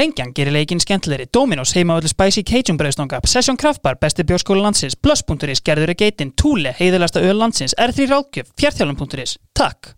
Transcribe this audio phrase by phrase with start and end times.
[0.00, 4.96] Lengjan gerir leikinn skemmtilegri, Dominos heima öllu Spicy Cajun brauðstanga, Session Kraftbar, besti bjórskóla landsins,
[4.96, 9.36] Plus.is, gerður er geitin, Thule, heiðilegasta öl landsins, R3 Ráðgjöf, fjartjálum.is.
[9.52, 9.92] Takk!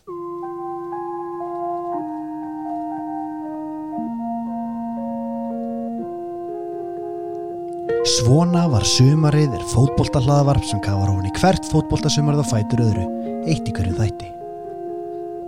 [8.17, 13.11] Svona var sumarið er fótboltahlaðavarp sem gafar ofan í hvert fótboltasumarið og fætur öðru,
[13.47, 14.37] eitt í hverju þætti.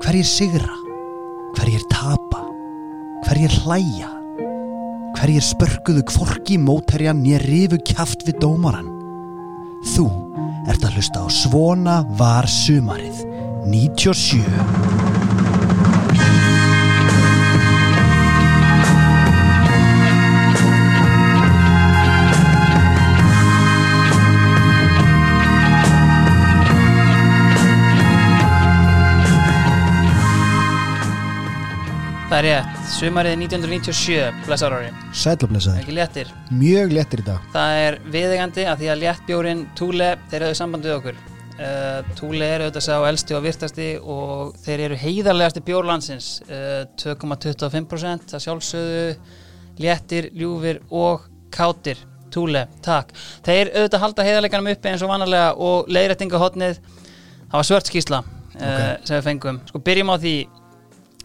[0.05, 0.83] Hverjir sigra?
[1.59, 2.47] Hverjir tapa?
[3.27, 4.21] Hverjir hlæja?
[5.25, 8.91] Hverjir spörkuðu kvorki móterjan nér rifu kjaft við dómaran?
[9.95, 10.05] Þú
[10.69, 13.23] ert að hlusta á Svona var sumarið,
[13.65, 14.45] 97.
[32.29, 35.81] Það er rétt, sumarið 1997, blessar ári, Sætlublesaður.
[35.83, 36.31] ekki léttir.
[36.55, 37.47] Mjög léttir í dag.
[37.55, 41.19] Það er viðegandi að því að léttbjórin Thule, þeir eru samband við okkur.
[41.55, 48.31] Uh, Thule eru auðvitað sá elsti og virtasti og þeir eru heiðarlegasti bjórlandsins, uh, 2,25%,
[48.31, 49.05] það sjálfsögðu,
[49.83, 51.99] léttir, ljúfir og kátir.
[52.35, 53.13] Thule, takk.
[53.47, 56.81] Þeir auðvitað halda heiðarleikanum uppi eins og vanalega og leiðrættingahotnið,
[57.45, 59.61] það var svört skýsla uh, sem við fengum.
[59.71, 60.35] Sko byrjum á því,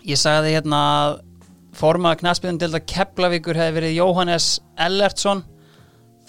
[0.06, 1.17] ég sagði hérna að
[1.78, 2.16] formað
[2.80, 5.44] að Keflavíkur hefði verið Jóhannes Ellertsson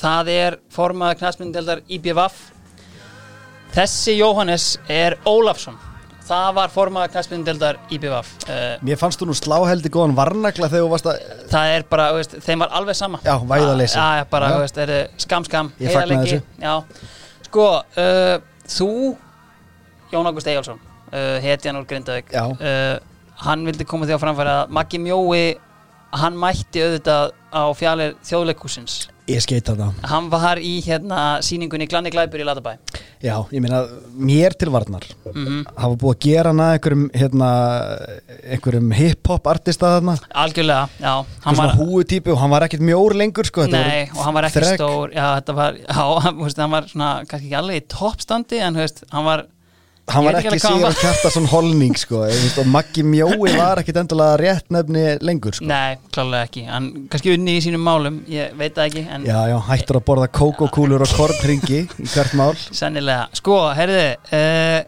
[0.01, 1.21] það er formað að
[1.97, 2.41] IBVF
[3.75, 5.79] þessi Jóhannes er Ólafsson
[6.31, 7.15] það var formað að
[7.97, 11.25] IBVF uh, Mér fannst þú nú sláheldi góðan varnagla þegar þú varst að...
[11.51, 13.99] það er bara, veist, þeim var alveg sama Já, væðaleysi.
[13.99, 14.61] Já, já, bara, Já.
[14.63, 14.79] veist,
[15.25, 15.73] skam, skam.
[15.81, 16.75] Já,
[17.49, 18.37] sko uh,
[18.71, 18.91] þú,
[20.13, 22.45] Jón Ágúst Eyjálsson uh, hetjan úr Grindavík Já.
[22.47, 23.10] uh,
[23.47, 25.45] hann vildi koma því á framfæri að Maggi Mjói
[26.21, 29.93] hann mætti auðvitað á fjallir þjóðleikúsins Ég skeit það.
[30.11, 32.73] hann var í hérna síningunni Glanni Glæpur í Latabæ.
[33.23, 33.83] Já, ég meina,
[34.17, 35.05] mér til varnar.
[35.31, 37.51] Mm hafa búið að gera hana einhverjum, hérna,
[38.55, 40.17] einhverjum hip-hop artista þarna?
[40.35, 41.15] Algjörlega, já.
[41.45, 44.81] Var, húutýpu og hann var ekkert mjór lengur sko, nei, og hann var ekki þrek.
[44.81, 45.15] stór.
[45.15, 49.25] Já, þetta var, já, hann, var svona kannski ekki alveg í toppstandi en veist, hann
[49.25, 49.47] var
[50.15, 52.21] hann var ekki alveg hvað Sigur Kjartason Holning sko,
[52.63, 55.67] og Maggi Mjói var ekkert endilega rétt nefni lengur sko.
[55.71, 59.39] nei, klálega ekki, hann kannski unni í sínum málum ég veit það ekki, en Já,
[59.53, 62.55] já, hættur að borða kókókúlur og kornringi í hvert mál.
[62.71, 64.03] Sennilega, sko, heyrðu
[64.39, 64.81] uh,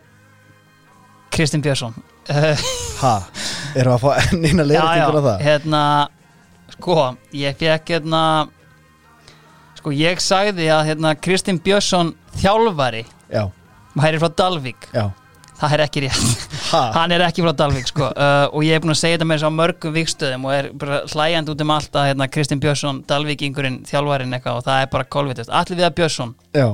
[1.33, 1.95] Kristinn Björnsson.
[2.31, 2.59] Uh,
[3.03, 3.15] Ha,
[3.75, 5.41] erum við að fá enn eina leiðrættingur á það?
[5.49, 5.81] hérna
[6.77, 6.97] sko,
[7.35, 8.21] ég fekk hérna
[9.81, 13.03] sko, ég sagði að hérna Kristinn Björnsson þjálfari
[13.33, 13.49] Já,
[13.99, 15.09] væri frá Dalvík já.
[15.63, 18.83] Það er ekki rétt, Ha, hann er ekki frá Dalvík sko, uh, og ég er
[18.83, 21.75] búin að segja þetta með þess á mörgum vikstöðum og er bara hlæjandi út um
[21.77, 25.87] allt að hérna, Kristinn Björnsson, Dalvíkingurinn þjálfarinn eitthvað og það er bara kolvitust, allir við
[25.87, 26.69] að Björnsson já,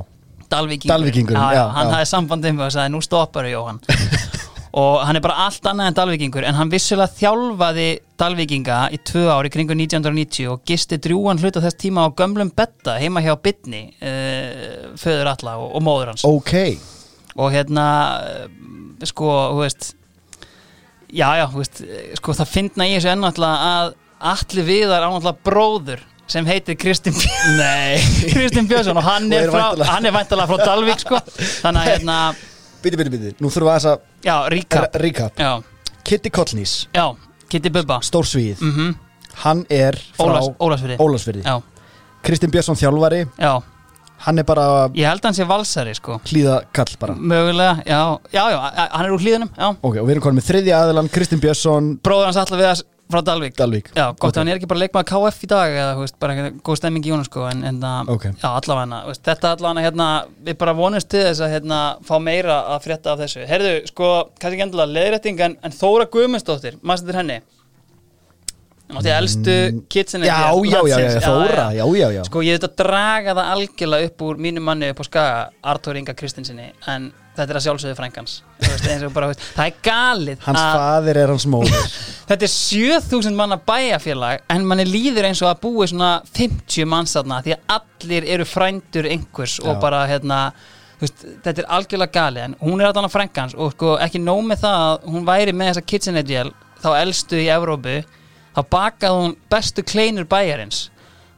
[0.49, 3.83] Dalvíkingurinn, Dalvíkingurinn, já, já, hann hafði sambandið með og sagði nú stoppar Jóhann.
[4.79, 7.87] Og hann er bara allt annað en Dalvíkingur en hann vissulega þjálfaði
[8.21, 12.99] Dalvíkinga í tvö ári kringu 1990 og gisti drjúan hluta þess tíma á gömlum betta
[13.01, 16.27] heima hjá Bitni uh, föður alla og, og móður hans.
[16.29, 16.53] Ok
[17.39, 17.87] og hérna
[19.07, 19.93] sko, þú veist
[21.09, 21.83] já, já, þú veist
[22.19, 23.97] sko það finna í þessu ennáttúrulega að
[24.33, 27.17] allir viðar ánáttúrulega bróður sem heitir Kristinn
[28.35, 31.21] Kristinn Björnsson og hann er, væntalega frá Dalvík sko.
[31.63, 32.19] Þannig að hérna,
[32.79, 34.99] Biti, biti, biti, nú þurfum við að já, recap.
[35.03, 35.41] Recap.
[35.41, 37.07] Já, Kitty Kollnís, já,
[37.51, 37.99] Kitty Bubba.
[38.07, 38.97] Stór svið mm
[39.39, 40.41] Hann er frá
[41.47, 41.57] já,
[42.27, 43.53] Kristinn Björnsson þjálfari, já,
[44.27, 44.67] hann er bara
[44.99, 46.21] ég held að hann sé valsari sko.
[46.29, 47.15] hlýða kall bara.
[47.15, 48.01] Mögulega, já,
[48.35, 48.59] já, já,
[48.93, 51.91] hann er úr hlýðunum já, Ok, og við erum konum með þriðja aðilan Kristinn Björnsson,
[52.03, 53.55] bróður hans að frá Dalvík.
[53.57, 56.17] Dalvík Já, gott að hann er ekki bara leikmaður KF í dag eða, þú veist,
[56.21, 58.27] bara eitthvað góð stemming í honum sko en, en það, Ok.
[58.43, 60.09] já, allavega þú veist, þetta allavega hérna,
[60.49, 63.47] við bara vonumst til þess að hérna, fá meira að frétta af þessu.
[63.49, 67.41] Herðu, sko, kannski ekki endilega leðrætting en, en Þóra Guðmundsdóttir, maður þetta henni
[68.89, 69.55] Nátti elstu
[69.93, 70.33] kitsinni Mm.
[70.33, 74.09] Já, já, já, já, Þóra, já, já, já Sko, ég veit að draga það algjörlega
[74.09, 77.97] upp úr mínu manni upp á skaga, Artur Inga Kristinsinni en þetta er að sjálfsögðu
[79.29, 81.85] veist, það er galið Hans að faðir er hans móður
[82.29, 87.15] Þetta er 7000 manna bæjarfélag en manni líður eins og að búi svona 50 manns
[87.17, 90.41] þarna því að allir eru frændur einhvers og bara hérna
[91.01, 94.65] veist, þetta er algjörlega gali en hún er alltaf frænkans og sko ekki nóg með
[94.65, 96.51] það að hún væri með þessa KitchenAid gel
[96.83, 98.01] þá elstu í Evrópu
[98.59, 100.89] þá bakaði hún bestu kleinur bæjarins.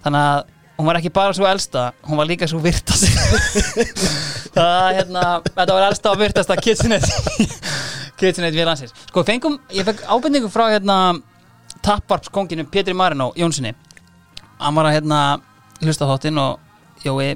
[0.05, 3.05] Þannig að hún var ekki bara svo elsta hún var líka svo virtast
[4.57, 7.05] það hérna þetta var elsta og virtasta KitchenAid
[8.23, 10.97] KitchenAid við landsins sko fengum, ég fekk ábendingu frá hérna
[11.85, 13.75] tapvarpskonginu Pétri Marino Jónssoni
[14.57, 15.21] hann var að hérna
[15.85, 16.71] hlusta þáttinn og
[17.01, 17.33] Jói,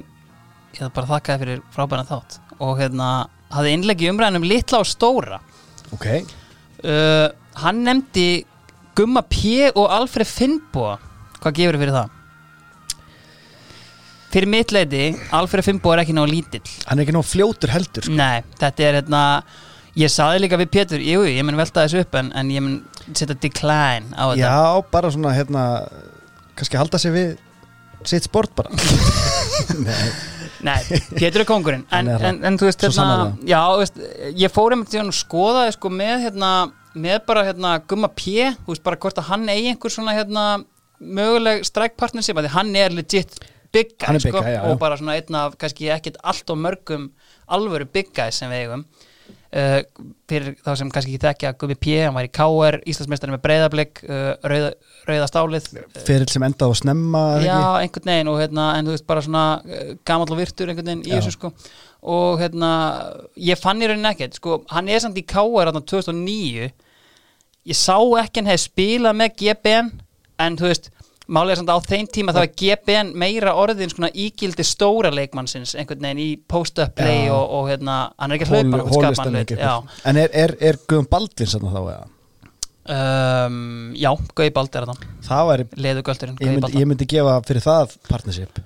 [0.75, 2.35] ég það bara þakkaði fyrir frábæran þátt.
[2.61, 3.07] Og hérna
[3.53, 5.39] hafði innleggi umræðin um litla og stóra.
[5.95, 6.05] Ok,
[6.85, 7.29] uh,
[7.63, 8.45] hann nefndi
[8.95, 10.97] Gumma P og Alfred Finnboa
[11.41, 12.11] hvað gefur fyrir það?
[14.35, 15.05] fyrir mitt leiti
[15.35, 16.73] Alfred Finnboa er ekki náðu lítill.
[16.89, 18.15] Hann er ekki nóg fljótur heldur sko.
[18.17, 19.21] Nei, þetta er hérna
[19.95, 22.73] Ég saði líka við Pétur, jú, ég mun velta þessu upp en, en ég mun
[23.15, 24.41] setja decline á þetta.
[24.41, 24.55] Já,
[24.91, 25.61] bara svona hérna
[26.59, 27.29] kannski halda sig við
[28.03, 28.75] sitt sport bara.
[29.87, 30.09] Nei,
[30.67, 30.81] Nei,
[31.15, 34.01] Pétur er kongurinn en, Hann en, en þú veist, hérna, já, veist
[34.35, 36.51] ég fór einmitt síðan og skoðaði sko með hérna,
[36.95, 40.45] með bara hérna Gumma P þú veist bara hvort að hann eigi einhver svona hérna
[40.99, 43.35] möguleg strike partnership af því hann er legit
[43.75, 44.69] big guy, er big sko, guy, já, já.
[44.69, 47.11] og bara svona einn af kannski ekkit allt og mörgum
[47.51, 48.87] alvöru big guys sem við eigum.
[49.55, 49.79] Uh,
[50.27, 54.01] fyrir þá sem kannski ekki þekkja Gummi P, hann var í KR, Íslandsmeistarinn með breyðablik
[54.03, 54.71] uh, rauða,
[55.07, 59.07] rauða stálið fyrir sem endaði á snemma Já, einhvern veginn og hérna, en þú veist
[59.07, 59.45] bara svona
[60.03, 61.53] gamall og virtur einhvern veginn í þessu sko.
[62.15, 62.71] Og hérna,
[63.39, 66.73] ég fann í rauninni ekkert sko, hann er samt í KR hérna 2009
[67.65, 69.91] ég sá ekki hann hefði spilað með GBN
[70.45, 70.89] en þú veist,
[71.41, 76.03] er samt á þeim tíma þá er GBN meira orðin svona ígildi stóra leikmannsins einhvern
[76.05, 78.83] veginn í post-up play og, og hérna, hann er ekki að hlaupa
[79.41, 79.95] eitthvað.
[80.11, 82.03] en er, er, er Guðum Baldvin sann þá eða?
[82.85, 85.63] Um, já, Gauði Bald er það það væri,
[86.45, 88.59] ég myndi, Bald ég myndi gefa fyrir það partnership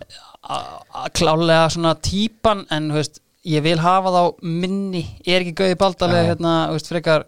[1.16, 6.26] klálega svona típan en þú veist, ég vil hafa þá minni, er ekki Gauði Baldalega
[6.26, 6.32] Já.
[6.34, 7.26] hérna, þú veist, frekar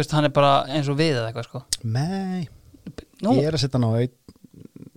[0.00, 1.64] veist, hann er bara eins og við eða eitthvað sko.
[1.84, 2.48] Nei,
[3.22, 4.12] Nú, ég er að setja hann á einn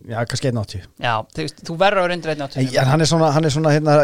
[0.09, 3.09] já, kannski 1.80 já, þú veist, þú verður að reynda en reynda en hann er
[3.09, 3.95] svona, hann er svona hérna,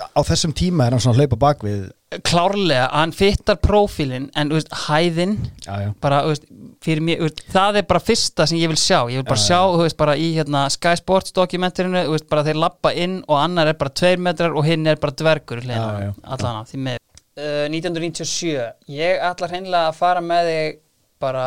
[0.00, 1.88] á þessum tíma er hann svona að hlaupa bakvið
[2.26, 5.36] klárlega, hann fittar prófílin en þú veist, hæðin
[5.66, 6.46] já, já, bara, þú veist,
[6.84, 9.40] fyrir mér, þú veist, það er bara fyrsta sem ég vil sjá, ég vil bara
[9.40, 12.94] Já, sjá þú veist, bara í hérna Sky Sports dokumentarinu þú veist, bara þeir lappa
[12.96, 16.10] inn og annar er bara tveir metrar og hinn er bara dvergur Já, já.
[16.24, 16.98] allan á, því með
[17.40, 20.76] uh, 1997, ég ætla hreinlega að fara með þig
[21.20, 21.46] bara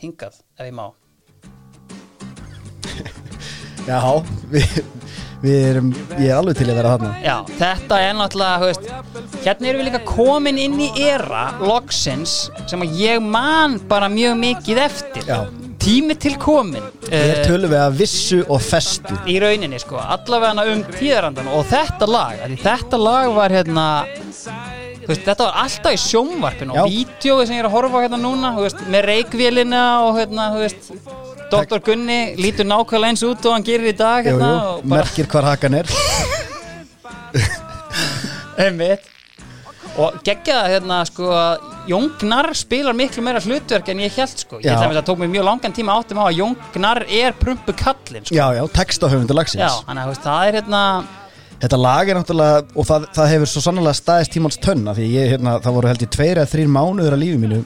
[0.00, 0.88] hingað, ef ég má.
[3.88, 4.00] Já
[4.52, 4.80] við,
[5.40, 7.12] við erum, ég er alveg til að vera þarna.
[7.24, 8.90] Já, þetta er náttúrulega, veist,
[9.46, 12.36] hérna erum við líka komin inn í era loksins
[12.68, 15.24] sem að ég man bara mjög mikið eftir.
[15.28, 15.40] Já.
[15.78, 16.82] tími til komin.
[17.06, 19.14] Hér Eh, tölum við að vissu og festu.
[19.30, 23.86] Í rauninni sko, allavega um tíðarandan og þetta lag, þetta lag var hérna
[25.08, 28.20] veist, þetta var alltaf í sjónvarpinu og vídjói sem ég er að horfa á hérna
[28.22, 30.90] núna veist, með reikvélina og hérna, þú veist
[31.48, 31.80] Dr.
[31.84, 34.98] Gunni lítur nákvæmlega eins út og hann gerir í dag jú, hérna, jú, og bara,
[34.98, 35.94] merkir hvar hakan er.
[38.64, 39.06] Einmitt.
[39.98, 44.42] Og geggja það hérna sko að Jón Gnarr spilar miklu meira hlutverk en ég held
[44.44, 47.08] sko, ég ætla að það tók mér mjög langan tíma áttum á að Jón Gnarr
[47.08, 48.36] er prumpu kallinn sko.
[48.36, 49.64] já, já, textahöfundur lagsins.
[49.64, 50.82] Já, þannig að það er hérna
[51.58, 55.32] Þetta lag er náttúrulega, og það, það hefur svo sannlega staðist tímans tönna því ég,
[55.34, 57.58] hérna, það voru held ég tveir eða þrýr mánuður af lífi mínu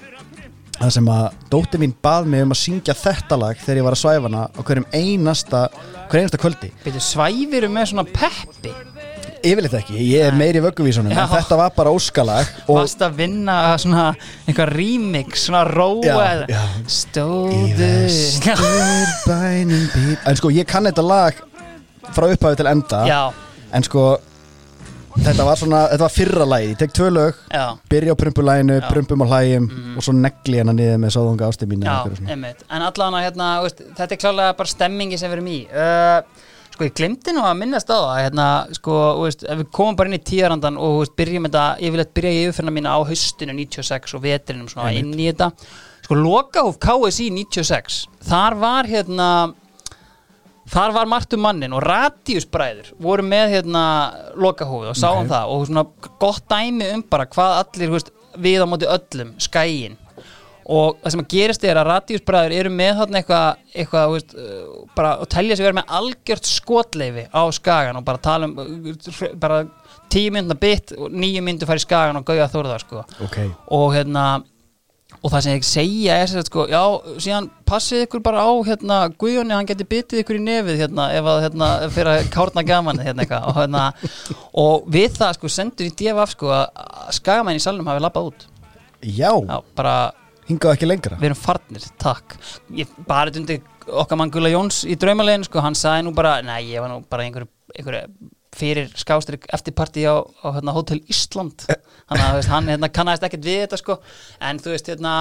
[0.83, 3.97] það sem að dóttir mín bað mig um að syngja þetta lag þegar ég var
[3.97, 5.61] að svæfa hana á hverjum einasta,
[6.09, 6.71] hver einasta kvöldi.
[6.87, 8.73] Byrju, svæfiru með svona peppi?
[9.43, 13.17] Yfirleitt ekki, ég er meiri í vögguvísunum en þetta var bara óskalag og Varst að
[13.19, 14.05] vinna svona
[14.47, 16.61] eitthvað remix, svona róa Já, eða- já.
[16.63, 18.63] í Stóðu vestur
[19.27, 21.43] bænum býr En sko, ég kann þetta lag
[22.15, 23.03] frá upphafi til enda.
[23.09, 23.21] Já,
[23.73, 24.05] en sko,
[25.23, 28.79] þetta var svona þetta var fyrra lagið, ég tek tvö lög já, byrja á prumpulæginu,
[28.79, 28.85] Já.
[28.85, 28.93] Mhm.
[28.95, 31.99] prumpum á hlægjum og svo negli hérna niður með sáðunga ástu mín já,
[32.29, 32.65] einmitt.
[32.71, 35.61] En allan að hérna, veist, þetta er klálega bara stemmingi sem við erum í.
[35.73, 39.97] Uh, Sko, ég glemdi nú að minnast á það hérna, sko, veist, ef við komum
[39.99, 43.53] bara inn í tíðarandan og veist, byrjum þetta, yfirleitt byrja ég yfirferna mína á haustinu
[43.53, 45.51] 96 og vetrinum svona inn í þetta.
[46.07, 49.29] Sko, lokahúf KSI 96 Þar var hérna
[50.71, 53.83] Þar var margt um mannin og Radiusbræður voru með hérna
[54.39, 55.33] lokahófið og sáum Ok.
[55.33, 55.49] það.
[55.57, 55.85] Og svona
[56.23, 59.97] gott dæmi um bara hvað allir veist, við á móti öllum skæin.
[60.73, 64.87] Og það sem að gerist er að Radiusbræður eru með þarna eitthvað eitthvað veist, uh,
[64.95, 69.35] bara og telja sig vera með algjört skotleifi á skagan og bara tala um uh,
[69.35, 69.65] bara
[70.13, 73.03] tíu myndna bit og nýju myndu fara í skagan og gauja þórða sko.
[73.27, 73.39] Ok,
[73.75, 74.45] og hérna
[75.23, 76.81] og það sem ég segja er sagt sko já,
[77.23, 81.29] síðan passið ykkur bara á hérna Guðjóni, hann geti bitið ykkur í nefið hérna ef
[81.31, 83.85] að hérna fyrir að kárna gaman hérna og hérna
[84.65, 88.49] og við það sko sendur í DFF sko að skagamenn í salnum hafi labbað út.
[89.03, 89.97] Já, já, bara
[90.51, 91.19] hingað ekki lengra.
[91.21, 92.37] við erum farnir, takk.
[92.75, 96.73] Ég bara undir okkar mann Gula Jóns í draumalegin sko, hann sagði nú bara nei,
[96.73, 97.47] ég var nú bara einhver,
[97.79, 98.03] einhver
[98.57, 101.65] fyrir skástrík eftirparti á, á hérna, Hotel Ísland.
[101.67, 103.97] Þannig að hann hérna, kannast ekkert við þetta sko.
[104.45, 105.15] En þú veist hérna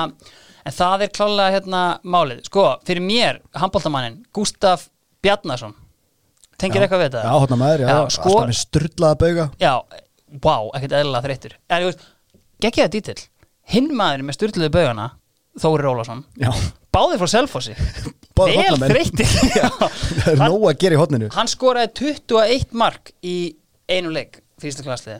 [0.65, 2.43] en það er klálega hérna málið.
[2.49, 4.89] Sko, fyrir mér, handbóltamannin Gustaf
[5.23, 5.73] Bjarnason.
[6.61, 7.21] Tengir eitthvað við þetta?
[7.25, 9.45] Já, hotna maður, já, Já, alltaf skor- með styrlaða bauga.
[9.61, 9.73] Já,
[10.43, 11.55] vá, ekkert eðlilega þreyttur.
[11.71, 12.03] En þú veist,
[12.61, 13.21] geggja það dítill.
[13.71, 15.03] Hinn maðurinn með styrluðu baugana
[15.61, 16.49] Þóri Rólásson Já,
[16.91, 17.75] Báðir frá Selfossi
[18.49, 19.33] Vel þreyttir.
[20.21, 23.35] Það er nóg að gera í hotninu Hann skoraði 21 mark í
[23.91, 25.19] einu leik Fyrsta klassliði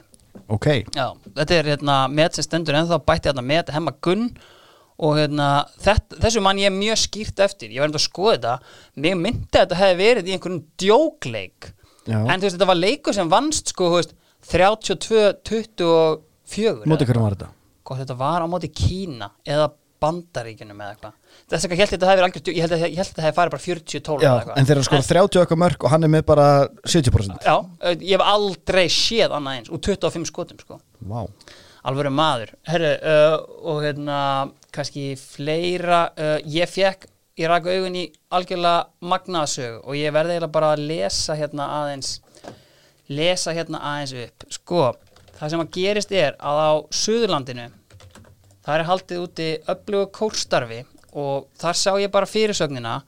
[0.52, 4.26] Ok, Já, þetta er hérna met sem stendur ennþá bætti hérna met hemma gunn.
[5.02, 5.46] Og hérna
[5.80, 7.72] þetta, þessu mann ég er mjög skýrt eftir.
[7.72, 8.54] Ég var enda að skoða þetta.
[9.04, 11.60] Mig myndi að þetta hefði verið í einhverjum djókleik.
[12.02, 12.18] Já.
[12.18, 14.12] en þú veist þetta var leikur sem vannst sko þú veist,
[14.52, 17.48] 32-24 móti hverjum var þetta?
[17.86, 19.66] Gott, þetta var á móti Kína eða
[20.02, 21.16] Bandaríkjunum eða eitthvað.
[21.52, 23.64] Þess ég held að þetta hefði ég að ég held að þetta hefði farið bara
[23.66, 24.56] 40-12 Já, eða eitthvað.
[24.58, 26.48] en þeir eru sko 30 okkar mörg og hann er með bara
[26.86, 30.80] 70% Já, eh, ég hef aldrei séð annað eins úr 25 skotum sko.
[31.12, 31.22] Vá,
[31.88, 32.52] alvöru maður.
[32.68, 33.38] Herru, uh,
[33.72, 34.18] og hérna
[34.74, 37.08] kannski fleira uh, ég fekk,
[37.40, 42.20] ég rak augun í algjörlega magnaðsög og ég verði bara að lesa hérna aðeins
[43.12, 44.46] lesa hérna aðeins upp.
[44.52, 44.82] Sko,
[45.38, 47.68] það sem að gerist er að á Suðurlandinu
[48.62, 53.00] það er haldið úti öflugu kórstarfi og þar sá ég bara fyrirsögnina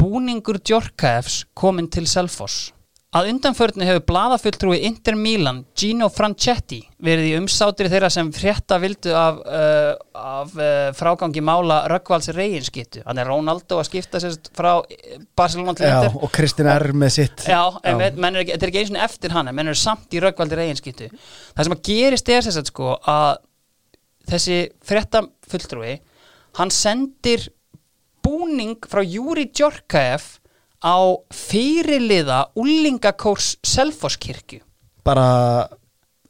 [0.00, 2.74] búningur Djorkaefs kominn til Selfoss
[3.14, 9.12] Að undanförnu hefur blaðafulltrúi Inter Milan, Gino Franchetti, verið í umsátri þeirra sem frétta vildu
[9.14, 13.04] af, uh, af uh, frágangi mála Röggvalds reginskittu.
[13.04, 16.18] Þannig er Ronaldo að skipta sérst frá eh, Barcelona til já, Inter.
[16.26, 19.58] og Kristinn er með sitt Já, en þetta er ekki eins og eftir hann, en
[19.60, 21.12] menn er samt í Röggvaldi reginskittu.
[21.54, 23.36] Það sem að gerist er sérst sko að
[24.30, 25.98] þessi frétta fulltrúi,
[26.58, 27.48] hann sendir
[28.24, 30.38] búning frá Júri Djorkaeff
[30.84, 30.96] á
[31.32, 34.60] fyrirliða úlingakórs Selfosskirkju.
[35.04, 35.26] Bara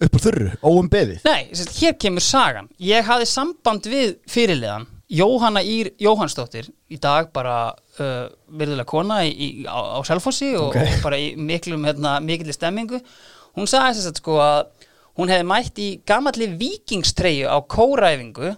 [0.02, 1.22] upp úr þurru, óum beðið.
[1.26, 2.68] Nei, hér kemur sagan.
[2.82, 9.30] Ég hafði samband við fyrirliðan Jóhanna Ír Jóhannsdóttir í dag bara uh, virðulega kona í,
[9.30, 10.80] í, á, á Selfossi og, Ok.
[10.80, 12.98] og bara í miklum hérna, mikilli stemmingu.
[13.54, 14.62] Hún sagði þess að sko að
[15.18, 18.54] hún hefði mætt í gamalli vikingstreyju á kóræfingu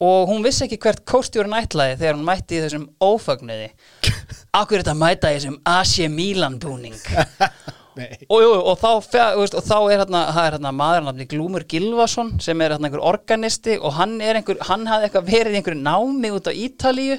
[0.00, 3.68] og hún vissi ekki hvert kórstjórun ætlaði þegar hún mætti í þessum ófögnuði.
[4.60, 6.96] Akkur er þetta að mæta í þessum AC Milan búning?
[8.30, 12.72] Og, jú, og, þá, og þá er hérna, er hérna maður Glúmur Gilvason sem er
[12.72, 16.48] hérna einhver organisti og hann er einhver, hann hafði eitthvað verið í einhverju námi út
[16.48, 17.18] á Ítalíu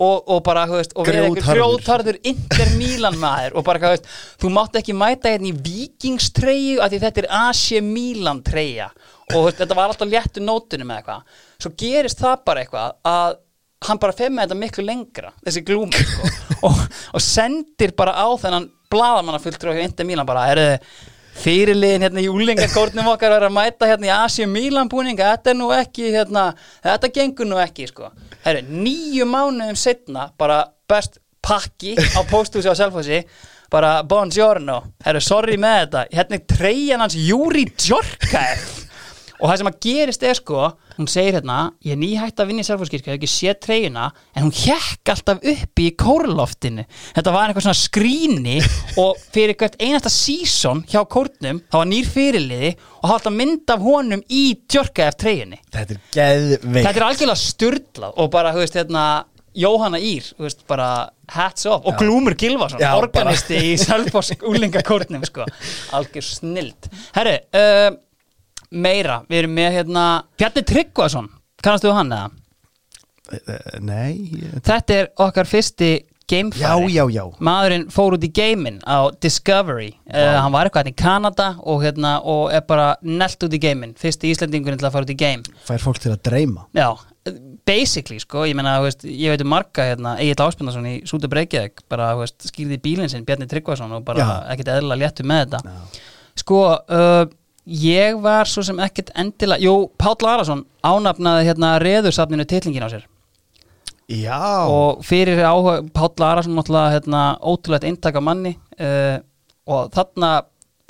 [0.00, 1.60] og, og bara, þú veist, og verið Grjótharður.
[1.60, 3.58] grjótharður Inter Milan maður.
[3.60, 4.08] Og bara, þú veist,
[4.40, 8.88] þú mátt ekki mæta hérna í vikingstreyju af því þetta er AC Milan treyja.
[9.34, 11.38] Og veist, þetta var alltaf léttu nótunum eða eitthvað.
[11.60, 13.38] Svo gerist það bara eitthvað að
[13.88, 16.28] hann bara fer með þetta miklu lengra þessi glúmur sko,
[16.68, 16.82] og,
[17.16, 20.80] og sendir bara á þennan blaðamanna fulltrú hjá Inter Milan bara, er
[21.40, 25.32] fyrirliðin hérna í úlingakórnum okkar er að mæta hérna í Asi Milan búninga.
[25.36, 26.50] Þetta er nú ekki, hérna,
[26.84, 28.10] þetta gengur nú ekki sko,
[28.44, 33.24] herru, nýju mánuðum setna, bara best pakki á pósthúsi á Selfossi.
[33.70, 36.00] Bara buongiorno, herru, sorry með þetta.
[36.18, 38.89] Hérna er treyjan hans Júri Djorkaeff
[39.40, 40.62] og það sem að gerist er sko
[41.00, 44.10] hún segir hérna, ég er nýhætt að vinna í Selfosskirkja, ég hef ekki séð treyjuna
[44.36, 46.84] en hún hjekk alltaf uppi í kórloftinu.
[47.16, 48.58] Þetta var eitthvað svona skrýni
[49.02, 53.36] og fyrir hvert einasta sísón hjá kórnum, það var nýr fyrirliði og það var alltaf
[53.38, 55.60] mynd af honum í tjörka eftir treyjunni.
[55.72, 56.84] Þetta er geðveikt.
[56.84, 59.06] Þetta er algjörlega styrlað og bara, þú veist, hérna
[59.60, 60.90] Jóhanna Ír, þú veist, bara
[61.32, 61.82] hats off.
[61.88, 65.48] Og Glúmur Gilvason, Já, bara- organisti í Selfoss úlingakórnum, sko.
[65.96, 66.86] Algjör snild.
[67.16, 67.88] Herru, uh,
[68.70, 70.04] meira, við erum með hérna
[70.38, 71.28] Bjarni Tryggvason,
[71.62, 72.30] kannast þú hann eða?
[73.30, 75.90] Eh, Nei ég- Þetta er okkar fyrsti
[76.30, 77.24] gamefæri Já, já, já.
[77.42, 79.92] Maðurinn fór út í geimin á Discovery.
[80.06, 83.58] Uh, hann var eitthvað hérna í Kanada og, hérna, og er bara nelt út í
[83.62, 85.42] geimin fyrsti Íslendingurinn til að fara út í geim.
[85.66, 86.66] Fær fólk til að dreyma.
[86.74, 86.88] Já,
[87.66, 88.44] basically sko.
[88.46, 91.82] Ég meina, veist, ég veit um marga hérna, Egil Áspindarsson í Sútu Breykjavík.
[91.90, 94.30] Bara, veist, skýrði bílinn sinn, Bjarni Tryggvason og bara Já.
[94.54, 95.76] ekkert eðlilega léttu með þetta.
[96.40, 97.26] Sko, uh,
[97.66, 103.06] ég var svo sem ekkert endilega, jú, Páll Arason ánafnaði hérna reðursafninu titlingin á sér.
[104.10, 104.66] Já.
[104.66, 109.18] Og fyrir áhuga Páll Arason náttúrulega hérna, ótrúlegt eintak af manni uh,
[109.70, 110.32] og þarna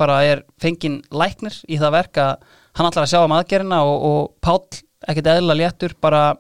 [0.01, 2.47] bara er fengin læknir í það verk að
[2.79, 6.31] hann ætlar að sjá um aðgerina og, og Páll ekkert eðla léttur bara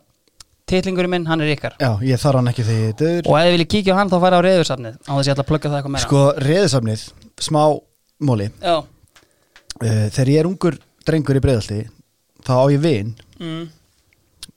[0.70, 1.74] titlingurinn minn, hann er ykkar.
[1.82, 3.20] Já, ég þarf hann ekki því Dur.
[3.26, 5.34] og ef þið viljið kíkja á hann þá færa á reyðursafnið á þess að ég
[5.34, 6.04] ætla að plugga það eitthvað meira.
[6.06, 7.04] Sko, reðisafnið,
[7.42, 7.62] smá
[8.28, 8.46] móli.
[8.62, 8.76] Já,
[9.82, 11.80] uh, Þegar ég er ungur drengur í breiðalti
[12.46, 13.64] þá á ég vin mm.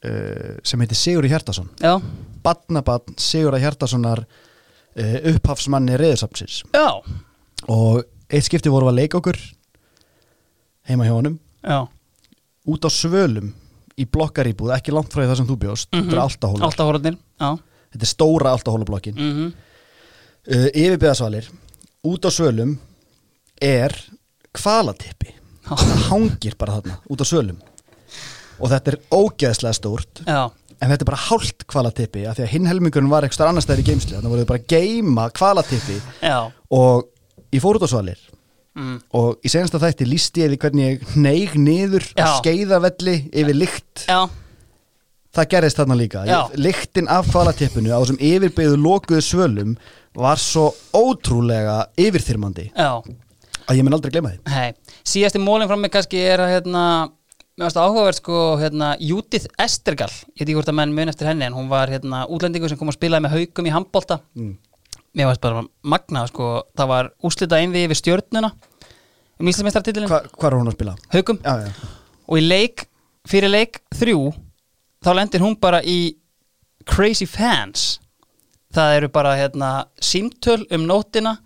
[0.08, 1.98] uh, sem heitir Sigur Hjartason já,
[2.44, 6.88] Badnabann Sigur Hjartasonar uh, upphafsmanni reðisafnsins já,
[7.68, 9.39] og eitt skipti voru að leika okkur
[10.89, 11.36] heima hjá honum.
[11.63, 11.86] Já.
[12.68, 13.53] Út á svölum
[14.00, 17.51] í blokkaríbúð, ekki langt frá það sem þú bjóst þetta er altahólar, Altahórnir, já.
[17.94, 19.53] Þetta er stóra altahólablokkin mm
[20.48, 21.50] uh, yfirbyðasvalir
[22.03, 22.75] út á svölum
[23.62, 23.94] er
[24.55, 25.33] kvalatippi
[25.67, 27.62] það hangir bara þarna út á svölum
[28.60, 30.51] og þetta er ógeðslega stórt Já,
[30.83, 33.83] en þetta er bara hálft kvalatippi af því að hinn helmingurinn var eitthvað annars stæður
[33.83, 36.38] í geimsli þannig voru þau bara að geima kvalatippi já.
[36.74, 37.10] Og
[37.53, 38.22] ég fór út á svalir.
[38.74, 38.95] Mm.
[39.13, 44.07] og í senasta þætti lísti ég því hvernig ég neig niður á skeiðavelli yfir lykt.
[45.33, 46.24] Það gerðist þarna líka.
[46.57, 49.75] Lyktin af kvalatippinu á þessum yfirbyggðu lokuðu svölum
[50.17, 52.72] var svo ótrúlega yfirþyrmandi.
[52.74, 53.05] Já
[53.67, 54.39] að ég mun aldrei gleyma því.
[54.53, 54.74] Hei,
[55.08, 56.84] síðasti mólin frá mig kannski er að hérna,
[57.58, 61.29] mér varst áhugavert sko hérna, Judith Estergal ég veit ekki hvort að menn mun eftir
[61.29, 64.20] henni en hún var hérna útlendingur sem kom að spilaði með haugum í handbolta.
[64.36, 64.53] Mm.
[65.13, 68.50] mér varst bara magnað sko það var úslita einvið yfir stjörnuna
[69.39, 70.96] um Íslandsmeistartitilin, Hva, Hvað er hún að spila?
[71.13, 71.72] haugum Já, já.
[72.27, 72.86] og í leik,
[73.29, 74.34] fyrir leik þrjú,
[75.05, 76.15] þá lendir hún bara í
[76.89, 78.00] Crazy Fans.
[78.74, 79.70] Það eru bara hérna
[80.01, 81.38] símtöl um nótina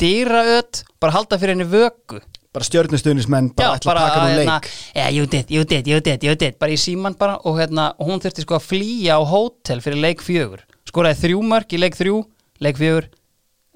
[0.00, 2.20] dýraöð, bara halda fyrir henni vöku.
[2.54, 4.68] Bara stjörnustunismenn Já, bara ætla að taka hérna, leik.
[4.94, 6.54] yeah, you did, you did, you did, you did.
[6.62, 9.98] Bara í síman bara og, hérna, og hún þurfti sko að flýja á hótel fyrir
[10.04, 10.62] leik fjögur.
[10.86, 12.20] Skoraði þrjú mörg í leik þrjú
[12.62, 13.08] leik fjögur,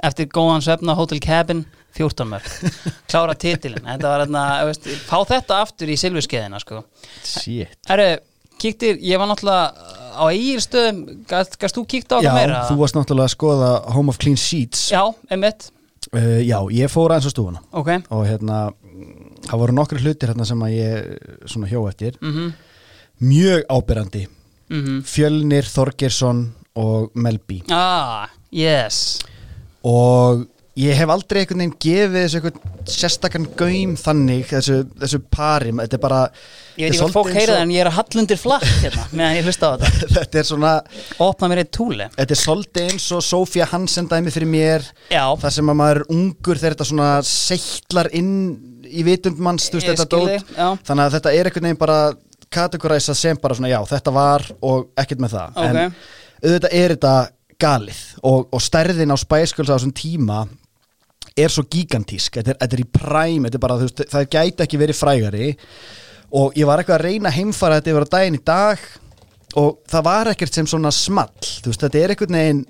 [0.07, 1.65] eftir góðan svefna á Hotel Cabin,
[1.99, 2.47] 14 mörg
[3.11, 6.85] klára titilin, þetta var hérna veist, fá þetta aftur í silfurskeiðina sko.
[7.27, 7.75] Shit.
[7.91, 8.13] Herru,
[8.63, 9.73] kíktir, ég var náttúrulega
[10.15, 12.63] á eigilstöðum, gast, gast þú kíkt á Já, það meira?
[12.71, 14.87] þú varst náttúrulega að skoða Home of Clean Sheets.
[14.95, 15.03] Já,
[15.35, 15.73] einmitt,
[16.15, 17.62] uh, Já, ég fór aðeins á stúfuna.
[17.77, 17.91] Ok.
[18.15, 21.09] Og hérna, mm, það voru nokkri hlutir hérna sem að ég
[21.47, 22.19] svona hjó eftir.
[22.23, 22.53] Mhm,
[23.29, 24.27] mjög ábyrrandi
[24.71, 25.00] mhm.
[25.09, 26.45] Fjölnir, Þorgersson
[26.79, 27.62] og Melby.
[27.71, 29.19] Ah, yes.
[29.83, 30.47] Og
[30.78, 35.99] ég hef aldrei einhvern veginn gefið þessu einhvern sérstakann gaum þannig þessu, þessu pari, þetta
[35.99, 36.20] er bara
[36.78, 39.38] Ég veit ekki hvað fólk það eins en ég er að hallundir flatt hérna meðan
[39.38, 40.08] ég hlusta á þetta.
[40.18, 40.73] Þetta er svona
[41.26, 42.06] Opna mér eitt túli.
[42.14, 46.00] Þetta er svolítið eins og Sofía Hansen dæmi fyrir mér Já, þar sem að maður
[46.14, 48.37] ungur þegar þetta svona seittlar inn
[48.87, 50.30] í vitund manns þú veist þetta skil dót.
[50.30, 50.69] þig, já.
[50.86, 51.99] þannig að þetta er einhvern veginn bara
[52.54, 55.58] kategoræsa sem bara svona já þetta var og ekkert með það.
[55.58, 55.67] Ok.
[55.67, 55.82] en
[56.47, 57.17] auðvitað er þetta
[57.58, 60.45] galið og, og stærðin á Girls á þessum tíma
[61.45, 64.29] er svo gigantísk þetta er, þetta er í præm, þetta er bara, þú veist, það
[64.35, 65.51] gæti ekki verið frægari
[66.39, 68.83] og ég var eitthvað að reyna að heimfara þetta yfir á daginn í dag
[69.59, 72.63] og það var ekkert sem svona small þú veist, þetta er einhvern veginn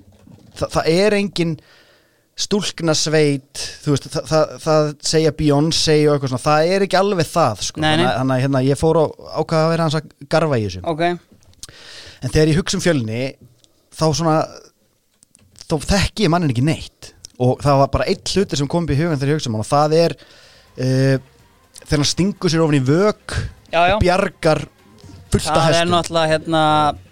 [0.59, 1.53] það, það er engin
[2.39, 6.99] stúlkna sveit þú veist, það, það, það segja Beyoncé og eitthvað svona, það er ekki
[7.01, 7.81] alveg það sko.
[7.83, 8.05] Nei, nei.
[8.05, 9.05] þannig að- að hérna, ég fór á
[9.41, 13.19] ákvaða að vera hans að garfa í þessu ok en þegar ég hugsa um fjölni
[13.99, 14.37] þá svona
[15.69, 17.08] þá þekki ég mannin ekki neitt
[17.39, 19.57] og það var bara eitt hlutur sem kom upp í hugan þegar ég hugsa um
[19.59, 21.19] hann og það er uh,
[21.83, 23.37] þegar hann stingur sér ofin í vök
[23.69, 23.93] Já, já.
[23.95, 24.65] og bjargar
[25.29, 25.93] fullt af Það er hestum.
[25.97, 26.63] náttúrulega hérna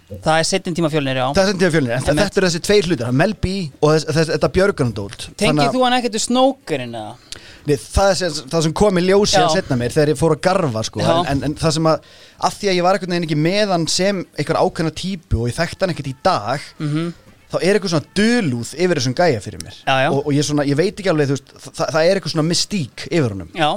[0.08, 1.24] Það er setjum tíma fjölnir, já.
[1.36, 3.50] Það er sem tíma fjölni, en þetta eru þessi tveir hlutur Mel B
[3.84, 7.42] og þess, þess, þetta björgarndólt Tengið þú hann ekkert úr snókurinn eða?
[7.68, 10.32] Nei, það, er sem, það sem kom í ljósi að setna mér þegar ég fór
[10.32, 12.08] að garfa sko, en, en, það sem að
[12.48, 15.50] að því að ég var einhvern veginn ekki með hann sem einhver ákveðna típu og
[15.52, 17.10] ég þekkti hann ekkert í dag Mhm.
[17.48, 19.76] Þá er eitthvað svona dölúð yfir þessum gæja fyrir mér.
[19.80, 20.08] Já, já.
[20.12, 23.06] Og, og ég, svona, ég veit ekki alveg veist, það, það er eitthvað svona mystík
[23.08, 23.50] yfir honum.
[23.56, 23.70] Já,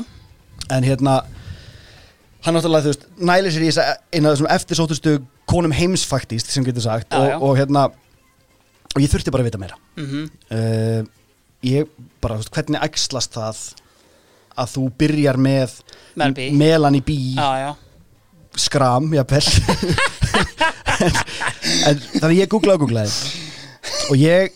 [0.76, 1.22] en hérna
[2.42, 5.16] hann náttúrulega þú veist næli sér í þess að eina af þessum eftirsóttustu
[5.52, 7.12] konum heims faktist sem getur sagt.
[7.12, 7.38] Já, og, já.
[7.40, 7.86] og hérna
[8.92, 9.80] og ég þurfti bara að vita meira.
[10.00, 10.26] Mhm.
[10.52, 11.06] Uh,
[11.68, 13.62] ég bara, þú veist, hvernig æxlast það
[14.62, 15.78] að þú byrjar með
[16.20, 16.50] Mel B.
[16.60, 17.16] Melanie B?
[17.38, 17.72] Já, já.
[18.60, 19.48] Skram, jafnvel.
[21.02, 21.16] En,
[21.88, 23.14] en þannig ég googlaði og googlaði
[24.10, 24.52] og ég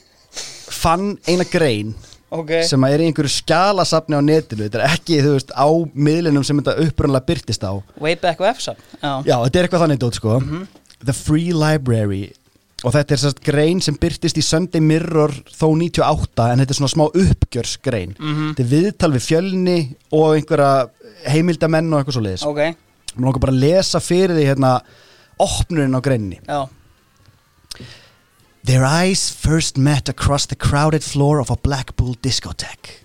[0.75, 1.93] fann eina grein
[2.35, 2.49] Ok.
[2.67, 4.65] sem að er í einhverju skjalasafni á netinu.
[4.65, 7.71] Þetta er ekki, þú veist, á miðlinum sem þetta upprunlega byrtist á.
[8.01, 10.39] Way back websa Já, já, þetta er eitthvað þannig dót, sko.
[11.05, 12.33] The Free Library.
[12.83, 16.79] Og þetta er sérst grein sem byrtist í Sunday Mirror þó 98 en þetta er
[16.81, 18.15] svona smá uppgjörsgrein.
[18.19, 18.49] Mhm.
[18.55, 19.77] þetta er viðtal við fjölni
[20.11, 20.89] og einhverja
[21.31, 22.59] heimildamenn og eitthvað svo leiðis ok.
[23.15, 24.73] Mér langar bara að lesa fyrir því hérna
[25.39, 26.67] opnurinn á greinni Já,
[28.65, 33.01] Their eyes first met across the crowded floor of a Blackpool discotheque.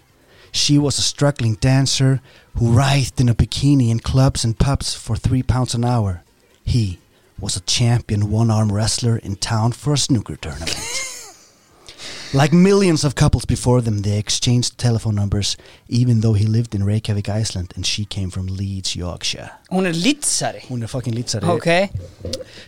[0.52, 2.22] She was a struggling dancer
[2.56, 6.22] who writhed in a bikini in clubs and pubs for three pounds an hour.
[6.64, 6.98] He
[7.38, 10.89] was a champion one-arm wrestler in town for a snooker tournament.
[12.32, 15.56] Like millions of couples before them, they exchanged telephone numbers,
[15.88, 19.50] even though he lived in Reykjavik, Iceland, and she came from Leeds, Yorkshire.
[19.70, 20.60] hún er lýtsari.
[20.68, 21.46] Hún er fucking lýtsari.
[21.48, 21.66] Ok,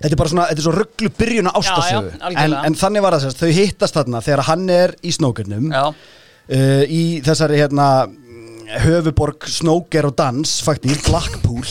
[0.02, 2.58] Þetta er bara svona, þetta er svo rugglu byrjun á ástasögu Já, já, algjörlega.
[2.64, 5.84] en, en þannig var það sérst, þau hittast þarna þegar hann er í snókernum já,
[5.92, 7.88] uh, í þessari hérna
[8.82, 11.66] höfuborg snóker og dans faktík, Blackpool.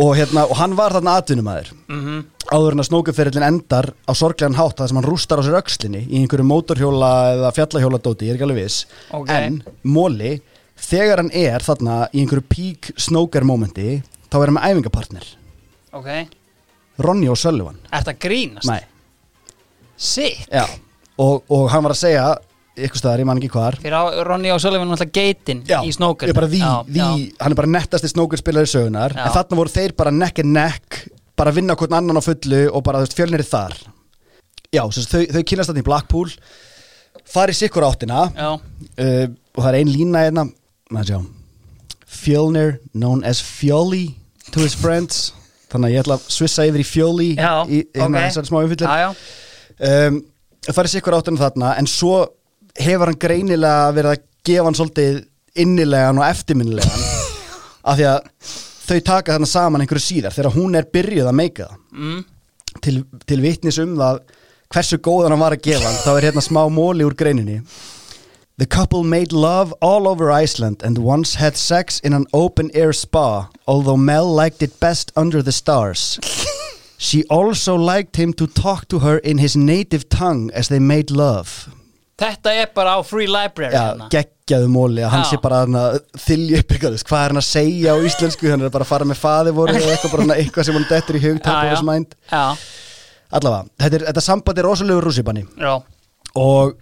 [0.00, 4.58] Og hérna, og hann var þarna atvinnumæður mhm áður en að snókuferillin endar á sorglegan
[4.58, 8.38] hátt það sem hann rústar á sér öxlinni í einhverju mótorhjóla eða fjallahjóladóti, ég er
[8.38, 8.84] ekki alveg viss.
[9.16, 9.30] Ok.
[9.34, 10.34] en Móli
[10.80, 15.32] þegar hann er þarna í einhverju peak snóker momenti þá er hann með æfingapartner.
[15.96, 16.12] Ok.
[17.00, 17.80] Ronny og Sullivan.
[17.90, 18.68] Er þetta grínast?
[18.68, 18.82] Nei,
[20.00, 20.46] Sick.
[20.52, 20.66] Já
[21.20, 22.24] og, og hann var að segja
[22.80, 23.76] ykkur staðar, ég man ekki hvar.
[23.82, 26.60] Fyrir á Ronny og Sullivan náttúrulega geitin Já, í er því,
[26.96, 27.08] já,
[27.42, 29.26] hann er bara nettasti snókurspilari sögunar Já.
[29.26, 31.00] en þarna voru þeir bara neck and neck
[31.40, 33.76] bara vinna hvern annan á fullu og bara þú veist, fjölnir er þar.
[34.70, 36.32] Já, sagt, þau, þau kynast þarna í Blackpool
[37.30, 40.46] farið sikkur áttina uh, og það er ein lína hérna
[40.92, 41.20] maður sjá.
[42.10, 44.10] Fjölnir known as Fjóli
[44.50, 45.30] to his friends.
[45.70, 48.24] Þannig að ég ætla að svissa yfir í Fjóli Já, í hérna ok.
[48.26, 49.20] þessari smá umfyllir
[49.86, 50.16] um,
[50.66, 52.16] farið sikkur áttina þarna en svo
[52.80, 55.20] hefur hann greinilega verið að gefa hann svolítið
[55.62, 57.06] innilegan og eftirminnilegan.
[57.90, 58.58] Af því að
[58.90, 61.80] þau taka þarna saman einhverju síðar þegar hún er byrjuð að meika það.
[61.94, 62.20] Mm.
[62.84, 64.20] til, til vitnis um það
[64.70, 67.62] hversu góðan hann var að gefa hann þá er hérna smá móli úr greininni.
[68.60, 72.92] The couple made love all over Iceland and once had sex in an open air
[72.92, 76.18] spa although Mel liked it best under the stars.
[77.00, 81.10] She also liked him to talk to her in his native tongue as they made
[81.10, 81.70] love
[82.20, 84.08] Þetta er bara á Free Library Já, hérna.
[84.12, 85.28] geggjaðu móli að hann Já.
[85.30, 85.84] sé bara hana,
[86.20, 88.84] þylja upp eitthvað, þú veist, hvað er hann að segja á íslensku, hann er bara
[88.84, 91.54] að fara með faði voru eða eitthvað, bara eitthvað sem hann dettur í hug top
[91.54, 91.72] Já, of já.
[91.76, 92.16] his mind.
[92.28, 92.42] Já,
[93.40, 95.46] allavega, þetta, er, þetta samband er rosalegu rússipanni.
[96.40, 96.74] Og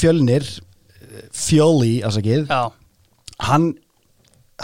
[0.00, 0.48] fjölnir
[1.36, 2.48] fjóli, afsakið,
[3.50, 3.68] hann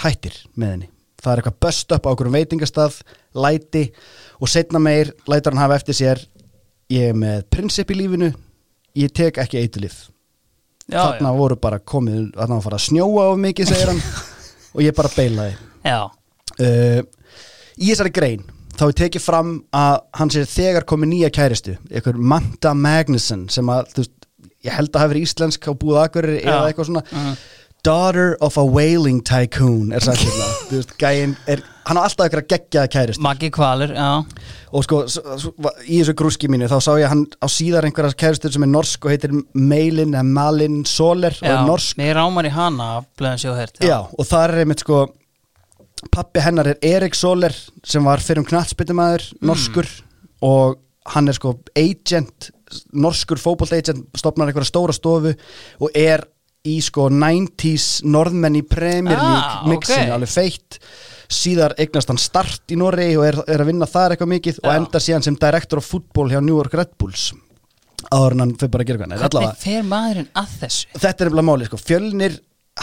[0.01, 0.89] hættir með henni.
[1.23, 2.97] Það er eitthvað bust upp á okkur veitingastað
[3.39, 3.85] læti
[4.43, 6.23] og setna meir lætur hann hafa eftir sér
[6.91, 8.33] ég er með prinsip í lífinu
[8.99, 10.12] ég tek ekki eitulif Já,
[10.89, 14.03] þarna já, voru bara komið þarna var að fara að snjóa of mikið segir hann.
[14.75, 15.55] Og ég bara beilaði.
[16.63, 17.01] Uh,
[17.77, 18.45] í þessari grein
[18.79, 23.69] þá er tekið fram að hann sér þegar komið nýja kæristu einhver Manta Magnuson sem
[23.73, 24.15] að veist,
[24.65, 25.73] ég held að hafa verið íslensk á
[26.41, 26.47] Já.
[26.55, 27.05] eða eitthvað svona.
[27.11, 27.35] Mhm.
[27.83, 30.49] daughter of a whaling tycoon er sagt hérna.
[30.71, 34.11] Þú veist, gæinn er, hann á alltaf eitthvað geggjaða kæristu Maggi Kvalur, já.
[34.73, 38.63] Og sko í þessu grúski mínu þá sá ég hann á síðar einhverja kæristur sem
[38.67, 41.99] er norsk og heitir Meilin eða Malin Soler og Já, er norsk.
[42.01, 45.03] mér rámar í hana blöðum sjóhert Já, og það er einmitt sko
[46.13, 47.55] pappi hennar er Erik Soler
[47.87, 49.87] sem var fyrir um knattspytumæður norskur
[50.43, 50.79] og
[51.13, 52.51] hann er sko agent,
[52.95, 55.35] norskur fótbolt agent, stopnar einhverja stóra stofu
[55.83, 56.25] og er
[56.67, 59.27] í sko 90s norðmenn í Premier Ah,
[59.67, 60.13] League mixinu, ok.
[60.15, 60.79] alveg feitt
[61.31, 64.69] síðar eignast hann start í Noregi og er, er að vinna þar eitthvað mikið og
[64.71, 64.77] Já.
[64.81, 67.31] endar síðan sem director of football hjá New York Red Bulls
[68.13, 70.89] áður en hann fyrir bara að gera eitthvað Hvernig fer maðurinn að þessu?
[70.99, 71.79] þetta er nefnilega máli sko.
[71.79, 72.39] fjölnir,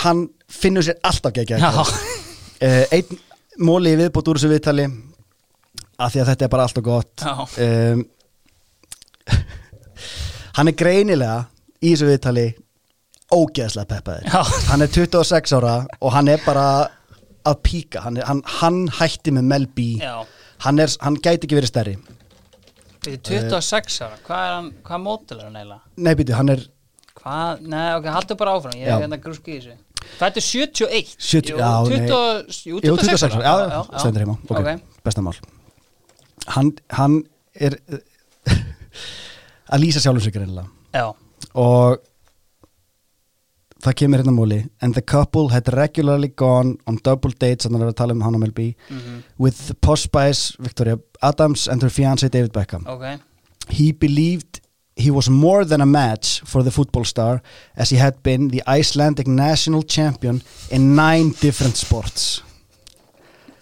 [0.06, 3.20] hann finnur sér alltaf gegja uh, einn
[3.60, 4.86] móli í viðbót úr þessu viðtali
[6.00, 8.06] af því að þetta er bara alltaf gott um,
[10.58, 11.42] hann er greinilega
[11.84, 12.48] í þessu viðtali
[13.30, 14.42] ógeðslega peppaður Já.
[14.72, 16.66] hann er 26 ára og hann er bara
[17.48, 18.02] að píka.
[18.06, 19.86] Hann, hann, hann hætti með Mel B.
[20.02, 20.24] Já.
[20.66, 21.94] Hann, er, hann gæti ekki verið stærri.
[23.00, 25.84] Fyrir 26 ára, hvað er hann, hvað mótil er hann eiginlega?
[26.04, 26.66] nei býtu, hann er
[27.20, 28.96] Hvað, nei, ok, haldur bara áfram, ég Já.
[28.96, 29.74] er hérna grúski í þessu.
[30.20, 31.98] Það er 71 70 Jú, já, nei.
[32.08, 34.36] 20, jú, Jú, 26 26 ára, já, já, stendur heima.
[34.48, 35.02] Ok, Ok.
[35.04, 35.40] besta mál.
[36.56, 37.18] Hann, hann
[37.56, 37.76] er
[39.74, 40.68] að lýsa greinilega.
[40.96, 41.12] Já,
[41.56, 42.00] og
[43.84, 47.92] það kemur hérna múli and the couple had regularly gone on double dates þannig að
[47.92, 51.92] við tala um hann og Mel B mhm, with posh spice Victoria Adams and her
[51.92, 52.86] fiancé David Beckham.
[52.88, 53.20] Ok.
[53.70, 54.62] He believed
[54.96, 57.42] he was more than a match for the football star
[57.76, 62.42] as he had been the Icelandic national champion in nine different sports.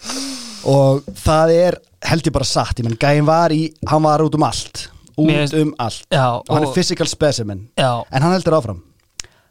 [0.67, 1.77] Og það er
[2.07, 4.87] held ég bara satt, ég menn gæðin var í hann var út um allt.
[5.17, 6.03] Út Mér um allt.
[6.13, 7.63] Já, og hann er physical specimen.
[7.79, 8.81] Já, en hann heldur áfram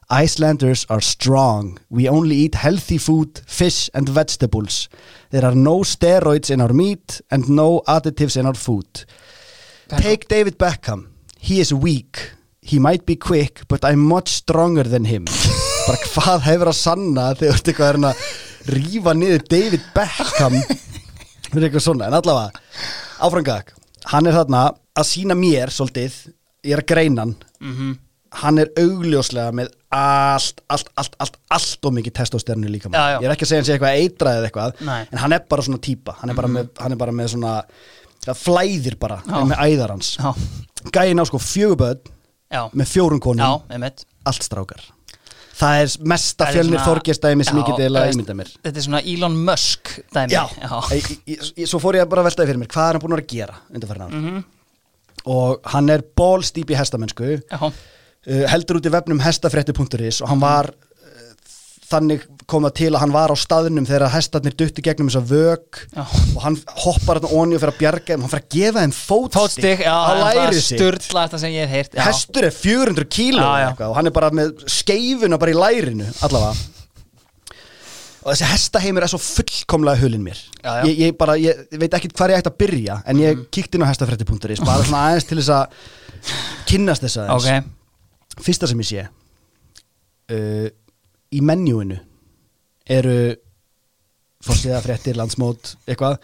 [0.09, 1.79] Icelanders are strong.
[1.90, 4.88] We only eat healthy food, fish and vegetables.
[5.31, 9.05] There are no steroids in our meat and no additives in our food.
[9.88, 11.09] Take David Beckham.
[11.40, 12.31] He is weak.
[12.61, 15.25] He might be quick But I'm much stronger than him.
[15.87, 18.23] Bara hvað hefur að sanna Þegar þú ert eitthvað hann að
[18.75, 20.57] rífa niður David Beckham?
[21.53, 22.09] Fyrir eitthvað svona.
[22.09, 22.64] En allavega
[23.23, 23.71] Áframgag
[24.11, 24.64] Hann er þarna
[24.97, 26.19] að sína mér svolítið.
[26.66, 27.38] Ég er að greina hann.
[27.61, 27.95] Mhm
[28.37, 33.18] Hann er augljóslega með allt, allt, allt, allt, allt og mikið testosteronu líka Já, já.
[33.22, 34.99] Ég er ekki að segja hann sé eitthvað eitrað eða eitthvað Nei.
[35.12, 36.16] En hann er bara svona típa.
[36.20, 37.55] Hann er bara, með, hann er bara með svona
[38.27, 39.20] flæðir bara.
[39.25, 39.38] Já.
[39.46, 40.12] með æðar hans.
[40.92, 42.12] Gæin á sko fjöguböð
[42.77, 43.64] með fjórum konum,
[44.27, 44.85] allt strákar.
[45.57, 48.51] Það er mesta er fjölnir þorgestæmi sem ég geti eiginlega veist, ímynda mér.
[48.66, 50.35] Þetta er svona Elon Musk dæmi.
[50.35, 50.42] Já,
[50.92, 53.31] Ég, ég, svo fór ég bara að veltaði fyrir mér Hvað er hann búin að
[53.31, 54.12] gera undanfærin ár?
[54.12, 54.44] Mhm.
[55.27, 57.31] og hann er bólstýp í hestamennsku.
[57.51, 57.72] Já,
[58.26, 61.30] heldur út í vefnum hestafrétti.is og hann var uh,
[61.86, 65.80] þannig kom það til að hann var á staðnum þegar hestarnir dutti gegnum þessa vög
[65.82, 66.02] já.
[66.04, 68.22] og hann hoppar hann onni og fyrir að bjarga þeim.
[68.24, 68.94] Hann fyrir að gefa þeim
[69.82, 70.78] já, á læri sig.
[72.06, 73.68] hestur er 400 kíló Já, já.
[73.70, 76.72] eitthvað, og hann er bara með skeifuna bara í lærinu allavega.
[78.26, 80.38] Og þessi hestaheimur er svo fullkomlega hulinn mér.
[80.58, 80.86] Já, já.
[80.88, 83.48] Ég, ég bara, ég veit ekki hvað ég ætti að byrja en ég mm.
[83.54, 85.84] kíkti inn á hestafrætti.is bara aðeins til þess að
[86.66, 87.46] kynnast þess aðeins.
[87.46, 87.75] Ok,
[88.42, 89.07] fyrsta sem ég sé
[90.33, 90.68] uh,
[91.33, 91.99] í menjúinu
[92.87, 93.16] eru
[94.46, 96.20] fórsíða fréttir, landsmót, eitthvað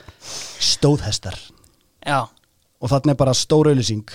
[0.62, 1.38] stóðhestar
[2.06, 2.20] já,
[2.82, 4.06] og er bara stóra auðlýsing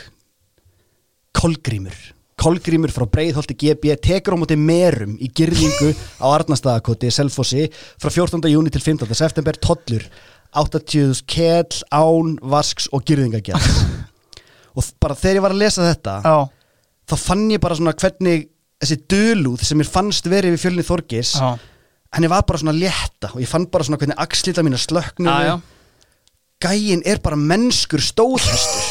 [1.37, 1.97] Kolgrímur
[2.37, 5.89] Kolgrímur frá Breiðholti GB tekur á móti merum í girðingu
[6.21, 8.45] á Arnastæðakoti Selfossi frá 14.
[8.51, 9.09] júni til 15.
[9.17, 10.05] september tollur
[10.57, 13.65] 80 kell, án, vasks og girðingagjald
[14.77, 16.37] og bara þegar ég var að lesa þetta já,
[17.07, 18.47] þá fann ég bara svona hvernig
[18.81, 21.49] þessi dölúð sem mér fannst verið við fjölni Þorgis já,
[22.13, 25.53] henni var bara svona létta og ég fann bara svona hvernig axlita mína slöknu já,
[25.53, 25.55] já.
[26.67, 28.89] gæin er bara mennskur stóðhestur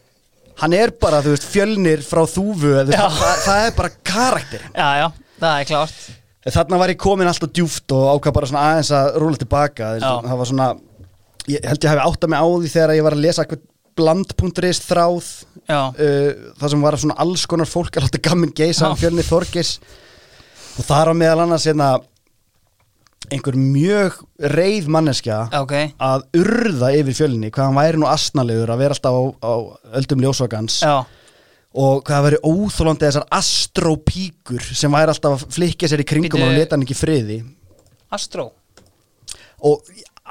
[0.62, 5.08] hann er bara, þú veist, fjölnir frá þúfu, það, það er bara karakter já, já,
[5.40, 6.06] það er klárt.
[6.46, 9.88] Þarna var ég komin alltaf djúft og ákvað bara svona aðeins að rúla tilbaka.
[9.98, 10.66] Það var svona,
[11.50, 13.64] ég held ég hafi áttað mig á því þegar ég var að lesa eitthvað
[13.96, 15.30] bland.is þráð
[15.68, 15.94] uh,
[16.58, 19.06] það sem var svona alls konar fólk að láta gamin geisa um Já.
[19.06, 19.76] fjölni Þorgis
[20.76, 21.96] og þar á meðal annars hérna
[23.32, 24.20] einhver mjög
[24.52, 25.74] reið manneskja ok.
[25.98, 29.52] að urða yfir fjölni hvað hann væri nú asnalegur að vera alltaf á, á
[29.98, 31.00] öldum ljósvagans Já,
[31.76, 36.38] og hvað það væri óþólandi þessar astrópíkur sem væri alltaf að flikja sér í kringum
[36.38, 36.46] Bíddu.
[36.46, 37.40] og leta hann ekki friði.
[38.16, 38.48] Astró.
[39.66, 39.82] Og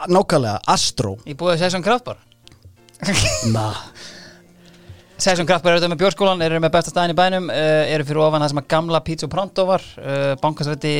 [0.09, 1.15] nákvæmlega astró.
[1.27, 2.23] Ég búið að segja svona kraftbar
[3.55, 3.65] na,
[5.15, 8.23] Sessjón Kraftbar eru þetta með bjórskólan, eru með besta staðin í bænum uh, eru fyrir
[8.25, 10.95] ofan það sem að gamla Pizza Pronto var uh, bankasrætti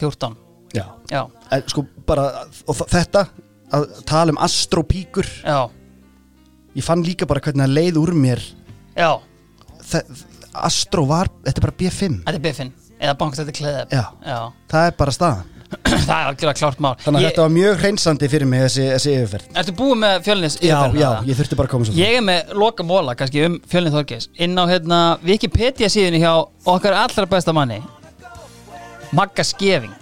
[0.00, 0.36] 14
[0.76, 0.84] já.
[1.12, 2.26] Já, En, sko bara
[2.68, 3.26] og þetta
[3.74, 5.28] að tala um astrópíkur.
[5.44, 5.68] Já,
[6.76, 8.42] ég fann líka bara hvernig það leið úr mér.
[8.96, 9.10] Já.
[9.88, 10.02] Þe,
[10.68, 13.92] astró var, þetta er bara B5 Þetta er biffin, eða bankasrætti kleðab.
[13.92, 14.38] Já, Já,
[14.72, 15.57] það er bara staðan
[16.08, 16.94] það er algjörlega klárt mál.
[17.04, 19.48] Þannig að Ég- þetta var mjög hreinsandi fyrir mig þessi, þessi yfirferð.
[19.62, 22.54] Ertu búið með fjölnis já, já, ég þurfti bara að koma svo Ég er með
[22.62, 26.32] loka móla kannski um fjölnið Þorgeis inn á hérna Wikipedia síðunni hjá
[26.72, 27.82] okkar allra besta manni
[29.12, 29.94] Magga Skeving.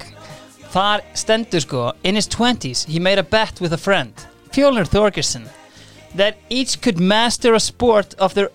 [0.74, 4.12] Þar stendur sko In his 20s he made a bet with a friend
[4.54, 5.46] Fjölnir Þorgeisson
[6.16, 8.48] that each could master a sport of, their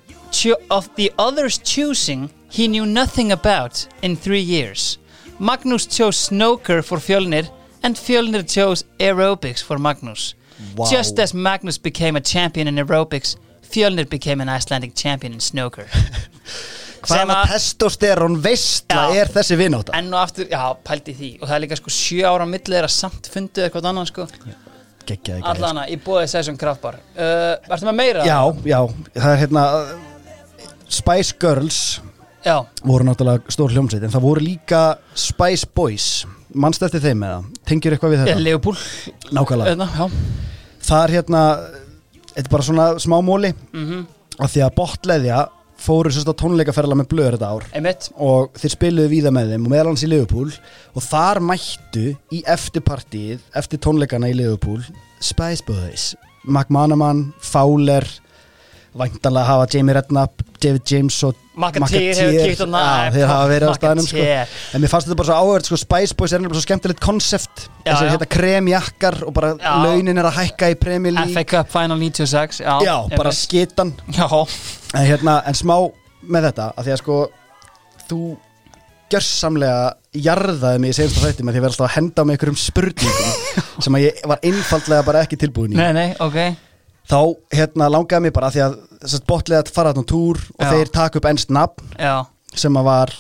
[0.70, 4.98] of the other's choosing he knew nothing about in three years
[5.42, 7.48] Magnús chose snooker for Fjölnir
[7.84, 10.36] and Fjölnir chose aerobics for Magnús
[10.76, 10.86] Wow.
[10.92, 15.88] Just as Magnus became a champion in aerobics, Fjölnir became an Icelandic champion in snooker.
[17.02, 21.30] Sem hvaða að- testosterón veistla er þessi vináta Enn og aftur, já, pældi því.
[21.42, 24.28] Og það er líka sko sjö ára á milli þeirra samt fundið eitthvað annan sko.
[25.10, 27.00] geggjaði gæði Allana, í bóðið Session Kraftbar.
[27.18, 28.28] Uh, Varstu með meira?
[28.30, 28.38] já,
[28.70, 28.80] já,
[29.18, 29.96] það er hérna uh,
[31.02, 31.82] Spice Girls
[32.46, 34.82] Já, voru náttúrulega stór hljómsveit en það voru líka
[35.14, 36.08] Spice Boys.
[36.58, 38.42] Mannst eftir þeim eða, tengjur eitthvað við þetta?
[38.44, 38.82] Leopold.
[39.32, 40.10] nákvæmlega, Hérna, já.
[40.88, 41.44] það er hérna
[42.34, 43.54] þetta er bara svona smá móli.
[43.74, 44.02] Mm
[44.42, 45.40] af því að botleðja
[45.82, 47.66] fóru sérst á tónleikaferla með blöður þetta ár.
[47.78, 48.08] Einmitt.
[48.18, 50.50] og þeir spiluðu víða með þeim og meðal hans í Liverpool
[50.96, 54.82] og þar mættu í eftirpartíið eftir tónleikana í Liverpool
[55.22, 56.16] Spice Boys,
[56.48, 58.08] McManaman Fowler
[58.98, 63.68] væntanlega hafa Jamie Redknapp, David James og McAteer hefur á Já, næ, þeir hafa verið
[63.68, 64.26] á staðnum sko.
[64.72, 67.66] En mér fannst þetta bara svo áhverð sko, Spice Boys er nefnilega svo skemmtilegt konsept
[67.84, 68.12] Já, þessar já.
[68.14, 69.74] hérna kremjakkar og bara Já.
[69.84, 72.76] launin er að hækka í Premier League FA Cup Final 96, já.
[72.88, 75.76] Já, bara skitan Já, en, hérna, en smá
[76.22, 77.20] með þetta að því að sko
[78.08, 78.22] þú
[79.12, 79.92] gjörsamlega
[80.24, 83.34] jarðaði mig í senast þætti með því að vera alltaf að henda með einhverjum spurningum
[83.84, 86.40] sem að ég var einfaldlega bara ekki tilbúin í nei, nei, ok.
[87.12, 87.20] þá
[87.58, 88.78] hérna langaði mig bara að því að
[89.28, 90.72] botlega að fara þarna á túr og Já.
[90.72, 92.16] þeir taka upp ennst nafn Já.
[92.54, 93.14] sem að var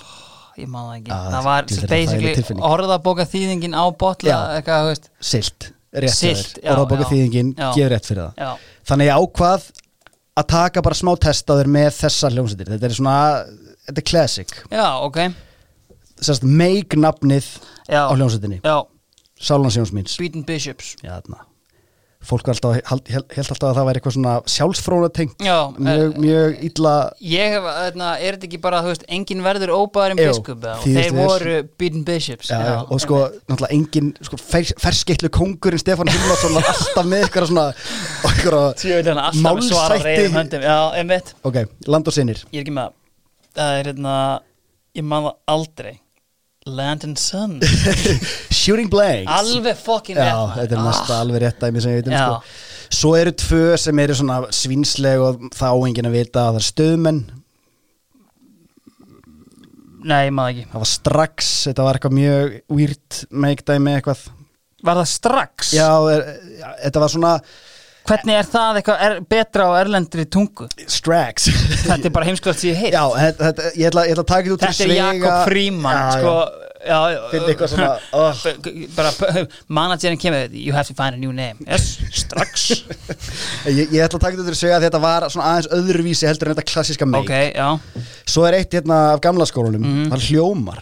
[0.59, 1.11] Ég má það ekki.
[1.15, 2.65] Ah, það var þetta er þægileg basically tilfinning.
[2.67, 4.39] orðabóka þýðingin á botla, Já.
[4.59, 5.05] eitthvað, þú veist.
[5.21, 7.09] silt rétt Siglt, Siglt, já, orðabóka já.
[7.11, 7.69] þýðingin Já.
[7.75, 8.51] gefur rétt fyrir það Já.
[8.91, 9.69] þannig ég ákvað
[10.41, 13.15] að taka bara smá test á þér með þessar hljómsættir þetta er svona,
[13.87, 15.17] þetta er classic Já, ok.
[16.21, 17.47] sérst make nafnið
[17.89, 18.07] Já.
[18.07, 18.77] á hljómsættinni Já,
[19.41, 20.95] Sálan Sjóns míns Beaten Bishops.
[21.01, 21.47] Já, þarna
[22.21, 26.59] fólk alltaf, held, held alltaf að það væri eitthvað svona sjálfsfrónatengt Já, mjög, eh, mjög
[26.69, 26.93] illa
[27.25, 31.15] Ég hef, þarna, er þetta ekki bara, þú veist, engin verður óbæður en biskup þeir
[31.17, 36.57] voru beaten bishops já, já, og sko, náttúrulega engin sko, fers, ferskeitlu kongurinn Stefán Hilmarsson
[36.59, 37.67] var alltaf með eitthvað svona
[38.29, 40.61] eitthvað Málsætti.
[40.61, 41.33] Já, einmitt.
[41.43, 42.41] Ok, land og sinir.
[42.51, 42.97] Ég er ekki með það.
[43.57, 44.15] Það er hérna,
[44.97, 45.93] ég man það aldrei
[46.65, 47.59] Land and Sun.
[48.61, 49.31] Shooting blanks.
[49.33, 52.25] Alveg fucking já, rétt þetta er næsta alveg rétt dæmi sem ég veit um Já.
[52.27, 52.57] sko.
[53.01, 56.59] svo eru tvö sem eru svona svínsleg og það á enginn að vita að það
[56.61, 57.21] er stöðmenn
[60.01, 60.63] Nei, það ekki.
[60.71, 64.23] Það var strax, þetta var eitthvað mjög weird make dæmi eitthvað.
[64.81, 65.73] Var það strax?
[65.77, 66.23] já, er,
[66.57, 67.33] já, þetta var svona
[68.09, 70.67] Hvernig er það eitthvað er, betra á erlendri tungu?
[70.89, 71.47] strax.
[71.85, 74.31] Þetta er bara heimskulegt sem ég heilt já, þetta, þetta, ég, ætla, ég ætla að
[74.31, 76.35] taka þetta út Þetta er Jakob Fríman sko,
[76.81, 78.45] Finn eitthvað svona, oh.
[78.97, 81.61] bara managerin kemur you have to find a new name.
[81.67, 82.71] Yes, strax.
[83.69, 86.49] Ég, ég ætla að taka þetta út í svega að þetta var aðeins öðruvísi heldur
[86.49, 87.29] en þetta klassíska make.
[87.29, 89.85] Ok, já, Svo er eitt hérna af gamla skólanum.
[89.85, 90.09] Mhm.
[90.15, 90.81] Það hljómar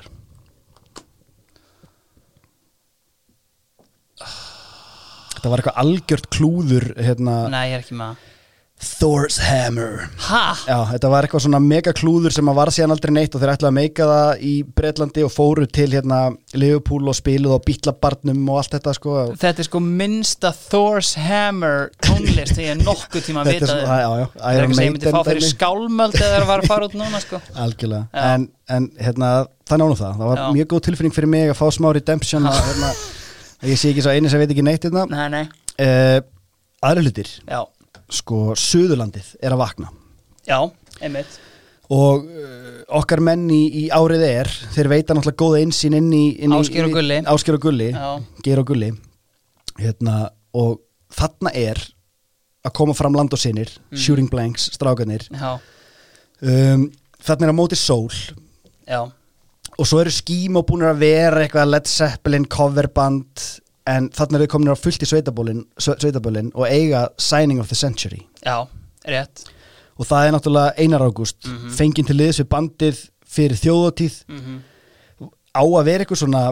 [5.40, 8.28] Þetta var eitthvað algjört klúður hérna, nei, ég er ekki með
[8.80, 10.06] Thor's Hammer.
[10.30, 13.42] Ha, Já, þetta var eitthvað svona mega klúður sem að var síðan aldrei neitt og
[13.42, 16.20] þeir ætlaði að meika það í Bretlandi og fóru til hérna
[16.56, 19.18] Liverpool og spiluð og bítlabarnum og allt þetta sko.
[19.44, 23.92] Þetta er sko minnsta Thor's Hammer tónlist þegar ég nokkuð tíma að Þetta er vita
[23.92, 26.64] það já, já, það er eitthvað sem ég myndi fá fyrir skálmöld eða það var
[26.66, 27.44] að fara út núna sko.
[27.68, 28.50] Algjörlega, en,
[28.80, 29.36] en hérna,
[29.68, 30.20] það nánu það.
[30.24, 30.52] Það var Já.
[30.56, 32.94] mjög góð tilfinning fyrir mig að fá smá redemption að, hérna,
[33.64, 35.06] ég sé ekki svo eini sem veit ekki neitt hérna.
[35.10, 35.46] Nei, nei,
[35.84, 36.20] uh,
[36.86, 37.28] Aðra hlutir.
[37.50, 37.66] Já,
[38.10, 39.90] sko Suðurlandið er að vakna.
[40.48, 40.60] Já,
[41.04, 41.40] einmitt.
[41.92, 46.24] Og uh, okkar menn í, í árið er þeir veita náttúrulega góða einsýn inn í,
[46.40, 47.18] í Ásgeir og Gulli.
[47.28, 48.10] Ásgeir og Gulli, Já.
[48.46, 48.92] Geir og Gulli.
[49.80, 50.80] Hérna, og
[51.16, 51.80] þarna er
[52.68, 53.98] að koma fram land og sinir Mm.
[53.98, 55.60] shooting blanks, strákanir já,
[56.42, 56.84] um,
[57.24, 58.12] þarna er á móti sól.
[58.88, 59.00] Já,
[59.80, 63.46] og svo eru skím og búinir að vera eitthvað Led Zeppelin coverband
[63.90, 68.26] en þarna eru komin að fullt í sveitabólin, sveitabólin og eiga Signing of the Century.
[68.44, 68.68] Já,
[69.08, 69.48] rétt.
[70.00, 71.40] Og það er náttúrulega Einar Ágúst.
[71.48, 71.72] Mhm.
[71.76, 74.60] fenginn til liðs við bandið fyrir þjóðatíð mm
[75.56, 76.44] á að vera eitthvað svona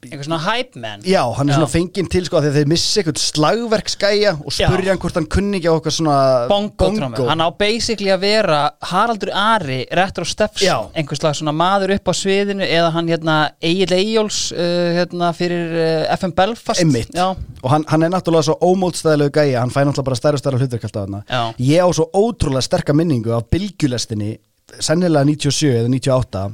[0.00, 3.20] eitthvað svona hype man já, hann er svona fenginn til sko að þeir missi eitthvað
[3.20, 6.16] slagverksgæja og spurja hann hvort hann kunni ekki á eitthvað svona
[6.50, 10.76] bongo hann á basically að vera Haraldur Ari, Retro Steps Já.
[10.96, 15.74] einhvers slag svona maður upp á sviðinu eða hann hérna Egil Eyjóls uh, hérna fyrir
[15.76, 17.12] uh, FM Belfast Einmitt.
[17.14, 17.28] já,
[17.62, 20.88] og hann, hann er náttúrulega svo ómótstæðilegu gæja hann fæ náttúrulega bara stærra stærra hlutverk
[20.88, 21.42] alltaf Já.
[21.60, 24.36] ég á svo ótrúlega sterka minningu af bylgjulestinni
[24.80, 26.48] sennilega 97 eða 98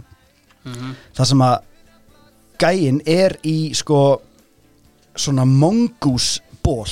[0.67, 0.95] Mhm.
[1.15, 1.53] það sem að
[2.61, 4.01] gæin er í sko
[5.17, 6.89] svona mongúsból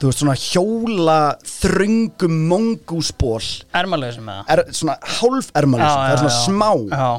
[0.00, 3.42] þú veist svona hjóla þröngum mongúsból
[3.76, 4.54] ermalöðsum með það?
[4.54, 6.70] Er svona hálfermalus það er svona smá.
[6.88, 7.10] Já,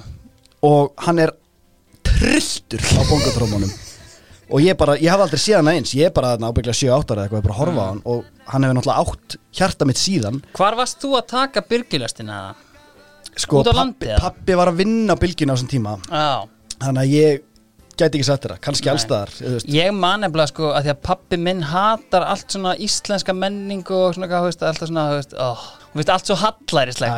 [0.72, 1.36] og hann er
[2.06, 3.72] trilltur á bongotrómunum
[4.52, 5.94] og ég bara, ég hafði aldrei séð hann eins.
[5.96, 7.88] Ég er bara þarna ábygglega 7-8 ára eða eitthvað, ég er bara að horfa á
[7.88, 8.02] hann.
[8.12, 10.42] Og hann hefur náttúrulega átt hjarta mitt síðan.
[10.58, 12.40] Hvar varst þú að taka byrgjulestina
[13.40, 14.20] sko, pappi, eða?
[14.26, 15.96] pappi var að vinna á bylginu á þessum tíma.
[16.12, 16.76] Já.
[16.82, 17.46] Þannig að ég
[17.98, 18.94] gæti ekki sagt þeirra, kannski Nei.
[18.96, 19.34] allstaðar.
[19.72, 24.18] Ég man nefnilega sko að því að pappi minn hatar allt svona íslenska menningu og
[24.18, 25.66] svona hvað, veist, alltaf svona, veist, oh,
[25.98, 26.38] veist, allt svo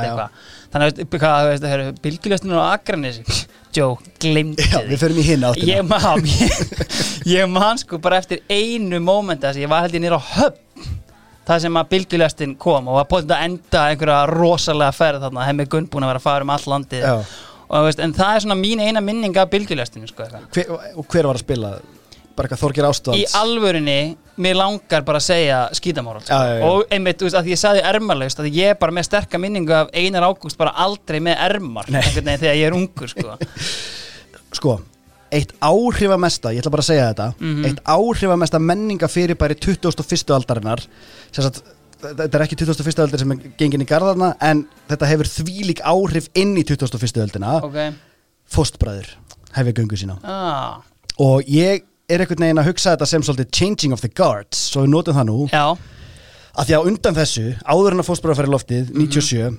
[0.04, 0.10] já.
[0.10, 0.48] eitthvað.
[0.74, 3.22] Þannig að, hvað, þú veist, það eru bylgjulöstinu á Akranis.
[3.74, 6.84] Joe, glimti Já, við förum í hinna áttina Ég man, ég,
[7.26, 10.30] ég man sko bara eftir einu mómenti þess að ég var held ég nýra á
[10.36, 11.00] höfn
[11.48, 15.66] það sem að bylgjulöstin kom og var búin að enda einhverja rosalega ferð þarna, hemmi
[15.72, 17.16] Gunn búin að vera að fara um all landið Já.
[17.74, 21.28] Og veist, en það er svona mín eina minning af bylgjulöstinu sko hver, og hver
[21.30, 21.74] var að spila
[22.34, 23.98] bara eitthvað Þorgir í Ástvalds alvörinni
[24.42, 26.38] mér langar bara að segja skítamóral sko.
[26.66, 29.76] Og einmitt, þú veist, að ég sagði ermarlaust að ég er bara með sterka minningu
[29.78, 33.36] af Einar Ágúst bara aldrei með ermar þegar ég er ungur sko.
[34.58, 34.80] sko,
[35.34, 37.66] eitt áhrifamesta ég ætla bara að segja þetta Mhm.
[37.70, 40.34] eitt áhrifamesta menninga fyrirbæri 21.
[40.34, 40.82] aldarinnar
[41.32, 41.62] sem sagt,
[42.04, 43.02] þetta er ekki 21.
[43.06, 47.24] aldar sem er gengin í garðarna en þetta hefur þvílík áhrif inn í 21.
[47.24, 47.80] aldina ok,
[48.54, 49.10] fóstbræður
[49.54, 50.20] hefur göngu sína.
[50.26, 50.82] Ah,
[51.22, 54.84] og ég er einhvern veginn að hugsa þetta sem svolítið changing of the guards svo
[54.86, 55.38] við notum það nú.
[55.54, 55.66] Já.
[56.54, 59.54] Að því að undan þessu, áður en að fóstbræður færi loftið 97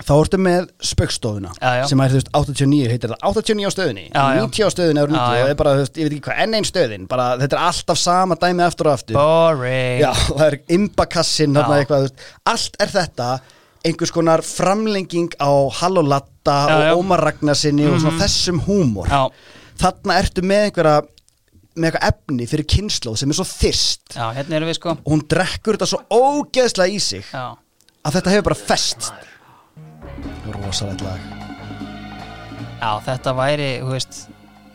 [0.00, 1.50] þá ertu með spöggstofuna
[1.88, 4.40] sem er þú veist 89 heitir það 89 á stöðinni, Já, já.
[4.46, 5.44] 90 á stöðinni er 90 Já, já.
[5.44, 7.98] og er bara, veist, ég veit ekki hvað, enn einn stöðin bara, þetta er alltaf
[8.00, 9.18] sama dæmi aftur og aftur.
[9.20, 10.00] Boring.
[10.00, 13.30] Já, það er imbakassin þarna eitthvað, veist, allt er þetta
[13.84, 16.90] einhvers konar framlenging á Halló Latta Já, já.
[16.94, 18.20] og Ómar Ragnarsinni og svona Mhm.
[18.24, 19.08] þessum húmor.
[19.80, 21.00] Þarna ertu með einhverja
[21.80, 24.16] með eitthvað efni fyrir kynnslóð sem er svo þyrst.
[24.16, 24.90] Já, hérna erum við sko.
[25.04, 27.54] Og hún drekkur þetta svo ógeðslega í sig Já,
[28.04, 29.12] að þetta hefur bara fest
[30.54, 31.20] rosalegt lag.
[32.80, 34.20] Já þetta væri, þú veist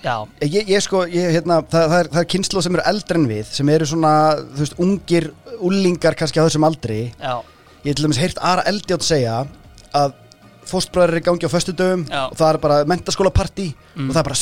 [0.05, 3.17] Já, ég, ég sko, ég, hérna, það, það er, það er kynnslóð sem eru eldri
[3.17, 4.11] en við sem eru svona,
[4.53, 5.25] þú veist, ungir
[5.65, 6.97] úlingar kannski á þessum aldri.
[7.17, 7.39] Já,
[7.81, 9.39] ég hef til dæmis heyrt Ara Eldjátt segja
[9.97, 10.13] að
[10.69, 12.21] fóstbræður er í gangi á föstudöfum Já.
[12.29, 14.09] og það er bara mentaskólapartí Mm.
[14.09, 14.39] og það er bara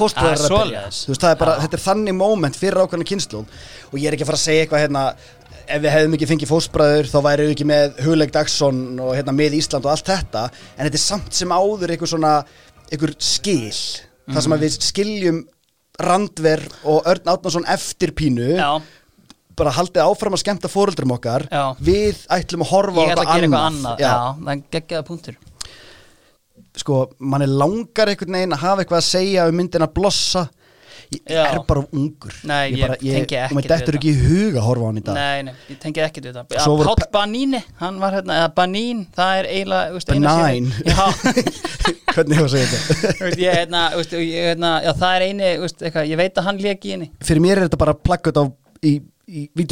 [0.00, 0.82] fóstbræður Ah, er að byrja.
[1.10, 3.46] Veist, er bara, þetta er þannig moment fyrir ákveðna kynnslóð
[3.92, 5.02] og ég er ekki að fara að segja eitthvað hérna
[5.66, 9.34] ef við hefðum ekki fengið fóstbræður þá væri við ekki með Hugleik Dagsson og hérna
[9.36, 10.44] með Ísland og allt þetta.
[10.76, 12.34] En þetta er samt sem áður eitthvað svona
[12.90, 13.72] eitthvað skil.
[14.30, 14.42] Þar Mhm.
[14.42, 15.38] sem við skiljum
[16.00, 18.80] Randver og Örn Átnason eftir pínu já.
[19.56, 21.48] bara haldið áfram að skemmta fóreldrum okkar.
[21.50, 21.74] Já.
[21.82, 23.98] við ætlum að horfa á Ég ætla að gera eitthvað annað.
[23.98, 25.36] Já, það er geggjaða punktur.
[26.76, 30.48] Sko, mann er langar einhvern veginn að hafa eitthvað að segja um myndin að blossa
[31.10, 31.42] ég Já.
[31.50, 32.34] er bara ungur.
[32.46, 33.98] Nei, ég bara, tengi ekkert og við dettur þetta.
[33.98, 35.18] ekki í huga að horfa á hann í dag.
[35.18, 36.64] Nei, nei, ég tengi ekki við þetta.
[36.86, 39.98] Páll pe- Baníni, hann var hérna eða Banín, það er eiginlega þú
[40.86, 41.04] Já,
[42.14, 43.12] hvernig að segja þetta?
[43.20, 46.48] Þú ég hérna, þú ég, hérna Já, það er eini, þú eitthvað Ég veit að
[46.50, 47.10] hann lék í henni.
[47.26, 48.44] Fyrir mér er þetta bara plaggut á
[48.86, 48.94] í,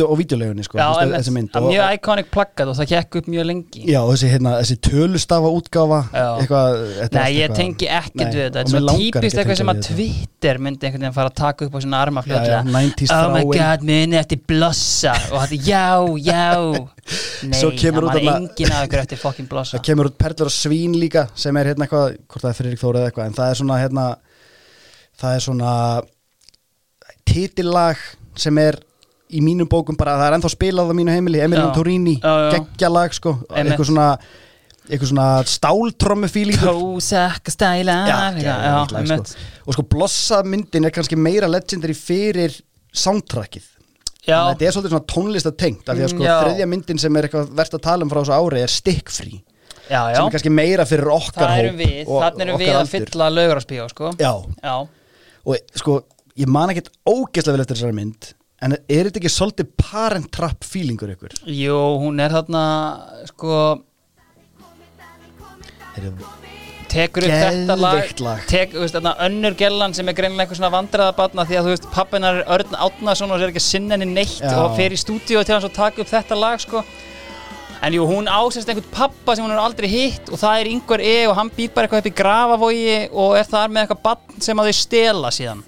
[0.06, 1.16] og videolegunni sko, Já, einmitt.
[1.18, 3.82] þessi mynd og, mjög iconic plaggat og það gekk upp mjög lengi.
[3.90, 8.38] Já, og þessi, hérna, þessi tölustafa útgáfa eitthvað er Nei, ég eitthvað- tengi ekkert við
[8.44, 8.58] þetta.
[8.58, 9.82] Þetta er svo típist að eitthvað sem að.
[9.88, 13.82] Twitter myndi einhvern veginn fara að taka upp á sína arma 90s Oh my god,
[13.82, 15.12] muni eftir blossa?
[15.32, 15.86] Og þetta, já,
[16.22, 16.48] já.
[17.48, 19.78] Nei, það þarna- enginn af ykkur eftir fokkin blossa.
[19.78, 22.82] Það kemur út Perlur og Svín líka sem er hérna eitthvað, hvort það er Friðrik
[22.82, 24.06] Þóra eða eitthvað en það er svona hérna
[25.18, 25.72] það er svona
[27.28, 27.96] titillag
[28.38, 28.78] sem er
[29.34, 31.74] í mínum bókum bara, það er ennþá spilað á mínu heimili, Emilian Já.
[31.76, 34.06] Torini geggjalag sko, eitthvað svona
[34.88, 37.96] eitthvað svona stáltrommu fílingur Kósaka stæla
[38.88, 39.24] sko.
[39.66, 42.54] og sko blossa myndin er kannski meira legendary fyrir
[42.96, 43.66] soundtrackið.
[44.28, 46.34] Þetta er svolítið svona tónlistatengt af því að sko Mm, já.
[46.44, 49.38] þriðja myndin sem er eitthvað verðt að tala um frá þessu ári er stick free
[49.88, 50.16] já, já.
[50.16, 54.10] sem er kannski meira fyrir okkar hóp þannig erum við að fylla laugararspíó, sko.
[54.20, 54.32] Já,
[54.64, 54.74] já,
[55.44, 56.02] og sko
[56.36, 58.32] ég man ekkert ógeðslega vel eftir þessari mynd
[58.62, 61.36] en er þetta ekki svolítið parent trap feelingur ykkur?
[61.46, 62.64] jú, hún er þarna
[63.30, 63.60] sko,
[65.98, 66.12] Er
[66.88, 68.44] tekur upp þetta lag, lag.
[68.48, 71.88] tek, veist, þarna önnur gellan sem er greinilega eitthvað svona vandræðabatna því að þú veist,
[71.92, 74.54] pappinar er Örn Átnason og sér ekki að sinna henni neitt Já.
[74.62, 76.84] og fer í stúdíu til hans og taka upp þetta lag, sko
[77.82, 81.02] en jú, hún ásest einhvern pappa sem hún er aldrei hitt og það er yngvar
[81.04, 84.40] E og hann býr bara eitthvað upp í grafavogi og er þar með eitthvað batn
[84.48, 85.60] sem að þau stela síðan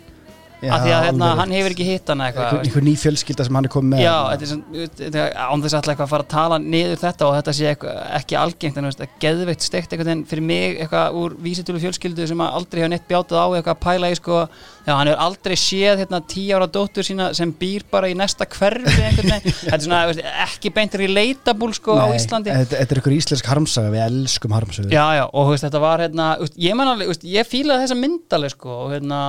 [0.68, 3.56] af því að hérna, hann hefur ekki hitt hana eitthvað einhver, einhver ný fjölskylda sem
[3.56, 4.02] hann er komið með.
[4.04, 7.00] Já, þetta er svona, þetta er án þess alltaf eitthvað að fara að tala niður
[7.00, 10.46] þetta og þetta sé eitthvað, ekki algengt en veist, að geðveikt steikt einhvern veginn fyrir
[10.50, 14.18] mig eitthvað úr vísitölu fjölskyldu sem aldrei hefur neitt bjátað á eitthvað að pæla í
[14.20, 14.40] sko,
[14.84, 18.48] já, hann hefur aldrei séð hérna tíu ára dóttur sína sem býr bara í næsta
[18.50, 22.52] hverfi þetta er svona, veist, ekki beint relatable sko á Nei, Íslandi.
[22.52, 26.04] þetta, þetta er einhver íslensk harmsaga, við elskum harmsaga Já, já, og veist, þetta var
[26.04, 29.20] hérna, ég alveg, ég fílaði þessa myndaleg sko, og hérna,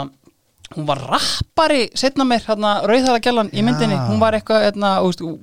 [0.75, 4.91] hún var rappari setna mér, hérna, rauðhæra gælan í myndinni, hún var eitthvað, hérna,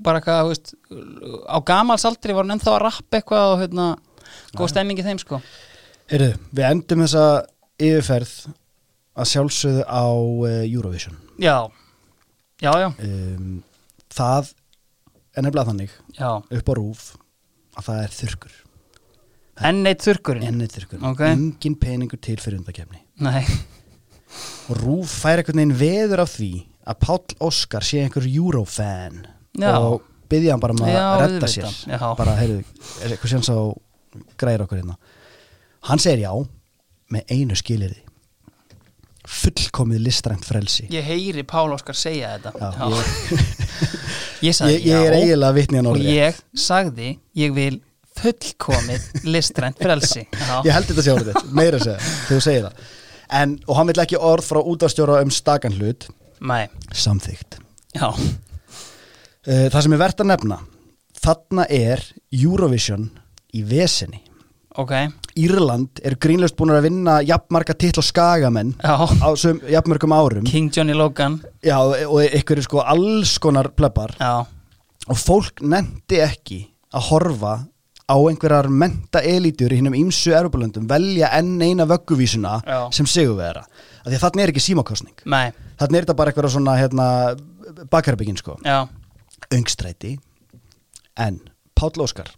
[0.04, 0.74] bara eitthvað, veist,
[1.48, 3.88] á gamalsaldri var hún ennþá að rappa eitthvað og hérna,
[4.58, 5.40] góð stemmingi þeim sko.
[6.08, 7.24] Heyrðu, við endum þessa
[7.78, 8.34] yfirferð
[9.18, 11.18] að sjálfsögðu á uh, Eurovision.
[11.42, 11.56] Já,
[12.62, 13.58] já, já, um,
[14.14, 14.54] það
[15.34, 17.10] er nefnilega þannig já, upp á rúf
[17.78, 18.56] að það er þurrkur.
[19.68, 21.24] Enn eitt þurrkurinn, ennið þurrkur, Ok.
[21.26, 23.42] engin peningur til fyrir undakefni nei,
[24.68, 26.52] og rúf fær einhvern veginn veður af því
[26.88, 29.22] að Páll Óskar sé einhver Eurofan.
[29.58, 29.72] Já.
[29.78, 31.70] og byggja hann bara um að redda sér.
[31.88, 32.02] Já.
[32.18, 32.60] bara, heyrðu,
[33.04, 33.58] eitthvað séns á
[34.40, 34.98] græðir okkur hérna?
[35.88, 36.32] Hann segir já
[37.08, 38.04] með einu skilirði
[39.28, 40.86] fullkomið listrænt frelsi.
[40.92, 42.86] Ég heyri Pál Óskar segja þetta, Já,
[44.46, 47.74] ég, sagði ég, ég er eiginlega hann og ég sagði ég vil
[48.18, 50.24] fullkomið listrænt frelsi.
[50.48, 51.98] Já, ég held þetta orðið, þitt, meira segja.
[52.30, 52.86] Þú segir það
[53.30, 56.08] en, og hann vill ekki orð frá útastjóra um stakan hlut.
[56.40, 57.60] Nei, samþygt
[57.96, 58.12] já,
[59.48, 60.56] Uh, það sem er verðt að nefna
[61.16, 62.02] þarna er
[62.34, 63.06] Eurovision
[63.56, 64.18] í vesenni
[64.78, 64.92] ok.
[65.38, 70.46] Írland er grínlöst búin að vinna jafnmarga titl og skagamenn á sum, jafnmörgum árum.
[70.46, 71.38] King Johnny Logan.
[71.64, 74.46] Já, og ykkur er sko alls konar plebbar já,
[75.08, 76.60] og fólk nefndi ekki
[76.94, 77.54] að horfa
[78.08, 82.78] á einhverjar menta elítur í hinnum ímsu erfabulöndum velja enn eina vögguvísuna Já.
[82.92, 86.50] sem sigurvera af því að þarna er ekki símakostning nei, þarna er þetta bara eitthvað
[86.54, 87.06] svona hérna,
[87.92, 88.56] bakherbyggin sko.
[88.64, 88.86] Já.
[89.54, 90.16] Öngstræti
[91.16, 91.40] en
[91.78, 92.30] Páll Óskar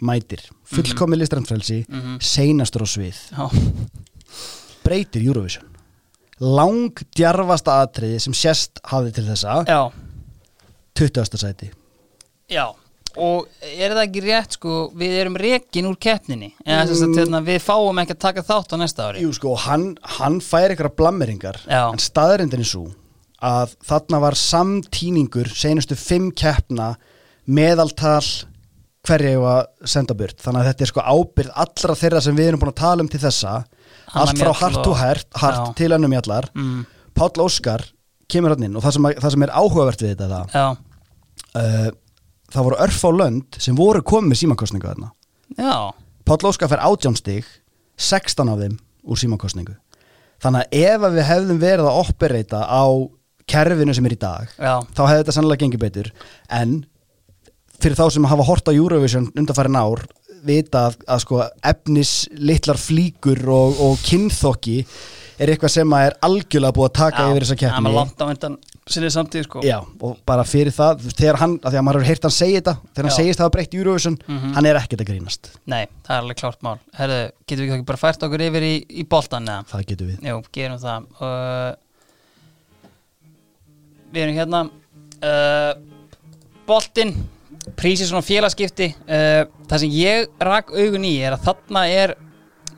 [0.00, 2.20] mætir fullkomið mm listrandfrelsi Mhm.
[2.20, 3.18] seinastur á svið.
[3.36, 3.50] Já,
[4.84, 5.64] breytir Eurovision.
[6.40, 9.64] Langdjarfasta atriði sem sérst hafði til þessa.
[9.68, 9.90] Já,
[10.94, 11.36] 20.
[11.36, 11.70] sæti.
[12.48, 12.70] Já
[13.18, 16.52] Og er það ekki rétt sko, við erum rekin úr keppninni?
[16.62, 19.24] Eða þess að hérna, við fáum ekki að taka þátt á næsta ári.
[19.24, 19.86] Jú sko, hann,
[20.18, 21.88] hann fær eitthvað blammeringar Já.
[21.90, 22.84] en staðrindin er svo
[23.42, 26.92] að þarna var samtíningur senustu fimm keppna
[27.50, 28.20] meðaltal
[29.08, 30.38] hverja ég að senda burt.
[30.44, 33.08] Þannig að þetta er sko ábyrð allra þeirra sem við erum búin að tala um
[33.10, 33.54] til þessa.
[34.10, 34.96] Anna allt frá hart og-
[35.40, 36.84] hart, til önnum jallar mm,
[37.14, 37.84] Páll Óskar
[38.30, 40.78] kemur hann inn og það sem, að, það sem er áhugavert við þetta það,
[41.54, 41.90] uh,
[42.50, 45.12] það voru örf á lönd sem voru komið með símakostningu þarna.
[45.58, 45.92] Já,
[46.26, 47.46] Páll Óskar fær átjánstig
[48.00, 48.76] 16 af þeim
[49.10, 49.74] úr símakostningu
[50.40, 52.84] þannig að ef að við hefðum verið að operata á
[53.50, 54.74] kerfinu sem er í dag já.
[54.94, 56.10] þá hefði þetta sannlega gengið betur.
[56.54, 56.80] En
[57.80, 60.04] fyrir þá sem hafa hort á Eurovision undanfærin ár
[60.46, 64.78] vita að, að sko efnis litlar flíkur og, og kynþokki
[65.40, 67.92] er eitthvað sem að er algjörlega búið að taka yfir þessa keppni
[68.94, 72.10] sinni samtíð sko Já, og bara fyrir það, þegar hann, að því að maður hefur
[72.10, 73.18] heyrt hann segja þetta, þegar hann Já.
[73.20, 74.52] segist það að breytt Eurovision, Mhm.
[74.56, 75.50] hann er ekkert að grínast.
[75.66, 78.74] Nei, það er alveg klárt mál Herðu, getum við ekki bara fært okkur yfir í,
[78.90, 79.64] í boltan eða?
[79.72, 80.18] Það getur við.
[80.30, 81.74] Jú, gerum það uh,
[84.10, 84.62] Við erum hérna
[85.22, 85.74] uh,
[86.66, 87.14] Boltinn
[87.78, 92.14] Prísið svona félagskipti uh, Það sem ég rak augun í er að þarna er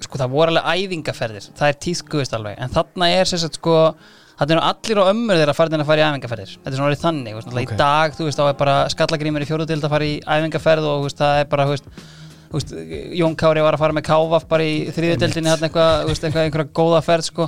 [0.03, 3.77] Sko það voru alveg æfingaferðir Það er tíðkuðist alveg En þarna er sagt sko
[4.39, 7.05] Það eru allir á ömmur þeirra farin að fara í æfingaferðir Þetta er svona orðið
[7.05, 7.63] þannig veist, okay.
[7.67, 7.73] Ok.
[7.73, 11.05] Í dag, þú veist, þá er bara skallagrímur í fjóruðdild að fara í æfingaferð og
[11.07, 12.03] veist, það er bara, þú veist,
[12.53, 17.47] Jón Kári var að fara með Kávaf bara í þriðudildinni einhverja góða ferð sko.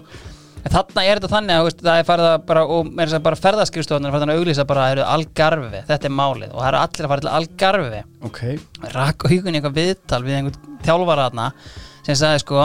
[0.64, 3.24] en þarna er þetta þannig að það er farið að bara, og með þess að
[3.26, 6.68] bara ferðaskrifstofunar er farið að auglýsa bara, það eru algarfi þetta er málið og það
[6.70, 8.40] eru allir að fara til algarfi Ok.
[8.94, 11.50] rak augun í eitthvað viðtal við einhvern þjálfara þarna
[12.06, 12.64] sem sagði sko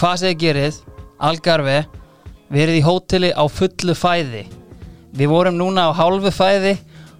[0.00, 0.80] hvað þið gerið,
[1.30, 1.78] algarfi
[2.50, 4.46] verið í hóteli á fullu fæði.
[5.16, 6.76] Við vorum núna á hálfu fæði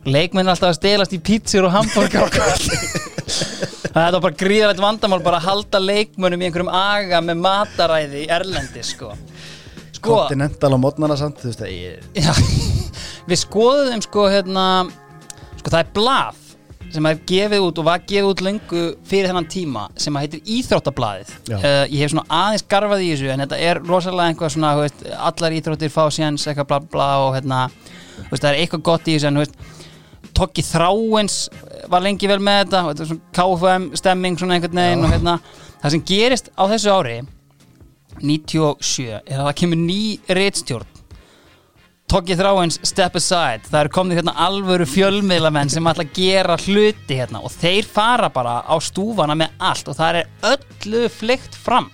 [0.09, 2.31] leikmenn alltaf að stelast í pítsur og hambúrgar
[3.95, 8.31] það er bara gríðalegt vandamál bara að halda leikmönnum í einhverjum aga með mataræði í
[8.33, 9.13] Erlendi sko.
[9.97, 12.21] Sko Continental á mótnana samt, þú veist að ég...
[13.31, 14.65] Við skoðum sko hérna
[15.61, 16.40] sko það er blað
[16.95, 20.55] sem er gefið út og var gefið út lengu fyrir þennan tíma sem að heitir
[20.57, 21.33] Íþróttablaðið.
[21.51, 25.05] Uh, ég hef svona aðeins garfað í þessu en þetta er rosalega einhvað svona veist,
[25.31, 27.61] allar íþróttir fá séns eitthvað bla bla og hérna
[28.31, 29.45] veist, það er eitthvað gott í þessu en
[30.37, 31.37] Tokki Þráins
[31.91, 35.37] var lengi vel með þetta þetta svona KFM stemming svona einhvern veginn og hérna
[35.83, 37.17] það sem gerist á þessu ári
[38.21, 40.01] 97 er að það kemur ný
[40.39, 41.00] reitstjórn
[42.11, 43.69] Tokki Þráins step aside.
[43.71, 48.27] Það eru komnið hérna alvöru fjölmiðlamenn sem ætla að gera hluti hérna og þeir fara
[48.35, 51.87] bara á stúfana með allt og það er öllu flykt fram.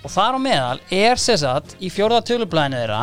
[0.00, 3.02] Og þar á meðal er sérsatt í fjórða tölublæðinu þeirra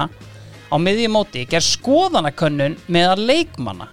[0.73, 3.91] á miðjum móti ger skoðanakönnun meðal leikmanna.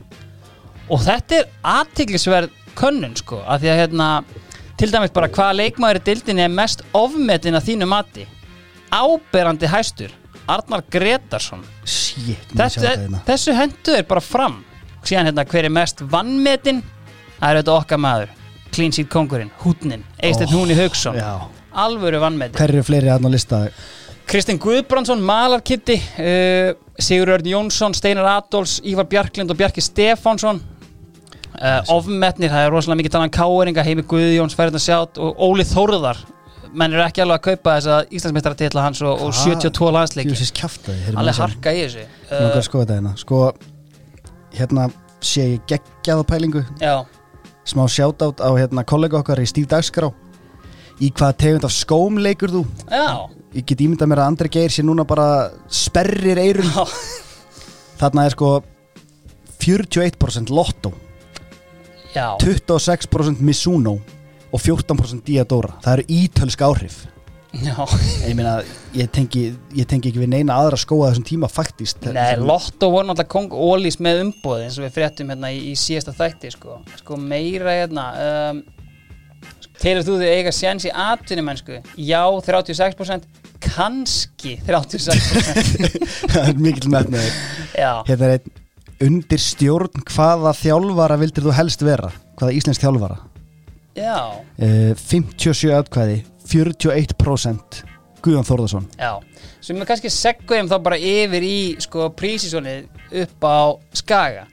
[0.89, 4.11] Og þetta er aðtiklisverð könnun sko af því að hérna
[4.81, 8.25] til dæmis bara hvaða leikmaður í dildinni er mest ofmetin að þínu mati?
[8.97, 13.21] Áberandi hæstur Arnar Gretarsson Shit, þetta hérna.
[13.27, 14.61] þessu hendu er bara fram.
[15.07, 16.83] Síðan hérna hver er mest vannmetin
[17.37, 18.33] það er þetta okkar maður.
[18.75, 21.17] Clean sheet kongurinn, hútnin, Eisteinn Oh, Húni Haugsson
[21.77, 23.63] alvöru vannmetin Hver eru fleiri aðná lista?
[24.27, 30.59] Kristinn Guðbrandsson, Malarkitti uh, Sigur Örn Jónsson, Steinar Adolfs Ívar Bjarklind og Bjarki Stefánsson.
[31.57, 35.65] Uh, ofmetnir, það er rosalega mikið talað um káeringa, Heimi Guðjóns að sjátt og Óli
[35.65, 36.19] Þórðar
[36.77, 40.35] menn eru ekki alveg að kaupa þess að Íslandsmeistaratitla hans og, og 72 landsleiki
[41.17, 43.15] alveg harka í þessu uh, hérna.
[43.21, 43.41] Sko,
[44.57, 44.89] hérna
[45.25, 47.01] sé ég geggjaða pælingu, Já,
[47.67, 50.13] smá shoutout á hérna kollega okkar í Stíf Dagskrá.
[50.97, 52.63] Í hvaða tegund af skóm leikur þú?
[52.89, 53.09] já,
[53.57, 56.69] Ég get ímyndað mér að Andri Geir sé núna bara sperrir eirun.
[58.01, 58.51] Þarna er sko
[59.65, 60.93] 41% Lotto,
[62.13, 62.37] já.
[62.43, 63.97] 26% Mizuno
[64.53, 65.77] og 14% Diadora.
[65.85, 67.05] Það eru ítölsk áhrif.
[67.57, 68.59] Ég meina,
[68.93, 72.03] ég tengi, ég tengi ekki við neina aðra skóa þessum tíma faktist.
[72.13, 75.77] Nei, Lotto voru náttúrulega kong Ólís með umbóð eins og við fréttum hérna í, í
[75.79, 78.61] síðasta þætti sko, sko meira hérna um,
[79.81, 81.81] Telur þú þig eiga séns í atvinnumennsku?
[82.01, 83.27] Já, 36%
[83.65, 87.41] kannski 36% Það er mikill metnaður.
[87.77, 88.63] Já, Hérna er einn
[89.07, 92.09] undir stjórn hvaða þjálfara vildir þú helst vera?
[92.41, 93.21] Hvaða íslensk þjálfara?
[93.97, 94.17] Já,
[94.61, 97.83] Uh, 57 atkvæði, 41%
[98.25, 98.87] Guðjón Þórðarsson.
[98.99, 99.13] já.
[99.61, 102.87] Sem við kannski segum þá bara yfir í sko prísisonið
[103.23, 103.59] upp á
[103.99, 104.45] Skaga.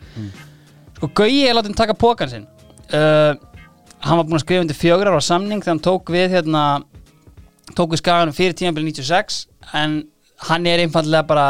[0.97, 2.47] Sko Gauji er látið taka pókan sinn.
[2.93, 3.35] Uh,
[4.03, 6.63] Hann var búinn að skrifa undir fjögur ára samning þegar hann tók við hérna
[7.77, 9.45] tók við Skaganum fyrir tímabili 96
[9.79, 9.93] en
[10.49, 11.45] hann er einfallega bara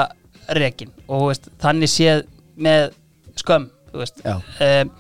[0.53, 2.21] rekin og veist, þannig séð
[2.61, 2.91] með
[3.41, 4.35] skömm þú veist, Já.
[4.37, 4.91] um,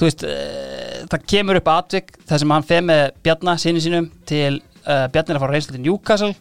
[0.00, 4.08] þú veist uh, það kemur upp atvik þar sem hann fer með Bjarna sinni sínum
[4.28, 6.32] til uh, Bjarni er að fara reynslu til Newcastle.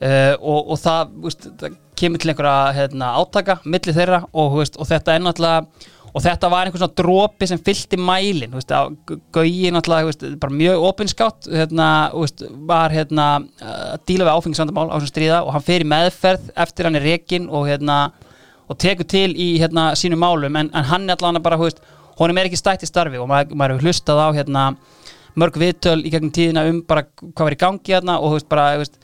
[0.00, 4.78] Uh, og, og það, veist, það kemur til einhverja hérna, átaka milli þeirra og, veist,
[4.80, 8.72] og þetta er náttúrulega og þetta var einhver svona dropi sem fyllti mælin þú veist,
[8.72, 8.88] á-
[9.36, 11.90] Gauji náttúrulega veist, bara mjög opinskátt hérna,
[12.66, 13.26] var hérna
[13.60, 17.06] að díla við áfengisvandamál á þessum stríða og hann fer í meðferð eftir hann er
[17.06, 18.00] rekin og hérna
[18.70, 20.56] og tekur til í hérna sínum málum.
[20.56, 21.84] En, en hann er allan bara, þú veist,
[22.20, 24.64] honum er ekki stætt í starfi og maður, maður hefur hlustað á hérna
[25.40, 28.64] mörg viðtöl í gegnum tíðina um bara hvað var í gangi hérna og veist bara,
[28.80, 28.96] veist,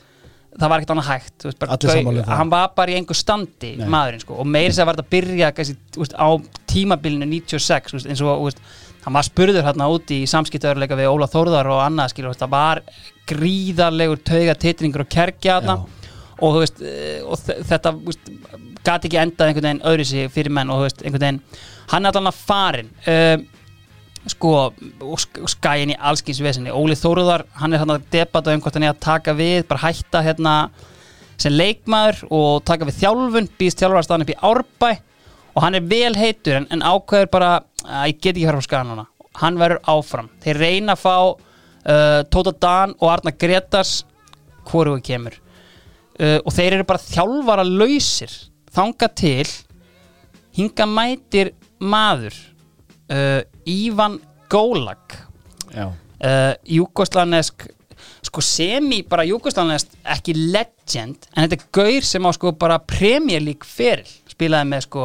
[0.57, 2.33] það var ekkert annað hægt veist, bara, um það.
[2.41, 3.87] hann var bara í einhver standi Nei.
[3.93, 6.27] maðurinn sko og meiri sér var þetta að byrja veist, á
[6.73, 8.51] tímabilinu 96 þú veist, eins og
[9.07, 12.81] hann var spurður hérna úti í samskiptöðurleika við Óla Þórðar og annað skilur, það var
[13.31, 15.77] gríðarlegur tauga titringur og kerkja þarna
[16.43, 17.93] og eh, og þe- þetta
[18.85, 21.39] gat ekki endað einhvern veginn öðru sig fyrir menn og einhvern veginn
[21.91, 23.37] hann er allan að farin uh,
[24.27, 24.53] sko,
[25.01, 28.63] og sk- og skæin í allskins vesinni, Óli Þóruðar hann er hann að debata um
[28.63, 30.55] hvort hann er að taka við bara hætta hérna
[31.37, 34.89] sem leikmaður og taka við þjálfun býðst þjálfarstaðan upp í Árbæ.
[35.57, 37.51] Og hann er vel heitur en, en ákveður bara
[37.85, 39.05] að ég get ekki fara á skagan hana
[39.37, 43.99] hann verður áfram, þeir reyna að fá uh, Tóta Dan og Arna Gretars
[44.67, 45.35] hvoru kemur.
[46.17, 48.33] Uh, og þeir eru bara þjálfara lausir
[48.73, 49.45] þanga til
[50.57, 52.35] hinga mætir maður
[53.11, 54.19] uh, Ívan
[54.51, 55.17] Gólag
[55.75, 57.67] uh, júkoslanesk
[58.27, 63.43] sko semi bara júkoslanesk ekki legend en þetta er gaur sem á sko bara Premier
[63.43, 64.07] League feril.
[64.29, 65.03] Spilaði með sko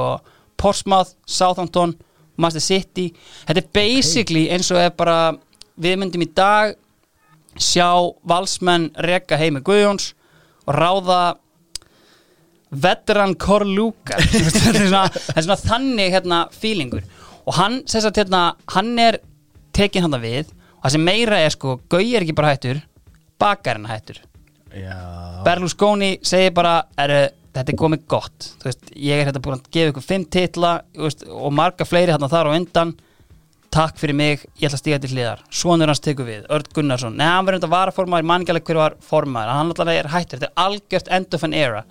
[0.60, 1.94] Portsmouth, Southampton
[2.36, 3.10] Master City.
[3.46, 5.34] Þetta er basically eins og ef bara
[5.80, 6.76] við myndum í dag
[7.60, 7.88] sjá
[8.28, 10.12] valsmenn reka heimi Guðjóns
[10.66, 11.22] og ráða
[12.72, 13.34] veteran
[14.16, 17.04] er svona, þetta er svona þannig hérna feelingur.
[17.46, 19.20] Og hann, að hérna, hann er
[19.74, 20.50] tekin hann við.
[20.78, 22.80] Og það sem meira er sko, Gauji er ekki bara hættur
[23.42, 24.20] bakarinn hættur.
[24.72, 24.98] Já.
[25.44, 28.50] Berlusconi segir bara er, þetta er komið gott.
[28.64, 32.30] Veist, ég er hérna búin að gefa ykkur fimm titla veist, og marga fleiri hérna
[32.32, 32.94] þar á undan.
[33.72, 35.42] Takk fyrir mig, ég ætla að stíga til hliðar.
[35.48, 37.14] Svonur hans tekur við, Örd Gunnarsson.
[37.16, 40.10] Neða, hann verður þetta varaformaður, ég man ekki alveg hver var formaður hann alltaf er
[40.12, 41.84] hættur, þetta er algjört end of an era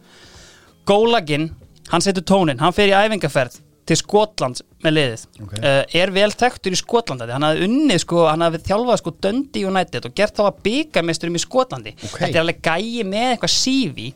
[0.90, 1.52] Gólaginn,
[1.92, 3.60] hann setur tónin, hann fer í æfingaferð
[3.90, 5.54] til Skotlands með liðið Ok.
[5.58, 9.66] uh, er vel þekktur í Skotlandi hann hafði unnið sko, hann hafði þjálfað sko Dundee
[9.68, 12.18] United og gert þá að byggamesturum í Skotlandi Ok.
[12.22, 14.12] þetta er alveg gæi með eitthvað CV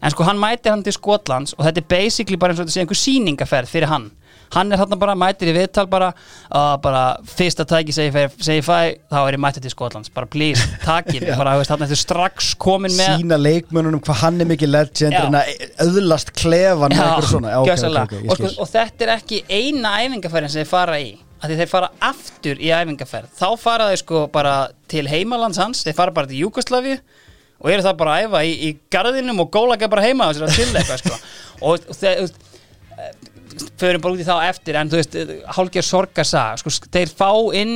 [0.00, 2.76] en sko hann mætir hann til Skotlands og þetta er basically bara eins og þetta
[2.78, 4.08] sé einhver sýningaferð fyrir hann
[4.54, 6.12] hann er hann bara mætir í viðtal bara,
[6.50, 8.78] uh, bara fyrsta tæki segi segi fæ
[9.10, 10.12] þá er ég mættir til Skotlands.
[10.14, 14.40] Bara please, takið mig bara, veist, hann er strax komin með Sína leikmönnunum hvað hann
[14.44, 15.24] er mikið legend Já.
[15.26, 15.52] en að
[15.86, 18.04] öðlast klefan Já, ok, ok, gjörsamlega.
[18.06, 21.12] ok, ég og, sko, og þetta er ekki eina æfingaferðin sem þeir fara í.
[21.44, 23.28] Að þeir fara aftur í æfingaferð.
[23.36, 24.56] Þá fara þeir sko bara
[24.88, 26.96] til heimalands hans þeir fara bara til Júkoslavi
[27.56, 30.46] og eru það bara að æfa í, í garðinum og gólaga bara heima á sér
[30.46, 31.20] að til eitthvað sko.
[31.60, 32.26] Og, og þeir
[33.80, 35.16] förum bara út í þá eftir en þú veist,
[35.56, 37.74] hálfgerð sorgarsaga sko, þeir fá inn,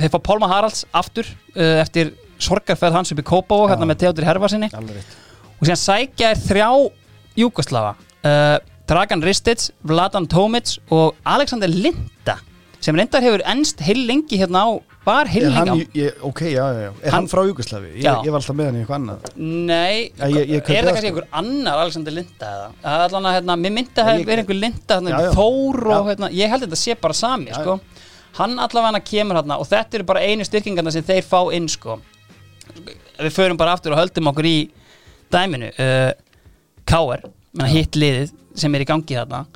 [0.00, 4.28] þeir fá Pálma Haralds aftur uh, eftir sorgarferð hans upp í Kópavó hérna með Theodor
[4.28, 5.16] Herfarsinni Alveg rétt.
[5.58, 6.68] Og síðan sækja er þrjá
[7.40, 8.58] Júkoslava uh,
[8.90, 12.40] Dragan Ristic, Vladan Tomic og Alexander Linda
[12.80, 14.68] sem reyndar hefur ennst heil lengi hérna á
[15.00, 17.88] Er á ég, ok, já, já, já Er hann, Hann- frá Júgoslavi?
[17.96, 20.68] Ég, ég var alltaf með hann í eitthvað annað Nei, Já, ég- ég er það,
[20.68, 21.06] það kannski sko.
[21.08, 22.66] einhver annar Alexander Linda eða?
[22.82, 25.30] Það er Allan að hérna, mér myndi að hefur verið einhver Linda hérna, Já, já.
[25.38, 27.78] Þór og hérna, ég held að þetta sé bara sami sko.
[28.40, 31.96] Hann allavega kemur hérna og þetta eru bara einu styrkingarna sem þeir fá inn sko.
[33.20, 34.70] Við förum bara aftur og höldum okkur í
[35.32, 36.12] dæminu uh,
[36.84, 37.24] K.R.
[37.56, 39.46] menna, hitt liðið sem er í gangi þarna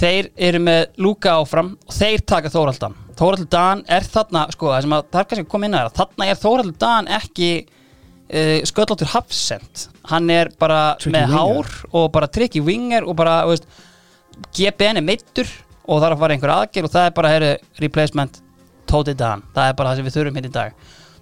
[0.00, 4.84] þeir eru með Lúka áfram og þeir taka Þóraldan Þóraldur Dan er þarna sko, það
[4.86, 8.60] sem að, það er kannski koma inn að það þarna er Þóraldur Dan ekki uh,
[8.70, 11.36] sköllóttur hafsend hann er bara Tricky með winger.
[11.38, 13.68] hár og bara tricky winger og bara, veist,
[14.56, 15.50] GBN er meittur
[15.84, 17.52] og það er að fara einhver aðgerð og það er bara, heru,
[17.84, 18.40] replacement
[18.88, 20.74] Tóti Dan, það er bara það sem við þurfum hérna í dag.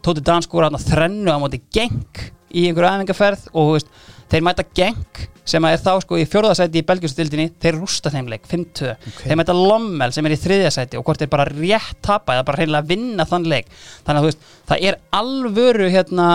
[0.03, 2.23] Tóti Dan skora hann að þrennu á móti geng
[2.53, 3.93] í einhverju æfingarferð og þú veist,
[4.33, 8.45] þeir mæta geng sem er þá sko í fjórðasæti í belgjustildinni þeir rústa þeim leik,
[8.49, 9.23] 5-2 Ok.
[9.27, 12.61] þeir mæta Lommel sem er í þriðjasæti og hvort þeir bara rétt tapa eða bara
[12.63, 13.69] hreinlega vinna þann leik
[14.07, 16.29] þannig að þú veist, það er alvöru hérna,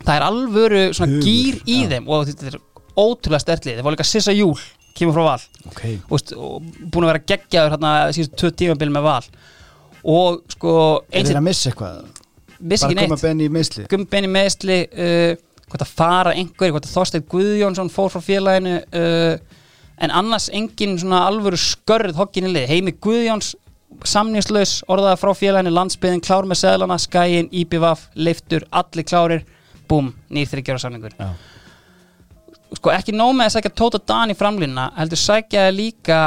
[0.00, 1.90] það er alvöru svona Hugur, gýr í já.
[1.92, 2.58] þeim og þetta er
[3.04, 4.56] ótrúlega stertlið, þeir voru líka Sissa Júl
[4.96, 9.08] kemur frá val Ok, og, og búin að vera geggjaður hérna síðustu tvö tímabil með
[9.10, 9.24] val
[10.04, 10.74] og sko
[11.12, 12.04] er þeir að missa eitthvað?
[12.64, 14.78] vissi Bara koma benni í meðsli?
[15.70, 19.60] Hvort að fara einhverju, hvort að Þorsteinn Guðjónsson fór frá félaginu uh,
[20.04, 23.54] en annars engin svona alvöru skörð hokkin í lið, Heimi Guðjóns
[24.04, 29.44] samningslaus, orðaða frá félaginu landsbyðin, klár með seðlana, skæin, IPVAF leiftur, allir klárir
[29.88, 31.28] búm, nýr þryggjára samningur Já.
[32.78, 36.24] sko ekki nóg með að sækja Tóta Dan í framlýna heldur sækja líka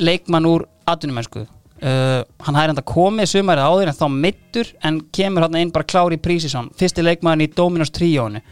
[0.00, 1.46] leikmann úr atvinnumennsku.
[1.80, 5.88] Uh, hann hægir enda komið sumarið áður en þá mittur en kemur hann inn bara
[5.88, 8.42] klár í Prísisson fyrsti leikmann í Dominos tríónu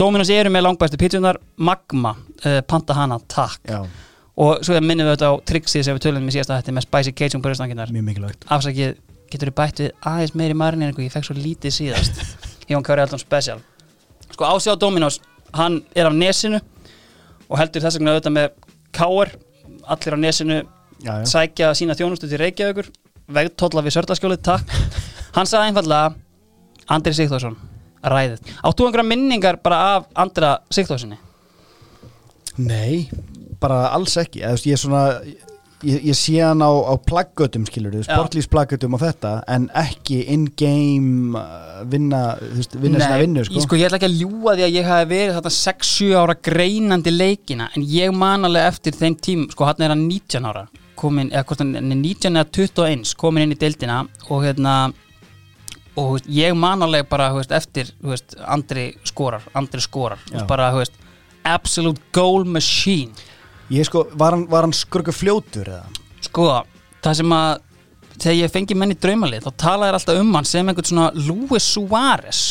[0.00, 3.60] Dominos eru með langbæstu pítsunar Magma, uh, panta hana, takk.
[3.68, 3.82] Já,
[4.40, 7.12] og svo minnum við þetta á trixið sem við tölum með síðasta þetta með Spicy
[7.18, 8.46] Cajun bröðstanginnar mjög mikilvægt.
[8.56, 8.94] Afsakið,
[9.32, 12.22] getur þú bætt við aðeins meiri marineringu, ég fekk svo lítið síðast.
[12.70, 13.60] Jón Kári Eldon Special.
[14.30, 15.20] Sko Ási á Dominos,
[15.52, 16.62] hann er af nesinu
[17.50, 18.48] og heldur þess vegna auðvitað með
[18.96, 19.34] Káar,
[19.92, 20.62] allir á nesinu
[21.00, 22.88] Já, já, sækja sína þjónustu til Reykjavíkur
[23.32, 24.72] vegtólla við Sördaskjólið, takk.
[25.36, 26.14] Hann sagði einfallega
[26.90, 27.54] Andri Sigþórsson,
[28.04, 28.54] ræðið.
[28.64, 31.18] Áttu einhverja minningar bara af Andra Sigþórssoni
[32.60, 33.08] Nei,
[33.60, 34.42] bara alls ekki.
[34.44, 35.04] Eða, Ég svona
[35.80, 42.34] Ég, ég sé hann á, á plaggötum sportlýsplaggötum og þetta en ekki in-game uh, vinna,
[42.82, 43.56] vinna vinnu sko.
[43.56, 46.36] ég, sko, ég ætla ekki að ljúga því að ég hafi verið þetta 6-7 ára
[46.50, 50.66] greinandi leikina en ég man alveg eftir þeim tím sko hann er hann 19 ára
[51.00, 54.74] komin, eða hann er 19 eða 21 komin inn í deildina og hérna
[55.98, 60.70] og veist, ég man alveg bara veist, eftir veist, Andri skorar Andri skorar, bara
[61.44, 63.12] absolute goal machine.
[63.70, 65.86] Ég sko, var hann, hann skurgu fljótur eða?
[66.20, 66.46] sko,
[67.02, 67.50] það sem að
[68.20, 71.68] þegar ég fengi menn í draumalið þá talaði alltaf um hann sem einhvern svona Luis
[71.74, 72.42] Suárez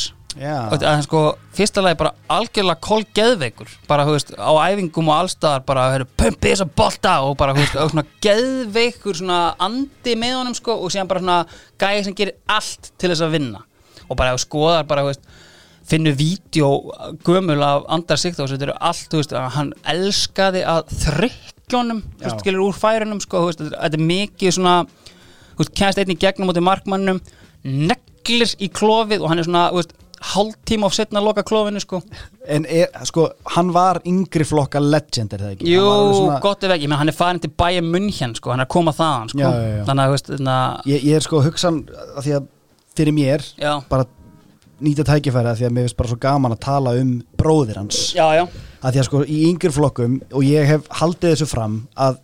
[0.71, 1.21] Og að, sko,
[1.57, 6.53] fyrsta lagi bara algjörlega kolgeðveikur bara, þú veist, á æfingum og allstaðar bara, hefur, pumpi
[6.53, 10.93] þessa bolta og bara, þú veist, og svona geðveikur svona andi með honum, sko og
[10.93, 11.39] síðan bara svona
[11.81, 13.63] gæði sem gerir allt til þess að vinna.
[14.07, 15.29] Og bara, þú skoðar bara, þú veist,
[15.89, 16.71] finnur vídeo
[17.25, 20.93] gömul af Andar Sigþós þetta eru allt, veist, að hann elskaði að
[22.19, 22.39] veist, Já.
[22.43, 24.75] skilur úr færunum, sko, veist, þetta er mikið svona
[25.57, 27.21] veist, kennst einnig gegnum út í markmannum
[27.63, 29.81] neglir í klofið og hann er svona, þú
[30.19, 32.01] veist, hálftíma of setna loka klofinu, sko.
[32.47, 35.71] En er, sko, hann var yngri flokka legend er það ekki?
[35.73, 38.65] Jú, svona- gott ef ekki, menn hann er farin til bæja München, sko, hann er
[38.65, 39.39] að koma þaðan, sko.
[39.39, 39.83] Já, já, já.
[39.85, 41.83] þannig að, veist, að ég, ég er sko hugsan
[42.17, 42.47] að því að
[42.95, 44.05] fyrir mér bara
[44.79, 48.13] nýta tækifæri að því að mér finnst bara svo gaman að tala um bróðir hans.
[48.15, 48.47] Já, já,
[48.81, 52.19] að því að sko í yngri flokkum og ég hef haldið þessu fram að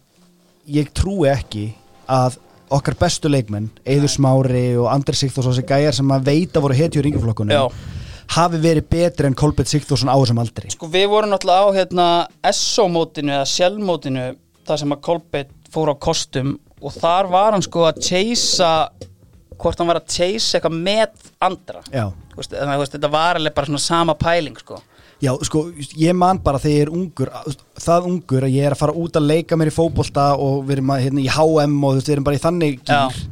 [0.72, 1.66] ég trúi ekki
[2.08, 2.38] að
[2.76, 6.78] okkar bestu leikmenn Eður Smári og Andri Sigþórs og þessi gæjar sem að veita voru
[6.78, 7.64] hetjur í yngri flokkunum já.
[8.36, 10.72] hafi verið betri en Kolbett Sigþórsson á þessum aldri.
[10.74, 12.08] Sko við vorum náttúrulega á hérna
[12.52, 14.28] SO-mótinu eða Shell-mótinu
[14.66, 18.74] þar sem að Kolbeitt fór á kostum og þar var hann sko að chasea
[19.56, 21.82] hvort hann var að chase eitthvað með andra.
[21.94, 24.82] Já, Þú veist, þannig að þú veist, þetta var alveg bara svona sama pæling sko
[25.26, 25.62] já, sko,
[26.00, 27.32] ég man bara þegar ég er ungur,
[27.82, 30.78] það ungur að ég er að fara út að leika mér í fótbolta og við
[30.78, 33.24] erum að, hérna, í HM og þú veist, við erum bara í þannig gýr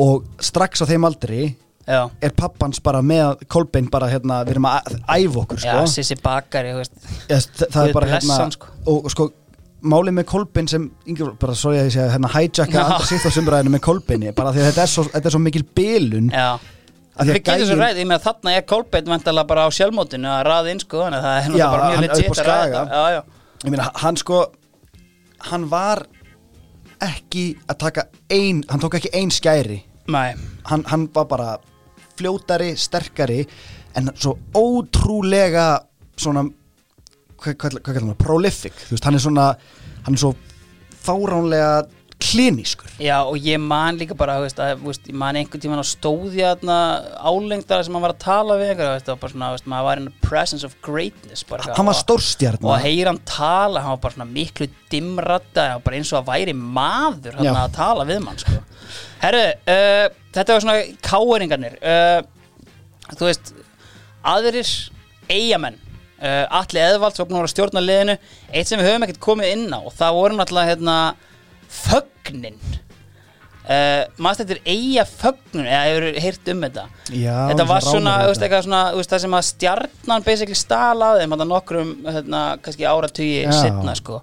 [0.00, 1.42] og strax á þeim aldri
[1.90, 5.86] Já, er pappans bara með Kolbein bara hérna, við erum að æfa okkur já, sko.
[5.90, 6.92] Sissi Bakari, veist
[7.26, 8.68] Yes, það, er bara hérna sko.
[8.92, 9.26] og sko
[9.80, 12.82] málið með Kolbein sem yngir, bara svo ég að segja hérna hijacka Já.
[12.84, 15.42] andra sitt á sumræðinu með Kolbeini bara því að þetta er svo, þetta er svo
[15.42, 16.50] mikil bilun Já
[17.20, 20.72] Við getum svo ræðið með að þarna er Kolbeitt vantalega bara á sjálfmótinu að raða
[20.74, 22.82] inn sko þannig að það er náttúrulega bara mjög legit að ræða.
[22.90, 23.20] Já, já.
[23.64, 24.38] Ég meina hann sko
[25.50, 26.02] hann var
[27.00, 29.80] ekki að taka ein hann tók ekki ein skæri.
[30.10, 31.50] Hann, hann var bara
[32.18, 33.44] fljótari, sterkari
[33.96, 35.68] en svo ótrúlega
[36.20, 36.44] svona
[37.40, 38.74] hvað, hvað kallar hann, prolific.
[38.88, 39.46] Þú veist, hann er svona
[40.04, 40.34] hann er svo
[41.00, 41.86] fáránlega
[42.20, 45.86] klinískur Já, og ég man líka bara, veist, að, veist, ég man einhvern tímann á
[45.86, 50.08] stóði álengdara sem hann var að tala við veist, og bara svona, maður var in
[50.10, 53.96] the presence of greatness bara, hann var og- stórstjarn og að heyra hann tala, hann
[53.96, 58.22] var bara svona miklu dimrata, bara eins og að væri maður hann að tala við
[58.24, 58.60] mann, sko.
[59.20, 62.20] Herru, uh, þetta var svona káeringarnir uh,
[63.16, 63.52] þú veist
[64.26, 64.68] aðrir
[65.30, 65.78] eigamenn
[66.20, 68.16] uh, Atli Eðvalds var búin að vera stjórna liðinu
[68.52, 70.96] eitt sem við höfum ekkert komið inn á það voru náttúrulega hérna
[71.70, 72.58] fögnin
[73.70, 76.86] uh, maður þetta er eiga fögnun eða hefur heyrt um þetta?
[77.14, 81.92] Já, þetta var svona veist, svona veist, það sem að stjarnan basically stalaði að nokkrum,
[82.08, 82.44] hérna,
[83.46, 83.52] Já.
[83.58, 84.20] setna, sko.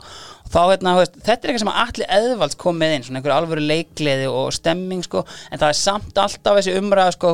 [0.47, 3.35] Þá, hérna, veist, þetta er eitthvað sem að allir eðvalds kom með inn, svona einhver
[3.35, 7.33] alvöru leikleði og stemming, sko, en það er samt alltaf þessi umræða, sko,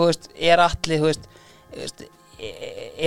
[0.52, 1.22] er allir,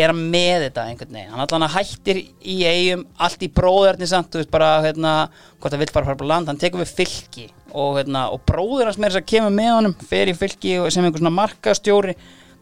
[0.03, 1.31] er með þetta einhvern veginn.
[1.33, 5.15] Hann allan hættir í eigum allt í bróðarni samt, þú veist, bara hérna,
[5.61, 8.91] hvort það vill bara fara på land, hann tekur við fylki og, hérna, og bróður
[8.91, 12.17] hans með þess að kemur með honum fer í fylki sem einhver svona markastjóri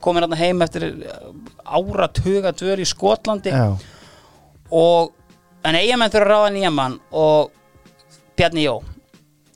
[0.05, 0.89] komin hann heim eftir
[1.65, 3.53] ára tuga dvöl í Skotlandi.
[3.55, 3.71] Já,
[4.75, 5.15] og
[5.65, 7.53] en eigamenn þurfa að ráða nýja mann og
[8.35, 8.81] Bjarni Jó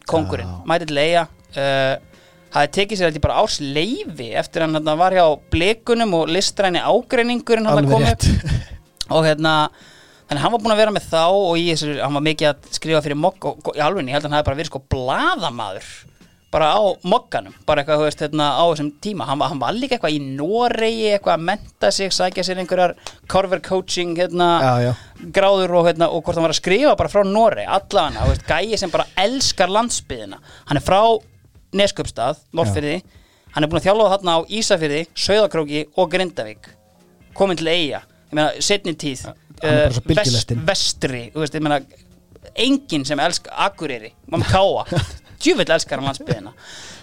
[0.09, 2.08] kongurinn, mætið til eiga uh,
[2.55, 6.80] hafði tekið sér þetta bara árs leifi eftir hann hann var hjá blikunum og listræni
[6.80, 8.09] ágreiningurinn hann alveg kom upp.
[8.09, 8.68] rétt.
[9.16, 9.55] Og hérna
[10.28, 12.49] þannig að hann var búinn að vera með þá og í þessu, hann var mikið
[12.51, 14.82] að skrifa fyrir mokk og í alveg, ég held að hann hefði bara verið sko
[14.92, 15.86] blaðamaður
[16.49, 19.26] bara á mokkanum, bara eitthvað, þú veist, hérna, á þessum tíma.
[19.28, 22.94] Hann, var- hann var líka eitthvað í Noregi eitthvað að menta sig, sækja sér einhverjar
[23.28, 24.92] cover coaching, hérna Já, já,
[25.36, 28.92] gráður og, hérna, og hvort hann var að skrifa bara frá Noregi, allavega, gæi sem
[28.92, 30.40] bara elskar landsbyðina,
[30.70, 31.03] hann er frá
[31.77, 32.99] Neskjöpstað, Norrfyrði
[33.55, 36.69] hann er búinn að þjálfa þarna á Ísafyrði Sauðakróki og Grindavík.
[37.37, 40.62] Komin til eiga, ég meina, setni tíð eh, bylgjulestin.
[40.69, 41.81] vestri, veist, ég meina
[42.59, 44.85] enginn sem elskar Akureyri, mamma káa.
[45.43, 46.55] Djúvill elskar hann landsbyðina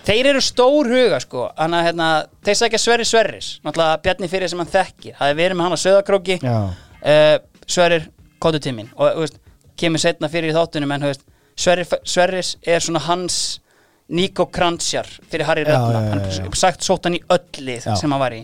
[0.06, 1.48] þeir eru stór huga sko.
[1.58, 2.10] Hann að hérna,
[2.46, 3.52] þeir sækja Sverri Sverris.
[3.66, 5.18] Náttúrulega Bjarni fyrir sem hann þekkir.
[5.20, 8.10] Það er verið með hann á Söðakróki uh, Sverrir
[8.44, 9.40] kótu tímin og veist,
[9.80, 11.24] kemur setna fyrir í þáttunum en veist,
[11.58, 13.62] Sverrir, Sverris er svona hans
[14.10, 17.96] Nico Kranzjar fyrir Harry er sagt sótt hann í öll lið Já.
[17.98, 18.44] sem hann var í.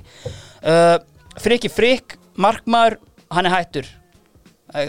[0.65, 0.97] Uh,
[1.41, 2.97] Friki Frik, markmaður
[3.31, 3.89] hann er hættur.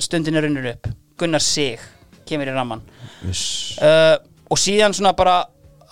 [0.01, 0.89] Stundin er runnur upp.
[1.21, 1.81] Gunnar Sig
[2.27, 2.81] kemur í ramman
[3.23, 4.15] viss uh,
[4.51, 5.43] og síðan svona bara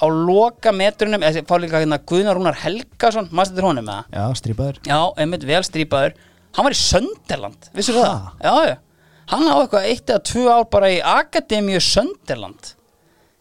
[0.01, 4.17] á loka metrunum eða fá líka hérna Guðnar Rúnar Helgason mannstu þetta honum með það?
[4.17, 4.79] Já, strípaður.
[4.89, 6.15] Já, einmitt vel strípaður.
[6.57, 8.07] Hann var í Sönderland, vissur Ha?
[8.07, 8.31] það?
[8.47, 8.77] Já, já.
[9.31, 12.73] Hann á eitthvað eitt eða tvö ár bara í Akademíu Sönderland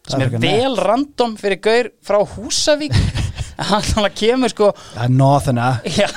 [0.09, 2.95] sem er vel random fyrir gaur frá Húsavík.
[3.69, 4.69] Hann kemur sko.
[4.93, 6.07] Það nóðina já,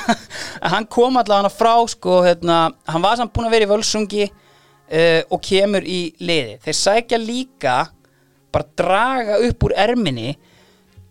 [0.63, 5.21] hann kom allavega frá sko, hérna, hann var samt búinn að vera í völsungi uh,
[5.27, 7.75] og kemur í liði þeir sækja líka
[8.55, 10.37] bara draga upp úr erminni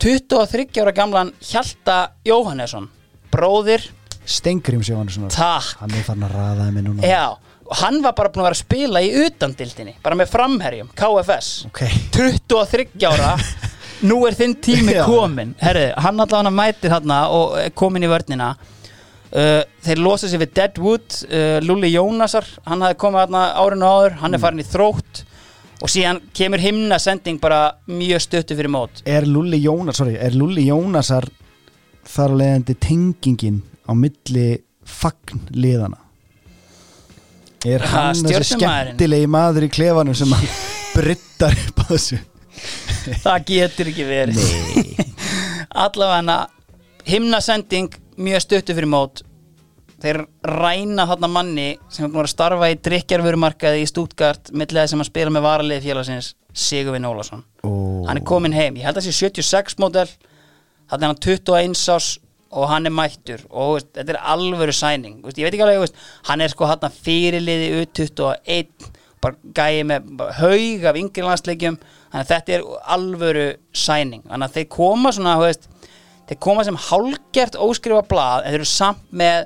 [0.02, 2.88] 23 ára gamlan Hjalta Jóhannesson.
[3.32, 3.84] Bróðir,
[4.26, 5.76] Stengrims Jóhannesson takk.
[5.82, 7.06] Hann er farin að raðaði mig núna.
[7.06, 7.26] Já,
[7.80, 11.84] hann var bara búinn að vera að spila í utandildinni, bara með framherjum, KFS Ok.
[12.16, 13.36] 23 ára.
[14.10, 18.56] Nú er þinn tími komin herri, hann allavega mætir hann og komin í vörnina.
[19.32, 24.18] Uh, þeir losa sig við Deadwood uh, Lulli Jónasar, hann hafði komið hann árinu áður,
[24.24, 25.22] hann er farin í þrótt.
[25.82, 29.02] Og síðan kemur himna sending bara mjög stuttu fyrir mót.
[29.10, 31.30] Er Lulli Jónas, sorry, er Lulli Jónasar
[32.10, 34.48] þar að leiðandi tengingin á milli
[34.82, 36.02] fagn liðana
[37.68, 40.48] Er Ha, hann þessi skemmtilegi maður í klefanum sem hann
[40.96, 42.18] bryttar upp á þessu?
[43.22, 44.40] Það getur ekki verið.
[45.84, 46.40] Allavega
[47.08, 49.22] himna sending mjög stuttu fyrir mót.
[50.02, 55.04] Þeir ræna þarna manni sem búin að að starfa í drikjarvörumarkaði í Stuttgart millega sem
[55.04, 57.44] að spila með varaliði félagsins Sigurvin Ólafsson.
[57.62, 57.70] Ó.
[58.08, 60.08] hann er komin heim, ég held að það sé 76 módel.
[60.90, 62.08] Þannig er hann 21 ás
[62.52, 65.84] og hann er mættur og veist, þetta er alvöru sæning veist, ég veit ekki alveg,
[65.86, 68.90] veist, hann er sko hann fyrirliði U21
[69.22, 73.48] bara gæði með bara haug af yngri landsleikjum þannig að þetta er alvöru
[73.78, 75.36] sæning þannig að þeir koma svona
[76.32, 79.44] þeir koma sem hálgert óskrifa blað en þeir eru samt með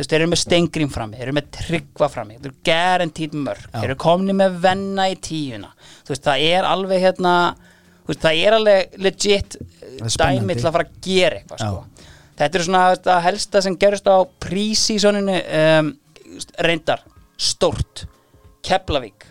[0.00, 3.74] þeir eru með stengrim frammi, þeir eru með tryggva frammi þeir eru guaranteed mörg, Já.
[3.74, 5.74] þeir eru komni með venna í tíuna
[6.08, 7.34] það er alveg hérna
[8.10, 9.56] það er alveg legit
[10.08, 10.40] spennandi.
[10.40, 11.99] dæmi til að fara að gera eitthvað sko.
[12.40, 15.92] Þetta er svona þetta helsta sem gerist á prísísoninu um,
[16.64, 17.02] reyndar,
[17.36, 18.06] stórt.
[18.64, 19.24] Keflavík.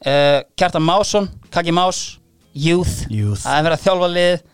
[0.00, 2.18] Uh, Kjartan Másson, Kaki Más
[2.56, 3.42] Youth, Youth.
[3.44, 4.44] það er að þjálfa lið.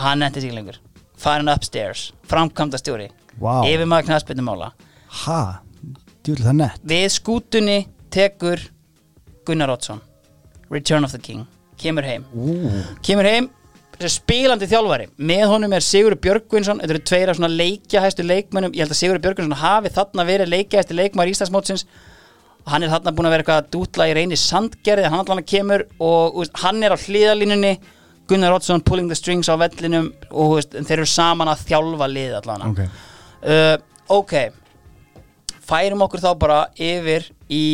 [0.00, 0.78] Hann endi sig lengur.
[1.20, 3.60] Farin upstairs, framkvæmda stjóri Vá.
[3.68, 4.70] yfir maður knæspindumála
[5.26, 5.60] Ha,
[6.24, 6.80] djúl það nett.
[6.88, 8.62] Við skútunni tekur
[9.44, 10.00] Gunnar Oddsson
[10.72, 11.44] Return of the King,
[11.76, 12.24] kemur heim.
[12.32, 12.70] Ú,
[13.04, 13.50] kemur heim
[14.00, 15.08] þessi spilandi þjálfari.
[15.28, 18.72] Með honum er Sigur Björgvinsson þetta eru tveir af svona leikjahæstu leikmönnum.
[18.76, 21.84] Ég held að Sigur Björgvinsson hafi þarna verið leikjahæstu leikmar Íslandsmótsins.
[22.70, 25.84] Hann er þarna búin að vera eitthvað að dútla í reyni sandgerði hann allan kemur
[26.00, 27.74] og veist, hann er á hliðalínunni
[28.30, 32.36] Gunnar Oddsson pulling the strings á vellinum og veist, þeir eru saman að þjálfa lið
[32.40, 32.66] allan.
[32.70, 32.82] Ok.
[33.44, 33.76] Uh,
[34.16, 34.36] ok.
[35.70, 37.64] Færum okkur þá bara yfir í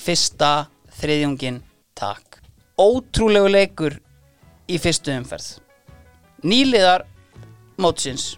[0.00, 0.52] fyrsta
[0.98, 1.60] þriðjungin
[1.98, 2.40] takk.
[2.80, 4.01] Ótrúlegu leikur
[4.72, 5.48] í fyrstu umferð.
[6.42, 7.04] Nýliðar
[7.80, 8.32] mótsins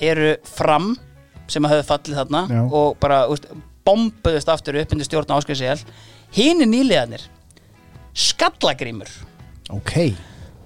[0.00, 0.94] eru fram
[1.50, 2.60] sem að höfðu fallið þarna Já.
[2.62, 3.48] og bara úst,
[3.86, 5.80] bombuðust aftur upp undir stjórn áskriðsel
[6.36, 7.26] hinn er nýliðarnir
[8.14, 9.10] skallagrímur.
[9.70, 10.12] Ok,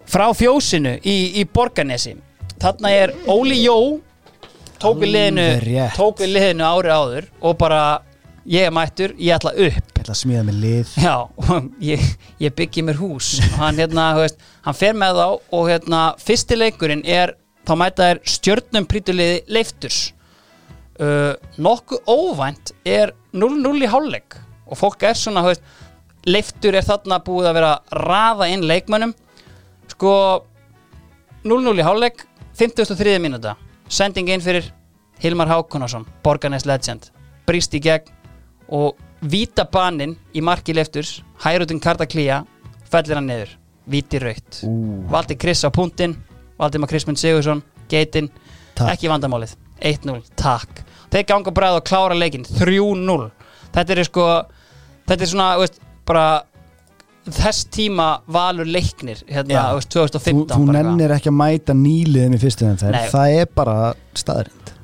[0.08, 2.14] frá fjósinu í, í Borganesi
[2.60, 3.76] þarna er Óli Jó
[4.80, 5.46] tók við liðinu
[6.28, 7.80] liðinu ári áður og bara
[8.46, 9.92] ég er mættur, ég ætla upp.
[9.94, 10.96] Ég ætla að smíða með lið.
[11.00, 11.14] Já,
[11.92, 12.08] ég,
[12.42, 13.36] ég byggi mér hús.
[13.58, 18.20] Hann, hérna, veist, hann fer með þá og hérna, fyrsti leikurinn er þá mæta þær
[18.28, 20.02] stjörnum prítuliði leifturs
[21.00, 24.38] uh, nokkuð óvænt er 0-0 í hálfleik.
[24.68, 25.64] Og fólk er svona, veist
[26.24, 29.14] leiftur er þarna búið að vera að raða inn leikmönnum.
[29.92, 30.14] Sko
[31.44, 32.26] 0-0 í hálfleik
[32.56, 33.18] 53.
[33.22, 33.56] mínúta.
[33.88, 34.70] Sending inn fyrir
[35.22, 37.10] Hilmar Hákonarsson Borgarnes Legend.
[37.48, 38.12] Brýst í gegn
[38.68, 42.42] og víta baninn í marki lefturs hærutin Karta Klía
[42.90, 43.52] fellir hann niður,
[43.90, 44.60] víti raut
[45.10, 46.16] valdi Chris á punktinn
[46.58, 48.28] valdi maður Chris Mund Sigursson, geitin
[48.88, 49.52] ekki vandamálið,
[49.82, 50.80] 1-0, takk.
[51.12, 53.30] Þeir ganga bræð og klára leikin 3-0,
[53.74, 54.24] þetta er sko
[55.06, 56.24] þetta er svona, þú veist, bara
[57.24, 60.72] þess tíma valur leiknir hérna, þú veist, Þú, 2015 þú eitthvað.
[60.78, 63.76] nennir ekki að mæta nýliðin í fyrstu en það er bara
[64.14, 64.74] staðrind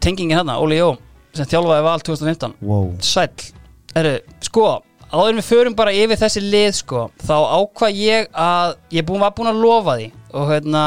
[0.00, 0.90] tengingin hérna, Óli Jó
[1.36, 2.86] sem þjálfaði val 2015 wow.
[3.04, 3.50] sæll,
[3.98, 4.14] eru,
[4.44, 4.68] sko
[5.10, 9.22] áður en við förum bara yfir þessi lið sko, þá ákvað ég að ég búin,
[9.22, 10.08] var búin að lofa því
[10.38, 10.84] og hérna,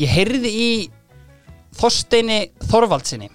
[0.00, 0.72] ég heyrði í
[1.72, 3.30] Þorsteini Þorvaldsinni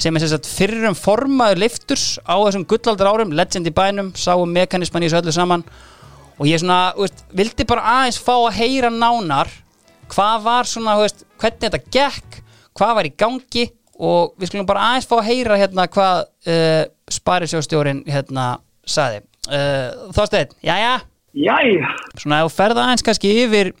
[0.00, 4.50] sem er sem sagt fyrrum formaður lifturs á þessum gullaldar árum legend í bænum, sáum
[4.52, 5.64] mekanisman í þessu öllu saman.
[6.34, 9.52] Og ég svona, veist, vildi bara aðeins fá að heyra nánar
[10.10, 12.40] hvað var svona, veist, hvernig þetta gekk
[12.74, 13.68] hvað var í gangi
[13.98, 16.82] og við skulum bara aðeins fá að heyra hérna hvað uh,
[17.14, 18.46] sparisjóðstjórin hérna
[18.86, 20.98] saði uh, Þorsteinn, jæja?
[21.34, 23.72] Jæja, svona ef þú ferða aðeins kannski yfir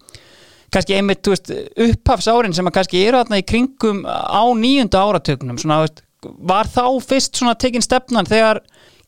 [0.74, 1.52] kannski einmitt, þú veist,
[1.84, 6.86] upphafsárin sem að kannski eru þarna í kringum á nýjunda áratögnum, svona, veist var þá
[7.04, 8.62] fyrst svona tekin stefnan þegar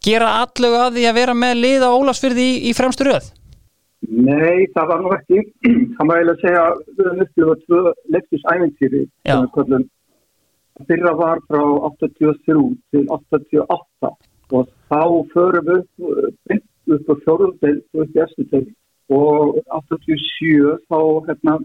[0.05, 3.33] gera allögu að því að vera með lið á Ólafsfyrði í, í fremstu röð?
[4.07, 5.43] Nei það var nú ekki,
[5.97, 7.83] það má eiginlega segja að við höfum upplifað tvö
[8.15, 9.33] leiktisæventýri Já.
[9.33, 9.87] sem við köllum
[10.85, 11.63] fyrra var frá
[11.97, 12.35] 83
[12.93, 14.11] til 88
[14.57, 15.03] og þá
[15.33, 15.83] förum við
[16.47, 18.75] beint upp á fjórumdelt og upp í eftirdelt
[19.17, 20.99] og 87 þá
[21.29, 21.57] hérna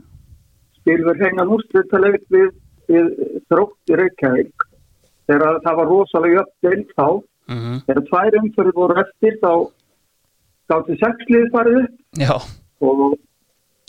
[0.80, 2.54] spilum við hreina múrstöldaleg við,
[2.90, 3.10] við
[3.50, 4.66] þrótt í Reykjavík.
[5.30, 7.08] Þegar það var rosalega uppdelt þá.
[7.52, 7.78] Mm -hmm.
[7.86, 9.54] þegar tvær umfyrir voru eftir þá
[10.72, 11.88] gátti sexlið farið
[12.22, 12.36] Já,
[12.80, 13.18] og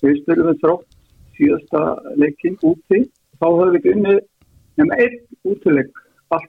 [0.02, 0.88] við spilum við þrótt
[1.36, 1.82] síðasta
[2.16, 2.98] leikinn úti.
[3.38, 4.16] Þá höfum við ekki unni
[4.80, 5.18] nema einn
[5.48, 5.92] útileik
[6.32, 6.48] allt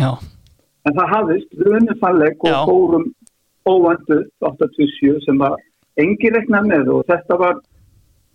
[0.00, 0.10] já,
[0.84, 3.06] en það hafðist, við unnum þann leik og fórum
[3.68, 5.56] óvandu 87 sem var
[6.00, 7.60] engi reiknað með og þetta var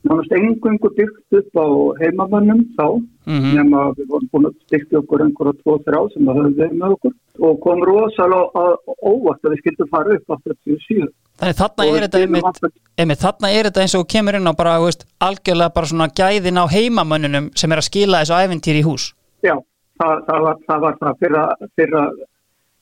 [0.08, 1.68] nánast engungu byggt upp á
[2.02, 2.86] heimamönnum þá
[3.30, 6.78] mm nema við vorum búin að styrkja okkur einhverja tvo þrjá sem það höfum verið
[6.80, 7.14] með okkur.
[7.40, 8.64] Og kom rosalega
[9.06, 13.52] óvart að við skildum fara upp 87 Þannig þarna er þetta einmitt, alltaf- einmitt, þarna
[13.56, 17.52] er þetta eins og kemur inn á bara, veist, algjörlega bara svona gæðin á heimamönnunum
[17.56, 19.06] sem er að skila þessu ævintýri í hús.
[19.46, 19.56] Já,
[20.02, 21.46] það, það, var, það var það fyrra,
[21.80, 22.04] fyrra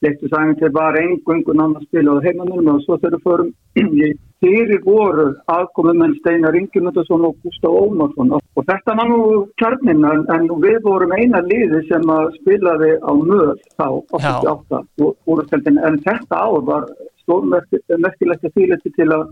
[0.06, 4.12] leiktusæfintir var engungun annar spila á heimannum og svo þegar við förum í
[4.44, 8.34] fyrir voru aðkomumenn Steinar Ingemyndarsson og Gustaf Ómarsson.
[8.38, 9.20] Og þetta var nú
[9.62, 13.88] kjarnin en, við vorum eina liði sem að spilaði á möð þá
[14.20, 16.88] 88 og úrstöldin en þetta ár var
[17.24, 19.28] stórmerkilegt að þýleti til að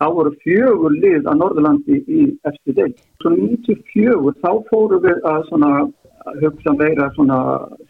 [0.00, 2.26] það voru fjögur lið á Norðurlandi í
[2.76, 2.92] deil.
[3.20, 5.90] Svo 94 þá fórum við að svona að
[6.42, 7.38] hugsa meira svona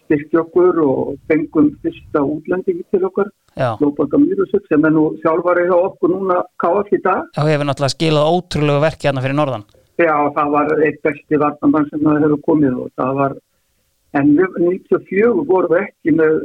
[0.04, 3.30] styrkja okkur og fengum fyrsta útlendingi til okkar,
[3.82, 7.28] Lóbaka Mýrusuk sem er nú sjálfari hjá okkur núna KF í dag.
[7.36, 9.66] þá hefur náttúrulega skilað ótrúlegu verki hérna fyrir norðan.
[10.00, 13.34] Já, það var eitt besti vartanbann sem það hefur komið og það var
[14.18, 16.38] en við 94 vorum við ekki með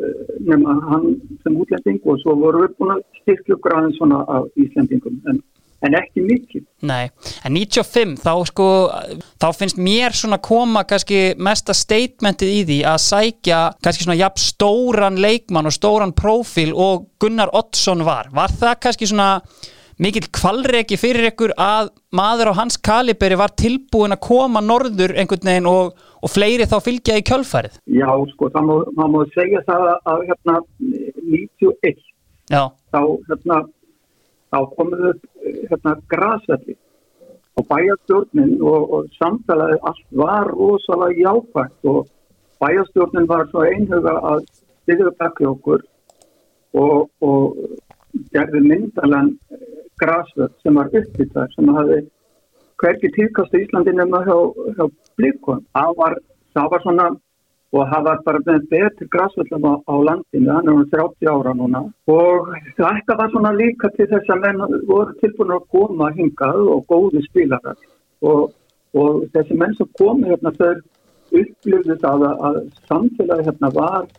[0.49, 1.07] nema hann
[1.43, 5.21] sem útlending og svo vorum við búin að styrkja okkur aðeins svona af Íslendingum.
[5.29, 5.41] En,
[5.87, 6.65] en ekki mikið.
[6.89, 7.09] Nei,
[7.45, 8.67] en 95 þá sko,
[9.41, 14.43] þá finnst mér svona koma kannski mesta statementið í því að sækja kannski svona jafn
[14.43, 18.31] stóran leikmann og stóran prófíl og Gunnar Oddsson var.
[18.35, 19.29] Var það kannski svona
[20.01, 25.47] mikill kvalreki fyrir ykkur að maður á hans kaliberi var tilbúin að koma norður einhvern
[25.47, 27.79] veginn og, og fleiri þá fylgja í kjölfarið?
[27.95, 32.03] Já, sko, það má, má segja það að, hérna 91
[32.51, 32.61] Já,
[32.93, 33.61] þá hérna
[34.53, 35.23] þá komum við upp,
[35.69, 36.75] hérna grasvelli
[37.55, 42.07] og bæjarstjórnin og, og samtalaði allt var rosalega jákvægt og
[42.63, 44.45] bæjarstjórnin var svo einhuga að
[44.83, 45.85] styðja takki okkur
[46.73, 47.57] og, og
[48.35, 49.61] gerði myndalega
[50.01, 52.01] grasvöld sem var uppið þar sem hafði
[52.81, 54.35] hvergi tíðkast í Íslandi nema hjá,
[54.75, 54.85] hjá
[55.19, 55.61] blíkon.
[55.75, 56.17] Það var,
[56.55, 57.05] það var svona
[57.75, 61.53] og það var bara með betri græsvöldum á, á landinu, hann er um 30 ára
[61.59, 61.81] núna.
[62.07, 66.85] Og þetta var svona líka til þess að menn voru tilbúin að koma hingað og
[66.91, 67.77] góði spilarar.
[68.23, 68.53] Og,
[68.95, 70.73] og þessi menn sem komi hérna þau
[71.35, 72.59] upplifðu það að, að
[72.89, 74.11] samfélagi hérna var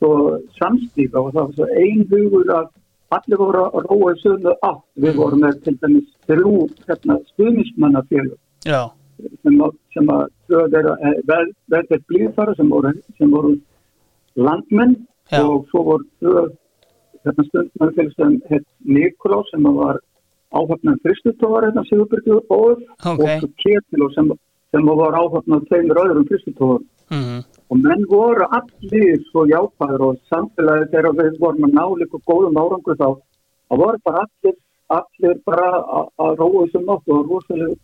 [0.00, 0.12] svo
[0.58, 2.70] samstíka og það var svo einhugur að
[3.12, 4.86] allir voru að róa í sögnu átt.
[5.04, 6.56] Við vorum með til dæmis þrjú
[6.88, 8.90] hérna, stuðnismannafélug já,
[9.42, 10.94] sem að, þeirra
[11.28, 13.54] verður blíðfara sem voru, sem voru
[14.36, 14.96] landmenn
[15.32, 15.42] Já.
[15.44, 16.46] og svo voru tvö
[17.48, 20.00] stundmenn fyrir sem heit Nikolás sem var
[20.52, 23.20] áhafnan fristutóvar hérna Sigurbyrgi og Bóð Ok.
[23.20, 24.32] og Ketil og sem,
[24.74, 27.42] sem var áhafnan tveimur öðrum fristutóvar mm
[27.72, 32.58] og menn voru allir svo jákvæður og samfélagi þegar við vorum að ná líka góðum
[32.60, 33.06] árangur þá
[33.70, 34.56] þá voru bara allir,
[34.98, 35.68] allir bara
[35.98, 37.76] að- róa þessu nótt og rosalega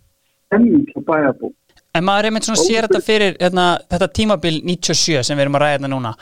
[0.49, 1.53] stemming hjá bæjarbú.
[1.97, 5.57] En maður er einmitt svona sér þetta fyrir hérna, þetta tímabil 97 sem við erum
[5.59, 6.13] að ræða hérna núna.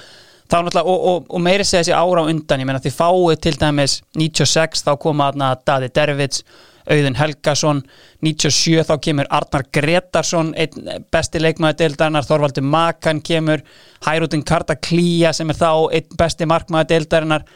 [0.46, 3.40] Þá náttúrulega, og, og, og meiri segja þessi ára á undan ég meina þið fáið
[3.42, 6.44] til dæmis 96 þá koma þarna Daði Dervits
[6.86, 7.80] Auðun Helgason
[8.22, 13.64] 97 þá kemur Arnar Gretarsson einn besti leikmaður deildarinnar Þorvaldur Makan kemur
[14.06, 17.46] Hærutin Karta Klía sem er þá einn besti markmaður deildarinnar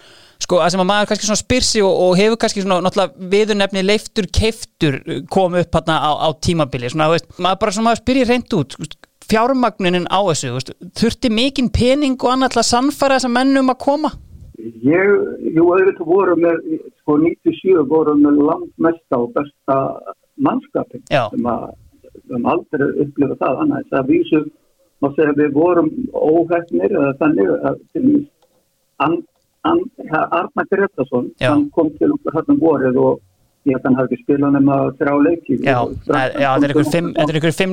[0.40, 3.30] sko að sem að maður kannski svona spyr sig og, og hefur kannski svona náttúrulega
[3.34, 4.98] viðurnefni leiftur keiftur
[5.32, 8.78] kom upp hérna á, á tímabili svona, veist, maður bara svona maður spyrir reynd út
[9.30, 13.80] fjármagnunin á þessu veist, þurfti mikinn pening og annað til að sannfæra þessa mennum að
[13.84, 14.14] koma
[14.60, 15.10] Ég,
[15.54, 16.58] jú, auðvitað voru með,
[17.00, 19.76] sko 97 voru með langt mesta og besta
[20.36, 21.30] mannskapin Já.
[21.32, 21.70] sem að
[22.30, 23.86] höfum aldrei upplifað það annað.
[23.92, 24.42] Það vísu,
[25.00, 28.28] má segja að við vorum óhæfnir eða þannig að til dæmis
[29.64, 33.20] An- An- Arna Gretarsson, hann kom til hann vorið og
[33.68, 35.56] ég held að hann hafi ekki spilað nema þrjá leiki.
[35.60, 35.78] Já,
[36.40, 37.10] já þetta er ykkur fimm,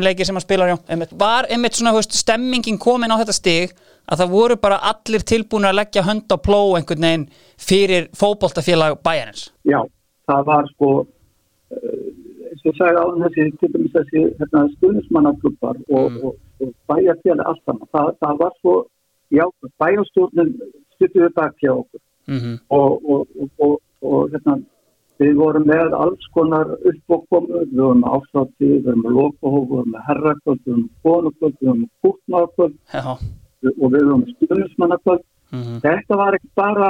[0.02, 0.78] er leikir sem hann spilar já.
[0.92, 1.14] Einmitt.
[1.20, 3.72] Var einmitt svona veist, stemmingin komin á þetta stig
[4.12, 7.26] að það voru bara allir tilbúin að leggja hönd á pló einhvern veginn
[7.58, 9.80] fyrir fótboltafélag bæjarins Já,
[10.28, 10.92] það var sko
[11.72, 12.12] eh,
[12.58, 16.20] og ég sagði á þessi til dæmis þessi hérna, stuðnismannaklubbar og, Mm.
[16.24, 18.76] og, og bæjarfélag allt saman það, það var svo,
[19.32, 19.46] já,
[19.80, 20.52] bæjarstjórnin
[20.98, 22.04] styrtuði baki á okkur.
[22.28, 24.58] Mm og, og, og, og, og hérna,
[25.22, 29.74] við vorum með alls konar uppbókomu, við vorum með ástáttíð, við vorum með lókahóf, við
[29.76, 33.04] vorum með herrakvöld, við vorum með konukvöld, við vorum með kútnákvöld Já,
[33.72, 35.26] og við vorum með stuðnismannakvöld
[35.56, 36.90] mm Þetta var ekki bara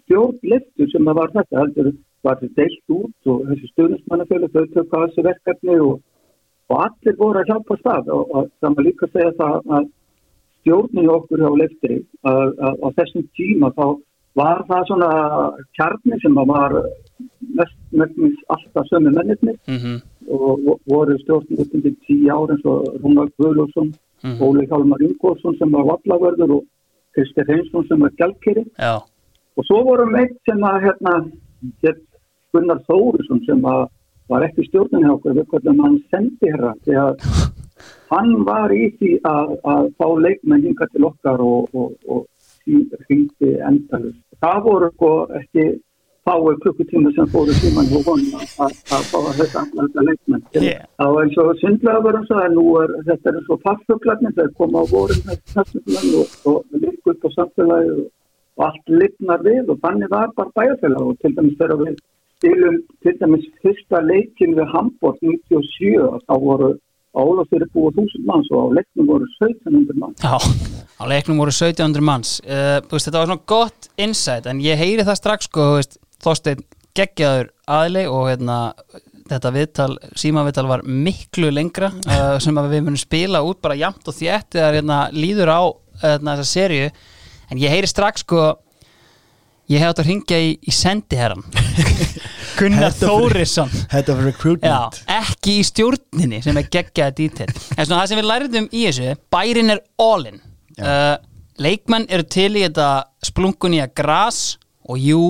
[0.00, 1.90] stjórnliftu sem það var þetta, heldur
[2.26, 6.00] var þetta deilt út og þessi stuðnismannafjölu þau tökka á þessi verkefni og,
[6.70, 9.88] allir voru að hjálpa stað og, það maður líka að segja það að
[10.60, 12.54] stjórnin í okkur hjá liftri að,
[12.84, 13.86] á þessum tíma þá
[14.38, 15.10] var það svona
[15.76, 16.72] kjarni sem að var
[17.52, 19.96] mest alltaf sömu mennirnir -hmm.
[20.30, 23.92] og vo- voru stjórnin upp undir tíu ár eins og Rúnar Guðlússon,
[24.22, 24.40] Mhm.
[24.42, 26.64] Óli Hjalmar Ingórsson sem var vallavörður og
[27.14, 29.00] Kristi Reynsson sem var gjaldkeri Já,
[29.56, 31.30] og svo vorum eitt sem að hérna,
[31.82, 31.96] hér
[32.52, 33.88] Gunnar Þórisson sem að
[34.28, 37.16] var ekki stjórnin hjá okkur við hvernig hann sendi herra því að
[38.10, 42.26] hann var í því að, að fá leikmenn hinga til okkar og, og, og
[42.66, 44.20] hringdi endalust.
[44.40, 45.70] Það voru sko ekki
[46.28, 50.44] fáið klukkutíma sem fóru tíman hjá honum að, að, að fá að þetta alltaf leikmenn.
[50.56, 50.84] Yeah.
[51.00, 54.54] Það var eins og syndlega verðum svo að nú er þetta er svo farfuglarnir þegar
[54.60, 55.82] koma á vorin þessu
[56.20, 58.04] og, og líka upp á samfélagi og,
[58.58, 61.98] og allt lifnar við og þannig var bara bæjarfélag og til dæmis þegar við
[62.36, 66.70] stilum til dæmis fyrsta leikin við Hamburg 97 og þá voru
[67.10, 70.22] Ólafsfyrir búið þúsund manns og á leiknum voru 1700 manns.
[70.22, 70.36] já
[71.00, 75.06] Á leiknum voru 1700 manns uh, veist, Þetta var svona gott insight en ég heyri
[75.06, 75.66] það strax sko,
[76.22, 76.62] Þorsteinn
[76.96, 78.58] geggjaður aðli og hérna,
[79.30, 84.16] þetta viðtal, símaviðtal var miklu lengra uh, sem við munum spila út bara jamt og
[84.16, 85.62] þétt þegar hérna, líður á
[86.04, 86.90] hérna, þessa serju
[87.50, 88.52] en ég heyri strax sko
[89.70, 91.44] ég hef átt að ringja í, í sendiherran
[92.60, 93.70] Gunnar Þórisson.
[93.88, 98.20] Head of Já, Recruitment ekki í stjórninni sem er geggjaða dítill en svona það sem
[98.20, 100.40] við læriðum í þessu bærin er all-in
[100.82, 101.14] uh,
[101.60, 102.90] leikmenn eru til í þetta
[103.30, 104.58] splunkunýja gras
[104.90, 105.22] og jú,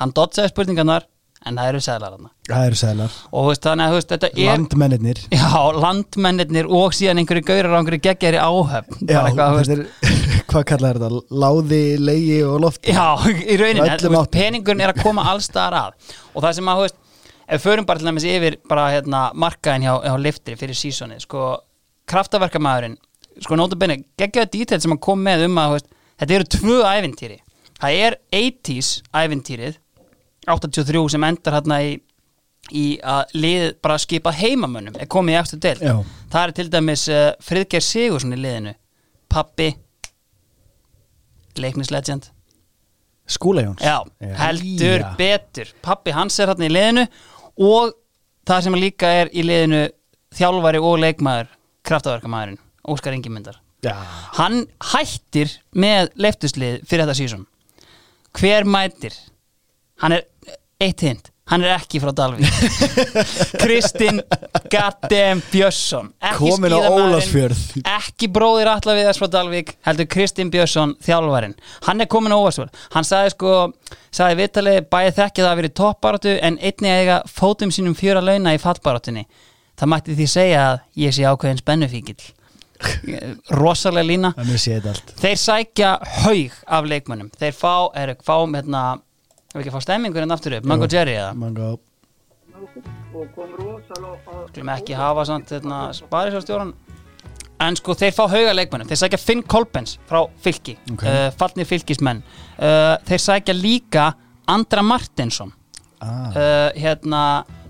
[0.00, 1.06] hann dotsaði spurningarnar
[1.44, 2.16] en það eru seglar
[2.48, 5.20] Það eru sælar og veist, þannig að veist, þetta er Landmennirnir.
[5.32, 5.52] Já,
[5.84, 8.98] landmennirnir og síðan einhverju gaurar á einhverju geggjari áhöfn.
[9.08, 9.82] Já, þetta er,
[10.50, 11.22] hvað kallar þetta?
[11.44, 12.92] Láði, leigi og lofti.
[12.92, 14.34] Já, í rauninni, en, veist, áttum.
[14.36, 16.12] peningurinn er að koma allstaðar að.
[16.34, 16.82] Og það sem að,
[17.56, 21.54] ef förum bara til dæmis yfir bara hérna markaðin hjá, hjá liftri fyrir sísoni, sko
[22.10, 22.98] kraftaverkamæðurinn,
[23.44, 25.78] sko nótabenni geggjaða dítel sem hann kom með um að
[26.20, 27.40] þetta eru tvö ævintýri.
[27.80, 29.80] Það er 80s ævintýrið
[30.46, 31.94] 83 sem endar hérna í
[32.72, 35.96] í að lið bara skipa heimamönnum er komið í eftir del Já.
[36.32, 38.72] það er til dæmis uh, Friðgeir Sigursson í liðinu.
[39.28, 39.74] Pappi
[41.60, 42.30] leiknislegend
[43.28, 43.80] Skúla Jóns.
[43.80, 44.00] Já,
[44.36, 45.10] heldur Já.
[45.16, 45.70] betur.
[45.84, 47.04] Pappi hans er hann í liðinu
[47.64, 47.94] og
[48.48, 49.86] það sem líka er í liðinu
[50.34, 51.52] þjálfari og leikmaður
[51.84, 53.94] kraftaverkamæðurinn, Óskar Ingimyndar Já.
[54.38, 57.46] Hann hættir með leiftuslið fyrir þetta sísón
[58.34, 59.14] Hver mætir?
[60.02, 60.26] Hann er
[60.82, 62.46] eitt hint Hann er ekki frá Dalvík.
[63.62, 64.22] Kristinn
[64.72, 66.06] goddamn Björnsson.
[66.24, 67.60] Ekki Komin á skíðamaðurinn, Ólafsfjörð.
[67.92, 71.52] ekki bróðir Alla Viðars frá Dalvík heldur Kristinn Björnsson þjálfarinn.
[71.84, 72.80] Hann er komin á Ólafsfjörð.
[72.96, 73.52] Hann sagði sko,
[74.08, 78.56] sagði viðtalið bæði þekki það að verið toppbaráttu en einni eiga fótum sínum fjöra launa
[78.56, 79.28] í fallbaráttunni.
[79.76, 82.20] Það mætti því segja að ég sé ákveðin spennufíkil
[83.60, 84.32] rosalega lína.
[84.40, 85.16] Þannig sé þetta allt.
[85.20, 87.34] Þeir sækja haug af leikmönnum.
[87.36, 88.86] Þeir fá, er fá hérna
[89.54, 91.34] ef ekki að fá stemmingur en aftur upp, Mango Jerry eða?
[91.38, 91.76] Mango.
[94.50, 96.72] Skulum ekki hafa samt hérna, sparisjóðstjóran
[97.62, 100.74] En sko þeir fá hauga leikmennum Þeir sækja Finn Kolbens frá fylki.
[100.90, 101.04] Ok.
[101.06, 102.22] uh, Fallni fylkismenn.
[102.58, 104.08] Uh, Þeir sækja líka
[104.50, 105.52] Andra Martinsson
[106.02, 106.34] ah.
[106.34, 107.22] uh, Hérna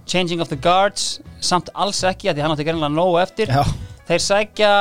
[0.08, 3.52] Changing of the Guards Samt alls ekki að því hann átti gerðinlega nógu eftir.
[3.52, 3.60] Já.
[4.08, 4.72] Þeir sækja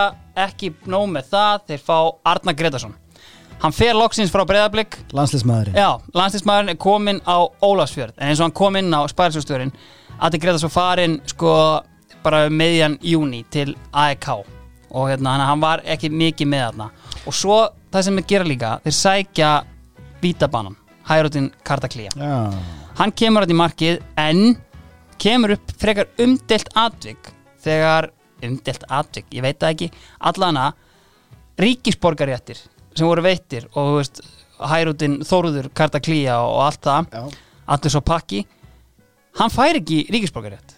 [0.45, 1.97] ekki nóg með það Þeir fá
[2.34, 2.95] Arna Gretarsson
[3.61, 8.13] Hann fer loksins frá breyðablík Landslismæðurinn Já, landslismæðurinn er kominn á Ólafsfjörð.
[8.17, 9.71] En eins og hann kom inn á Spærisjóðstjórin
[10.23, 11.53] Adi Greta svo farin sko
[12.23, 14.27] bara um meðjan júni til AEK
[14.93, 16.89] og hérna hann- var ekki mikið með þarna.
[17.27, 19.51] Og svo það sem þeir gera líka þeir sækja
[20.21, 20.75] vítabanan
[21.07, 22.53] Hærutin Kartaklía Já.
[22.97, 24.57] Hann kemur að í markið en
[25.17, 27.17] kemur upp frekar umdelt atvik.
[27.63, 28.09] Þegar
[28.43, 30.73] umdelt atvik, ég veit það ekki allana
[31.57, 32.59] ríkisborgarréttir
[32.95, 34.21] sem voru veittir og veist,
[34.63, 37.33] Hærutin Þóruður Kartaklía og allt það
[37.73, 38.45] allir svo pakki
[39.39, 40.77] hann fær ekki ríkisborgarrétt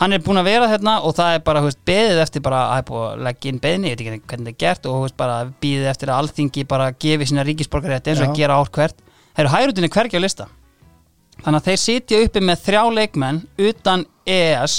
[0.00, 2.80] hann er búinn að vera hérna og það er bara veist, beðið eftir bara að
[2.80, 5.16] er búið að leggja inn beðni, ég veit ekki hvernig það er gert og veist,
[5.18, 8.30] bara býðið eftir að alþingi bara gefi sína ríkisborgarrétt eins og Já.
[8.30, 9.04] að gera ár hvert.
[9.32, 10.48] Þeir eru hærutinni hvergi á lista.
[11.42, 13.40] Þannig að þeir sitja uppi með þrjá leikmenn
[13.70, 14.76] utan EES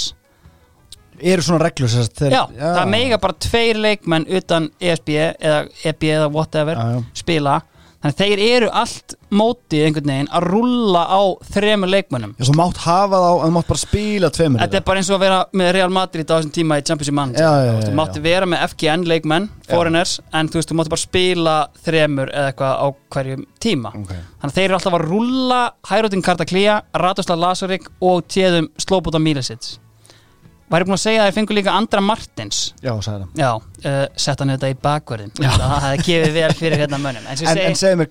[1.20, 6.32] Eru svona reglur þeir, já, það meiga bara tveir leikmenn utan ESB eða EB eða
[6.34, 7.04] whatever Já, já.
[7.22, 7.60] spila.
[8.04, 11.20] Þannig þeir eru allt mótið einhvern veginn að rulla á
[11.54, 15.00] þremur leikmennum Já, svo mátt hafa þá, þú mátt bara spila tveimur Þetta er bara
[15.00, 17.86] eins og að vera með Real Madrid á þessum tíma í Já, já, Þú já,
[17.86, 18.24] Þú já.
[18.26, 21.54] vera með FGN leikmenn, foreigners en þú veist, þú mátti bara spila
[21.86, 22.86] þremur eða eitthvað á
[23.16, 23.94] hverjum tíma.
[24.02, 24.12] Ok.
[24.42, 29.78] Þannig þeir eru alltaf að rulla Hærutin Kartaklía, Radosla Lasarik og téðum Sloboda Milicic
[30.74, 34.06] Væri búin að segja að þeir fengur líka Andra Martins Já, sagði það Já, uh,
[34.26, 37.76] sett hann þetta í bakverðin Það hefði gefið vel fyrir hérna mönnum En En, en
[37.76, 38.10] segi, segðu mér,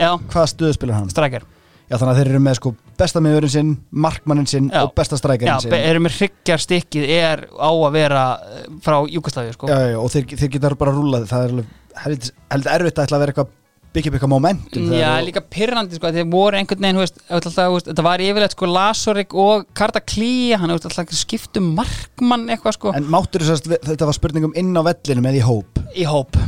[0.00, 0.10] Já.
[0.32, 1.12] hvað stöðu spilar hann?
[1.12, 1.46] strækjar
[1.86, 4.80] Já, þannig að þeir eru með sko besta miðurinn sinn, markmannin sinn Já.
[4.82, 8.64] og besta Já, strækjarinn sinn be- erum við hryggjar stikkið er á að vera eh,
[8.82, 9.68] frá Júkoslavi sko.
[9.70, 11.68] já, já, já, og þeir, þeir geta bara rúlað það er
[12.02, 13.52] heldur erfitt að ætla að vera eitthvað
[13.96, 17.56] byggja upp eitthvað momentum Já, þegar- líka pyrrandi sko, þeir voru einhvern veginn, veist, alltaf,
[17.74, 22.76] veist, þetta var yfirleitt sko Lasorik og Karta Klía, hann hefur alltaf skiptum markmann eitthvað
[22.78, 25.82] sko, En máttur þess að þetta var spurningum inn á vellinum eða í hóp?
[25.96, 26.38] Í hóp,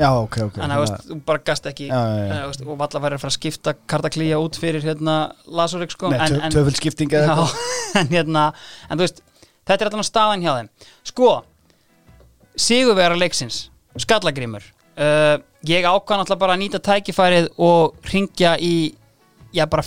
[0.00, 2.44] Já, ok, ok þannig að þú bara gast ekki, Já, já, já.
[2.48, 5.16] veist, og valla væri að fara að skipta Karta Klía út fyrir hérna
[5.50, 7.48] Lasorik sko, Nei, tvö- tvöföld skipting eða já,
[8.00, 8.44] en hérna,
[8.88, 9.20] en þú veist,
[9.66, 10.70] þetta er alltaf staðan hjá þeim,
[11.10, 11.32] sko,
[12.60, 13.64] sigurvera leiksins,
[14.00, 14.62] skallagrimur,
[15.00, 15.36] uh,
[15.68, 18.92] ég ákvæðan alltaf bara að nýta tækifærið og ringja í,
[19.54, 19.84] já bara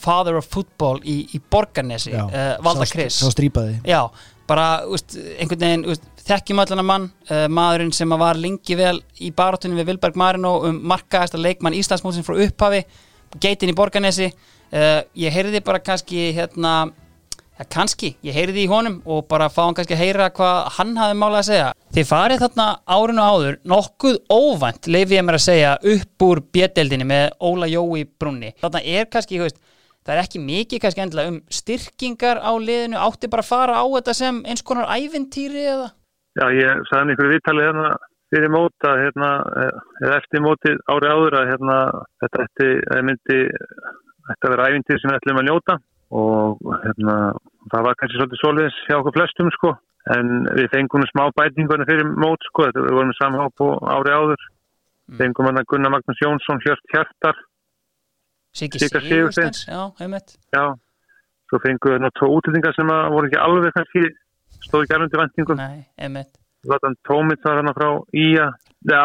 [0.00, 2.86] father of football í, í Borgarnesi, Já, uh, Valda
[3.86, 4.00] já,
[4.48, 8.78] bara, úst, einhvern veginn úst, þekkjum allan að mann, uh, maðurinn sem að var lengi
[8.78, 12.82] vel í barátunni við Vilberg Marino um markaðasta leikmann Íslandsmótsins frá upphafi,
[13.40, 14.30] geitin í Borgarnesi.
[14.70, 16.92] Uh, ég heyrði bara kannski hérna,
[17.60, 20.94] ja, kannski ég heyrði í honum og bara fá hann kannski að heyra hvað hann
[20.98, 21.68] hafði málað að segja.
[21.94, 22.66] Þið farið þarna
[22.96, 28.06] árinu áður nokkuð óvænt, leifi ég mér að segja upp úr bjedeldinni með Óla Jói
[28.20, 29.60] Brunni, þarna er kannski, veist
[30.06, 33.84] það er ekki mikið kannski endilega um styrkingar á liðinu, átti bara að fara á
[33.98, 35.90] þetta sem eins konar ævintýri eða?
[36.38, 37.90] Já, ég sagði ykkur viðtalið hérna
[38.30, 39.28] fyrir mót að hérna,
[40.00, 41.78] eða eftir mótið ári áður að hérna,
[42.22, 43.38] þetta eða myndi
[44.30, 45.76] ætti að vera æfintir sem við ætlum að njóta
[46.10, 47.16] og hérna,
[47.70, 49.74] það var kannski svolítið soliðis hjá okkur flestum sko.
[50.10, 54.46] En við fengum smá bætingunni fyrir mót sko, þetta við vorum samháp og ári áður.
[55.20, 57.36] Fengum hann að Gunnar Magnús Jónsson hjört hjartar,
[58.54, 58.78] Siggi
[60.50, 60.64] já
[61.50, 64.02] svo fengum við tvo útlendingar sem voru ekki alveg kannski
[64.66, 66.32] stóð ekki alveg Nei, einmitt.
[66.66, 68.50] Zlatan Tómits var hann frá Ía.
[68.84, 69.04] Já,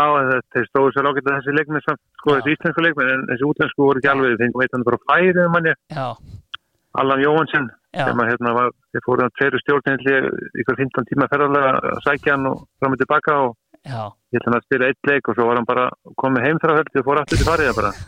[0.53, 3.83] þeir stóðu sér ágætt að þessi leikmið samt, sko, þessi íslensku leikmið en þessi útlensku
[3.83, 6.05] voru ekki alveg, þeir fengum eitt hann frá færi um manni, Já,
[7.01, 10.15] Allan Jóhansson sem að hérna var, þeir fóru hann tveru stjórnindli
[10.61, 13.53] ykkur 15 tíma ferðarlega að sækja hann og fram og tilbaka og
[13.87, 14.01] já.
[14.33, 15.85] ég ætla hann að spila eitt leik og svo var hann bara
[16.21, 17.93] komið heim frá höldi og fór aftur til fariða bara.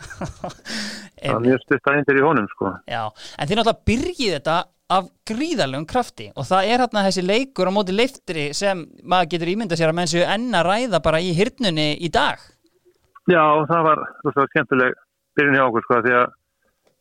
[1.18, 2.72] Það var mjög stutt aðeindir í honum, sko.
[2.86, 3.00] Já.
[3.34, 4.58] En þið náttúrulega byrjið þetta
[4.88, 9.50] af gríðarlegum krafti og það er hérna þessi leikur á móti leiftri sem maður getur
[9.52, 12.38] ímyndað sér að menn séu enn að ræða bara í hirnunni í dag.
[13.28, 14.94] Já, það var rosalega skemmtileg
[15.36, 16.37] byrjun hjá okkur sko því að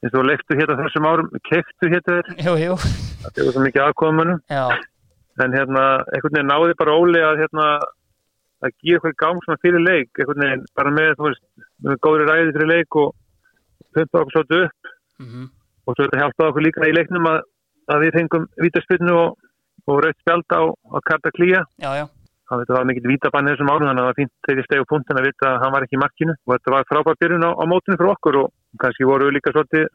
[0.03, 2.33] eins og leiktu hérna þessum árum, kektu hérna þér,
[3.23, 4.65] það er svo mikið aðkomunum, já,
[5.43, 7.67] en hérna einhvern veginn náði bara Óli að hérna
[8.65, 11.43] að gefa eitthvað gang svona fyrir leik, einhvern veginn bara með, þú veist,
[11.85, 13.15] með góðri ræði fyrir leik og
[13.97, 14.93] pumpa okkur svolítið upp.
[15.23, 15.49] Mhm,
[15.87, 17.39] og svo þetta hjálpaði okkur líka í leiknum að,
[17.93, 19.49] að við fengum vítaspilnu og,
[19.87, 22.05] og rautt spjald á, á Karta Klía já, já,
[22.49, 24.91] það var mikill vítabann þessum árum þannig að það var fínt þegar ég stegi á
[24.91, 26.35] punktin að vita að hann var ekki í markinu.
[26.45, 29.87] Og þetta var frábær byrjun á, á mótinu fyrir okkur og kannski voru líka svolítið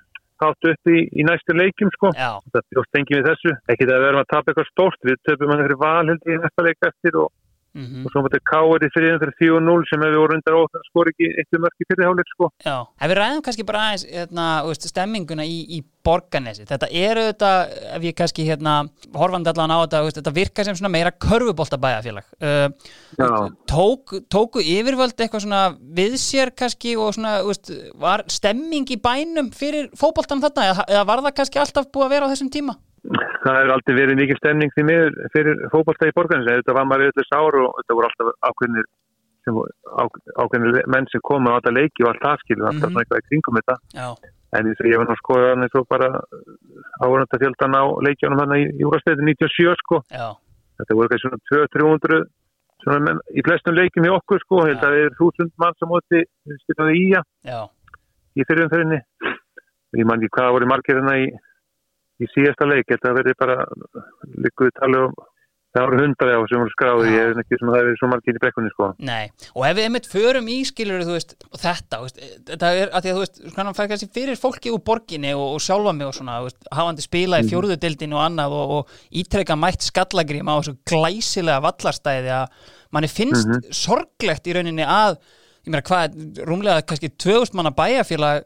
[0.42, 2.10] hátt upp í, í næstu leikjum sko.
[2.18, 5.08] Já, þetta bjóst engi við þessu, ekki það að við erum að tapa eitthvað stórt
[5.08, 7.30] við töpum hann fyrir val held ég í næsta leik eftir og,
[7.76, 10.88] mhm, og svo mútið Káur í fyririnn fyrir 4-0 sem ef við vorum undir óþann
[10.90, 12.76] skor ekki eittu mörki fyrir hálfleik sko já.
[13.00, 14.46] Ef við ræðum kannski bara aðeins hérna,
[14.92, 17.50] stemminguna í, í borganesi, þetta eru þetta,
[17.96, 18.74] ef ég kannski hérna,
[19.14, 22.28] horfandi allan á þetta, þú veist, þetta virka sem svona meira körfubolta bæjarfélag.
[22.42, 23.28] Uh, Já.
[23.70, 28.98] tók, tóku yfirvöld eitthvað svona við sér kannski og svona, þú veist, var stemming í
[29.02, 32.50] bænum fyrir fótboltan þarna eða, eða var það kannski alltaf búið að vera á þessum
[32.52, 32.78] tíma?
[33.02, 37.08] Það hefur aldrei verið mikil stemning því miður fyrir fókbalta í borgarins þetta var maður
[37.10, 38.86] auðvitað sár og þetta voru alltaf ákveðnir
[39.42, 40.02] sem, á,
[40.44, 43.00] ákveðnir le- menn sem komu á alla leiki og allt það skilur alltaf Mhm.
[43.02, 43.76] eitthvað í kringum þetta.
[43.98, 44.06] Já,
[44.54, 46.08] en og ég var nú að skoða hann eins og bara
[47.02, 50.02] áhverjandafjöldan á leikjónum hann í Júrastöðu 97 sko.
[50.12, 50.28] Já,
[50.78, 52.22] þetta voru kannski svona 200-300
[52.84, 54.62] svona menn, í flestum leikjum í okkur sko.
[54.66, 56.22] Held að það er þúsund mann sem móti
[56.62, 57.06] spilnaði í
[58.38, 59.00] í fyrirumferðinni
[60.00, 61.26] ég man ekki hvað voru margir hérna í,
[62.22, 63.58] í síðasta leik þetta verið bara
[64.46, 65.20] líkuðu tala um
[65.72, 68.08] það voru hundra á sem voru skráði ég er ekki sem að það verið svo
[68.12, 68.88] margir í brekkunni sko.
[69.08, 69.30] Nei.
[69.56, 72.20] Og ef við einmitt förum í skilur, þú veist, og þetta, veist,
[72.50, 75.46] þetta er að því að þú veist, svona fær kannski fyrir fólki úr borginni og,
[75.56, 79.56] og sjálfa mig og svona, veist, hafandi spila í fjórðudildinu og annað og, og ítrekka
[79.56, 85.22] mætt skallagrím á þessu glæsilega vallarstæði að manni finnst sorglegt í rauninni að,
[85.64, 88.44] ég meina hvað, rúmlega kannski 2000 manna bæjarfélag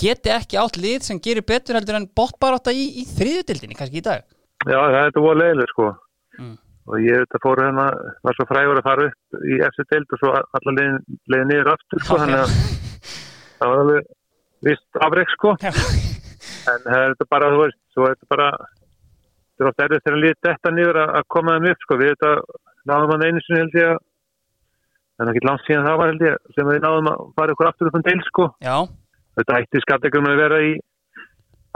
[0.00, 4.06] geti ekki átt lið sem gerir betur heldur en bóttbarátta í, í þriðudildinni kannski í
[4.06, 4.24] dag.
[4.64, 5.88] já það er þetta voru leiðileg sko.
[6.36, 6.54] Mm.
[6.86, 7.86] og ég þetta fóru hérna
[8.26, 10.98] var svo frægur að fara upp í FC deild og svo alla leiðin,
[11.32, 12.56] leiðin niður aftur sko þannig að
[13.56, 14.10] það var alveg
[14.66, 15.54] vist afreg sko.
[16.66, 20.20] En það er þetta bara þú veist er þetta bara þetta er oft erfið þegar
[20.22, 21.98] líðið þetta niður að, koma þeim upp sko.
[22.00, 22.32] Við þetta
[22.90, 23.98] náðum hann einu sinni held ég að
[25.16, 27.70] það er ekki langt síðan það var held ég sem við náðum að fara ykkur
[27.70, 28.48] aftur upp um deil sko.
[28.66, 28.76] Já,
[29.36, 30.74] þetta ætti skattegrunum að vera í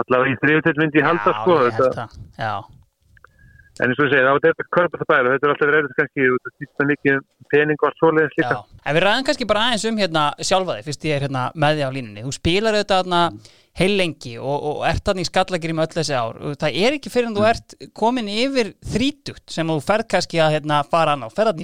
[0.01, 2.07] allavega í þriðutill myndi ég halda sko þetta,
[3.81, 5.95] en eins og ég segi þá er þetta körpa það bæla þetta er alltaf verið
[5.99, 8.59] kannski þetta snýst það mikið um pening og allt svoleiðis líka.
[8.85, 11.78] En við ræðum kannski bara aðeins um hérna sjálfa þig, fyrst ég er hérna með
[11.78, 12.24] því á línunni.
[12.27, 13.23] Þú spilar auðvitað hérna
[13.81, 16.41] heil lengi og, og ert þarna í skallagrim öll þessi ár.
[16.61, 20.59] Það er ekki fyrir en þú ert komin yfir þrítugt sem þú ferð kannski að
[20.59, 21.55] hérna, fara á, ferð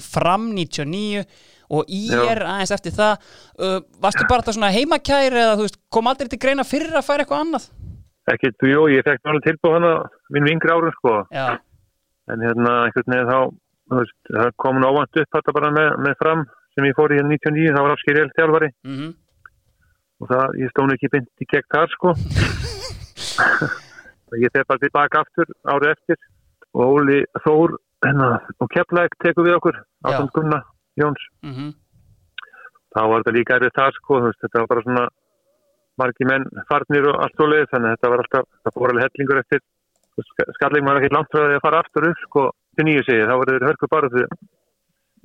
[1.67, 3.15] þarna í fram 99 og í er aðeins eftir það
[3.59, 7.25] uh, varstu bara þetta svona heimakær eða veist, kom aldrei til greina fyrir að færa
[7.25, 7.69] eitthvað annað?
[8.33, 9.93] Ekki, þú, jú, ég fekk náttúrulega tilbúð hana
[10.35, 11.13] minn yngri árum sko.
[11.31, 11.59] Já,
[12.33, 13.39] en hérna einhvern veginn þá
[13.95, 16.43] veist, það kom óvænt upp þetta bara með, með fram
[16.75, 19.15] sem ég fór í hérna 99 þá var afskýr el þjálfari mhm.
[20.17, 22.15] Og það, ég stónu ekki í gegn þar sko.
[24.43, 26.19] Ég þegar bara tilbaka aftur árið eftir.
[26.73, 28.29] Og Óli Þór hérna,
[28.61, 29.83] og Keflæk tekur við okkur Já.
[31.01, 31.23] Jóns.
[31.43, 31.73] Mhm.
[32.97, 35.07] Þá var þetta líka erfið þar sko veist, þetta var bara svona
[36.01, 39.07] margi menn farnir og allt svo leiðis þannig að þetta var alltaf, það fór alveg
[39.07, 39.65] hellingur eftir.
[40.57, 42.45] Skallegum var ekki langt frá því að fara aftur upp sko
[42.77, 44.23] til nýju segi, þá var þeir hörku bara því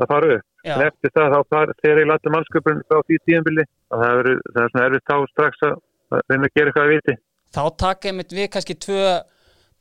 [0.02, 0.48] að fara upp.
[0.61, 4.61] Já, en eftir það þá far, þegar ég lati mannskjöpun frá því tíðanbili það, það
[4.64, 5.80] er svona erfitt þá strax að
[6.11, 7.15] að reyna að gera eitthvað að viti.
[7.52, 9.06] Þá taka einmitt við kannski tvö,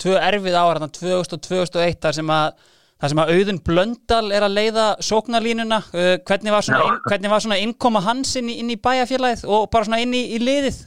[0.01, 2.69] tvö erfið ára, þarna 2000 og 2001 þar sem að
[3.01, 7.33] þar sem að Auðun Blöndal er að leiða sóknarlínuna, uh, hvernig var svona, inn, hvernig
[7.33, 10.41] var svona innkoma hans inn í, inn í bæjarfélagið og bara svona inn í, í
[10.43, 10.83] liðið?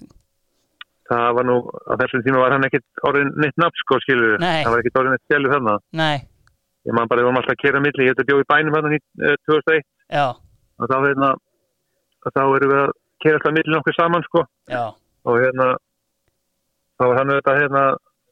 [1.10, 1.56] Það var nú,
[1.90, 4.62] á þessum tíma var hann ekkit orðin neitt nafn sko skilur Nei.
[4.64, 5.78] það var ekkit orðin eitt stjælu þarna.
[6.00, 6.16] Nei,
[6.88, 8.94] ég man bara, við vorum alltaf að kera milli, ég hefði bjóð í bænum þarna
[8.96, 9.84] í, eh, 2001
[10.14, 10.26] já,
[10.80, 11.32] og þá hérna
[12.24, 14.46] og þá erum við að kera alltaf milli nokkuð saman sko.
[14.72, 14.84] Já.
[15.28, 15.68] Og hérna
[16.98, 17.84] þá var hann auðvitað hérna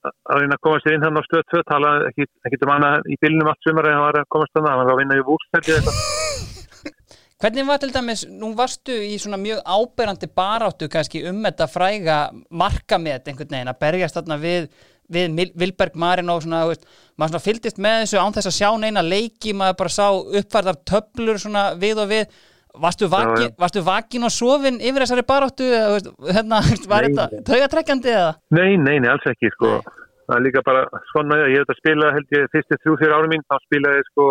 [0.07, 3.09] að reyna að koma sér inn hann á stöð 2 tala ekki, ekki um annað
[3.11, 5.23] í bílnum allt sumar en hann var að komast þannig, hann var að vinna í
[5.25, 5.99] eitthvað.
[7.41, 12.17] Hvernig var til dæmis, nú varstu í svona mjög áberandi baráttu kannski um þetta fræga
[12.53, 14.67] markamet einhvern veginn að berjast þarna við,
[15.09, 16.85] við Vilberg Marin og svona, veist,
[17.17, 20.81] maður svona fylgdist með þessu án þess að sjá neina leiki, maður bara sá uppfærðar
[20.91, 22.37] töflur svona við og við
[22.79, 26.61] Varstu vakin, varstu vakin og sofin yfir þessari veist, hérna,
[26.91, 27.43] var Nei, þetta nei.
[27.49, 28.31] taugatrekkjandi eða?
[28.55, 29.81] Nei, nei, nei, alls ekki sko.
[30.27, 33.33] það er líka bara svona ég hef þetta spilað held ég fyrstu þrjú fyrir árum
[33.33, 34.27] mín þá spilaði ég sko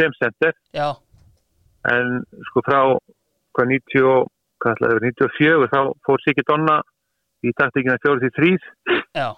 [0.00, 0.88] sem center Já,
[1.94, 2.80] en sko frá
[3.54, 4.28] hvað 90, og-
[4.64, 6.76] hvað ætlaði að vera, 94 þá fór Siggi Donna
[7.44, 8.56] í taktíkina 4-3
[9.14, 9.28] já,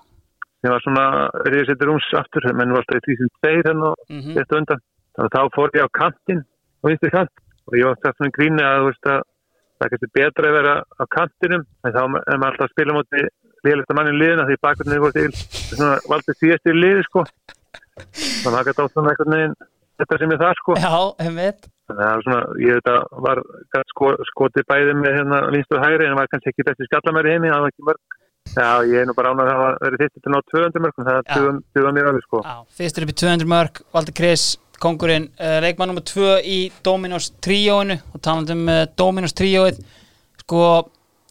[0.62, 1.06] sem var svona
[1.50, 4.80] reyðsettur rúms aftur, menn var alltaf í 3-2 hérna og mhm, þetta undan.
[5.16, 7.32] Þannig að þá fór ég á kantinn á vinstri kant
[7.66, 9.20] og ég var það svona gríni að þú veist að
[9.76, 13.22] það kannski betra að vera á kantinum en þá er maður alltaf að spila móti
[13.66, 17.24] liðlista mannin liðina því bakgrunni voru til svona valdið síðast í liði sko.
[18.06, 19.56] Þannig að það gæti átt svona einhvern veginn
[20.00, 20.76] þetta sem er það sko.
[20.80, 20.94] Já,
[21.24, 21.72] einmitt.
[21.86, 23.42] Þannig að það svona, ég veit að var
[23.92, 27.34] sko, skotið bæði með hérna vinstu og hægri en það var kannski ekki besti skallamæri
[27.34, 28.22] heimi það var ekki mörg.
[28.46, 31.06] Já, ég er nú bara ánað að hafa verið fyrst til að ná 200 mörgum,
[31.06, 32.42] það er 200 mér alveg sko.
[32.46, 34.44] Já, fyrstur upp í 200 mörg, Valdur Chris,
[34.82, 35.30] kongurinn,
[35.62, 39.80] leikmann nummer 2 í Dominos tríóinu og talandi um uh, Dominos tríóið,
[40.42, 40.60] sko,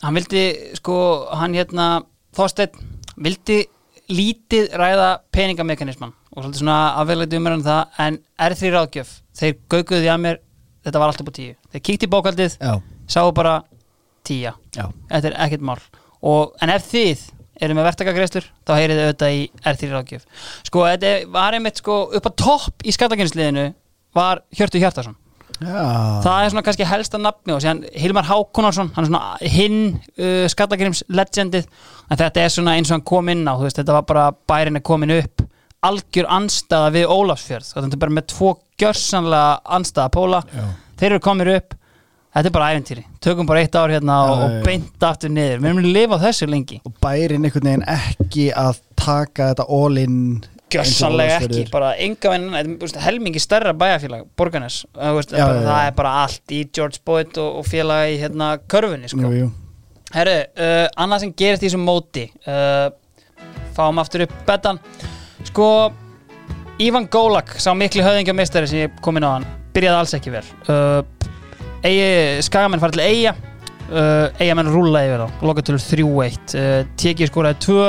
[0.03, 0.45] hann vildi,
[0.79, 0.97] sko,
[1.35, 1.87] hann hérna,
[2.35, 2.81] Þorsteinn,
[3.15, 3.61] vildi
[4.11, 8.17] lítið ræða peningamekanisman og svolítið svona afveglega umræðan það, en
[8.49, 10.41] R3 ráðgjöf, þeir gauguðu því að mér,
[10.85, 11.53] þetta var alltaf på tíu.
[11.71, 12.57] Þeir kíkti í bókaldið,
[13.07, 13.55] sáu bara
[14.27, 15.79] tíja, þetta er ekkert mál.
[16.25, 17.23] Og, en ef þið
[17.61, 20.25] eru með verktakagreistur þá heyrið þið auðvitað í R3 ráðgjöf.
[20.67, 23.69] Sko, þetta var einmitt sko upp á topp í skattakynsliðinu
[24.15, 25.15] var Hjörtu Hjartarsson
[25.59, 26.21] já.
[26.23, 29.79] það er svona kannski helsta nafni og síðan Hilmar Hákonarsson, hann er svona hinn
[30.19, 31.67] uh, skattakynns legendið
[32.09, 34.79] en þetta er svona eins og hann kom inn á veist, þetta var bara bærin
[34.79, 35.45] er komin upp.
[35.85, 37.67] Algjör anstaða við Ólafsfjörð.
[37.75, 38.51] Þetta er bara með tvo
[38.81, 40.63] gjörsanlega anstaða póla, Já.
[40.97, 41.75] þeir eru komin upp
[42.35, 45.61] þetta er bara æventýri, tökum bara eitt ár hérna og, og beint aftur niður.
[45.63, 46.81] Við erum að lifa á þessu lengi.
[46.83, 50.19] Og bærin einhvern veginn ekki að taka þetta all in
[50.75, 54.81] Gjössanlega ekki, bara enga venn helmingi stærra bæjarfélag, Borgarnes.
[54.97, 59.21] Uh, það er bara allt í George Boyd og, og félag í hérna körfunni sko.
[59.29, 59.51] Jú, jú.
[60.15, 62.89] Herru, uh, annað sem gerist í þessum móti uh,
[63.77, 64.81] fáum aftur upp betan
[65.45, 65.69] sko
[66.81, 69.45] Ívan Gólak, sá mikli höfðingjameistari sem ég kom inn á hann,
[69.75, 70.43] byrjaði alls ekki vel.
[70.67, 71.34] Uh, eigi,
[72.45, 77.79] skagamenn farið til eiga uh, eigamenn rúla yfir þá, lokatölur 3-1 uh, tekið skoraði 2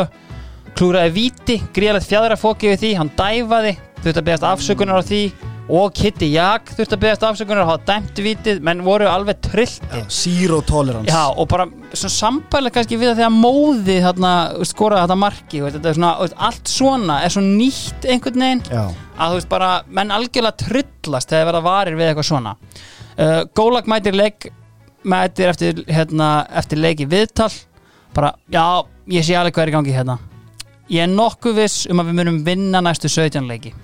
[0.77, 3.77] klúraði víti, gríðalegt fjadrafóki við því, hann dæfaði.
[4.02, 5.20] Þurfti að beðast afsökunar á því.
[5.66, 7.64] Og Kitty Jak þurfti að beðast afsökunar.
[7.64, 11.10] Að hafa dæmt vítið, menn voru alveg trillti Zero tolerance.
[11.10, 14.35] Já, og bara svona sambælega kannski við að þegar móði þarna,
[14.68, 16.12] skoraði þetta marki svona,
[16.47, 18.85] allt svona er svo nýtt einhvern veginn Já,
[19.16, 22.55] að veist bara, menn algjörlega trillast þegar verða varir við eitthvað svona
[23.18, 24.48] uh, Gólag mætir leik
[25.06, 27.52] mætir eftir, hérna, eftir leiki viðtal.
[28.16, 28.64] Bara, já,
[29.12, 30.16] ég sé alveg hvað er í gangi hérna.
[30.90, 33.72] Ég er nokkuð viss um að við munum vinna næstu 17 leiki.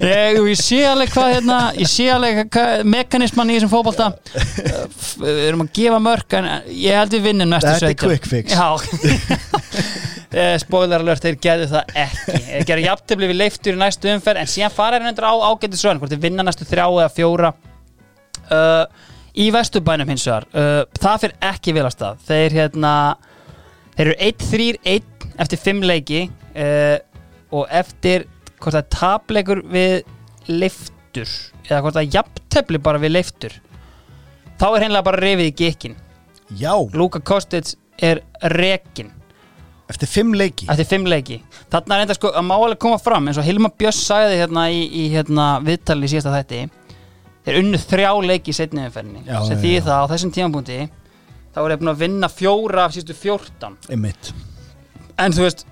[0.00, 4.06] Ég, ég sé alveg hvað hérna, ég sé alveg hvað mekanisman í þessum fótbolta.
[4.36, 7.96] Uh, f- við erum að gefa mörk en ég held við vinnum næstu Þetta er
[7.96, 8.54] 17 quick fix.
[8.54, 8.68] Já.
[9.10, 9.18] Eh,
[10.62, 12.40] spoiler alert, þeir gerðu það ekki.
[12.46, 15.82] Þeir gerðu jafntefli við leiftur í næstu umferð en síðan fara þeir endur á ágættis
[15.86, 17.50] raun hvort þeir vinna næstu þrjá eða fjóra.
[18.50, 18.84] Uh,
[19.38, 22.22] í vesturbænum hins vegar uh, það fyrir ekki vel að stað.
[22.28, 22.94] Þeir hérna
[23.96, 26.96] þeir eru 1-3-1 eftir 5 leiki uh,
[27.50, 28.26] og eftir
[28.60, 30.00] hvort það tapleikur við
[30.50, 31.30] leiftur
[31.66, 33.56] eða hvort það jafntefli bara við leiftur
[34.60, 35.96] þá er hennilega bara reyfið í gekkin
[36.58, 38.22] já, Luka Kostic er
[38.54, 39.12] rekin
[39.90, 40.68] eftir fimm leiki.
[40.70, 41.40] Eftir fimm leiki.
[41.72, 44.66] Þarna er enda sko að má alveg koma fram eins og Hilma Björns sagði hérna
[44.72, 46.60] í, í hérna, viðtali í síðasta þætti
[47.46, 49.24] þeir unnu þrjá leiki í setni umferðinni.
[49.26, 49.82] Já, sem því já.
[49.88, 50.78] það á þessum tímapunkti
[51.50, 53.78] þá er þeir búin að vinna fjóra af sístu fjórtán.
[53.90, 54.32] Einmitt.
[55.20, 55.66] En þú veist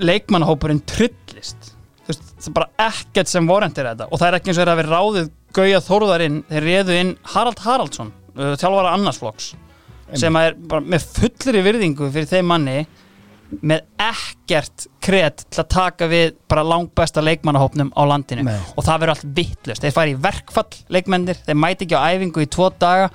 [0.00, 1.72] leikmannahópurinn trillist
[2.04, 4.10] þú veist, það er bara ekkert sem vorendir þetta.
[4.10, 7.58] Og það er ekki eins og þeir hafi ráðið Gauja Þórðarinn, þeir réðu inn Harald
[7.64, 9.54] Haraldsson, uh, þjálfara annarsflokks
[10.18, 12.78] sem er bara með fullri virðingu fyrir þeim manni
[13.66, 18.44] með ekkert kret til að taka við bara langbesta leikmannahópnum á landinu.
[18.46, 18.60] Nei.
[18.76, 22.44] og það verður allt vittlust þeir fari í verkfall leikmennir, þeir mæti ekki á æfingu
[22.44, 23.10] í tvo daga.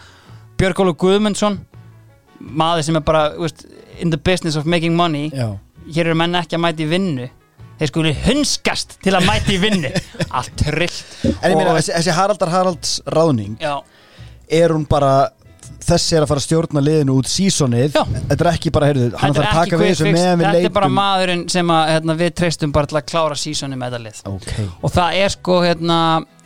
[0.59, 1.59] Björgólu Guðmundsson
[2.39, 3.65] maður sem er bara veist,
[3.99, 5.29] in the business of making money.
[5.33, 5.55] Já,
[5.95, 7.29] hér eru menn ekki að mæti í vinnu.
[7.79, 9.91] Þeir skuli hunskast til að mæti í vinnu.
[10.37, 11.01] Allt trillt.
[11.41, 13.79] En ég meina þessi, Haraldar Haralds ráðning já,
[14.47, 15.31] er hún bara
[15.85, 19.35] þessi er að fara að stjórna liðinu út sísonið þetta er ekki bara, heyrðu, hann
[19.35, 21.91] þarf er að taka við þessu meðan við þetta er bara leitum maðurinn sem að,
[21.93, 24.19] hérna, við treystum bara til að klára sísoni með þetta lið.
[24.31, 24.49] Ok,
[24.81, 25.99] og það er sko hérna,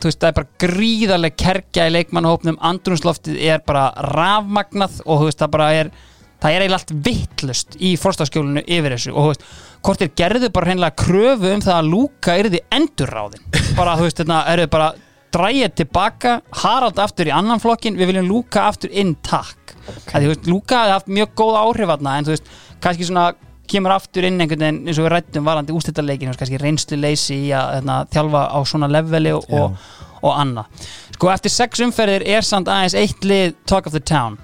[0.04, 2.60] veist, það er bara gríðarleg kerkja í leikmannahópnum.
[2.70, 5.92] Andrumsloftið er bara rafmagnað og veist, það bara er
[6.40, 9.12] það er eiginlega allt vittlust í fórstaskjólinu yfir þessu.
[9.12, 9.46] Og veist,
[9.84, 13.46] hvort þeir gerðu bara hreinlega kröfu um það að Lúka yrði endurráðin
[13.78, 14.90] bara, þú veist, hérna, eru bara
[15.34, 20.26] dræið tilbaka, Harald aftur í annan flokkin, við viljum Lúka aftur inn takk, okay.
[20.48, 22.52] Lúka hefði haft mjög góð áhrif aðna, en þú veist
[22.82, 23.30] kannski svona
[23.70, 27.50] kemur aftur inn einhvern veginn eins og við rættum varandi ústættarleikin kannski reynslu leysi í
[27.54, 29.88] að hérna, þjálfa á svona leveli og, og,
[30.24, 30.86] og annað.
[31.14, 34.40] Sko eftir sex umferðir er samt aðeins eitt lið talk of the town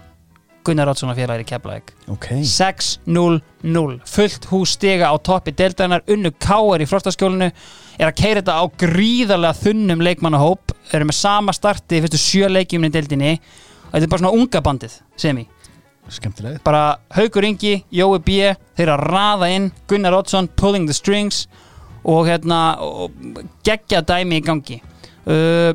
[0.67, 1.93] Gunnar Oddsson og félagir í Keflavík.
[2.13, 2.29] Ok.
[2.51, 8.59] 6-0-0 fullt hús stiga á toppi deildarinnar unnu káar í frostaskjólinu er að keira þetta
[8.59, 13.37] á gríðarlega þunnum leikmannahóp eru með sama starti fyrstu sjö leikjum í deildinni.
[13.87, 15.47] Og þetta er bara svona unga bandið sem í
[16.13, 16.63] skemmtilegt.
[16.67, 18.43] Bara Haugur Ingi, Jói B
[18.77, 21.47] þeir eru að raða inn, Gunnar Oddsson pulling the strings
[22.07, 23.15] og hérna og
[23.67, 24.79] geggja dæmi í gangi.
[25.27, 25.75] Uh,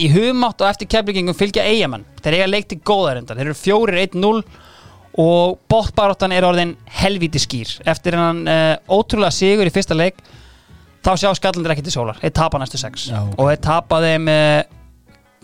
[0.00, 4.44] í hugmátt og eftir keflingum fylgja eigamenn þeir eiga leikti góðarendar, þeir eru fjórir 1-0
[5.22, 7.74] og bóttbaráttan er orðin helvíti skýr.
[7.88, 10.22] Eftir hennan uh, ótrúlega sigur í fyrsta leik
[11.02, 12.20] þá sjá skallandir ekki til sólar.
[12.22, 13.10] Þeir tapa næstu sex.
[13.10, 14.62] Já, og þeir tapa þeim uh,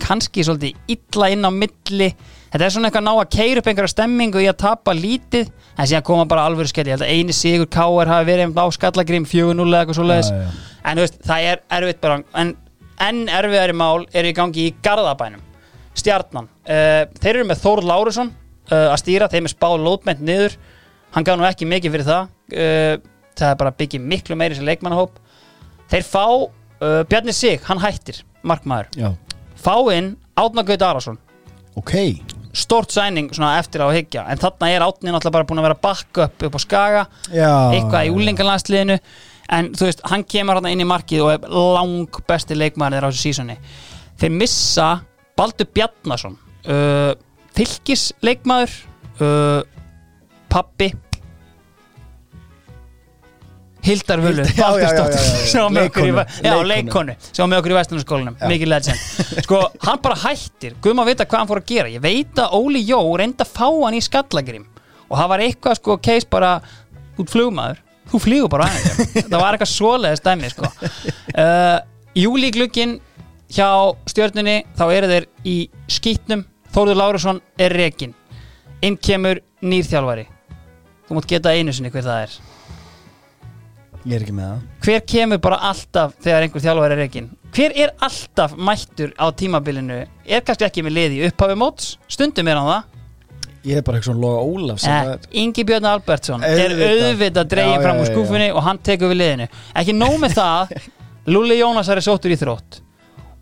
[0.00, 2.08] kannski svolítið illa inn á milli.
[2.48, 5.50] Þetta er svona eitthvað að ná að keira upp einhverja stemmingu í að tapa lítið.
[5.76, 8.08] En síðan koma bara alvöru skell ég held að eini sigur K.R.
[8.08, 10.32] hafi verið á skallagrim 4-0 eða eitthvað svoleiðis.
[10.32, 10.80] Já, já.
[10.90, 12.22] en veist, það er erfitt bara.
[12.40, 12.54] En
[13.04, 15.44] enn erfiðari mál eru í gangi í Garðabænum.
[15.98, 18.32] Stjarnan, uh, þeir eru með Þórð Lárusson
[18.70, 20.54] uh, að stýra, þeim er spáð lótment niður,
[21.14, 22.94] hann gaf nú ekki mikið fyrir það uh,
[23.38, 25.18] það er bara að byggja miklu meiri sem leikmannahóp.
[25.88, 26.24] Þeir fá
[26.78, 29.08] Bjarni Sig, hann hættir markmaður, já.
[29.58, 31.16] Fá inn Átna Gaut Arason.
[31.78, 31.94] Ok.
[32.54, 35.78] Stort sæning svona eftir á higgja en þarna er Átni náttúrulega bara búin að vera
[35.82, 37.50] backup upp á Skaga, já.
[37.74, 38.98] eitthvað í úlingalandsliðinu
[39.54, 43.08] en þú veist, hann kemur hann inn í markið og er lang besti leikmaður þeirra
[43.08, 43.58] á þessu sísoni.
[44.18, 44.88] Þeir missa
[45.38, 46.38] Baldur Bjarnason
[46.68, 47.12] uh,
[47.56, 48.74] fylgis leikmaður
[49.22, 49.60] uh,
[50.52, 50.90] pappi
[53.88, 54.44] Hildar Völu
[56.66, 58.48] leikonu sem var með okkur í Vestunarskólanum, Já.
[58.50, 59.04] mikið legend.
[59.46, 61.92] Sko, hann bara hættir, guðum að vita hvað hann fór að gera.
[61.94, 64.66] Ég veit að Óli Jó reyndi að fá hann í skallagrim.
[65.08, 66.56] Og það var eitthvað sko case bara,
[67.16, 67.80] út flugmaður
[68.12, 70.70] þú flýgur bara aðeins það var eitthvað svoleiðis dæmi sko.
[71.38, 71.78] uh,
[72.18, 72.98] júli glukkin
[73.52, 73.68] hjá
[74.10, 75.58] stjörnunni þá eru þeir í
[75.90, 78.12] skýtnum Þórður Lárusson er rekin
[78.84, 80.26] inn kemur nýrþjálfari
[81.08, 82.34] þú mátt geta einu sinni hver það er.
[84.04, 84.66] Ég er ekki með það.
[84.84, 90.02] Hver kemur bara alltaf þegar einhver þjálfari er rekin hver er alltaf mættur á tímabilinu?
[90.28, 91.96] Er kannski ekki með liði í upphafi móts?
[92.12, 92.97] Stundum er hann það
[93.64, 97.48] ég er bara eitthvað svona Loga Ólaf sem Eh, Ingi Björn Albertsson er Auðvitað.
[97.48, 99.48] dregin fram úr já, skúfunni og hann tekur við liðinu.
[99.74, 100.76] Ekki nóg með það
[101.32, 102.80] Lulli Jónasar er sóttur í þrótt.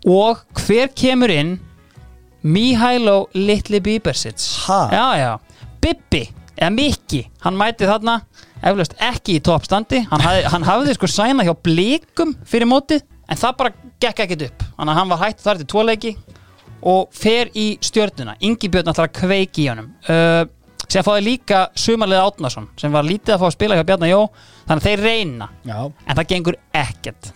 [0.07, 1.59] Og hver kemur inn?
[2.43, 4.65] Mihailo Litli Bíbersits.
[5.81, 6.23] Bibbi
[6.57, 8.21] eða Mikki hann mæti þarna
[8.65, 10.03] eflaust ekki í toppstandi.
[10.09, 10.21] Hann
[10.51, 14.63] hann hafði sko sæna hjá blikum fyrir mótið en það bara gekk ekkert upp.
[14.77, 16.15] Hann var hætt þar til tvoleiki
[16.81, 18.37] og fer í stjörnuna.
[18.45, 19.89] Ingi Björn ætlar að kveiki í honum.
[20.07, 20.45] Uh,
[20.87, 24.19] sem fáði líka sumarlega Átnason sem var lítið að fá að spila hjá Bjarnar Jó
[24.67, 25.49] þannig að þeir reyna.
[25.67, 25.79] Já.
[26.05, 27.31] En það gengur ekkert.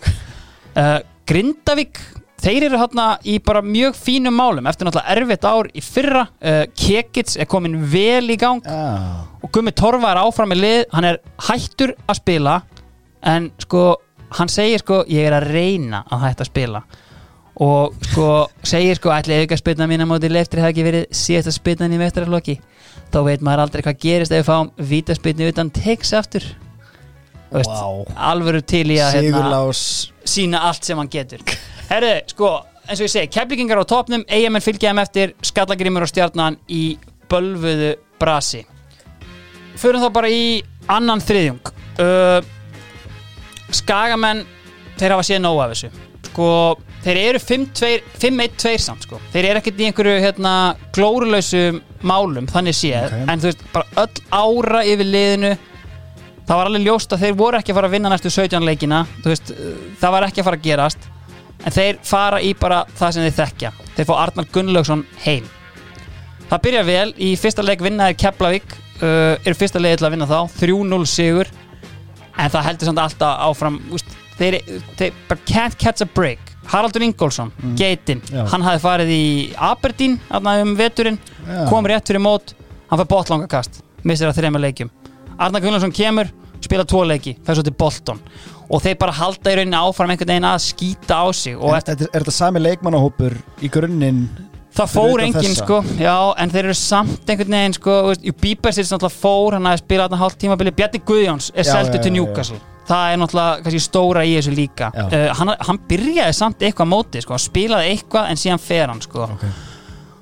[0.71, 1.99] Uh, Grindavík
[2.41, 4.69] þeir eru hérna í bara mjög fínum málum.
[4.69, 8.63] Eftir náttúrulega erfitt ár í fyrra uh, Kekits er komin vel í gang.
[8.65, 9.27] Já.
[9.41, 10.79] Og Gummi Torfa er áfram með lið.
[10.93, 12.61] Hann er hættur að spila
[13.27, 13.85] en sko
[14.37, 16.81] hann segir sko ég er að reyna að hætta að spila
[17.61, 18.27] og sko
[18.65, 21.99] segir sko ætli auka spilna mín á móti leftri hefði ekki verið síðasta spilnan í
[22.01, 22.57] mestrarlokki
[23.11, 26.45] þá veit maður aldrei hvað gerist ef við fáum vítaspilni utan teks aftur.
[27.51, 27.59] Vá.
[28.15, 29.63] alvöru til í að hérna,
[30.23, 31.41] sína allt sem hann getur.
[31.89, 32.51] Herðu, sko,
[32.85, 36.95] eins og ég segi keflingingar á topnum, eigamenn fylgja þeim eftir skallagrimur og stjarnan í
[37.27, 38.63] bölvuðu brasi.
[39.75, 41.73] Förum þá bara í annan þriðjung.
[41.99, 42.39] Uh,
[43.75, 44.45] Skagamenn
[44.95, 45.91] þeir hafa séð nóg af þessu
[46.31, 46.49] sko,
[47.05, 50.53] þeir eru 5-1-2 samt sko, þeir eru ekkert í einhverju hérna,
[50.95, 51.65] glórulausu
[52.07, 53.27] málum þannig séð, Ok.
[53.29, 55.55] en þú veist, bara öll ára yfir liðinu
[56.51, 59.05] það var alveg ljóst að þeir voru ekki að fara að vinna næstu 17 leikina.
[59.23, 59.51] Þú veist,
[60.01, 61.05] það var ekki að fara að gerast.
[61.61, 63.71] En þeir fara í bara það sem þeir þekkja.
[63.95, 65.45] Þeir fá Arnar Gunnlaugsson heim.
[66.49, 70.27] Það byrja vel, í fyrsta leik vinnaði Keflavík uh, eru fyrsta leik til að vinna
[70.27, 70.39] þá.
[70.59, 71.51] 3-0 sigur.
[72.35, 74.57] En það heldur samt alltaf áfram úst, þeir,
[74.99, 77.75] þeir bara can't catch a break Haraldur Ingólfsson, mm.
[77.79, 78.43] geitin Já.
[78.51, 79.23] hann hafði farið í
[79.57, 81.65] Aberdeen um veturinn, Já.
[81.69, 82.55] kom rétt fyrir mót
[82.91, 84.91] hann fær botlangakast, missir að þrema leikjum
[85.41, 86.29] Arnar Gunnlaugsson kemur
[86.61, 88.21] spila tvo leiki, fer svo til Bolton
[88.71, 92.07] og þeir bara halda í rauninni áfram einhvern veginn að skýta á sig Er, er,
[92.07, 94.23] er þetta sami leikmannahópur í grunninn
[94.71, 97.95] það fór enginn sko já, en þeir eru samt einhvern veginn sko
[98.43, 102.27] Bíbersins náttúrulega fór, hann hafði spilað þarna hálft tímabili, Bjarni Guðjóns er já, til já,
[102.53, 102.61] já.
[102.89, 104.89] Það er náttúrulega kannski stóra í þessu líka.
[104.97, 109.27] Uh, hann, hann byrjaði samt eitthvað móti sko, spilaði eitthvað en síðan fer hann sko.
[109.35, 109.45] Ok.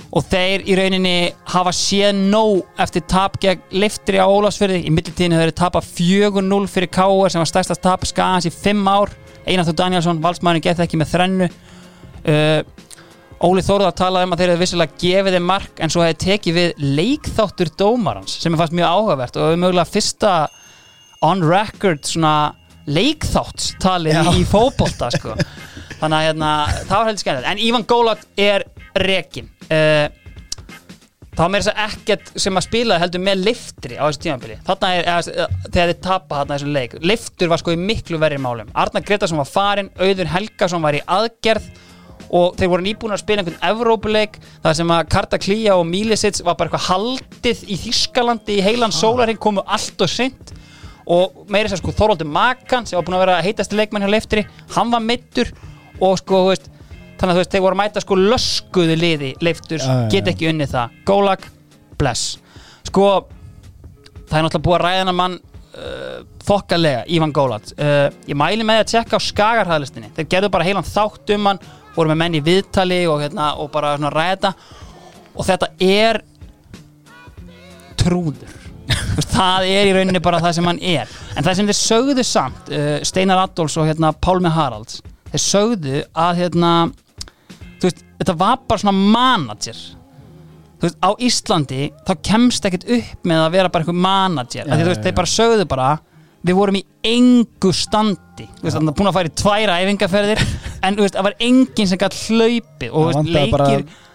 [0.09, 1.15] og þeir í rauninni
[1.53, 6.59] hafa séð nóg eftir tap gegn liftri á Ólafsfyrði í millitíðinu þeir eru tapað 4-0
[6.73, 7.29] fyrir K.R.
[7.29, 9.13] sem var stærsta tap skagans í 5 ár.
[9.45, 11.49] Einarþór Danielsson, valsmaðurinn gett ekki með þrennu.
[12.25, 12.61] Uh,
[13.39, 16.57] Óli Þórðar talaði um að þeir hefði vissilega gefið þeim mark en svo hefði tekið
[16.57, 19.37] við leikþáttur dómarans sem er fast mjög áhugavert.
[19.37, 20.33] Og hefur mögulega fyrsta
[21.25, 22.53] on record svona
[22.89, 24.29] leikþáttstalið Já.
[24.39, 25.35] í fótbolta sko.
[25.99, 26.51] þannig að hérna,
[26.87, 27.49] það var heldur skemmtilegt.
[27.51, 28.65] En Ivan Gólat er
[28.99, 30.07] rekin uh,
[31.35, 34.55] þá er meira þess að ekkert sem að spila heldur með liftri á þessu er,
[35.03, 36.95] eða, þegar þið tapa þarna þessu leik.
[37.03, 38.71] Liftur var sko í miklu verri málum.
[38.73, 41.69] Arnar Gretarsson var farin, Auður Helgason var í aðgerð
[42.35, 46.43] og þeir voru nýbúin að spila einhvern Evrópuleik þar sem að Karta Klía og Mílisits
[46.45, 50.53] var bara eitthvað haldið í Þískalandi í heilan sólarhing komu allt og sint
[51.09, 54.11] og meira þess að sko Þorvaldur Makan sem var búin að vera heitasti leikmann hjá
[54.13, 54.45] Leftri
[54.75, 55.49] hann var mittur
[56.05, 56.69] og sko veist,
[57.17, 60.09] þannig að þú veist þeir voru að mæta sko löskuðu liði já, já.
[60.13, 60.97] get ekki unnið það.
[61.09, 61.45] Gólag,
[61.99, 62.37] bless.
[62.87, 63.09] Sko
[64.29, 67.73] það er náttúrulega búið að ræða hennar mann uh, þokkalega, Ívan Gólat.
[67.75, 71.63] Uh, ég mæli með að tjekka á skagarhæðlistinni þeir gerðu bara heilan þátt um hann
[71.95, 74.53] voru með menn í viðtali og, hérna, og bara svona ræða
[75.33, 76.21] og þetta er
[77.99, 78.68] trúður
[79.29, 81.13] það er í rauninni bara það sem hann er.
[81.35, 86.01] En það sem þeir sögðu samt uh, Steinar Adolfs og hérna, Pálmi Haralds þeir sögðu
[86.17, 86.73] að hérna,
[87.83, 89.79] veist, þetta var bara svona manager.
[90.79, 94.65] Veist, á Íslandi þá kemst ekkert upp með að vera bara einhver manager.
[94.65, 95.89] Ja, veist, já, þeir bara sögðu bara
[96.47, 98.47] við vorum í engu standi.
[98.63, 100.43] Veist, þannig að búin að í tværa æfingaferðir
[100.87, 104.07] en það var enginn sem gætt hlaupið og vantaði bara- leikir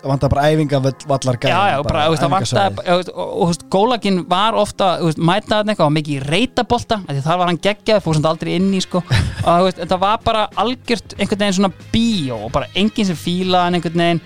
[0.00, 4.20] Það vantar bara æfinga vallar gæði já, já, bara, það bara- þú veist, og, gólaginn
[4.30, 8.54] var ofta hann eitthvað, var mikið í reytabolta þar var hann geggjað, fór samt aldrei
[8.56, 9.02] inn í sko.
[9.50, 13.78] og þetta var bara algjört einhvern veginn svona bíó og bara enginn sem fílaði hann
[13.80, 14.22] einhvern veginn.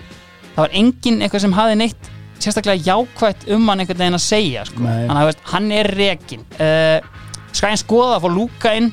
[0.55, 4.65] Það var enginn eitthvað sem hafði neitt sérstaklega jákvætt um hann einhvern veginn að segja
[4.69, 4.83] sko.
[4.87, 6.97] Þannig veist, hann er rekin uh,
[7.51, 8.91] skæðin skoða að fá lúka inn.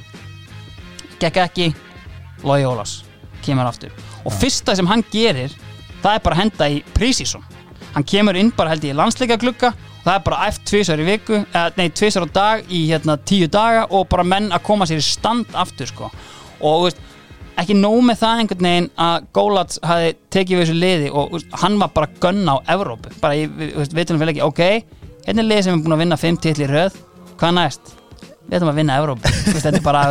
[1.23, 1.73] Gekk ekki.
[2.43, 3.05] Lói Ólafs
[3.47, 3.95] kemur aftur.
[4.27, 5.55] Og fyrsta sem hann gerir
[6.03, 7.45] það er bara að henda í prísísum
[7.95, 9.73] hann kemur inn bara held ég í landsleika glugga
[10.03, 13.17] og það er bara æft tvisar í viku eða, nei, tvisar á dag í hérna
[13.23, 16.11] tíu daga og bara menn að koma sér í stand aftur sko.
[16.63, 16.99] Og veist
[17.61, 21.55] ekki nóg með það einhvern veginn að Gólats hafi tekið við þessu liði og veist,
[21.63, 23.13] hann var bara að gunna á Evrópu.
[23.23, 23.47] Bara í,
[23.95, 24.63] veitunum fyrir ekki, ok
[25.23, 26.97] hérna er liði sem er búin að vinna 5 titl í röð.
[27.39, 27.93] Hvað næst?
[28.49, 30.03] Við ætlum að vinna veist, þetta er bara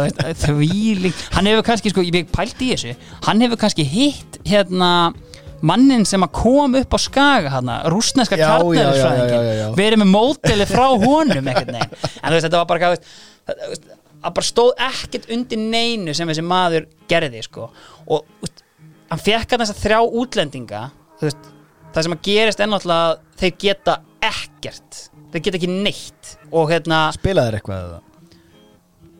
[0.45, 2.95] þvílík hann hefur kannski, sko, ég pælt í þessu.
[3.27, 5.11] Hann hefur kannski hitt hérna
[5.67, 11.47] mannin sem að kom upp á skaga hana, rúsneska kjarnæðisfræðingin verið með móteli frá honum
[11.51, 11.95] einhvern veginn.
[12.21, 16.43] En þú veist, þetta var bara það- að bara stóð ekkert undir neinu sem þessi
[16.45, 17.69] maður gerði sko.
[18.07, 18.63] og veist,
[19.09, 20.83] hann fekk hann þess að þrjá útlendinga
[21.21, 21.49] veist,
[21.93, 25.01] það sem að gerist er náttúrulega að þeir geta ekkert.
[25.31, 26.37] Þeir geta ekki neitt.
[26.51, 28.01] Og hérna, Spilaðir eitthvað eða?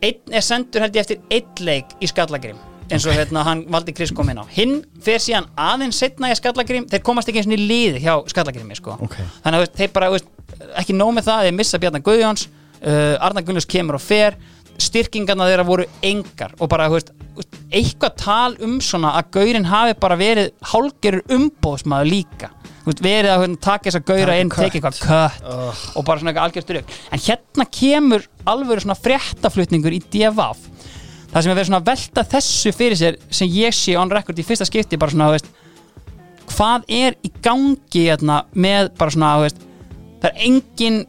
[0.01, 2.57] einn er sendur held ég eftir einn leik í Skallagrim
[2.91, 4.45] eins og hérna hann valdi Chris kom inn á.
[4.51, 6.87] Hinn fer síðan aðeins setna í Skallagrim.
[6.91, 8.97] Þeir komast ekki eins og liði hjá Skallagrimi sko.
[9.01, 9.17] Ok.
[9.45, 10.31] þannig að þeir bara veist,
[10.81, 14.39] ekki nóg með það, þeir missa Bjarnar Guðjóns uh, Arnar Gunnlaugs kemur og fer.
[14.81, 17.11] Styrkingarna þeirra voru engar og bara veist,
[17.71, 22.49] eitthvað tal um svona að Gaurin hafi bara verið hálgerur umbóðsmaður líka.
[22.81, 25.43] Veist, verið að hérna, taka þess að Gaura inn tekið eitthvað kött
[25.99, 30.63] og bara svona eitthvað algjör styrk en hérna kemur alveg svona fréttaflutningur í DFF
[31.31, 34.39] það sem er verið svona að velta þessu fyrir sér sem ég sé on record
[34.39, 35.49] í fyrsta skipti bara svona, veist
[36.51, 39.61] hvað er í gangi hérna með bara svona, veist
[40.21, 41.01] það er engin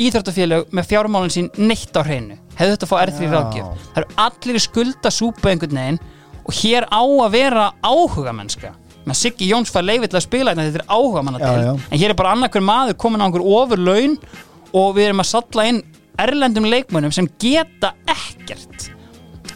[0.00, 2.38] íþróttafélög með fjármálun sín neitt á hreinu.
[2.58, 3.30] Hefðu þetta að fá R3 Já.
[3.34, 3.84] ráðgjöf.
[3.90, 6.00] Það eru allir skulda súpa einhvern veginn
[6.44, 8.72] og hér á að vera áhuga mennska
[9.04, 11.72] með Siggi Jóns fær leifið til að spila hérna þetta er áhuga manna já.
[11.76, 14.16] en hér er bara annarkur maður komin á einhver ofur laun
[14.72, 15.80] og við erum að salla inn
[16.20, 18.88] erlendum leikmönnum sem geta ekkert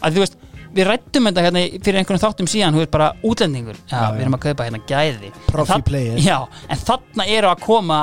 [0.01, 0.37] að þú veist
[0.69, 4.21] við rættum þetta hérna fyrir einhvern þáttum síðan þú veist bara útlendingur, já, Já, við
[4.25, 5.31] erum að kaupa hérna gæði.
[5.49, 6.25] Profi players.
[6.25, 6.37] já,
[6.69, 7.99] en þarna eru að koma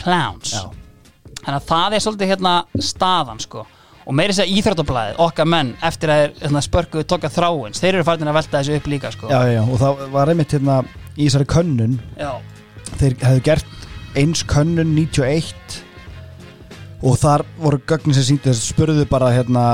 [0.00, 0.54] clowns.
[0.56, 0.64] Já.
[1.42, 3.66] þannig að það er svolítið hérna staðan sko.
[4.02, 8.06] Og meiri sér íþróttablaðið, okkar menn eftir að þeir hérna, spörkuðu tóka þráins þeir eru
[8.08, 9.28] farin að velta þessu upp líka sko.
[9.30, 10.80] Já, já, og það var einmitt hérna
[11.14, 12.32] í þessari könnun Já.
[12.98, 13.86] þeir hefðu gert
[14.18, 15.78] eins könnun 91
[17.02, 19.64] og þar voru gögnin sem síndu þess spurðu bara hérna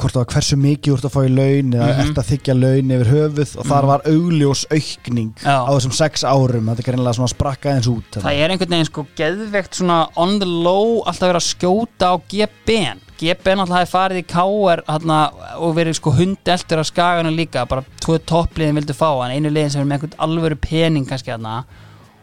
[0.00, 2.00] hvort það var hversu mikið þú ert að fá í laun eða Mhm.
[2.04, 5.56] ert að þykja laun yfir höfuð og þar var augljós aukning Já.
[5.66, 6.66] á þessum sex árum.
[6.70, 10.38] Þetta er greinlega svona sprakka eins út það er einhvern veginn sko geðvegt svona on
[10.40, 15.74] the low alltaf verið að skjóta á GBN GBN alltaf hefði farið í hana, og
[15.76, 19.82] verið sko hundeltur á skaganum líka bara tvö toppliðin vildu fá en einu liðin sem
[19.82, 21.64] er með einhvern alvöru pening kannski hana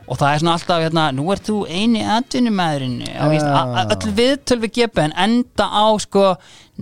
[0.07, 3.25] og það er svona alltaf hérna, nú ert þú eini atvinnumæðurinn Já.
[3.83, 6.27] öll viðtöl við gepa en enda á sko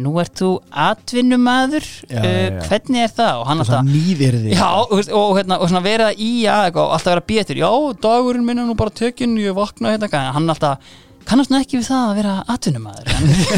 [0.05, 0.49] nú ert þú
[0.85, 3.39] atvinnumæður Já, uh, hvernig er það?
[3.39, 6.69] Og hann alltaf nýðir þig Já, og, og, hérna, og svona verið að í að
[6.75, 7.71] og alltaf vera bétur, já,
[8.05, 10.93] dagurinn minn er nú bara tekinn, ég vakna hérna, hann alltaf
[11.25, 13.07] kannast nú ekki við það að vera atvinnumæður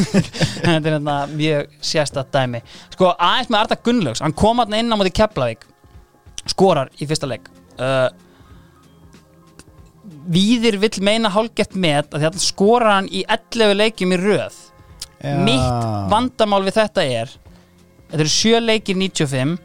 [0.63, 2.61] þetta er hérna mjög sérstætt dæmi.
[2.93, 5.67] Sko, aðeins með Arda Gunnlaugs, hann kom hann inn á móti Keflavík,
[6.47, 7.51] skorar í fyrsta leik.
[7.75, 8.07] Uh,
[10.27, 14.57] Víðir vill meina hálgert með að þetta skorar hann í 11 leikjum í röð.
[15.17, 15.33] Já.
[15.41, 17.31] mitt vandamál við þetta er
[18.11, 19.55] þetta eru sjö leikir 95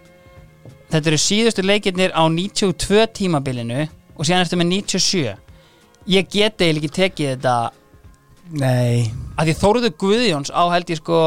[0.92, 5.34] þetta eru síðustu leikirnir á 92 tímabilinu og síðan eftir með 97
[6.08, 7.56] ég geti eiginlega ekki tekið þetta
[8.52, 11.18] Nei, að því Þóruður Guðjóns á held ég sko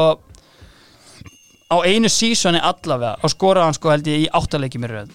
[1.70, 5.14] á einu sísoni allavega og skoraði hann sko held ég í áttaleikjum í röð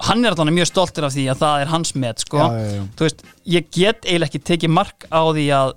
[0.00, 2.38] hann er allavega mjög stoltur af því að það er hans met sko.
[2.38, 2.82] Já, já, já.
[3.00, 5.72] veist, ég get eiginlega ekki tekið mark á því að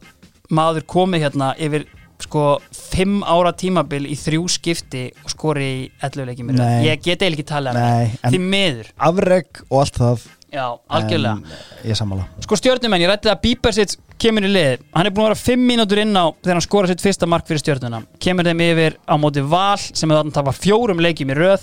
[0.51, 1.85] maður komi hérna yfir
[2.19, 6.81] sko fimm ára tímabil í þrjú skipti og skori í 11 leikjum í röð Nei.
[6.89, 10.27] ég get eiginlega ekki talað en- því miður, afreg og allt það.
[10.49, 11.37] Já, algjörlega.
[11.83, 12.23] En Ég sammála.
[12.41, 15.61] Sko stjórnumenn, ég rætti að Bíbersitt kemur í lið, hann er búin að vera 5
[15.69, 19.13] mínútur inn á þegar hann skora sitt fyrsta mark fyrir stjórnuna kemur þeim yfir á
[19.21, 21.61] móti val sem er þarna tapa fjórum leikjum í röð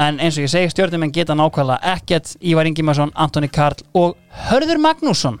[0.00, 2.34] en eins og ég segi stjórnumenn geta nákvæmlega ekkert.
[2.40, 4.16] Ívar Ingimarsson, Antoni Karl og
[4.48, 5.38] Hörður Magnússon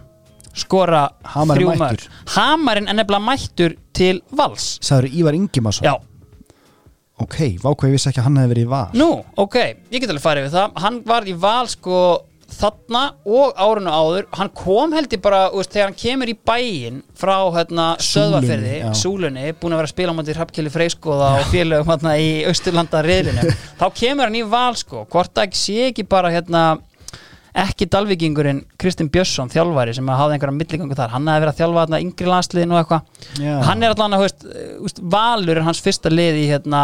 [0.60, 2.02] skora þrjú mörg
[2.34, 4.76] Hamarinn er nefnilega mættur til vals.
[4.82, 5.86] Sæður Ívar Ingimarsson?
[5.86, 5.96] Já,
[7.20, 9.08] Ok, vákvæði vissi ekki að hann hefði verið í var Nú,
[9.42, 9.56] ok,
[9.92, 10.78] ég get alveg farið við það.
[10.80, 11.98] Hann var í val sko
[12.54, 17.00] þarna og árunu áður Hann kom held ég bara, úst, þegar hann kemur í bæinn
[17.18, 18.76] frá hérna, Söðvaferði.
[18.98, 23.02] Súlunni búin að vera að spila á móti Hrafnkeli Freyskoða og félögum hérna í Austurlanda
[23.06, 26.64] riðlinu þá kemur hann í val sko hvort það ekki sé ekki bara hérna
[27.60, 31.84] ekki dalvíkingurinn Kristinn Björnsson þjálfari sem hafði einhverja milligangu þar hann hefði verið að þjálfa
[31.84, 34.44] hérna yngri landsliðin og eitthvað hann er að veist,
[34.84, 36.82] veist, valur hans fyrsta lið í hérna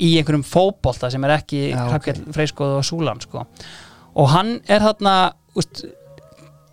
[0.00, 1.62] í einhverjum fótbolta sem er ekki.
[1.76, 3.44] Hrafnkell Freyskoð og Súlan sko.
[4.14, 5.14] Og hann er þarna
[5.58, 5.84] úst,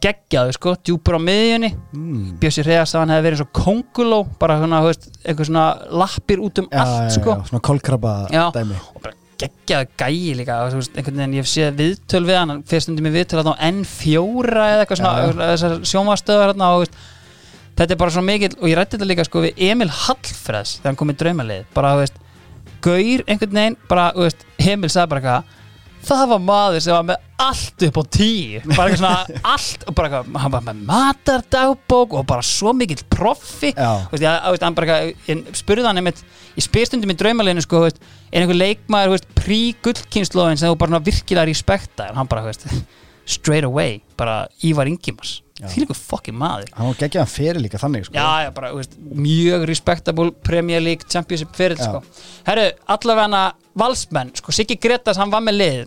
[0.03, 1.71] geggjaður sko, djúpur á miðjunni.
[1.95, 2.25] Mm.
[2.41, 5.67] Bjössi Reyðars að hann hefði verið svo konguló bara svona, veist, eitthvað svona
[6.03, 7.37] lappir út um já, allt sko.
[7.39, 8.13] já, Svona kolkrabba
[8.53, 8.77] dæmi.
[8.93, 12.63] Og bara geggjaður gæi líka og, veist, einhvern veginn ég hef séð viðtöl við hann
[12.69, 17.01] fyrir stundum í viðtöl á N4 eða eitthvað svona, þessar sjónvastöðar hérna og veist,
[17.77, 20.91] þetta er bara svo mikil og ég rætti þetta líka sko við Emil Hallfreðs þegar
[20.91, 21.67] hann kom í draumalið.
[21.73, 22.17] Bara, þú veist,
[22.85, 25.55] gaur einhvern veginn bara, þú veist, Emil sagði bara eitthvað
[26.09, 28.61] það var maður sem var með allt upp á tíu.
[28.71, 33.03] Bara eitthvað svona allt og bara eitthvað, hann var með matardagbók og bara svo mikill
[33.13, 33.73] proffi.
[33.77, 36.23] Þú veist, ég, veist, hann bara, eitthvað- ég spurði hann einmitt,
[36.57, 37.99] ég spyr stundum í draumaleginu sko, veist,
[38.31, 42.51] er einhver leikmaður prí-gullkynnslóðin sem þú bara virkilega respekta hann bara,
[43.27, 46.67] straight away bara Ívar Ingimars því líka fokkin maður.
[46.77, 48.13] Hann var geggjaðan fyrir líka þannig sko.
[48.13, 52.03] já, já, bara, veist, mjög respectable Premier League Championship fyrir sko.
[52.45, 53.39] herru, allavega
[53.77, 55.79] valsmenn, sko, Siggi Gretas, hann var með lið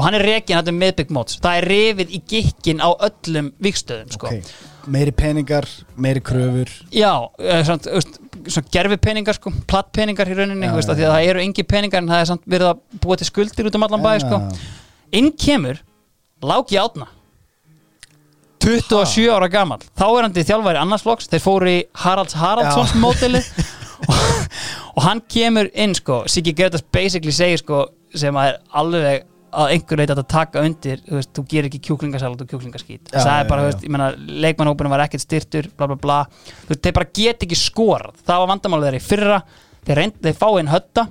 [0.00, 4.08] og hann er rekin hættum miðbygg móts það er rifið í gikkin á öllum vikstöðum,
[4.16, 4.30] sko.
[4.32, 4.54] Ok.
[4.90, 5.68] Meiri peningar,
[6.00, 6.70] meiri kröfur.
[6.94, 7.68] Já, eh,
[8.72, 12.08] gerfi peningar sko, platt peningar í rauninni Já, veist, já, það eru engi peningar en
[12.08, 14.40] það er verið að búa til skuldir út um allan bæ sko.
[15.12, 15.82] Inn kemur
[16.40, 17.10] Láki Átna
[18.60, 19.80] 27 ára gamall.
[19.96, 23.00] Þá er hann til þjálfæri annarsflokks þeir fóru í Haralds Haraldsons Já.
[23.04, 23.40] mótili
[24.04, 24.18] og,
[24.96, 27.86] og hann kemur inn sko, Siggi Gretas basically segir sko,
[28.16, 31.82] sem að er alveg að einhver veit að taka undir þú, veist, þú gerir ekki
[31.88, 33.10] kjúklingasalat og kjúklingaskít.
[33.10, 34.10] Já, það er bara, já, veist, ég menna
[34.46, 36.18] leikmannhópunum var ekkert styrtur, bla bla bla.
[36.66, 38.20] Þú veist, þeir bara get ekki skorað.
[38.26, 39.40] Það var vandamálið þeirra í fyrra.
[39.80, 41.06] Þeir, reynd, þeir fá inn hötta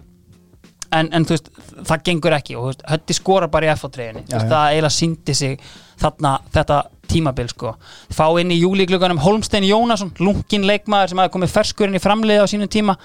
[0.96, 1.50] en, en þú veist,
[1.90, 4.40] það gengur ekki og veist, hötti skora bara í já.
[4.40, 5.60] það eiginlega síndi sig
[6.00, 7.74] þarna þetta tímabil sko.
[8.14, 12.48] Fá inn í júlíklögunum Holmstein Jónasson lungin leikmaður sem hafi komið ferskurinn í framliði á
[12.50, 12.96] sínum tíma.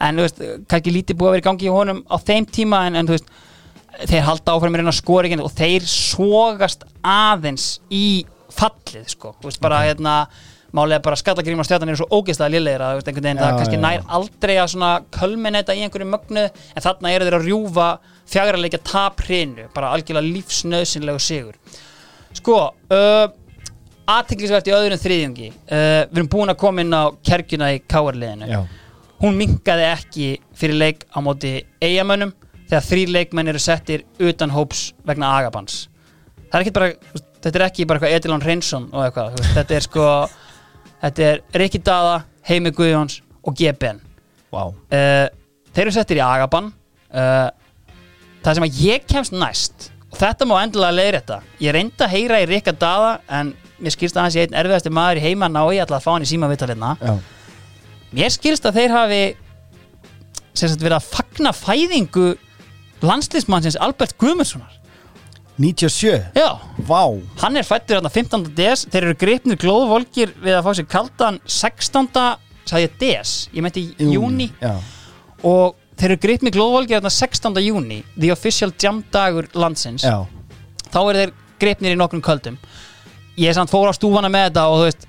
[0.00, 2.84] En þú veist, kannski lítið búið að vera í gangi í honum á þeim tíma
[2.86, 3.32] en, en þú veist
[4.06, 9.62] þeir halda áfram í reyna skóringin og þeir sogast aðeins í fallið sko, þú veist
[9.62, 10.20] bara hérna
[10.74, 13.78] málega bara skallagríma stjarnan eru svo ógeðslega liðlegir að þú veist, einhvern veginn það kannski
[13.78, 14.06] já, nær já.
[14.18, 17.88] aldrei að svona kölmineta í einhverju mögnu en þarna eru þeir að rjúfa
[18.28, 21.56] fjagrarleikja taprinu, bara algjörlega lífsnöðsynlegu sigur.
[22.36, 23.30] Sko uh,
[24.08, 28.60] aðtiklisvert í öðrum þriðjungi uh, við erum búin að koma inn á kerkjuna í káarliðinu
[29.22, 32.34] hún minkaði ekki fyrir leik á móti eigamönnum
[32.68, 35.86] þegar þrý leikmenn eru settir utan hóps vegna agabans
[36.52, 36.90] er bara,
[37.42, 40.08] þetta er ekki bara eitthvað Edilon Reynsson og eitthvað, þetta er sko
[41.02, 44.00] þetta er Rikki Dada Heimi Guðjóns og GBN
[44.52, 44.62] Vá.
[44.64, 45.26] uh,
[45.74, 46.72] þeir eru settir í agaban
[47.12, 47.48] uh,
[48.44, 52.42] það sem að ég kemst næst og þetta má endilega leiðrétta ég reyndi að heyra
[52.42, 55.74] í Rikka Dada en mér skilst að hans er einn erfiðasti maður í heimann og
[55.76, 57.14] ég ætla að fá hann í síma vitalina Já,
[58.16, 59.22] mér skilst að þeir hafi
[60.58, 62.28] sem sagt verið að fagna fæðingu
[63.02, 64.74] landslismannsins Albert Guðmundssonar.
[65.58, 67.02] 97 já, Vá.
[67.42, 68.44] Hann er fættur hérna 15.
[68.54, 68.84] des.
[68.86, 72.12] Þeir eru gripnir glóðvolgir við að fá sér kaldan 16.
[72.68, 74.76] sagði ég des, ég meinti júni Já,
[75.42, 77.58] og þeir eru gripnir glóðvolgir hérna 16.
[77.64, 80.06] júni the official jam dagur landsins.
[80.06, 80.22] Já,
[80.92, 82.58] þá eru þeir gripnir í nokkrum köldum.
[83.38, 85.08] Ég er samt fór á stúfana með þetta og þú veist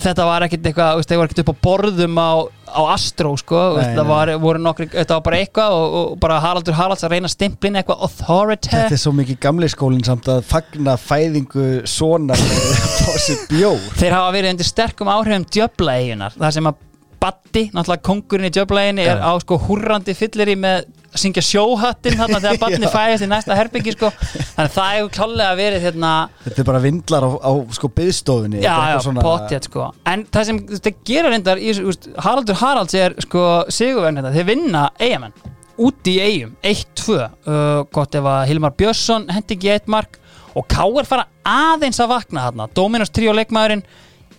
[0.00, 2.30] þetta var ekkert eitthvað, þú veist, þeir voru ekkert upp á borðum á,
[2.70, 6.40] á Astro, sko Nei, það var, voru nokkri, þetta var bara eitthvað og, og bara
[6.44, 8.72] Haraldur Haralds að reyna stimplin eitthvað authority.
[8.74, 13.90] Þetta er svo mikið gamli skólinn samt að fagna fæðingu fá sér bjór.
[14.00, 16.86] Þeir hafa verið undir sterkum áhrifum djöblaeigunar, það sem að
[17.20, 19.28] Batti, náttúrulega kongurinn í djöblaeginni er Já.
[19.28, 22.90] á sko húrrandi fyllir í með að syngja sjóhattin þarna þegar Batti Já.
[22.94, 24.10] fæðist í næsta herbyggi sko.
[24.20, 26.10] Þannig að það hefur klálega verið hérna
[26.44, 29.88] Þetta er bara vindlar á, á sko byðstofunni Já, já, svona- potjett sko.
[30.12, 34.48] En það sem þetta gerir reyndar í, úst, Haraldur Haralds er sko sigurverðin þetta Þeir
[34.52, 35.34] vinna eigamenn
[35.80, 40.18] úti í eigum 1-2 uh, Gott ef að Hilmar Björnsson hendi ekki eitt mark.
[40.52, 42.66] Og Káir fara aðeins að vakna þarna.
[42.76, 43.84] Dominos 3 leikmaðurinn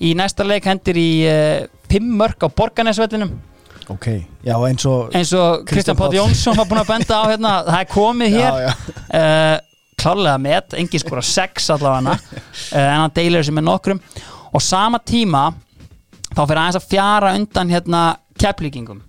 [0.01, 3.35] Í næsta leik hendir í uh, 5 mörk á Borganesvellinum
[3.91, 4.07] Ok,
[4.47, 6.15] já eins og eins og Kristján Pátt.
[6.15, 8.47] Jónsson var búin að benda á hérna Það er komið hér.
[8.47, 8.73] Já, já.
[9.19, 9.57] uh,
[10.01, 12.15] klárlega met, engin skora sex allavega.
[12.71, 14.01] Uh, en hann deilir þessu með nokkrum.
[14.51, 15.49] Og sama tíma
[16.31, 18.03] þá fyrir aðeins að fjara undan hérna
[18.39, 19.01] kepplíkingum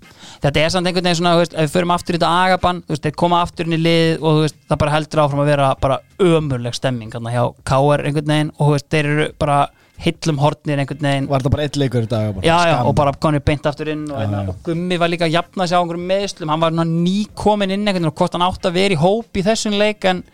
[0.43, 3.15] þetta er samt einhvern veginn svona, veist, ef við förum aftur í þetta agabann, þeir
[3.21, 6.75] koma aftur inn í lið og veist, það bara heldur áfram að vera bara ömurleg
[6.77, 8.51] stemming hérna hjá KR einhvern veginn.
[8.59, 9.59] Og veist, þeir eru bara
[10.03, 11.29] hillum hortnir einhvern veginn.
[11.31, 12.41] Var þetta bara eitt leikur í dag?
[12.43, 14.53] já, já, og bara konir beint aftur inn og, hérna, já.
[14.53, 18.01] og Gummi var líka að jafna sig á einhverjum meðslum, hann var nýkomin inn einhvern
[18.01, 20.25] veginn og hvort hann átt að vera í hóp í þessum leik en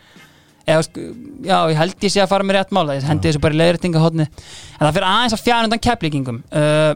[0.69, 1.05] eða,
[1.45, 3.59] já, ég held ég sé að fara með rétt mála ég hendi þessu bara í
[3.61, 6.91] leiðrættingahotni en það fyrir aðeins að fjara undan kepplíkingum uh,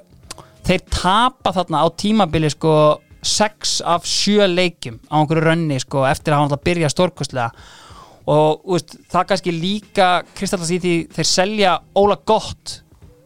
[0.67, 2.75] þeir tapa þarna á tímabili sko
[3.23, 7.51] 6 af 7 leikjum á einhverju rönni sko eftir að hann alltaf byrja stórkostlega
[8.29, 12.77] og úst, það kannski líka kristallast í því þeir selja Óla Gott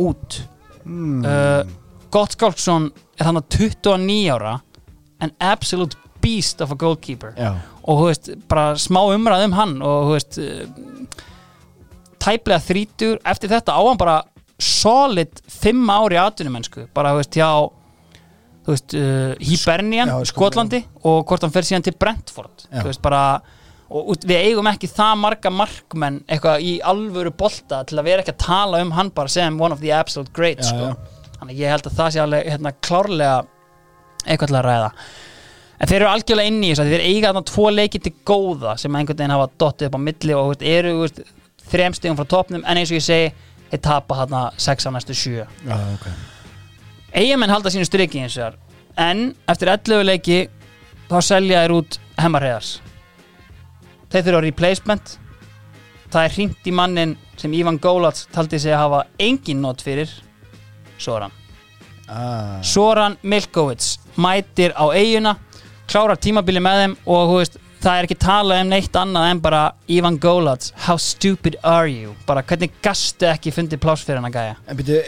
[0.02, 0.42] út.
[0.88, 1.26] Mm.
[1.26, 1.62] uh,
[2.14, 4.58] Gott Skálksson er hann að 29 ára
[5.22, 7.34] an absolute beast of a goalkeeper.
[7.38, 11.22] Já, og þú veist, bara smá umræð um hann og þú veist uh,
[12.24, 14.22] tæplega þrítur eftir þetta á hann bara
[14.58, 17.52] solid 5 ári atvinnumennsku bara þú veist hjá
[18.68, 20.82] þú veist, uh, Hibernian, Skotlandi.
[21.08, 22.66] Og hvort hann fer síðan til Brentford.
[22.68, 23.40] Þú veist bara
[23.90, 28.34] og við eigum ekki það marga markmenn eitthvað í alvöru bolta til að vera ekki
[28.36, 30.92] að tala um hann bara sem one of the absolute greats sko.
[31.40, 33.40] þannig að ég held að það sé alveg hérna, klárlega
[34.26, 34.92] eitthvað til að ræða.
[35.78, 38.78] En þeir eru algjörlega inn í þess að þeir eiga þarna tvo leiki til góða
[38.82, 41.20] sem einhvern veginn hafa dottið upp á milli og veist, eru veist,
[41.70, 43.30] þrem stigum frá topnum en eins og ég segi,
[43.70, 45.46] þeir tapa þarna sex á næstu sjö.
[45.46, 46.08] Já, ok.
[47.14, 48.64] Eigamenn halda sínu striki eins og þar
[48.98, 50.40] en eftir 11 leiki
[51.08, 52.78] þá selja þeir út hemmarheðars
[54.12, 55.16] þeir þurfa replacement.
[56.08, 60.12] Það er hringt í mannin sem Ivan Gólats taldi sig að hafa engin not fyrir
[60.98, 61.34] Soran.
[62.08, 65.36] Ah, Soran Milkovits mætir á eiguna
[65.88, 69.62] klárar tímabili með þeim og veist, það er ekki talað um neitt annað en bara
[69.92, 72.16] Ivan Gólats, how stupid are you?
[72.28, 75.02] Bara hvernig gastu ekki fundið pláss fyrir hann að gæja En byrju,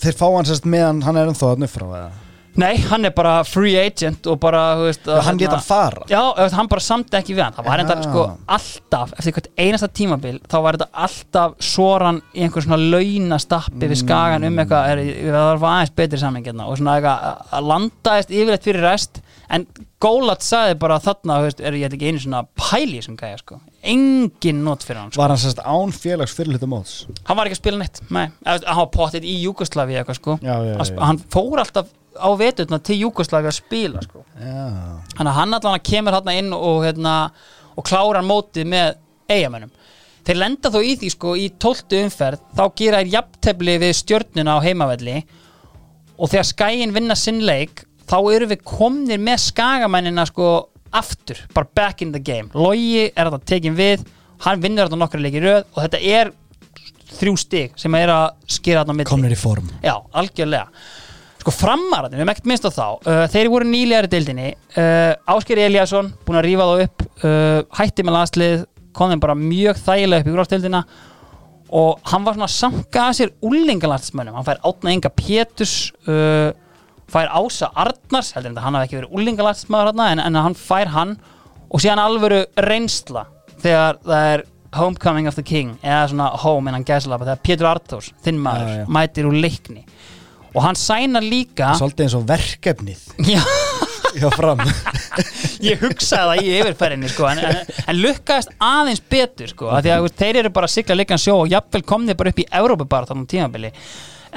[0.00, 2.23] þeir fá hann sérst meðan hann er ennþá að nuffra eða?
[2.56, 6.04] Nei, hann er bara free agent og bara, þú veist Já, hann geta að fara.
[6.10, 7.56] Já, veist, hann bara samt ekki við hann.
[7.56, 8.24] Það var enda sko
[8.56, 14.00] alltaf, eftir hvert einasta tímabil þá var þetta alltaf soran í einhver svona launastappi við
[14.04, 15.02] skagan um eitthvað, er,
[15.34, 19.20] það var aðeins betri samling hérna, og svona eitthvað að- að landaðist yfirleitt fyrir rest
[19.50, 19.66] en
[20.04, 23.56] Gólat sagði bara þarna, þú veist, er ég ekki einu svona pæli sem gæja, sko,
[23.82, 25.22] engin not fyrir hann, sko.
[25.22, 27.06] Var hann sérst án félags fyrirluta móts?
[27.24, 30.36] Hann var ekki að spila neitt, nei, hann var potið í Júgoslavi eitthvað, sko.
[30.44, 30.98] Já, já, já.
[31.00, 34.24] hann fór alltaf á veturna til Júgoslavi að spila, sko.
[34.38, 37.14] Þannig að hann allan kemur hann inn og, hérna,
[37.74, 38.94] og klárar mótið með
[39.30, 39.72] eigamönnum
[40.24, 44.56] þeir lenda þó í því sko í tóltu umferð þá gera þær jafntefli við stjörnuna
[44.56, 45.16] á heimavelli
[46.14, 50.48] og þegar skæin vinna sinn leik þá eru við komnir með skagamennina sko
[50.94, 52.52] aftur, bara back in the game.
[52.54, 54.04] Logi er þetta tekin við
[54.44, 56.32] hann vinnur þetta nokkra leiki í röð og þetta er
[57.14, 59.68] þrjú stig sem er að skera þetta komnir í form.
[59.84, 60.70] Já, algjörlega
[61.44, 64.46] Sko framarðin, við hefum ekkert minnst á þá uh, Þeir voru nýlegar í deildinni.
[64.72, 68.62] Uh, Ásker Eliasson, búin að rífa þá upp uh, Hætti með landslið
[68.96, 70.80] kom þeim bara mjög þægilega upp í úrváðstildina
[71.74, 75.74] og hann var svona að sanka að sér úlingalandsmönnum, hann fær átna enga Péturs
[76.06, 76.54] uh,
[77.10, 80.92] fær Ása Arnars, heldur en hann hafi ekki verið úlingalandsmöður hann, en, en hann fær
[80.94, 81.16] hann
[81.68, 83.26] og síðan alvöru reynsla
[83.58, 88.12] þegar það er Homecoming of the King eða svona Home innan gæsalapa þegar Pétur Arthurs,
[88.24, 89.84] þinn maður, mætir úr leikni
[90.54, 93.04] og hann sænar líka Svolítið eins og verkefnið.
[93.26, 93.42] Já,
[94.14, 94.62] Já, fram.
[95.68, 99.94] Ég hugsaði það í yfirferðinni sko, en, en, en lukkaðist aðeins betur sko, af því
[99.96, 102.88] að þeir eru bara að sigla leikan sjó og jafnvel komnið bara upp í Evrópu
[102.90, 103.72] bara þannig tímabili.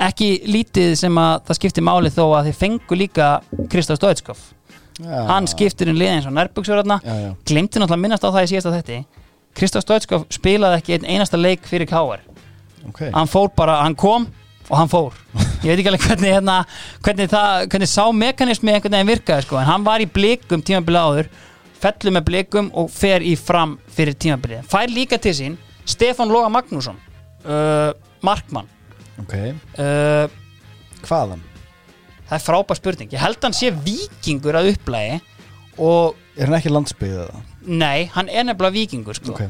[0.07, 3.30] Ekki lítið sem að það skipti máli þó að þeir fengu líka
[3.69, 4.41] Kristof Stoitskov
[5.06, 7.35] hann skiptir um liðin eins og já.
[7.45, 8.98] glimti náttúrulega að minnast á það í síðasta þetti
[9.57, 12.23] Kristof Stoitskov spilaði ekki einn einasta leik fyrir Káar
[12.88, 14.27] Ok, hann fór bara, hann kom
[14.69, 15.14] og hann fór
[15.64, 16.56] ég veit ekki alveg hvernig, hérna,
[17.06, 19.60] hvernig, það, hvernig sá mekanismi einhvern veginn virkaði sko.
[19.62, 21.30] en hann var í blikum tímabili áður
[21.78, 25.58] fellur með blikum og fer í fram fyrir tímabili, fær líka til sín
[25.88, 26.98] Stefán Loga Magnússon
[27.46, 27.92] uh,
[28.26, 28.68] Markmann
[29.22, 29.34] ok
[29.80, 30.28] uh,
[31.08, 31.42] Hvaðan?
[32.28, 35.20] það er frábær spurning, ég held hann sé vikingur að upplægi
[35.78, 37.54] og Er hann ekki landsbyggðið það?
[37.68, 39.34] nei, hann er nefnilega vikingur sko.
[39.34, 39.42] Ok,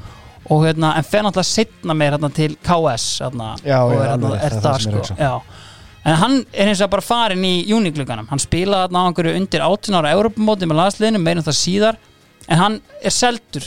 [0.52, 4.32] og hérna, en fer náttúrulega setna meir hérna, til KS hérna, Já, og er, hérna,
[4.40, 5.34] er það það að sko já.
[6.08, 9.64] En hann er eins og bara farin í júnikluganum, hann spilaði hérna á einhverju undir
[9.66, 12.00] 18 ára Europamóti með landsliðinu meirum það síðar,
[12.48, 13.66] en hann er seldur.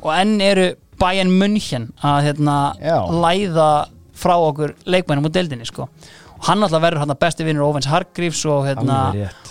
[0.00, 0.70] Og enn eru
[1.00, 2.96] Bayern München að hérna, Já.
[3.12, 3.68] læða
[4.20, 5.88] frá okkur leikmænum og deildinni sko.
[6.38, 9.00] Og hann alltaf verður hérna, besti vinnur Óvens Hargrífs og, hérna,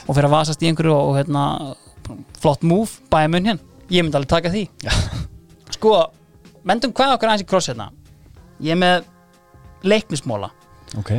[0.07, 1.43] og fyrir að vasast í einhverju og, hérna,
[2.41, 3.61] flott move Bayern München,
[3.93, 4.65] ég myndi alveg taka því.
[4.85, 4.93] Já.
[5.77, 5.95] sko,
[6.65, 7.91] mendum hvað okkur aðeins í kross hérna.
[8.65, 9.05] Ég er með
[9.87, 10.49] leiknismóla
[10.97, 11.11] Ok,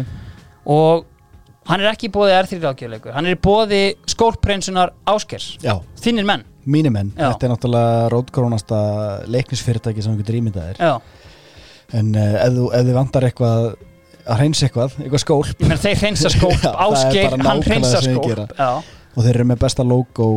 [0.66, 1.07] og
[1.70, 3.81] hann er ekki í bóði R3 rákjöleikur hann er í bóði
[4.11, 6.45] skólprinsunar Áskers já, þinnir menn.
[6.70, 7.09] Mínir menn.
[7.16, 7.31] Já.
[7.32, 8.78] Þetta er náttúrulega rótgrónasta
[9.32, 10.81] leiknisfyrirtæki sem þú getur ímyndað þér.
[10.85, 11.01] Já,
[11.97, 13.65] En uh, ef, þú, ef þið vantar eitthvað
[14.31, 15.55] að hreinsa eitthvað, eitthvað skólp.
[15.57, 16.61] Ég menn þeir hreinsa skólp.
[16.61, 18.53] Það er bara hann hreinsa skólp.
[18.61, 20.28] og þeir eru með besta logo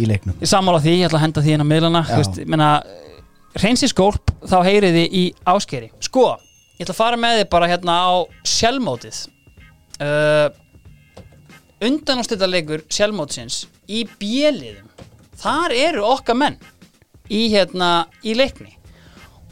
[0.00, 0.38] í leiknum.
[0.40, 2.70] Ég sammála því, ég ætla að henda því inn á miðlana veist, menna,
[3.58, 6.24] hreinsi skólp þá heyrið þið í Áskeri sko,
[6.78, 8.12] ég ætla að fara með þið bara hérna á
[8.48, 9.20] sjálfmótið
[10.02, 10.48] uh,
[11.84, 14.88] undanústættarleikur sjálfmótsins í bjeliðum
[15.40, 16.58] þar eru okkar menn
[17.28, 18.72] í hérna í leikni.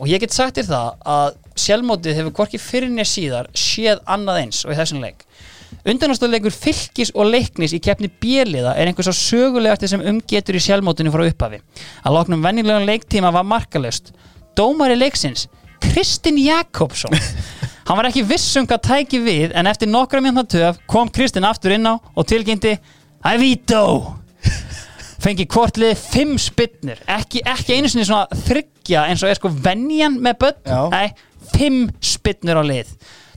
[0.00, 4.40] Og ég get sagt þér það að sjálfmótið hefur hvorki fyrir nér síðar séð annað
[4.42, 5.26] eins og í þessum leik.
[5.88, 11.12] Undanústættarleikur fylgis og leiknis í keppni bjeliða er einhvers á sögulegasti sem umgetur í sjálfmótinu
[11.14, 11.62] frá upphafi.
[12.04, 14.12] Að loknum venjulegan leiktíma var markalöst
[14.56, 15.48] dómari leiksins
[15.82, 17.16] Kristinn Jakobsson
[17.86, 21.46] hann var ekki viss um hvað tæki við en eftir nokkra mjönda töf kom Kristinn
[21.48, 22.76] aftur inn á og tilkynnti
[23.22, 23.84] Ævító
[25.22, 30.18] fengi kvortlið fimm spinnur ekki, ekki einu sinni svona þryggja eins og er sko venjan
[30.22, 30.72] með börn.
[30.92, 31.12] Nei,
[31.54, 32.90] fimm spinnur á lið.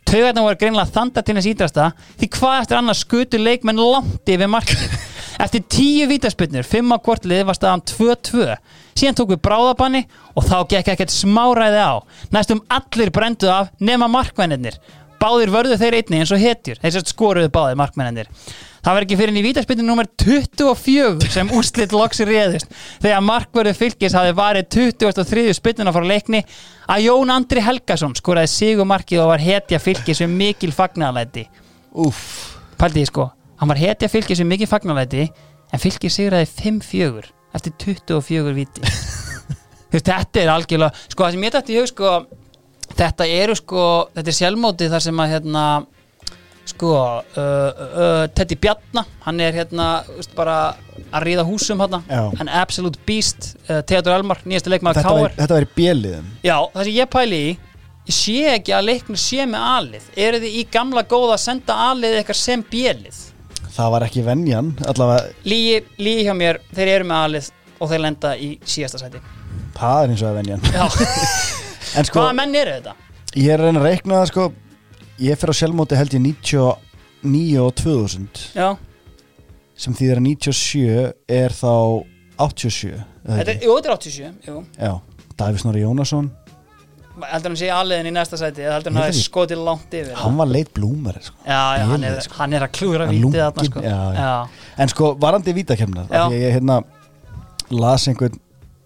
[0.05, 1.89] Taugarnar voru greinlega þanda til þess ídrasta
[2.19, 4.97] því hvað eftir annars skutu leikmenn langt yfir markið
[5.41, 8.57] eftir tíu vítaspinnur, fimm á hvort lið var staðan 2-2
[8.95, 10.05] síðan tók við bráðabanni
[10.35, 11.95] og þá gekk ekkert smáræði á.
[12.31, 14.79] Næstum allir brenduð af nema markmennir
[15.19, 16.79] báðir vörðu þeir einni eins og hetjur.
[16.81, 18.29] Þeir skoruðu báðir markmennir
[18.85, 22.69] það var ekki fyrir í vítaspinnu nummer 24 sem úrslit loksi réðust
[23.01, 25.45] þegar markvörðu fylgis hafi varið 23.
[25.57, 26.43] spinnuna frá leikni
[26.85, 30.75] að Jón Andri Helgason skoraði sigumarkið og var hetja fylgis við mikil
[32.77, 33.29] pældi því sko,
[33.65, 35.25] hann var hetja fylgis við mikil fagnarlæti
[35.73, 38.85] en fylgis sigraði 5-4 eftir 24 viti
[39.95, 42.11] þetta er algjörlega sko það sem ég dætti í hug sko
[42.93, 43.83] þetta eru sko,
[44.13, 45.65] þetta er sjálfmótið þar sem að hérna
[46.69, 50.75] sko uh, uh, Teddy Bjarna hann er hérna veist, bara
[51.09, 52.21] að ríða húsum hérna Já.
[52.41, 56.97] an absolute beast uh, Theodor Elmar, nýjastu leikmaður Káar þetta væri bjeliðum Já, það sem
[56.99, 57.53] ég pæli í
[58.05, 60.09] ég sé ekki að leiknir sé með alið.
[60.13, 63.23] Eru þið í gamla góða að senda alið eitthvað sem bjelið
[63.75, 67.49] Það var ekki allavega lígi, lígi hjá mér, þeir eru með alið
[67.81, 69.19] og þeir lenda í síðasta sæti.
[69.75, 70.61] Það er eins og að venjan.
[70.71, 70.85] Já,
[71.99, 72.93] En sko, hvaða menn eru þetta?
[73.35, 74.45] ég er að reyna að reikna það sko.
[75.25, 78.69] Ég fer á sjálfmóti held ég 99 og 2000 Já,
[79.75, 81.71] sem þýðir að 97 er þá
[82.39, 84.57] 87 eða þetta er, jú, þetta er 87 jú.
[84.79, 84.91] Já,
[85.39, 86.31] Davíð Snorri Jónasson
[87.21, 89.23] heldur hann sé aliðin í næsta sæti eða heldur Ég hann ekki.
[89.29, 91.35] skotið langt yfir Hann var leit blúmar sko.
[91.45, 92.33] Já, já, hann er, sko.
[92.39, 93.81] hann er að klúra vítið þarna sko.
[93.81, 94.47] já.
[94.77, 95.53] En sko, varandi.
[95.55, 95.65] Því
[96.19, 96.83] að ég hérna
[97.71, 98.39] las einhvern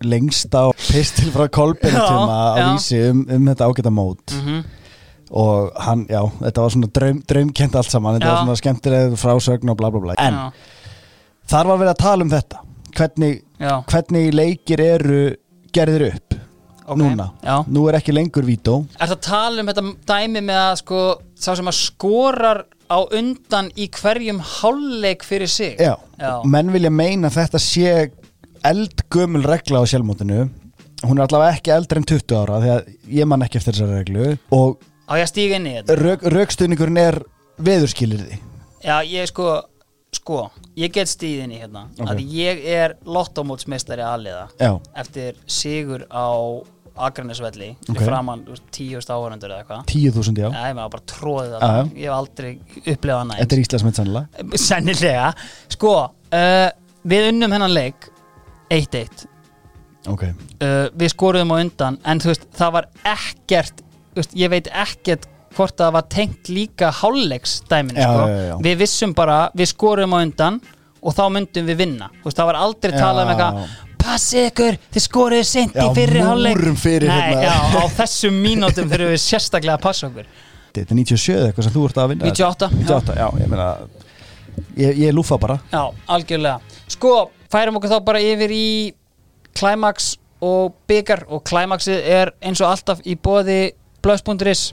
[0.05, 2.67] lengsta pistil frá á já.
[2.73, 4.63] vísi um, um þetta ágæta mót Mhm.
[5.31, 9.69] og hann, já, þetta var svona draum, draumkent allt saman, þetta var svona skemmtileg frásögn
[9.69, 10.51] og bla bla bla, en
[11.49, 12.61] þar var verið að tala um þetta
[12.95, 15.35] hvernig, hvernig leikir eru
[15.75, 16.39] gerðir upp
[16.89, 16.99] ok.
[17.01, 17.55] Núna, Já.
[17.69, 18.79] Nú er ekki lengur vító.
[18.99, 21.01] Er það að tala um þetta dæmi með að sko,
[21.39, 25.77] sá sem að skorar á undan í hverjum hálfleik fyrir sig?
[25.79, 26.31] Já, Já.
[26.45, 27.93] menn vilja meina að þetta sé
[28.65, 30.49] eldgömul regla á sjálfmótinu.
[31.05, 32.87] Hún er allavega ekki eldri en 20 ára því að
[33.21, 34.33] ég man ekki eftir þessari reglu.
[34.51, 35.95] Og á ég að stíga inn í þetta?
[36.03, 37.19] rauk, raukstuðningurinn er
[37.59, 38.37] veðurskilirði
[38.83, 39.45] Já, ég sko,
[40.15, 40.41] sko
[40.79, 41.85] ég get stíð inn í hérna.
[41.99, 42.11] Ok.
[42.13, 44.71] að ég er lottomótsmeistari aðliða Já,
[45.01, 46.27] eftir sigur á
[47.07, 47.89] Akranesvelli Ok.
[47.93, 48.05] okay.
[48.07, 49.83] framann úr tíust áhörundur eða eitthvað.
[49.93, 50.49] 10.000 já.
[50.51, 51.79] Ég maður bara tróðið Já, það.
[51.79, 51.97] Já.
[52.03, 52.51] ég hef aldrei
[52.93, 55.27] upplifað næst Þetta er Íslandsmynd sannlega sennilega.
[55.75, 55.93] Sko,
[56.35, 56.69] uh,
[57.13, 58.09] við unnum hennan leik
[58.69, 59.25] 1-1
[60.09, 63.81] Ok, uh, við skoruðum á undan en þú veist, það var ekkert
[64.15, 65.27] veist, ég veit ekkert
[65.57, 68.59] hvort það var tengt líka hálfleiksdæminu Já, sko.
[68.63, 70.59] við vissum bara, við skoruðum á undan
[70.99, 72.09] og þá myndum við vinna.
[72.23, 73.59] Veist, það var aldrei talað um eitthvað
[74.09, 76.61] passið ykkur, þið skoruðu seint í Já, fyrri hálfleik.
[77.05, 77.41] hérna.
[77.45, 80.29] já, á þessum mínútum þurfum við sérstaklega að passa okkur.
[80.73, 83.69] Þetta er 97 eða eitthvað sem þú ert að vinna 98, 98, já, ég meina
[84.75, 85.59] Ég, ég lúfa bara.
[85.71, 86.59] Já, algjörlega.
[86.91, 87.13] Sko,
[87.51, 88.65] færum okkur þá bara yfir í
[89.55, 90.13] Climax
[90.43, 93.73] og byggar og Climaxið er eins og alltaf í bóði
[94.03, 94.69] Blöss.is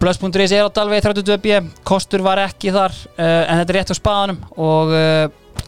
[0.00, 3.96] Blöss.is er á Dalvegi 32B kostur var ekki þar uh, en þetta er rétt á
[3.96, 5.64] spaðanum og uh,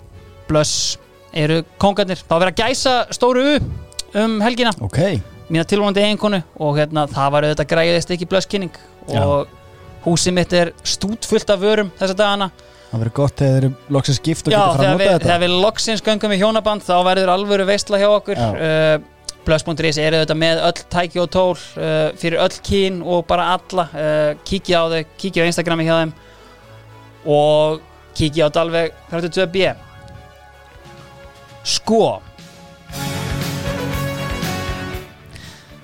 [0.48, 0.98] Blöss
[1.36, 2.20] eru kongarnir.
[2.24, 3.58] Þá verið að gæsa stóru U
[4.16, 4.72] um helgina.
[4.84, 5.00] Ok,
[5.50, 8.78] mína tilvonandi eiginkonu og hérna, það var auðvitað græðist ekki blösskynning
[9.12, 9.50] og
[10.06, 12.50] húsið mitt er stútfullt af vörum þessa dagana.
[12.86, 15.02] Það verður gott þegar þeir eru loksins gift og Já, geta fara að þegar nota
[15.02, 15.26] við, þetta.
[15.26, 18.42] þegar við loksins göngum í hjónaband þá verður alvöru veistla hjá okkur.
[18.56, 18.94] Uh,
[19.46, 23.88] Plus.is er auðvitað með öll tæki og tól uh, fyrir öll kín og bara alla.
[23.92, 26.14] Uh, kíkja á þau, kíkja á Instagrami hjá þeim
[27.26, 27.82] og
[28.16, 29.74] kíkja á Dalveg 32B
[31.66, 32.20] Sko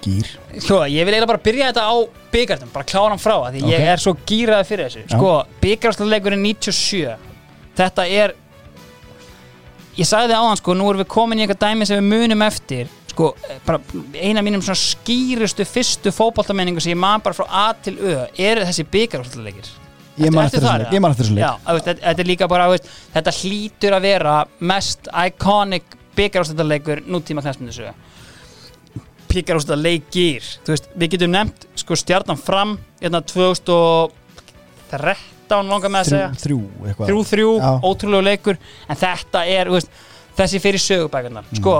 [0.02, 0.26] Gýr
[0.60, 1.94] Sko, ég vil eiginlega bara byrja þetta á
[2.32, 3.70] byggartum, bara klára hann frá að því Ok.
[3.72, 5.02] ég er svo gýraði fyrir þessu.
[5.14, 5.30] Sko,
[5.62, 7.14] byggarstleikurinn 97,
[7.78, 8.34] þetta er,
[9.96, 12.90] ég sagði áðan sko, nú erum við komin í eitthvað dæmi sem við munum eftir,
[13.12, 13.30] sko,
[13.64, 13.80] bara
[14.20, 18.26] eina af mínum svona skýrustu fyrstu fótboltamenningu sem ég man bara frá A til Ö,
[18.36, 19.70] eru þessi byggarstleikir.
[20.20, 20.92] Ég man eftir þessum leik, eða?
[20.92, 21.44] ég man eftir þessum leik.
[21.44, 24.34] Já, þú veist, þetta, er líka bara, veist, þetta hlýtur að vera
[24.72, 25.84] mest iconic
[26.16, 27.40] byggarústættarleikur nútíma
[30.66, 32.70] þú veist, við getum nefnt sko stjarnan fram
[33.00, 36.28] hérna 2013 langar með að segja.
[36.42, 36.58] Þrjú, þrjú
[36.90, 37.06] eitthvað.
[37.08, 37.70] Þrjú þrjú, Já.
[37.88, 38.56] ótrúlegu leikur
[38.88, 39.90] en þetta er, veist,
[40.36, 41.74] þessi fyrir sögubækarnar sko,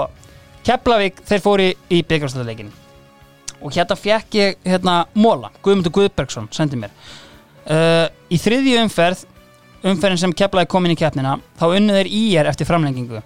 [0.63, 2.71] Keflavík þeir fóru í, byggarústættarleikin
[3.63, 6.91] og hérna fekk ég hérna Móla, Guðmundur Guðbergsson sendi mér
[7.69, 9.23] uh, í þriðju umferð
[9.83, 13.19] umferðin sem Keflavík kom inn í keppnina þá unnu þeir IR eftir framlengingu.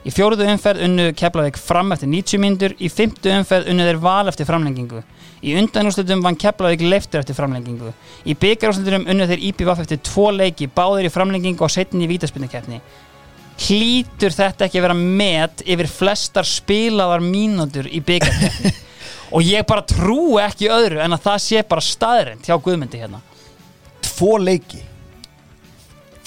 [0.00, 4.30] Í fjóruðu umferð unnu Keflavík fram eftir 90 mínútur í fymtu umferð unnu þeir val
[4.32, 5.02] eftir framlengingu.
[5.44, 7.92] Í undanúrslutum vann Keflavík leiftur eftir framlengingu.
[8.24, 12.80] Í byggarúrslutum unnu þeir IPVF eftir tvo leiki báðir í framlengingu og setni í vítaspinnukeppni
[13.60, 18.72] hlýtur þetta ekki að vera met yfir flestar spilaðar mínútur í byggarkeppni
[19.36, 23.20] og ég bara trú ekki öðru en að það sé bara staðrind hjá Guðmundi hérna
[24.20, 24.82] Tvo leiki.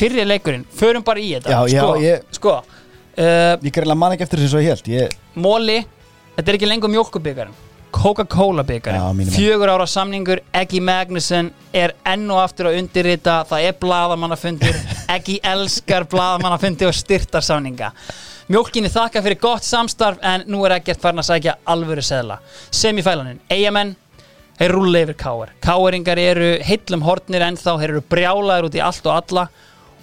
[0.01, 1.51] Fyrri leikurinn, förum bara í þetta.
[1.53, 4.89] Já, já, sko, ég- sko uh, Ég gerði man ekki eftir þessu svo ég held
[4.89, 5.77] ég, Móli,
[6.33, 7.61] þetta er ekki lengur mjólkubyggarinn
[7.93, 13.43] Coca-Cola Já, byggarinn mínum fjögur ára samningur, Eggi Magnussen er enn og aftur að undirrita
[13.49, 14.79] það er bladamannafundir
[15.15, 17.93] Eggi elskar bladamannafundi og styrtar samninga
[18.51, 22.41] Mjólkinni þakka fyrir gott samstarf en nú er ekkert farin að sækja alvöru seðla.
[22.75, 23.93] Semifælanin, eigamenn
[24.59, 29.07] þeir rúlla yfir káar Káaringar eru heillum hortnir ennþá þeir eru brjálaður út í allt
[29.09, 29.47] og alla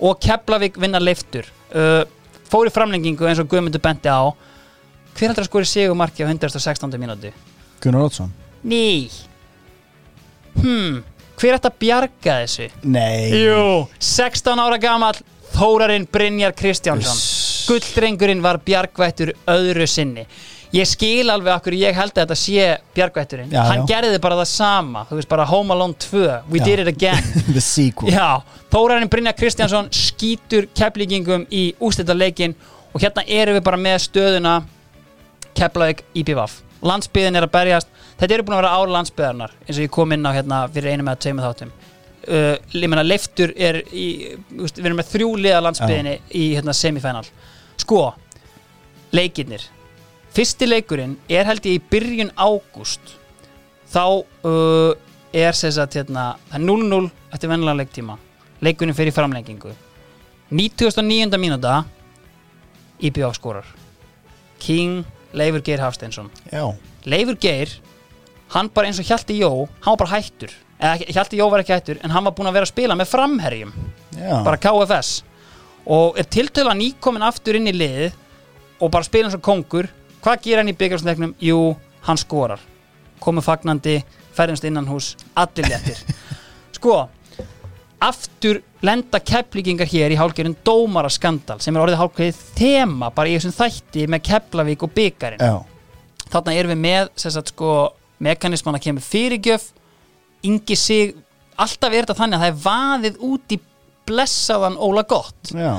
[0.01, 2.03] og Keflavík vinna leiftur uh,
[2.51, 4.27] fór í framlengingu eins og Guðmundur benti á
[5.19, 6.97] hver að skori sigumarki á 116.
[6.99, 7.33] mínúti?
[7.83, 8.33] Gunnar Ótsson
[8.65, 9.11] Ný
[10.61, 11.05] Hmm,
[11.39, 12.67] hver ætti að bjarga þessu?
[12.83, 15.21] Nei Jú, 16 ára gamall
[15.55, 17.69] Þórarinn Brynjar Kristjánsson Uss.
[17.71, 20.25] Gulldrengurinn var bjargvættur öðru sinni
[20.71, 23.55] Ég skil alveg okkur ég held að þetta sé bjargvætturinn.
[23.59, 26.21] Hann gerði bara það sama Þú veist bara Home Alone 2
[26.53, 26.65] We Já.
[26.69, 27.25] did it again.
[27.57, 28.13] The sequel.
[28.71, 32.55] Þórarinn Brynjar Kristjánsson skýtur keflíkingum í ústættarleikin
[32.95, 34.55] og hérna erum við bara með stöðuna
[35.59, 37.91] Keflavík IPVAF Landsbyðin er að berjast.
[38.21, 40.95] Þetta eru búin að vera ár landsbyðarnar eins og ég kom inn á hérna fyrir
[40.95, 41.75] einu með að tveimur þáttum.
[42.31, 44.07] Uh, leiftur er í,
[44.55, 47.25] við erum með þrjú liða landsbyðinni í hérna semifænal
[47.81, 48.03] sko,
[49.17, 49.65] leikirnir
[50.37, 53.17] fyrsti leikurinn er held ég í byrjun ágúst.
[53.91, 54.05] Þá
[54.47, 54.93] uh,
[55.35, 58.19] er sem sagt hérna, það er 0-0 eftir vennilega leiktíma.
[58.65, 59.73] Leikurinn fyrir framlengingu.
[60.51, 61.39] 99.
[61.39, 61.85] mínúta
[63.01, 63.67] IPVAF skorar.
[64.61, 66.31] King Leifur Geir Hafsteinsson.
[67.07, 67.79] Leifur Geir
[68.51, 69.51] hann bara eins og Hjalti Jó
[69.81, 70.53] hann var bara hættur.
[70.81, 73.13] Eða Hjalti Jó var ekki hættur en hann var búinn að vera að spila með
[73.13, 73.73] framherjum.
[74.17, 74.35] Já.
[74.47, 75.13] Bara KFS
[75.91, 78.19] og er tiltölu að nýkomin aftur inn í liðið
[78.81, 79.89] og bara spila eins og kongur
[80.25, 81.35] hvað gerir hann í byggjárstæknum?
[81.43, 81.61] Jú,
[82.07, 82.61] hann skorar.
[83.21, 83.97] Komið fagnandi,
[84.37, 86.01] ferðumst innan hús allir léttir.
[86.77, 87.03] Sko,
[88.01, 93.35] aftur lenda kepplíkingar hér í hálfgerðin dómara skandal sem er orðið hálfgerðið þema bara í
[93.37, 95.59] þessum þætti með Keflavík og byggarinn Já,
[96.33, 97.75] þarna erum við með sagt, sko,
[98.25, 99.67] mekanisman að kemur fyrirgjöf.
[100.49, 101.13] Yngi sig
[101.61, 103.61] alltaf er þetta þannig að það er vaðið út í
[104.09, 105.53] blessaðan Óla Gott.
[105.53, 105.75] Já,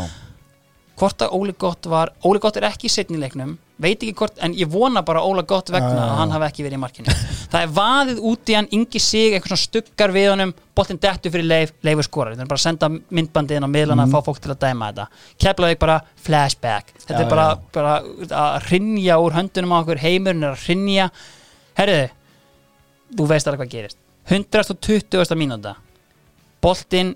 [1.01, 4.37] hvort að Óli Gott var Óli Gott er ekki í setni leiknum veit ekki hvort,
[4.45, 6.35] en ég vona bara Óla Gott vegna að hann já.
[6.35, 7.15] hafi ekki verið í markinu.
[7.51, 11.31] Það er vaðið út í hann, yngi sig eitthvað svona stuggar við honum, boltinn dettu
[11.33, 14.27] fyrir leif leifur skorar, við erum bara að senda myndbandið inn á miðlana að fá
[14.29, 15.23] fólk til að dæma þetta.
[15.43, 16.95] Keflavík bara flashback.
[16.97, 17.17] Þetta.
[17.17, 17.97] Já, er bara, bara
[18.45, 21.11] að rinja úr höndunum á okkur, heimurinn er að rinja
[21.79, 22.09] herriðu
[23.17, 23.97] þú veist alveg hvað gerist.
[24.31, 25.35] 120.
[25.39, 25.75] mínúta.
[26.61, 27.15] Boltinn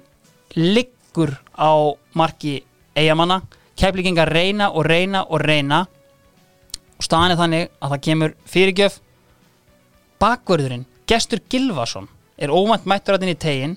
[0.55, 1.71] liggur á
[2.17, 2.57] marki
[2.95, 3.41] eigamanna
[3.75, 5.85] keflingingar reyna og reyna og reyna
[6.95, 8.99] og staðan er þannig að það kemur fyrirgjöf.
[10.21, 12.07] Bakvörðurinn, Gestur Gilvason
[12.37, 13.75] er óvænt mættur að í tegin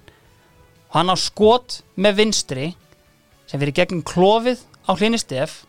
[0.88, 2.70] og hann á skot með vinstri
[3.48, 5.64] sem fyrir gegnum klófið á hlýni stef.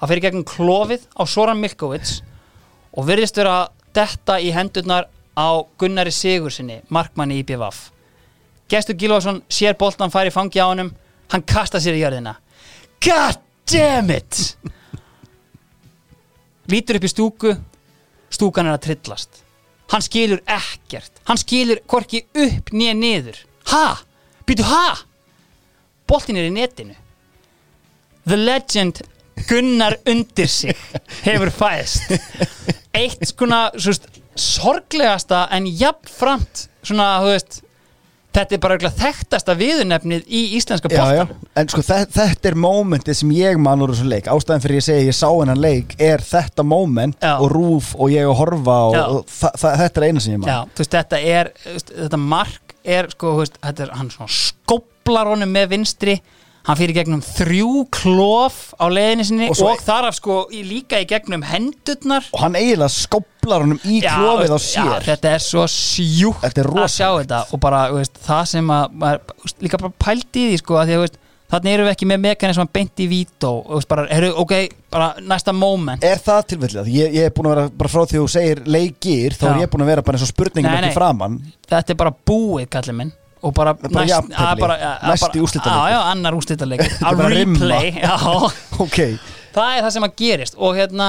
[0.00, 2.20] Hann fyrir gegnum klófið á Soran Milkovits
[2.92, 5.48] og virðist vera að detta í hendurnar á
[5.80, 7.92] Gunnari Sigursinni markmanni í BVF
[8.72, 10.94] Gestur Gilvason sér boltan færi fangi á honum.
[11.28, 12.38] Hann kasta sér í jörðina.
[13.04, 13.36] God
[13.68, 14.56] damn it
[16.72, 17.54] lítur upp í stúku
[18.32, 19.42] stúkan er að trillast.
[19.92, 21.20] Hann skilur ekkert.
[21.28, 23.38] Hann skilur hvorki upp nýja niður.
[23.72, 23.98] Ha,
[24.48, 24.96] býtu ha?
[26.08, 26.96] Boltin er í netinu.
[28.24, 29.02] The legend
[29.48, 30.76] Gunnar undir sig
[31.24, 32.12] hefur fæðst.
[32.94, 34.08] Eitt skona svo, veist,
[34.38, 37.60] sorglegasta en jafnframt svona, þú veist
[38.32, 41.36] þetta er bara örugglega þekktasta viðurnefnið í íslenska boltanum.
[41.56, 44.30] En sko þe- þetta er mómentið sem ég man úr þessu leik.
[44.32, 48.24] Ástæðan fyrir ég segi ég sá hennan leik Er þetta móment og rúf og ég
[48.28, 49.24] að horfa og, og
[49.60, 50.68] þetta er eina sem ég man.
[50.78, 51.52] Veist, þetta er
[51.92, 56.16] þetta mark er, sko, veist, þetta er hann skóplar honum með vinstri
[56.68, 61.08] hann fyrir gegnum þrjú klof á leiðinni sinni Og og, þar af sko líka í
[61.10, 65.42] gegnum hendurnar Og hann eiginlega skoplar honum í klófið á veist, sér já, þetta er
[65.42, 69.34] svo sjúkt er að sjá þetta og bara, veist, það sem að maður,
[69.64, 71.16] líka bara pældi í því, sko, að því að,
[71.52, 74.54] þannig erum við ekki með mekanism að beint í vító og, veist, bara, heru, ok,
[74.94, 76.92] bara næsta moment Er það tilfellið?
[76.94, 79.50] Ég, ég er búin að vera bara frá því þú segir leikir þá Já.
[79.56, 80.96] er ég búin að vera bara eins og spurningum Nei, ekki nei.
[80.96, 83.12] framann þetta er bara búið kallið minn
[83.42, 84.46] og bara, bara jafntefli.
[84.46, 85.90] að bara- að Næsti úrslitaleikur.
[85.90, 86.36] já, já, annar
[87.10, 88.14] er að replay já,
[88.84, 88.98] Ok,
[89.56, 90.54] það er það sem að gerist.
[90.58, 91.08] Og hérna,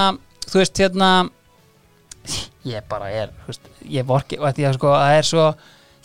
[0.50, 1.10] þú veist, hérna
[2.66, 4.40] ég bara er veist, ég vorki,
[4.78, 5.48] sko það er svo,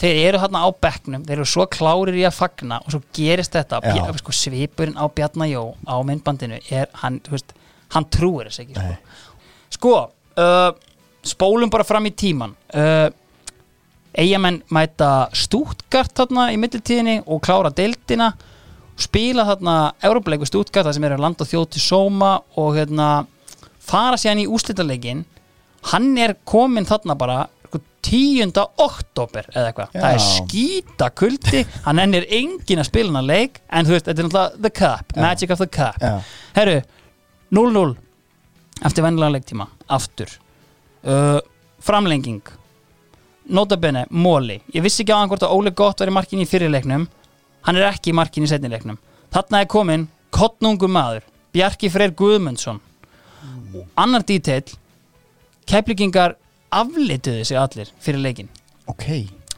[0.02, 3.54] þeir eru hérna á bekknum þeir eru svo klárir í að fagna og svo gerist
[3.54, 3.80] þetta.
[3.84, 7.54] Bja, sko, svipurinn á Bjarnajó á myndbandinu er hann, veist,
[7.94, 8.98] hann trúir þess ekki sko,
[9.78, 9.94] sko
[10.42, 10.70] uh,
[11.24, 13.08] spólum bara fram í tíman uh,
[14.18, 18.32] eigamenn mæta Stútgart þarna í mittiltíðinni og klára deildina
[18.98, 23.08] spila þarna Európleiku Stútgart það sem er að landa þjóð til Sóma og hérna
[23.88, 25.22] fara síðan í úslitaleikin
[25.92, 27.38] hann er komin þarna bara
[27.68, 28.52] sko, 10.
[28.82, 29.94] oktober eða eitthvað.
[29.94, 34.24] Það er skýta kuldi hann ennir engin að spila hann leik en þú veist, þetta
[34.24, 35.22] er náttúrulega the cup, Já.
[35.22, 36.02] magic of the cup.
[36.02, 36.18] Já,
[36.58, 36.78] herru,
[37.54, 37.96] 0-0
[38.88, 39.68] eftir vennilega leiktíma
[39.98, 40.32] aftur.
[41.06, 41.38] Uh,
[41.82, 42.42] framlenging
[43.48, 46.48] notabene, móli ég vissi ekki á hann hvort að Óli Gott var í markin í
[46.48, 47.08] fyrirleiknum
[47.66, 49.00] hann er ekki í markin í setnileiknum
[49.34, 52.80] þarna er komin kottnungu maður Bjarki Freyr Guðmundsson.
[53.74, 54.76] Og annar dítill
[55.68, 56.36] keflingingar
[56.72, 58.48] aflituðu sig allir fyrir leikin
[58.88, 59.04] ok.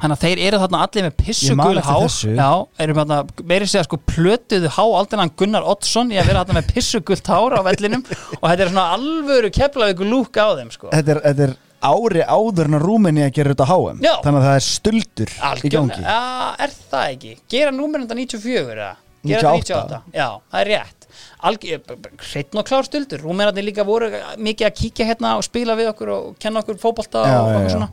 [0.01, 2.31] Þannig að þeir eru þarna allir með Ég pissugul þessu.
[2.33, 2.51] Já,
[2.81, 3.19] eru þarna,
[3.51, 7.57] meiri segja sko plötuðu há aldeinan Gunnar Oddsson í að vera þarna með pissugult hár
[7.59, 8.05] á vellinum.
[8.41, 10.89] Og þetta er svona alvöru keflaðu lúk á þeim sko.
[10.95, 14.13] Þetta er, þetta er ári áður en að Rúmeni að gera þetta HM Já.
[14.25, 16.23] Þannig að það er stuldur í gangi ja,
[16.67, 17.33] er það ekki?
[17.55, 18.91] Gera númer þetta 94 eða?
[19.21, 19.69] Gera 98.
[19.71, 20.01] þetta 98?
[20.17, 20.97] Já, það er rétt
[21.41, 26.13] Hreitn og klár stuldur Rúmenarnir líka voru mikið að kíkja hérna og spila við okkur
[26.15, 27.73] og kenna okkur fótbolta Já, og já, okkur já.
[27.77, 27.89] svona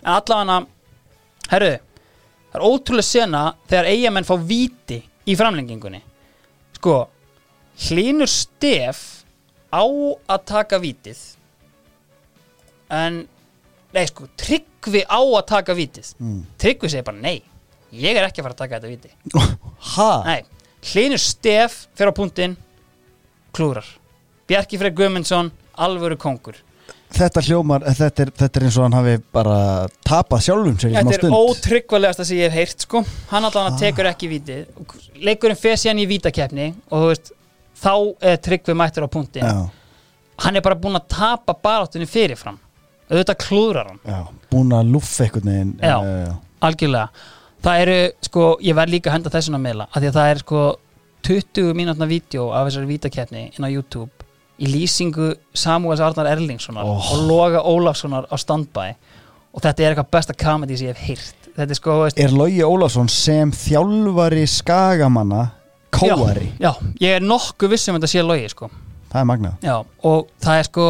[0.00, 0.58] En allavega,
[1.52, 1.72] herru
[2.50, 6.02] Það er ótrúlega sena þegar eigamenn fá víti í framlengingunni
[6.76, 6.96] Sko
[7.88, 9.02] Hlynur Stef
[9.72, 11.20] á að taka vítið
[12.90, 13.20] en
[13.94, 16.42] nei sko, Tryggvi á að taka vítið Mm.
[16.58, 17.42] Tryggvi segir bara nei
[17.92, 19.10] ég er ekki að fara að taka þetta víti.
[19.96, 20.10] Ha?
[20.26, 20.42] nei,
[20.92, 22.56] Hlynur Stef fyrir á punktinn
[23.56, 23.86] klúrar
[24.50, 26.56] Bjarki Freyr Guðmundsson, alvöru kongur.
[27.14, 29.56] Þetta hljómar, þetta er, þetta er eins og hann hafi bara
[30.06, 31.36] tapað sjálfum sér í smá Þetta er stund.
[31.38, 33.02] ótryggvalegasta sem ég hef heyrt sko.
[33.30, 34.64] hann allan að tekur ekki vítið.
[35.22, 37.32] Leikurinn fer síðan í vítakeppni og þú veist
[37.82, 37.92] þá
[38.30, 39.46] er Tryggvi mættur á punktinn.
[39.46, 39.70] Já,
[40.46, 42.58] hann er bara búin að tapa baráttunni fyrirfram
[43.10, 44.00] auðvitað klúðrar hann.
[44.06, 44.20] Já,
[44.52, 45.74] búin að lúffa einhvern veginn.
[45.82, 45.96] Já.
[46.04, 47.08] eh, algjörlega.
[47.60, 50.38] Það eru sko, ég verð líka að henda þessuna meðla af því að það er
[50.44, 50.60] sko
[51.28, 54.10] 20 mínútna vídeo af þessari vítakeppni inn á YouTube
[54.60, 57.12] í lýsingu Samuels Arnar Erlingssonar Oh.
[57.12, 58.94] og Loga Ólafssonar á standby.
[59.52, 61.48] Og þetta er eitthvað besta comedy sem ég hef heyrt.
[61.56, 65.50] Þetta er sko, veist, Er Logi Ólafsson sem þjálfari skagamanna
[65.92, 66.52] kóari?
[66.60, 66.70] já,
[67.00, 68.70] ég er nokkuð viss um að þetta sé logi sko.
[69.10, 69.54] Það er magnað.
[69.66, 69.76] Já,
[70.06, 70.84] og það er sko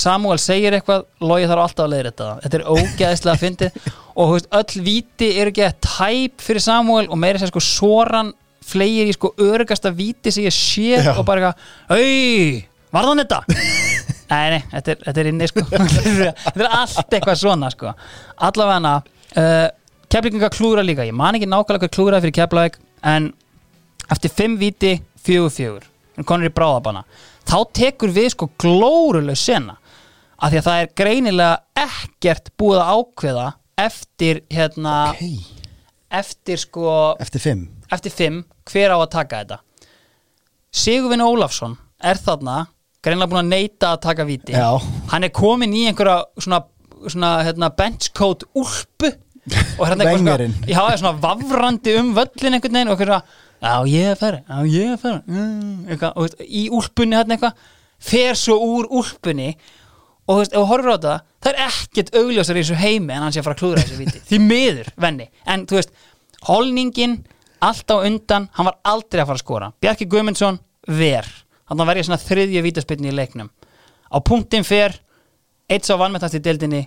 [0.00, 3.78] Samuel segir eitthvað, Logi þarf alltaf að leiðir þetta þetta er ógeðislega fyndið.
[4.16, 7.60] Og þú veist, öll víti eru ekki að tæp fyrir Samuel og meira sér sko
[7.64, 8.32] Soran
[8.66, 12.62] flegir í sko örugasta víti sem ég sé og bara eitthvað Auj,
[12.96, 13.40] varðan þetta?
[14.32, 15.64] nei, nei, þetta er, þetta er inni sko.
[15.76, 17.92] Þetta er allt eitthvað svona sko.
[18.48, 19.66] Allavega uh,
[20.12, 23.30] keflinga klúra líka, ég man ekki nákvæmlega hvað klúra fyrir keflaug en
[24.12, 25.88] eftir fimm víti, fjögur fjögur.
[26.16, 27.04] Hann konur í bráðabana.
[27.46, 29.76] Þá tekur við sko glóruleg sena
[30.36, 33.46] af því að það er greinilega ekkert búið að ákveða
[33.86, 35.38] eftir hérna Hei,
[36.12, 36.90] eftir sko
[37.20, 37.66] eftir fimm.
[37.92, 39.58] eftir fimm, hver á að taka þetta.
[40.76, 42.66] Sigurvin Ólafsson er þarna
[43.04, 44.52] greinilega búin að neita að taka víti.
[44.56, 44.80] Já.
[45.12, 46.64] hann er komin í einhverja svona,
[47.06, 49.12] svona hérna, benchcoat úlpu
[49.78, 53.22] og hérna eitthvað svona, já, svona vafrandi um völlin einhvern veginn og eitthvað svona,
[53.62, 55.22] já ég er færri já ég er færri.
[55.30, 57.68] Mm, eitthvað, og, í úlpunni hérna eitthvað
[58.10, 59.52] fer svo úr úlpunni
[60.26, 61.14] og þú horfir á þetta
[61.46, 63.98] það er ekkert augljósar í þessu heimi en hann sé að fara að klúðra þessu
[64.00, 65.92] viti því miður, venni, en þú veist
[66.46, 67.16] holningin,
[67.64, 69.70] allt á undan hann var aldrei að fara að skora.
[69.82, 71.28] Bjarki Guðmundsson, ver.
[71.66, 73.48] Hann var verið svona þriðju vítaspilni í leiknum.
[74.06, 74.94] Á punktin fer
[75.70, 76.84] eitt sá vannmettast í deildinni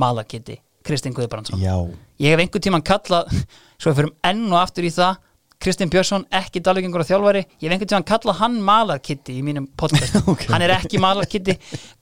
[0.00, 1.60] Malakitti, Kristinn Guðbrandsson.
[1.60, 1.74] Já,
[2.22, 3.28] ég hef einhvern tímann kallað
[3.80, 5.20] svo við fyrir enn og aftur í það
[5.64, 7.40] Kristinn Björnsson, ekki dalvíkingur og þjálfari.
[7.62, 10.44] Ég hef einhvern tímann kallað hann Malarkitti í mínum podcast, Ok.
[10.52, 11.54] hann er ekki Malarkitti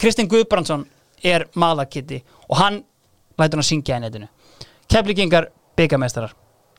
[0.02, 0.82] Kristinn Guðbrandsson
[1.22, 2.18] er Malarkitti
[2.48, 2.80] og hann
[3.38, 4.26] lætur hann að syngja í netinu.
[4.90, 5.46] Keflingingar
[5.78, 6.34] byggameistarar,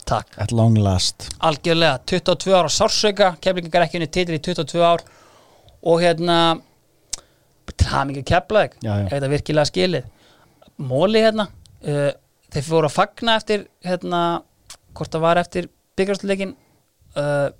[0.06, 0.36] takk.
[0.44, 1.30] At long last.
[1.44, 3.32] Algjörlega, 22 ára sársauka.
[3.42, 5.02] Keflingingar ekki unni titri í 22 ár.
[5.84, 6.36] Og hérna
[7.84, 9.06] það mikið keflaðið Já, já.
[9.08, 10.04] ef þetta virkilega skilið?
[10.84, 12.10] Móli hérna uh,
[12.54, 14.20] þeir fóru að fagna eftir hérna,
[14.96, 16.54] hvort það var eftir byggjastleikin
[17.16, 17.50] uh,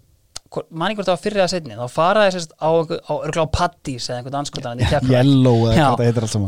[0.55, 3.01] hvort það var fyrir að setni þá faraði sérst á, einhver-
[3.43, 4.83] á, pattís eða einhvern anskotan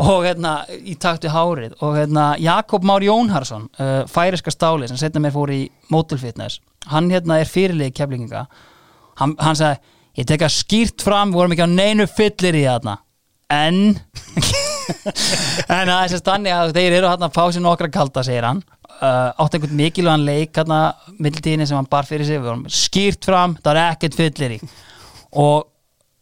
[0.06, 1.74] og hérna í taktu hárið.
[1.82, 6.60] Og hérna Jakob Már Jónharsson uh, færiska stáli sem setna mér fór í Motel Fitness
[6.92, 8.44] hann hérna er fyrirlið keflinginga
[9.18, 9.82] hann, hann sagði
[10.22, 12.94] ég tek að skýrt fram, við vorum ekki á neinu fyllir í þarna.
[13.52, 13.76] En
[15.68, 18.46] en það er sérst þannig að þeir eru hérna að fá sér nokkra kalda segir
[18.46, 18.62] hann
[19.01, 20.81] uh, átt einhvern mikilvægan leik hérna
[21.18, 22.40] mittiltíðinni sem hann bar fyrir sig.
[22.40, 24.59] Við vorum skýrt fram, það er ekkert fyllir í.
[25.36, 25.68] Og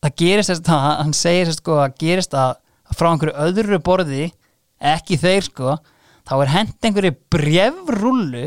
[0.04, 2.60] það gerist þess að hann segir þess sko að gerist að
[2.94, 4.28] að frá einhverju öðru borði
[4.94, 5.76] ekki þeir sko
[6.28, 8.46] þá er hent einhverju brefrullu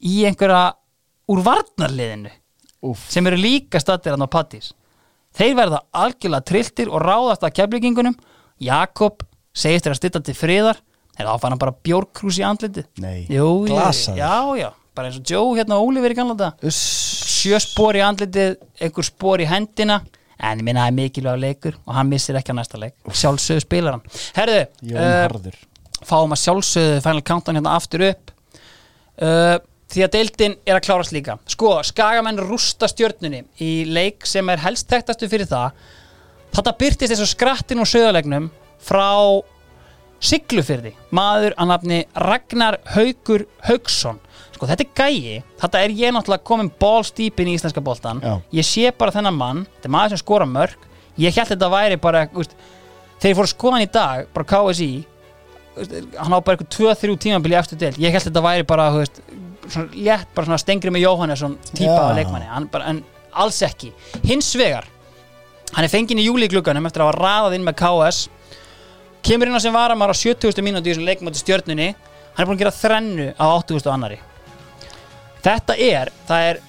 [0.00, 0.74] í einhverja
[1.32, 2.32] úr varnarliðinu
[2.86, 3.06] Úff.
[3.10, 4.72] sem eru líka stattir hann á pattís
[5.36, 8.16] þeir verða algjörlega trilltir og ráðast að keflingingunum
[8.62, 9.24] Jakob
[9.56, 10.80] segist þeirra stilla til friðar
[11.18, 12.86] er þá fann hann bara bjórkrús í andlitið.
[13.02, 14.18] Nei, Jú, ég- glasaður.
[14.20, 16.80] já, já, bara eins og Joe hérna Óliver í ganlega Uss.
[17.40, 20.02] sjö spór í andlitið, einhver spór í hendina.
[20.38, 22.92] En ég minna það er mikilvæg leikur og hann missir ekki á næsta leik.
[23.08, 24.02] Sjálfsögðu spilar hann.
[24.36, 25.54] Herðu, Jón uh, Harður.
[26.04, 28.30] fáum að sjálfsögðu Final Countdown hérna aftur upp.
[29.16, 29.56] Uh,
[29.88, 31.38] því að deildin er að klárast líka.
[31.48, 35.72] Sko, skagamenn rústa stjörnunni í leik sem er helst þekktastu fyrir það.
[36.52, 38.50] Þetta byrtist eins og skrattin og söðalegnum
[38.82, 39.06] frá
[40.26, 44.18] Siglufyrði, maður að nafni Ragnar Haugur Haugsson
[44.56, 48.38] sko þetta er gæi, þetta er ég náttúrulega komin ballstýpin í íslenska boltan Já.
[48.56, 50.86] ég sé bara þennan mann, þetta er maður sem skora mörg
[51.20, 52.56] ég held þetta væri bara úst,
[53.20, 54.90] þegar ég fór að skoða hann í dag, bara KSI
[55.76, 59.20] úst, hann á bara eitthvað 2-3 tímabili eftir del, ég held þetta væri bara veist,
[59.68, 63.02] svona létt, bara svona stengri með Jóhannesson típa af leikmanni, bara, en
[63.36, 63.90] alls ekki.
[64.24, 64.86] Hins vegar,
[65.74, 68.22] hann er fenginn í júliglugganum eftir að hafa raðað inn með KS
[69.26, 70.62] kemur inn á sem varamar á 70.
[70.62, 73.88] mínúti í þessum leikmáti stjörnunni hann er búin að gera þrennu á 80.
[73.90, 74.18] annari
[75.42, 76.60] þetta er það er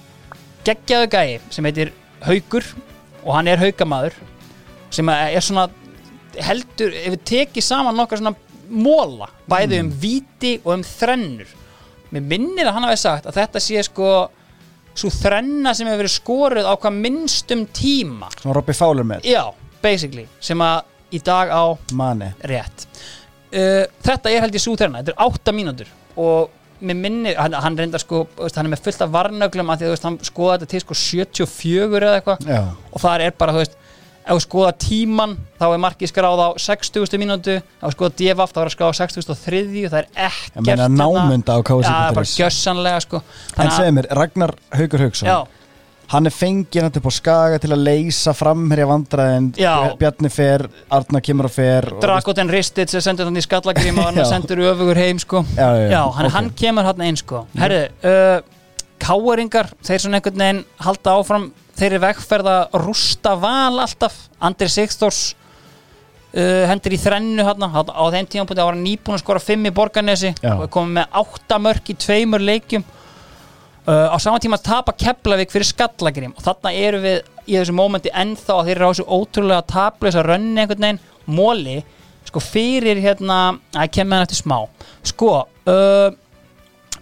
[0.66, 1.92] geggjaðu gæi sem heitir
[2.26, 2.66] Haugur
[3.22, 4.16] og hann er haugamaður
[4.90, 5.68] sem er svona
[6.48, 8.34] heldur, ef við tekið saman nokkar svona
[8.68, 11.54] móla, bæði um víti og um þrennur
[12.10, 14.12] mér minnir að hann hafi sagt að þetta sé sko
[14.98, 19.44] svo þrenna sem hefur verið skoruð á hvað minnstum tíma Svona Robby Fowler með já,
[19.84, 21.64] basically, sem að í dag á
[21.96, 22.86] Mane rétt
[23.52, 27.76] uh, þetta er held ég súþerna, þetta er 8 mínútur og mér minnir, hann, hann
[27.78, 30.80] reyndar sko hann er með fullt af varnöglum að því að hann skoða þetta til
[30.84, 32.48] sko 74 eða eitthvað
[32.92, 33.74] og þar er bara, þú veist
[34.28, 37.18] ef þú skoða tíman þá er markið skráð á 60.
[37.18, 39.62] mínútu ef þú skoða DFF þá er það skráð á 63.
[39.88, 41.88] það er ekkert Ég meina hérna- námunda á KFC.is.
[41.88, 45.30] Já, bara gjössanlega sko En Þannig að- segðu mér, Ragnar Haugur Haugsson
[46.08, 49.48] Hann er fengið hann upp á skaga til að leysa framherja vandræðin.
[49.60, 49.72] Já.
[50.00, 50.64] Bjarni fer,
[50.96, 54.96] Arna kemur og fer Dragoten Ristits er sendur hann í skallagrím og hann sendur öfugur
[54.96, 55.42] heim sko.
[55.52, 56.36] Já, já, já, Já, hann, ok.
[56.38, 57.42] hann kemur hann einn sko.
[57.60, 58.38] Herðu, uh,
[59.04, 64.66] káeringar þeir svona einhvern veginn halda áfram þeir eru vegferð að rústa val alltaf, Andri
[64.72, 65.20] Sigþórs
[66.34, 69.42] uh, hendur í þrennu hann á þeim tíma búin að var hann nýbúin að skora
[69.42, 72.84] fimm í Borgarnesi og er komið með átta mörk í tveimur leikjum
[73.88, 78.12] uh, á sama tíma tapa Keflavík fyrir Skallagrim og þarna eru við í þessu mómenti
[78.12, 81.78] ennþá að þeir eru á þessu ótrúlega tablösa rönni einhvern veginn, móli
[82.28, 84.58] sko fyrir hérna, að kemur hann eftir smá.
[85.06, 86.08] Sko uh,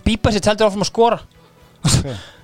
[0.07, 1.21] Bíbasitt heldur áfram að skora.
[1.83, 2.11] Ok.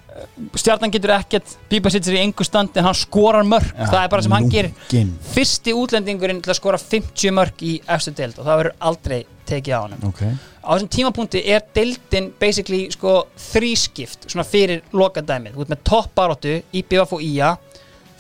[0.61, 3.71] stjarnan getur ekkert Bíbasitt er í engu standi en hann skorar mörk.
[3.77, 5.13] Já, það er bara sem hann lunginn.
[5.33, 9.79] fyrsti útlendingurinn til að skora 50 mörk í efstu deild og það verður aldrei tekið
[9.79, 10.23] á hann Ok,
[10.63, 16.85] á þessum tímapunkti er deildin basically sko þrískipt svona fyrir lokadæmið, út með toppbaróttu í
[16.87, 17.57] BF og IA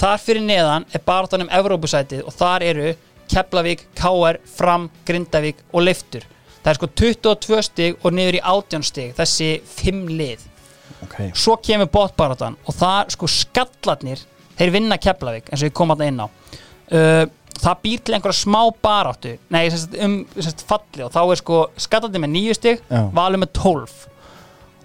[0.02, 2.92] þar fyrir neðan er baróttan um Evrópusætið og þar eru
[3.32, 6.24] Keflavík, KR, Fram, Grindavík og Leiftur.
[6.62, 10.42] Það er sko 22 stig og niður í 18 stig þessi 5 lið.
[11.06, 11.16] Ok.
[11.38, 14.26] Svo kemur botbaróttan og það sko skallarnir
[14.58, 16.26] þeir vinna Keflavík eins og ég kom að inn á.
[16.92, 17.24] Uh,
[17.60, 19.34] það býr til einhverja smá baráttu.
[19.52, 23.02] Nei, sagt, um sagt, falli og þá er sko skallarnir með nýju stig Já.
[23.14, 24.08] valur með 12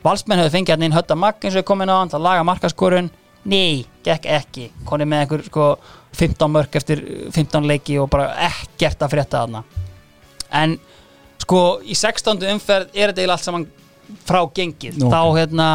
[0.07, 2.43] valsmenn höfðu fengið hann inn hötta makk eins og ég kom inn á það laga
[2.47, 3.09] markaskorun.
[3.47, 4.67] Nei, gekk ekki.
[4.87, 5.65] Konið með einhver sko
[6.17, 7.01] 15 mörk eftir
[7.35, 9.63] 15 leiki og bara ekkert að frétta þarna.
[10.51, 10.77] En
[11.43, 12.43] sko í 16.
[12.53, 13.67] umferð er þetta eiginlega allt saman
[14.27, 14.99] frá gengið.
[14.99, 15.67] Nú, þá hérna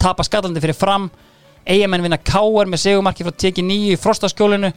[0.00, 1.08] tapa skallandi fyrir fram.
[1.68, 4.72] Eigamenn vinna káar með segumarki frá teki nýju í frostaskjólinu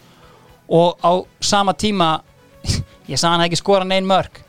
[0.72, 1.12] og á
[1.44, 2.14] sama tíma
[3.12, 4.42] ég sagði hann ekki skora neinn mörk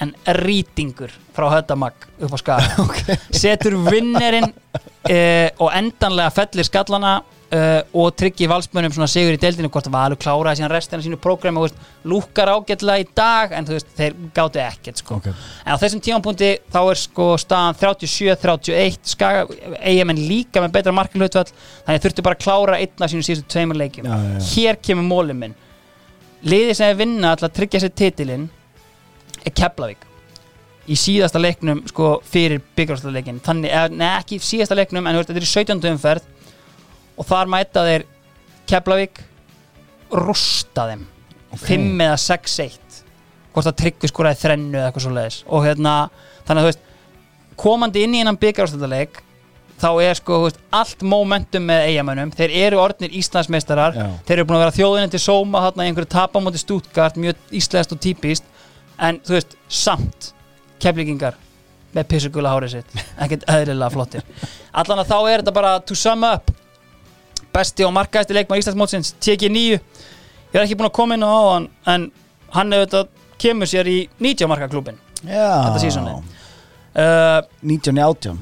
[0.00, 3.18] en rýtingur frá höndamag upp á skara okay.
[3.32, 9.70] setur vinnerinn uh, og endanlega fellir skallana uh, og tryggir valsmönum svona sigur í deildinu
[9.72, 11.76] hvort að Valur kláraði síðan restina sínu prógrami og
[12.08, 15.20] lúkar ágætlega í dag en þú veist, þeir gáttu ekkert sko.
[15.20, 15.30] Ok.
[15.30, 19.48] en á þessum tímapunkti þá er sko staðan 37-31 skaga
[19.80, 23.80] eigamenn líka með betra markilhutvall þannig þurftu bara að klára einn af sínu síðustu tveimur
[23.80, 24.46] leikjum Já, já, já.
[24.54, 25.50] hér kemur mólum
[26.46, 28.46] liðið sem er vinna alltaf að tryggja sér titilinn
[29.44, 30.06] er Keflavík.
[30.90, 35.46] Í síðasta leiknum sko fyrir byggjárstaleikin þannig, eða, neða ekki síðasta leiknum en þetta er
[35.46, 35.88] í 17.
[35.92, 36.26] umferð.
[37.20, 38.06] Og þar mæta þeir
[38.70, 39.22] Keflavík
[40.10, 41.06] rústa þeim.
[41.50, 41.64] Ok.
[41.66, 43.00] 5 eða 6-1
[43.50, 45.94] hvort það tryggvi skoraði þrennu eða eitthvað svo leiðis og hérna,
[46.46, 49.18] þannig að þú veist komandi inn í einan byggjárstaleik
[49.80, 53.96] þá er sko veist, allt momentum með eigamönnum, þeir eru orðnir Íslandsmeistarar.
[53.96, 54.08] Já.
[54.28, 57.94] þeir eru búin að vera þjóðinni til sóma þarna í einhverju tapamóti stútkart, mjög íslenskt
[57.96, 58.44] og típist
[59.00, 60.32] en þú veist, samt
[60.80, 61.38] keflingingar
[61.96, 62.92] með pissugula hárið sitt.
[63.18, 64.26] Ekkert eðlilega flottir.
[64.78, 66.52] Allan að þá er þetta bara to sum up.
[67.50, 69.62] Besti og markaðasti leikmar Íslandsmótsins TG9
[70.50, 72.04] ég er ekki búin að koma inn á hann en
[72.54, 75.66] hann hefur þetta kemur sér í 90 marka klubin Já.
[75.66, 76.14] Þetta seasoni.
[76.94, 78.38] uh, 1918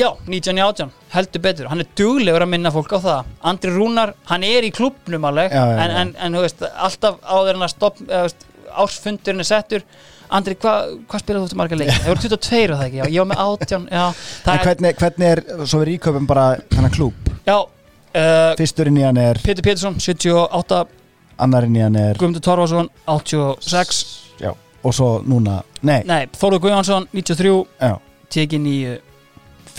[0.00, 1.66] Já, 1918, heldur betur.
[1.68, 3.32] Hann er duglegur að minna fólk á það.
[3.50, 5.80] Andri Rúnar, hann er í klubnum alveg Já, já.
[5.84, 8.46] En, en, en þú veist, alltaf áður en að stopp eða, veist,
[8.80, 9.84] Ársfundurinn er settur.
[10.30, 11.90] Andri, hvað hva spilaðu þú til marga leik?
[11.90, 14.04] Það voru 22 og það ekki, já, ég var með 18 Já,
[14.52, 19.18] En hvernig, hvernig er, svo við ríköpum bara þennan klúb Já, uh, Fyrsturinn í hann
[19.18, 20.84] er, Pétur Pétursson, 78
[21.42, 24.00] annarinn í hann er Guðmundur Torfarsson, 86
[24.44, 27.96] Já, og svo núna, nei, Nei, Þóruð Guðjónsson, 93 já,
[28.30, 28.94] Teki 9,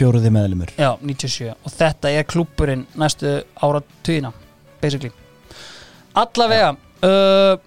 [0.01, 3.83] fjóruði meðlumur já, 97 Og þetta er klúburinn næstu ára
[4.81, 5.11] basically.
[6.17, 6.71] Allavega
[7.05, 7.59] uh,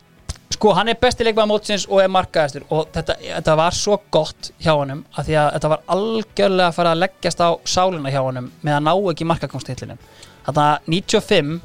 [0.55, 2.67] Sko, hann er besti leikmaður mótsins og er markaðastur.
[2.75, 6.77] Og þetta, þetta var svo gott hjá honum að því að þetta var algjörlega að
[6.77, 9.97] fara að leggjast á sálina hjá honum með að ná ekki markakomstillinu
[10.45, 11.57] Þetta 95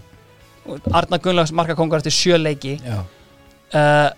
[0.96, 2.76] Arna Gunnlaugs markakongur eftir sjö leiki.
[2.82, 3.00] Já,
[3.74, 4.10] uh,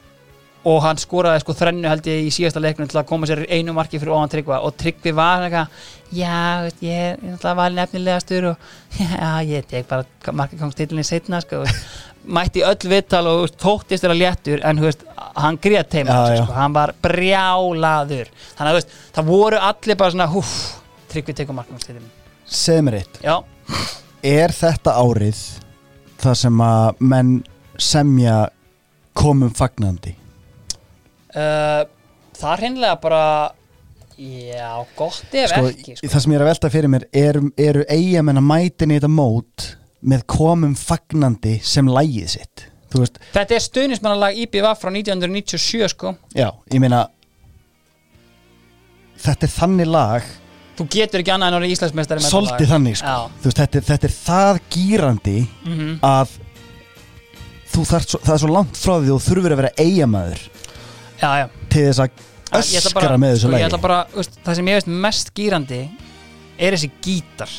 [0.67, 3.73] og hann skoraði sko þrennu held ég í síðasta leiknum til að koma sér einu
[3.73, 4.59] marki fyrir ofan Tryggva.
[4.67, 6.35] Og Tryggvi var eitthvað já,
[6.65, 8.69] veist, ég er náttúrulega valin efnilegastur og
[9.01, 11.63] já, ég tek bara markakongstilinni setna sko,
[12.37, 15.05] mætti öll vittal og veist, þóttist þeirra léttur en veist,
[15.39, 18.29] hann grét teima sko, hann var brjálaður.
[18.59, 20.55] Þannig að það voru allir bara svona húf,
[21.11, 22.17] Tryggvi tekur markakongstilinni
[22.51, 23.19] segð mér eitt.
[23.23, 23.39] Já,
[24.21, 25.37] Er þetta árið
[26.21, 27.29] það sem að menn
[27.81, 28.35] semja
[29.17, 30.13] komum fagnandi?
[31.35, 31.83] Uh,
[32.37, 33.23] það er hreinlega bara
[34.21, 36.07] já, gott ef Sko, ekki sko.
[36.11, 39.11] það sem ég er að velta fyrir mér eru, eru eigamenn að mætin í þetta
[39.11, 39.69] mót
[40.01, 46.49] með komum fagnandi sem lægið sitt veist, Þetta er stuðnismannalag IBV frá 1997 sko já,
[46.73, 47.05] ég meina
[49.21, 50.29] þetta er þannig lag
[50.81, 52.69] Þú getur ekki annað en orðið Íslandsmeistari með svolítið lag.
[52.71, 53.15] þannig sko.
[53.43, 55.35] Veist, þetta, er- þetta er það gýrandi
[55.67, 55.89] Mhm.
[56.01, 56.29] að
[57.71, 60.41] þú þarf það er svo langt frá því þú þurfur að vera eigamæður
[61.21, 61.47] Já, já.
[61.71, 62.27] Til þess að
[62.59, 65.81] öskra með þessu sko, ætla bara, veist, það sem ég veist mest gýrandi
[66.57, 67.53] er þessi gítar.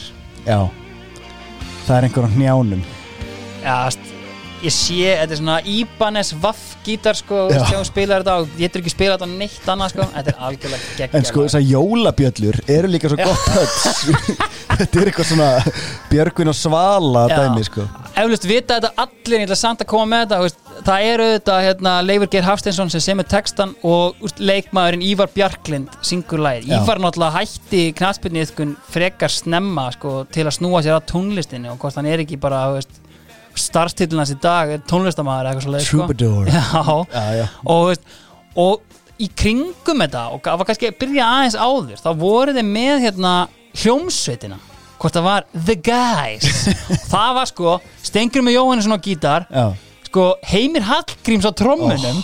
[0.45, 0.59] Já,
[1.87, 2.83] það er einhver á hnjánum.
[3.63, 3.77] Já,
[4.63, 8.83] ég sé, þetta er svona Ibanez Vaff gítar sko, hún spilar þetta og ég getur
[8.83, 12.61] ekki spila þetta á neitt annað sko, þetta er algjörlega geggjað en sko þessar jólabjöllur
[12.77, 13.43] eru líka svo gott
[14.79, 15.51] þetta er eitthvað svona
[16.11, 17.37] Björgvin og Svala Já.
[17.41, 17.87] dæmi sko.
[18.23, 21.59] Eflust vita þetta allir, ég ætla samt að koma með þetta veist, það eru þetta
[21.67, 26.43] hérna, Leifur Geir Hafsteinsson sem semur textan og úst, leikmaðurinn Ívar Bjarklind syngur.
[26.43, 26.77] Já.
[26.79, 31.99] Ívar náttúrulega hætti knastbyrniðkun frekar snemma sko, til að snúa sér að tónlistinni og hvort
[32.01, 33.02] hann er ekki bara veist,
[33.59, 36.51] starfstillin hans í dag er tónlistamæður eða eitthvað svo leið Troubadour.
[36.53, 37.47] Já, já, já.
[37.65, 38.19] og, veist,
[38.57, 42.69] og í kringum þetta og það var kannski að byrja aðeins áður þá voru þeir
[42.69, 43.33] með hérna
[43.83, 44.59] hljómsveitina
[45.03, 46.47] hvort það var The Guys.
[47.13, 47.73] Það var sko
[48.07, 49.47] Stengur með Jóhannesson á gítar
[50.07, 52.21] sko Heimir Hallgríms á trommunum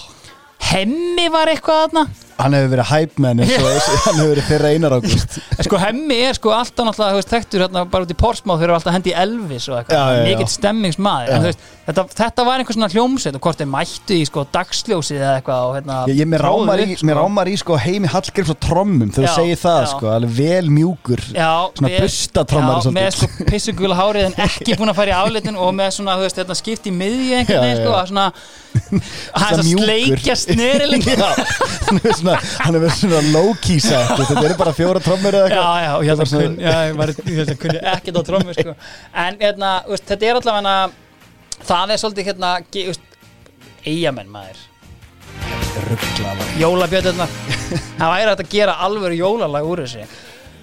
[0.68, 2.04] Hemmi var eitthvað þarna
[2.38, 3.64] hann hefur verið hype man eins og
[4.06, 5.30] hann hefur verið þeirra einar ágúst
[5.66, 8.74] sko Hemmi er sko alltaf náttúrulega þú veist, þekktur hérna bara út í Porsmáð þegar
[8.76, 12.90] alltaf hendi Elvis og eitthvað, mikill stemmingsmaður en, þú veist, þetta, þetta var einhver svona
[12.92, 16.40] hljómsveit og hvort þeir mættu í sko dagsljósið eða eitthvað og hérna ég, ég mér,
[16.44, 17.02] tróðu rámar í, sko.
[17.10, 19.88] mér rámar í sko heimi Hallgríms og trommum þegar þú segir það já.
[19.94, 24.90] sko alveg vel mjúkur Já, Svona bustatrommari já, með sko pissugula hárið en ekki búin
[24.92, 27.64] að fara í aflitin og með svona, þú veist, þetta skipt í miðju Já, einhvern
[27.66, 28.06] veginn, sko, að
[32.18, 35.02] svona að já, Já, hann svona, hann hefur svona low-key set þetta eru bara fjóra
[35.04, 35.88] trommur eða já, eitthvað.
[35.88, 38.56] Já, ég held að kunni já, ég var, ég held að kunni ekkert á trommu,
[38.56, 38.78] sko.
[39.24, 40.74] En, hérna, veist, þetta er allavega
[41.68, 42.54] það er svolítið, hérna,
[43.86, 44.64] eigamenn maður.
[45.88, 47.34] Rugglaðar jólabjöðunar
[47.98, 50.06] það væri hægt að gera alvöru jólalag úr þessu.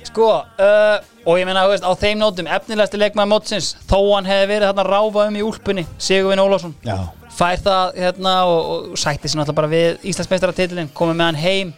[0.05, 4.67] Sko uh, og ég meina á þeim nótum efnilegasti leikmaður mótsins þó hann hefði verið
[4.69, 6.75] þarna að ráfa um í úlpunni Sigurvin Ólafsson.
[6.85, 6.97] Já,
[7.35, 8.59] fær það hérna og,
[8.93, 11.73] og sætti sér náttúrulega bara við Íslandsmeistarartitlinn, komið með hann heim.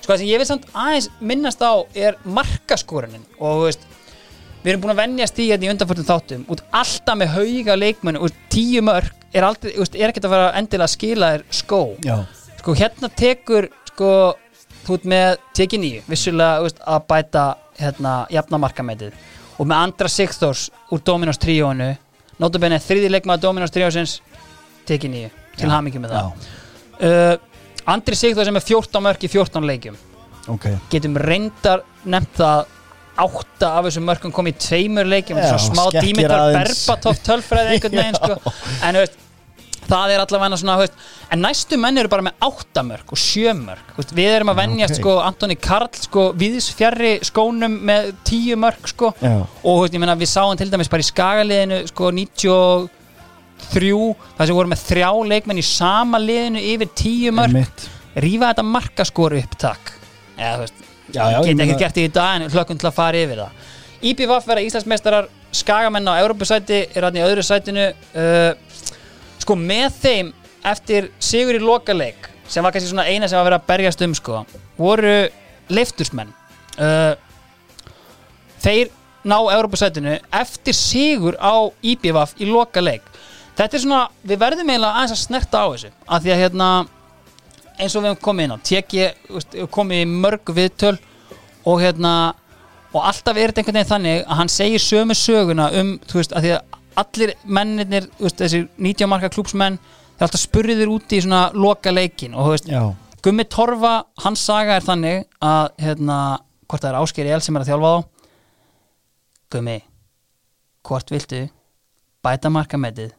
[0.00, 3.86] Sko það sem ég vil samt aðeins minnast á er markaskorinin og veist,
[4.62, 6.44] við erum búin að vennjast í hérna í undanfjörðum þáttum.
[6.52, 10.52] Út alltaf með hauga leikmennu og tíu mörg er, aldrei, veist, er ekkert að fara
[10.58, 11.82] endilega að skila þér skó.
[12.04, 12.16] Já.
[12.60, 14.12] sko hérna tekur sko
[14.84, 17.44] þú ert með tekið nýju vissulega veist, að bæta
[17.80, 19.16] hérna jafna markamætið
[19.60, 21.90] og með andra sigþórs úr Dominós 3-ónu
[22.40, 24.18] notabene þriðileikmaða Dominós 3-ósins
[24.90, 25.24] tekin í
[25.56, 26.50] til hamingjum með það.
[27.00, 27.34] Uh,
[27.90, 29.98] Andri Sigþór sem er 14 mörg í 14 leikjum.
[30.50, 30.78] Okay.
[30.90, 32.68] getum reyndar nefnt það
[33.20, 38.16] átta af þessum mörgum komið í tveimur leikjum já, smá dímitar berbatótt tölfræði einhvern veginn
[38.16, 38.54] sko.
[38.86, 39.18] en veist,
[39.90, 40.96] það er allavega svona veist,
[41.34, 45.00] en næstu menn eru bara með áttamörg og sjömörg veist, við erum að vennja okay.
[45.00, 49.12] sko, Antoni Karl sko, viðsfjari skónum með tíu mörg sko.
[49.20, 52.96] og ég menna við sáum til dæmis bara í skagaliðinu sko, 90
[53.70, 54.04] þrjú,
[54.36, 57.88] það sem voru með þrjá leikmenn í sama liðinu yfir tíu mörg
[58.20, 59.92] rýfa þetta markaskoru upp takk.
[60.36, 60.80] Eða þú veist,
[61.10, 61.82] geta ekki að...
[61.84, 63.68] gert í dag en hlökun til að fara yfir það.
[64.10, 67.90] Íbífaf verða Íslandsmeistarar, skagamenn á Európusæti er hann í öðru sætinu.
[68.14, 68.54] Uh,
[69.40, 70.32] sko með þeim
[70.66, 74.14] eftir Sigur í lokaleik sem var kannski svona eina sem var verið að berjast um
[74.16, 74.42] sko,
[74.76, 75.14] voru
[75.70, 76.32] liftursmenn
[76.82, 77.14] uh,
[78.60, 78.90] þeir
[79.24, 83.04] ná Európusætinu eftir Sigur á Íbífaf í lokaleik
[83.58, 86.68] þetta er svona, við verðum eiginlega aðeins að snerta á þessu af því að hérna
[87.80, 89.06] eins og við hefum komið inn á teki,
[89.72, 90.96] komið í mörg viðtöl
[91.70, 92.14] og hérna
[92.90, 96.34] og alltaf er þetta einhvern veginn þannig að hann segir sömu söguna um þú veist,
[96.34, 99.78] að því að allir mennirnir þú veist, þessi 90 marka klúpsmenn
[100.16, 102.82] þeir alltaf spurðir út í svona loka leikin og þú veist, já,
[103.20, 103.94] Gummi Torfa
[104.24, 106.16] hans saga er þannig að hérna,
[106.64, 108.06] hvort það er Áskeri El sem er að þjálfa þá.
[109.52, 109.74] Gummi
[110.88, 111.40] hvort viltu
[112.24, 113.10] bæta markametið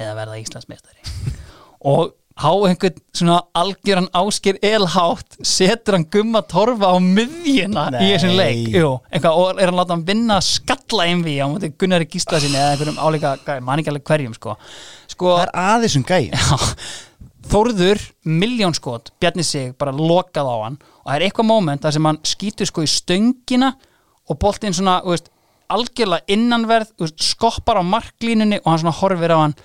[0.00, 1.36] eða verða Íslandsmeistari.
[1.90, 8.06] Og á einhvern svona algjöran ásker elhátt setur hann gumma torfa á miðjuna í Nei.
[8.14, 8.70] þessum leik.
[8.72, 12.56] Jú, eitthvað, og er hann láta hann vinna skalla einví á móti Gunnari Gísla sinni
[12.56, 14.56] eða einhverjum álíka, mann ekki alveg hverjum sko,
[15.12, 16.30] sko það er aðeins um gæi
[17.50, 17.98] Þórður
[18.28, 20.76] miljónskot Bjarni sig bara lokað á hann.
[21.02, 23.72] Og það er eitthvað moment þar sem hann skýtur sko í stöngina
[24.30, 25.32] og boltinn svona veist,
[25.72, 29.56] algjörlega innanverð veist, skoppar á marklínunni og hann svona horfir á hann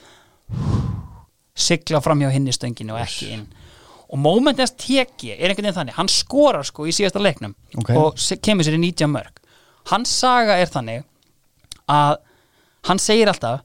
[1.55, 3.45] sigla fram hjá hinni stönginu og ekki inn.
[4.11, 5.95] Og momentins teki er einhvern veginn þannig.
[5.97, 7.89] Hann skorar sko í síðasta leiknum Ok.
[7.97, 9.41] og kemur sér í 90 mörg
[9.91, 11.03] hans saga er þannig
[11.91, 12.15] að
[12.89, 13.61] hann segir alltaf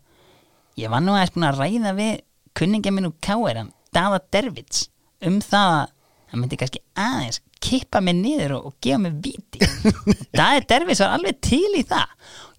[0.81, 2.19] ég var nú aðeins búin að ræða við
[2.57, 3.63] kunningja minn úr K.R.
[3.95, 4.89] Dava Dervits
[5.27, 5.87] um það að
[6.31, 9.61] hann myndi kannski aðeins kippa mig niður og, og gefa mig viti.
[10.39, 12.13] Daði Dervits var alveg til í það.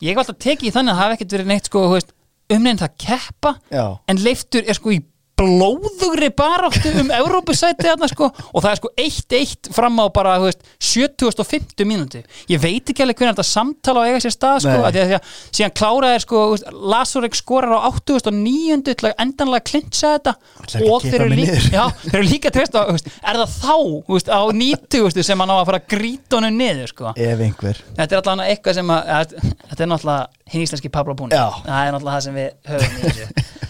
[0.03, 2.11] Ég hef alltaf tekið í þannig að það hafi ekkert verið neitt sko, þú veist,
[2.55, 3.85] umneinn það keppa Já.
[4.07, 5.01] en leiftur er sko í
[5.41, 8.29] blóðugri baráttu um Evrópusæti þarna sko.
[8.53, 13.03] Og það er sko 1-1 fram á bara þú veist, 7050 mínúti ég veit ekki
[13.03, 16.23] alveg hvernig þetta samtala á eiga sér stað sko að því að að síðan kláraði
[16.25, 16.43] sko
[16.91, 20.35] Lasurek skorar á 8009 til að endanlega klinsa þetta.
[20.61, 23.75] Ætlar og þeir eru, líka, já, þeir eru líka á, þú veist, er það þá
[24.11, 27.13] veist, á 90 sem hann á að fara að grýta honum niður sko?
[27.15, 27.81] Ef einhver.
[27.97, 29.35] Þetta er alltaf eitthvað sem að, að
[29.71, 33.03] þetta er náttúrulega hinn íslenski Pablo Búni það er náttúrulega það sem við höfum í
[33.07, 33.27] þessu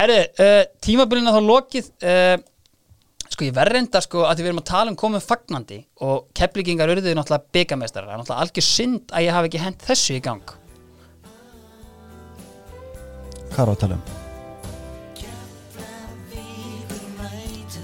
[0.00, 2.36] Herðu, uh, tímabilina þá lokið uh,
[3.30, 6.88] sko ég verð reynda sko að við erum að tala um komum fagnandi og keflingingar
[6.94, 10.24] urðuðu náttúrulega byggamestrar það er náttúrulega algjör synd að ég hafi ekki hent þessu í
[10.24, 10.56] gang.
[13.50, 14.04] Hvað er á að tala um?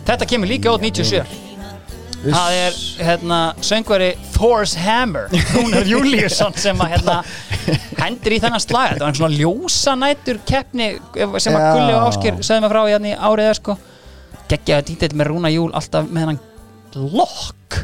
[0.07, 1.46] Þetta kemur líka út 97
[2.27, 7.19] Það er hérna söngvari Thor's Hammer Rúnar Júliusson sem að hérna
[8.03, 8.95] hendur í þennan slag.
[8.95, 10.89] Þetta var einhvern svona ljósanætur keppni
[11.43, 11.69] sem að.
[11.77, 13.79] Gulli og Áskir sögðu mig frá í hérna í áriða sko.
[14.51, 16.43] Geggjaði dítill með Rúnar Júl alltaf með hennan
[16.97, 17.81] lokk.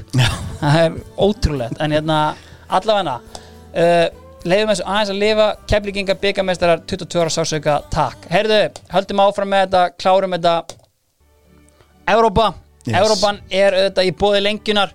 [0.61, 1.79] Það er ótrúlegt.
[1.83, 2.19] En hérna
[2.73, 4.07] allavega uh,
[4.49, 5.49] leiðum þessu aðeins að lifa.
[5.71, 8.29] Keflinginga byggamestrar 22 ára sásauka takk.
[8.33, 8.63] Heyrðu,
[8.95, 10.55] höldum áfram með þetta klárum þetta.
[12.13, 12.53] Európa,
[12.83, 12.99] Yes.
[12.99, 14.95] Európan er auðvitað í bóði lengjunar.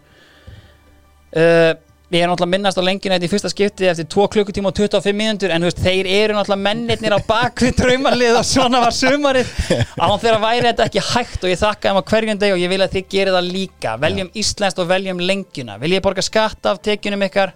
[1.38, 1.74] Uh,
[2.08, 5.16] við erum náttúrulega minnast á lengjuna þetta í fyrsta skipti eftir 2 klukkutíma og 25
[5.18, 9.52] mínútur en veist, þeir eru náttúrulega mennirnir á bakvið draumalið og svona var sumarið.
[10.04, 12.72] Án þeirra væri þetta ekki hægt og ég þakka þeim á hverjum deg og ég
[12.72, 13.96] vil að þið gerir það líka.
[14.04, 15.80] Veljum íslenskt og veljum lengjuna.
[15.84, 17.56] Vil ég borga skatt af tekjunum ykkar?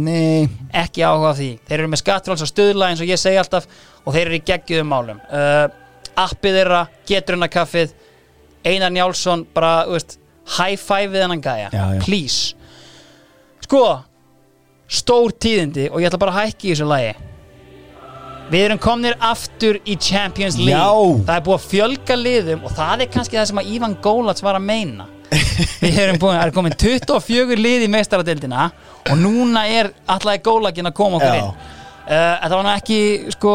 [0.00, 0.48] Nei,
[0.80, 1.50] ekki áhuga því.
[1.68, 3.66] Þeir eru með skattrálsa stuðla eins og ég segi alltaf
[4.04, 5.20] og þeir eru í geggjum málum.
[5.28, 5.66] Uh,
[6.20, 7.92] appið þeirra, geturuna kaffið
[8.66, 10.18] Einar Njálsson bara, veist,
[10.58, 12.04] high five við hennan gæja Já, já.
[12.04, 12.54] please
[13.64, 13.82] sko,
[14.90, 17.12] stór tíðindi og ég ætla bara að hækki í þessu lagi
[18.50, 21.24] við erum komnir aftur í Champions League Já.
[21.26, 24.42] það er búið að fjölga liðum og það er kannski það sem að Ivan Gólats
[24.44, 25.06] var að meina
[25.84, 28.64] við erum búin, það er komin 24 lið í meistaradildina
[29.06, 31.44] og núna er alltaf Gólagin að koma okkur Já.
[31.44, 33.00] inn uh, þetta var nú ekki
[33.36, 33.54] sko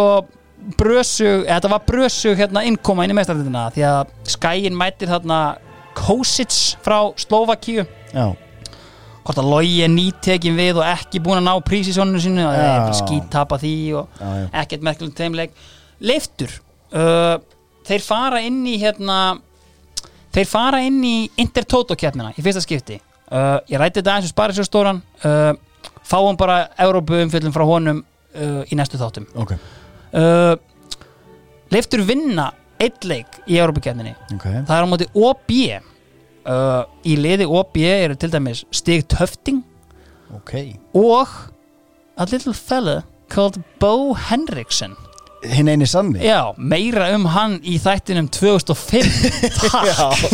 [0.79, 5.39] brösug, þetta var brösug hérna innkoma inn í meistaradildina því að skæin mætir þarna
[5.95, 8.25] Kosic frá Slovakíu já,
[9.25, 12.67] hvort að Logi er nýtekin við og ekki búin að ná prísisónu sinu og það
[12.67, 12.97] er Já.
[12.99, 14.47] skýt tapa því og Já, já.
[14.63, 15.55] ekkert merkilegt þeimleik
[16.03, 16.51] leiftur
[16.91, 17.37] uh,
[17.87, 19.19] þeir fara inn í hérna
[20.35, 22.97] þeir fara inn í Intertoto keppnina í fyrsta skipti.
[23.31, 25.53] Uh, ég rætti þetta aðeins um sparisjóðstóran uh,
[26.05, 29.25] fáum bara Európu umfyllum frá honum uh, í næstu þáttum.
[29.41, 29.55] Ok,
[30.15, 30.55] uh,
[31.73, 34.47] leiftur vinna eitt leik í Európu keppninni ok.
[34.67, 39.63] Það er á móti OB uh, í liði OB eru til dæmis Stig Töfting
[40.35, 40.51] Ok,
[40.97, 41.29] og
[42.17, 44.95] a little fella called Bo Henriksen
[45.51, 46.19] hinn eini sanni?
[46.25, 49.15] Já, meira um hann í þættinum 2005
[49.59, 50.25] takk.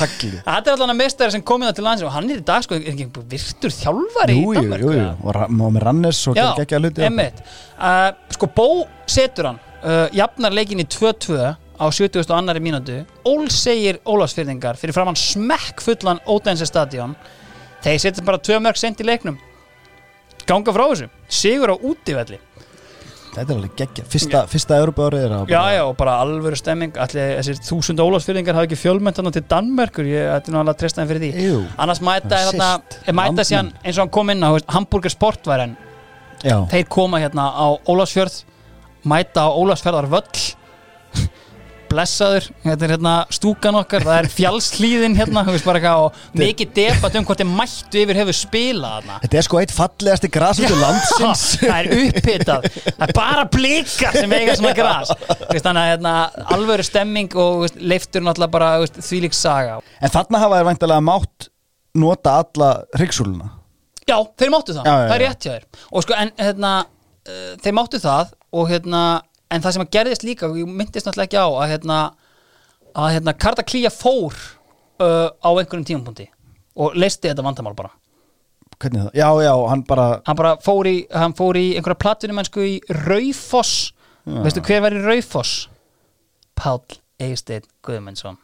[0.00, 2.46] Takli þetta er allan að mestari sem komið það til landsins og hann er í
[2.50, 5.74] dag sko er ekki virtur þjálfari Jú, í jú, Danmörku jú, jú Og ra- og
[5.76, 7.42] með Rannes og Já, geggja hluti emmitt
[7.78, 8.68] uh, Sko, Bó
[9.10, 11.40] setur hann uh, Jafnar leikin í 2-2
[11.80, 12.20] á 70.
[12.28, 12.98] og annari mínútu.
[13.24, 17.14] Ól segir Ólafsfyrðingar fyrir framann smekk fullan Ódense stadion.
[17.80, 19.38] Þeir setja bara tvö mörg sent í leiknum.
[20.44, 21.08] Ganga frá þessu.
[21.32, 22.36] Sigur á útivelli
[23.30, 26.58] Þetta er alveg geggja Fyrsta, fyrsta Európa árið er að Já, já, og bara alvöru
[26.58, 26.96] stemming.
[26.98, 30.08] Allir þessir þúsund Ólafsfyrðingar hafa ekki fjölmennt hann til Danmerkur.
[30.10, 31.44] Ég ætti nú alveg að treysta þeim fyrir því.
[31.46, 35.76] Jú, Annars mæta er þarna Mæta síðan eins og hann kom inn á Hamburger Sportværen
[36.42, 36.56] já.
[36.72, 38.42] Þeir koma hérna á Ólafsfjörð
[39.10, 40.42] mæta á Ólafsfjörðar völl
[41.90, 45.44] blessaður, þetta er hérna stúkan okkar, það er fjallslíðin hérna,
[45.90, 49.18] og mikið debat um hvort þeir mættu yfir hefur spilað þarna.
[49.24, 51.44] Þetta er sko eitt fallegasti grasvöldu landsins.
[51.60, 52.68] það er upphitað.
[52.88, 56.16] Það er bara blikar sem eiga svona veist, þannig að hérna,
[56.56, 59.80] alvöru stemming og veist, leiftur náttúrulega bara veist, þvílík saga.
[60.00, 61.50] En þarna hafa þær væntalega mátt
[62.00, 63.50] nota alla hryggsúluna.
[64.08, 65.28] Já, þeir máttu það, Já, já, það er já.
[65.28, 65.66] rétt hjá þér.
[65.90, 69.02] Og sko, en hérna uh, þeir máttu það og hérna
[69.50, 72.00] en það sem að gerðist líka, og ég myndist náttúrulega ekki á að hérna,
[72.94, 74.36] að hérna Karta Klía fór
[75.02, 76.28] uh, á einhverjum tímapunkti
[76.80, 77.92] og leisti þetta vandamál bara.
[78.80, 79.16] Hvernig það?
[79.18, 82.76] Já, já, hann bara hann bara fór í, hann fór í einhverja platunum mennsku í
[83.04, 83.90] Raufoss.
[84.24, 85.66] Veistu hver var í Raufoss?
[86.56, 88.38] Páll Eisteinn Guðmundsson.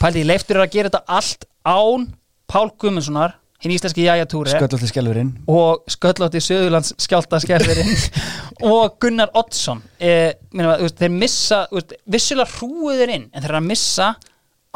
[0.00, 2.08] Pældi, leiftur er að gera þetta allt án
[2.50, 7.92] Pál Guðmundssonar hinn íslenski Jæja Túri Sköllótti skjálfurinn og Sköllótti Söðurlands skjálta skjálfurinn
[8.72, 9.82] og Gunnar Oddsson.
[10.00, 14.10] E, minna, veist, þeir missa, veist, vissulega hrúiður inn en þeir að missa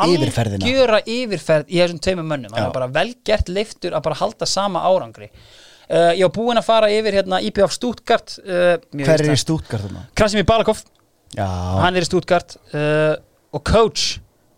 [0.05, 0.67] Yfirferðina.
[0.67, 2.55] algjöra yfirferð í þessum tveimur mönnum.
[2.55, 5.31] Það er bara velgert leiftur að bara halda sama árangri.
[5.85, 9.85] Uh, ég var búinn að fara yfir hérna IPF Stuttgart uh, Hver er í stútkart
[9.85, 10.07] þarna?
[10.17, 10.81] Krasimir Balakov,
[11.37, 13.13] Já, hann er í Stuttgart uh,
[13.53, 14.15] og coach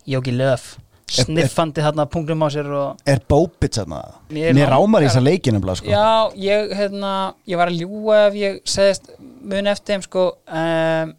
[0.07, 0.77] Jóki Löf
[1.11, 4.01] sniffandi þarna punktum á sér og er Bópits þarna?
[4.33, 5.87] Mér rámar í langar- þessa leikinu sko.
[5.87, 7.13] Já, ég, hérna,
[7.47, 9.07] ég var að ljúga ef ég segðist
[9.47, 11.13] mun eftir sko um,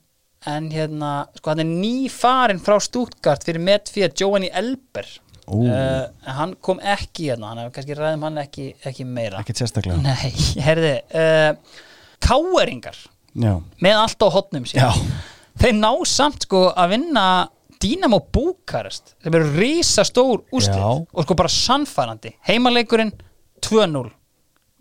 [0.48, 5.08] en hérna, sko hann er nýfarin frá Stuttgart fyrir metfíða Giovanni Elber
[5.48, 5.64] Ú.
[5.64, 10.02] uh, hann kom ekki hérna, hann hefur kannski ræðum hann ekki, ekki meira Ekkert sérstaklega
[10.04, 10.32] Nei,
[10.68, 11.54] herði uh,
[12.20, 12.96] Káeringar
[13.38, 14.90] Já, með allt á hotnum sér Já.
[15.62, 17.24] þeir ná samt sko að vinna
[17.82, 20.88] Dynamo Búkarest sem eru rísa stór úrslit Já.
[20.98, 22.34] og sko bara sannfærandi.
[22.48, 23.12] Heimaleikurinn
[23.64, 24.08] 2-0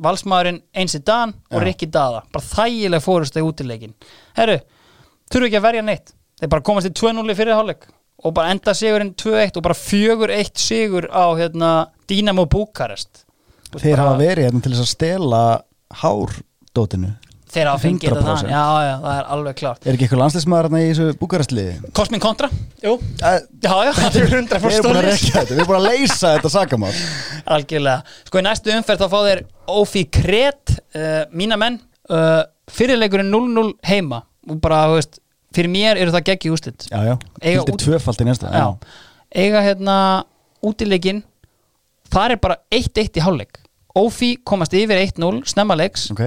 [0.03, 1.61] valsmaðurinn Einsi Dan og.
[1.63, 3.95] Rikki Dada bara þægileg fórust í útileikin
[4.37, 4.59] herru,
[5.31, 6.11] þurfu ekki að verja neitt.
[6.37, 7.87] Þeir bara komast í 2-0 í fyrir hálfleik
[8.25, 11.71] og bara enda sigurinn 2-1 og bara 4-1 sigur á hérna,
[12.09, 13.27] Dynamo Búkarest
[13.75, 15.41] þeir hafa verið hérna til þess að stela
[16.01, 17.13] hárdótinu
[17.53, 18.27] þeir hafa fengið þetta 100%.
[18.27, 21.91] þannig, já já, það er alveg klart Er ekki eitthvað landslismæður hérna í þessu búkarastliði?
[21.99, 22.49] Kosmin kontra,
[22.83, 22.93] jú.
[23.21, 25.69] Eh, Já, já, það er 100% Við erum búin að stólis rekja þetta, við erum
[25.71, 26.91] búin að leysa þetta sakamál.
[27.57, 28.17] Algjörlega.
[28.27, 29.43] Sko í næstu umferð þá fá þeir
[29.77, 31.79] Ófi Kret uh, Mína menn.
[32.09, 34.21] Uh, Fyrirleikurinn 0-0 heima.
[34.47, 35.19] Og bara, þú veist,
[35.55, 38.67] fyrir mér eru það geggi úslit Já, já, gildir út- tvöfald í næsta Já.
[39.35, 39.95] Eiga hérna
[40.63, 41.23] útileikin
[42.11, 43.57] Það er bara 1-1 í hálfleik.
[43.97, 46.05] Ófi komast yfir 1-0 Snemma leiks.
[46.13, 46.21] Ok,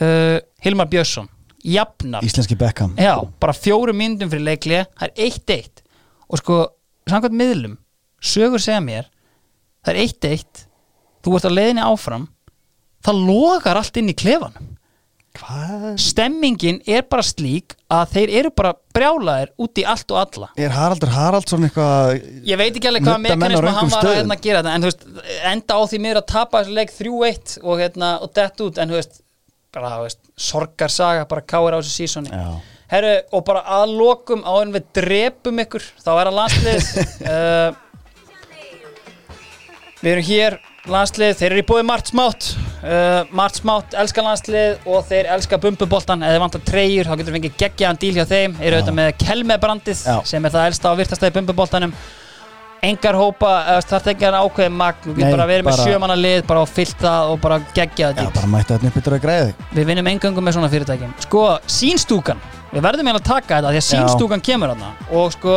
[0.00, 1.28] uh, Hilmar Björnsson
[1.64, 2.92] Jafnar íslenski Beckham.
[3.00, 5.82] Já, bara fjórum myndum fyrir leikli Það er 1-1
[6.28, 6.58] Og sko,
[7.08, 7.78] samkvæmt miðlum
[8.24, 9.08] Sögur segja mér
[9.84, 10.64] Það er 1-1
[11.24, 12.28] Þú ert á leiðinni áfram
[13.04, 14.70] Það logar allt inn í klefanum.
[15.34, 15.82] Hvað?
[15.98, 20.48] Stemmingin er bara slík að þeir eru bara brjálaðir út í allt og alla.
[20.56, 22.14] Er Haraldur Haraldsson eitthvað
[22.46, 24.20] Ég veit ekki alveg hvað Nudda menn á mekanism röngum hann var að stöðum.
[24.20, 25.04] hérna, gera þetta en þú veist,
[25.50, 28.94] enda á því miður að tapa þessu leik 3-1 og, hérna, og dett út en
[28.94, 29.20] þú veist,
[29.74, 32.30] bara veist, sorgarsaga bara káir á þessu sísoni.
[32.90, 36.92] Herru, og bara að lokum á en við drepum ykkur, þá er að landslið
[37.32, 37.80] uh,
[40.04, 40.58] Við erum hér
[40.92, 42.50] landslið, þeir eru í bóði Mart Smátt.
[42.84, 47.38] Uh, Mart Smátt elskar landslið og þeir elskar bumbuboltan eða vantar treyjur, þá getur við
[47.38, 48.58] fengið geggjaðan díl hjá þeim.
[48.60, 51.96] Eru auðvitað með Kelmebrandið sem er það elsta og virtasta í bumbuboltanum
[52.84, 53.50] engar hópa,
[53.84, 57.00] það er ekki ákveðið magn, við getum bara verið með sjömanna lið bara og fyllt
[57.00, 59.54] það og bara geggjaða Já, díl bara mættu þetta upp yfir að græði.
[59.78, 61.42] Við vinnum engöngum með svona fyrirtækjum sko,
[61.78, 63.88] sínstúkan, við verðum eiginlega að taka þetta því að Já.
[63.90, 65.56] sínstúkan kemur hana og sko,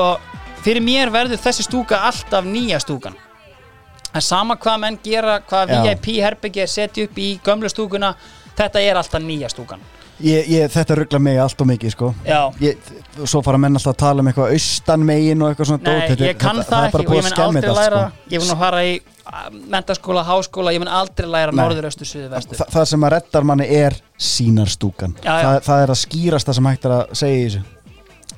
[0.66, 3.20] fyrir mér verður þessi stúka alltaf nýja stúkan.
[4.16, 5.84] En sama hvað menn gera hvað Já.
[5.86, 8.16] VIP herbyggi er setja upp í gömlu stúkuna
[8.58, 9.84] þetta er alltaf nýja stúkan
[10.24, 12.14] ég, ég, Þetta ruggla mig allt og mikið sko
[12.62, 12.78] ég,
[13.26, 16.26] Svo fara menn alltaf að tala um eitthvað austan megin og eitthvað svona nei, dót.
[16.26, 18.34] Ég kann þetta- það, er ekki og ég skemma aldrei þetta, læra sko.
[18.36, 21.62] ég mun að fara í uh, mentaskóla, háskóla ég mun aldrei læra Nei.
[21.64, 25.42] norður, östu, suðu, vestu Þa, Það sem að reddar manni er sínarstúkan Já, já.
[25.48, 27.66] það, það er að skýrasta sem hægt er að segja í þessu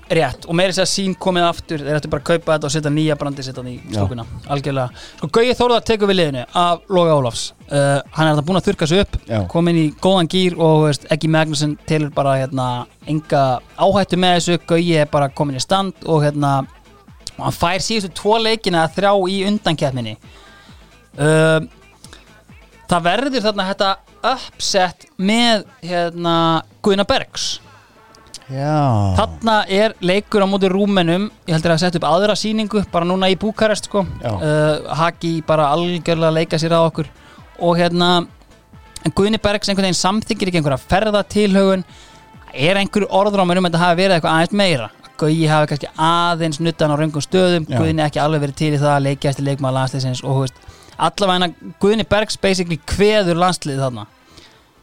[0.10, 2.72] Rétt, og meiri sér að sín komið aftur þeir ættu bara að kaupa þetta og
[2.74, 4.00] setja nýja brandi setja hann í Já.
[4.00, 5.04] stúkuna, algjörlega.
[5.20, 7.44] Sko Gauði Þórðar tekur við liðinu af Loga Ólafs.
[7.70, 9.38] Uh, hann er þetta búin að þurka sig upp Já.
[9.54, 12.66] komin í góðan gýr og veist, ekki Magnusson telur bara hérna,
[13.06, 13.44] enga
[13.78, 14.58] áhættu með þessu.
[14.74, 16.56] Gauði er bara komin í stand og hérna
[17.38, 20.18] og hann fær síðustu tvo leikina að þrjá í undankeppninni.
[21.22, 21.62] Uh,
[22.90, 23.96] það verður þarna þetta
[24.34, 26.38] uppsett með hérna
[26.82, 27.60] Guðna Bergs
[28.50, 29.14] Já.
[29.20, 31.28] Þarna er leikur á móti rúmenum.
[31.46, 34.04] Ég heldur að setja upp aðra sýningu bara núna í Búkarest sko.
[34.26, 37.12] Uh, Haki bara algjörlega leika sér að okkur.
[37.62, 38.10] Og hérna
[39.16, 41.86] Guðni Bergs einhvern veginn samþykir ekki einhverja ferðatilhaugun
[42.54, 44.90] er einhver orðrámur um að þetta hafi verið eitthvað aðeins meira?
[45.20, 47.68] Guði hafi kannski aðeins nuttan á raungum stöðum.
[47.70, 47.78] Já.
[47.78, 50.24] Guðni ekki alveg verið til í það að leikja eftir leikmaður landsliðsins.
[50.26, 50.64] Og þú veist,
[50.98, 54.10] allavega Guðni Bergs basically kveður landsliðið þarna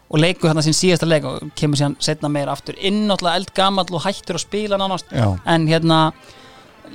[0.06, 3.88] og leikur þarna sín síðasta leik og kemur síðan setna meira aftur inn náttúrulega eldgamall
[3.90, 5.28] og hættur að spila nánast Já.
[5.44, 6.00] en hérna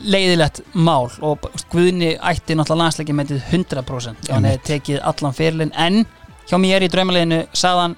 [0.02, 5.74] leiðilegt mál og Guðni ætti náttúrulega landsleiki með 100% ef hann hefði tekið allan fyrirlin
[5.76, 6.06] en
[6.48, 7.98] hjá mér í draumaleginu sagðan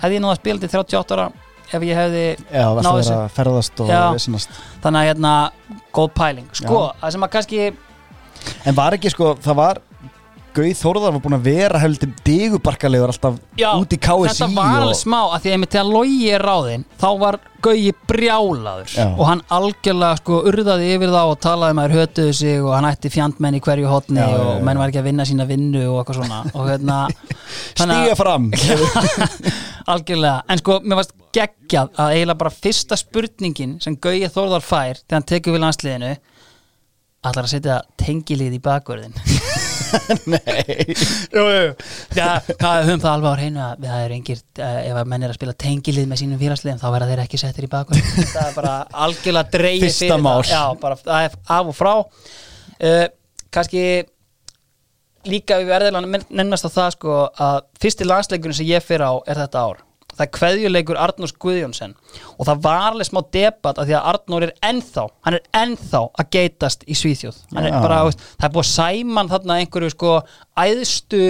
[0.00, 1.26] hefði ég náða að spila til 38 ára
[1.66, 3.16] ef ég hefði Já, varst náð að þessu.
[3.82, 4.00] og Já.
[4.84, 5.34] þannig að hérna
[5.96, 7.60] góð pæling sko, það sem að kannski
[8.68, 9.78] En var ekki sko, það var
[10.56, 13.34] Gauð Þórðar var búin að vera heldur digubarkalegur alltaf
[13.76, 14.98] út í KSI þetta var alveg og...
[14.98, 18.92] smá að því að þegar logi er ráðinn þá var Gauji brjálaður.
[18.94, 19.06] Já.
[19.08, 22.74] og hann algjörlega sko urðaði yfir þá og talaði um að þeir hötuðu sig og
[22.76, 24.62] hann ætti fjandmenn í hverju hotni Já, já, og já.
[24.68, 26.38] menn var ekki að vinna sína vinnu og eitthvað svona.
[26.52, 26.98] Og hérna
[27.80, 28.48] Stíga fram.
[29.96, 35.02] Algjörlega, en sko mér varst geggjað að eiginlega bara fyrsta spurningin sem Gauji Þórðar fær
[35.02, 36.14] þegar hann tekur við landsliðinu
[37.26, 39.16] allar að setja tengilið í bakvörðin
[40.32, 40.86] Nei.
[41.32, 41.68] Jú, jú,
[42.16, 45.26] Já, það höfum það alveg á hreinu að það er engir, uh, ef að menn
[45.26, 48.42] er að spila tengilið með sínum félagsliðum þá verða þeir ekki settir í bakgrunn það
[48.48, 48.74] er bara
[49.06, 50.36] algjörlega dreigið Fyrsta mál.
[50.42, 51.94] það Já, bara það er af og frá.
[52.76, 53.06] Uh,
[53.54, 53.84] kannski
[55.26, 59.14] líka við verðum að nennast á það sko að fyrsti landsleikurinn sem ég fyrir á
[59.26, 59.85] er þetta ár
[60.16, 61.94] það er kveðjuleikur Arnórs Guðjónsson.
[62.36, 66.02] Og það var alveg smá debatt af því að Arnór er ennþá, hann er ennþá
[66.22, 67.42] að geitast í Svíþjóð.
[67.56, 70.16] Er bara, það er búið að sæman þarna einhverju sko
[70.56, 71.22] æðstu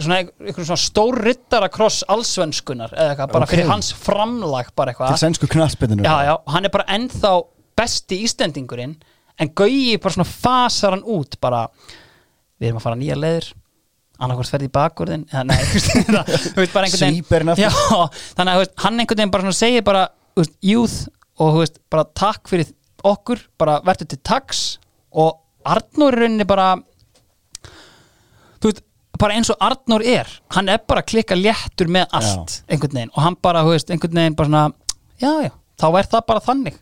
[0.00, 3.54] svona, einhverju svona stór rittara kross allsvenskunar eða eitthvað, bara Ok.
[3.54, 7.32] fyrir hans framlag bara Til eitthvað knaspinu já, já, hann er bara ennþá
[7.76, 8.96] besti Íslendingurinn
[9.40, 11.66] en Gauji bara svona fasar hann út bara,
[12.60, 13.50] við erum að fara nýja leiðir
[14.20, 17.52] annarkvort ferði í bakvörðin eða nei, þú veist, það- þú veist bara einhvern Svíper hann
[17.54, 17.64] aftur.
[17.64, 20.02] já, þannig að hann einhvern veginn bara segir bara
[20.64, 20.98] youth
[21.40, 22.68] og veist, bara takk fyrir
[23.08, 24.64] okkur, bara verður til taks
[25.16, 25.38] og
[25.70, 26.70] Arnór er rauninni bara
[28.60, 28.82] þú veist,
[29.20, 33.24] bara eins og Arnór er hann er bara klikka léttur með allt einhvern veginn og
[33.24, 34.62] hann bara, þú veist, einhvern veginn bara svona,
[35.20, 36.78] já, já, þá er það bara þannig.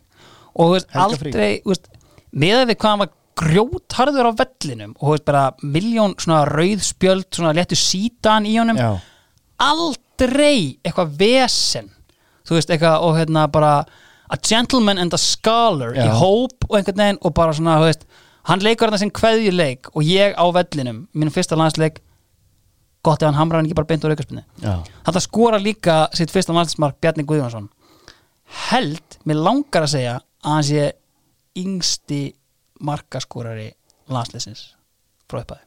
[0.59, 1.89] Og þú veist, aldrei þú veist,
[2.43, 7.29] með við hvað hann var grjótharður á vellinum og veist, bara miljón svona rauð spjöld,
[7.31, 8.79] svona léttu sítan í honum.
[8.79, 8.99] Já,
[9.63, 11.89] aldrei eitthvað vesen
[12.47, 13.73] þú veist, eitthvað og hérna bara
[14.29, 16.05] a gentleman and a scholar Já.
[16.05, 18.05] í hóp og einhvern veginn og bara svona, þú veist
[18.49, 21.99] hann leikur þarna sem kveðjuleik og ég á vellinum minn fyrsta landsleik
[23.05, 24.79] gott ef hann hamrar hann ekki bara beint úr aukarspinni já.
[25.07, 27.69] Þetta skora líka sitt fyrsta landsmark Bjarni Guðjónsson.
[28.69, 30.87] Held, mér langar að segja að hann sé
[31.59, 32.21] yngsti
[32.83, 33.71] markaskorari
[34.11, 34.71] landsleisins
[35.29, 35.65] frá upphæði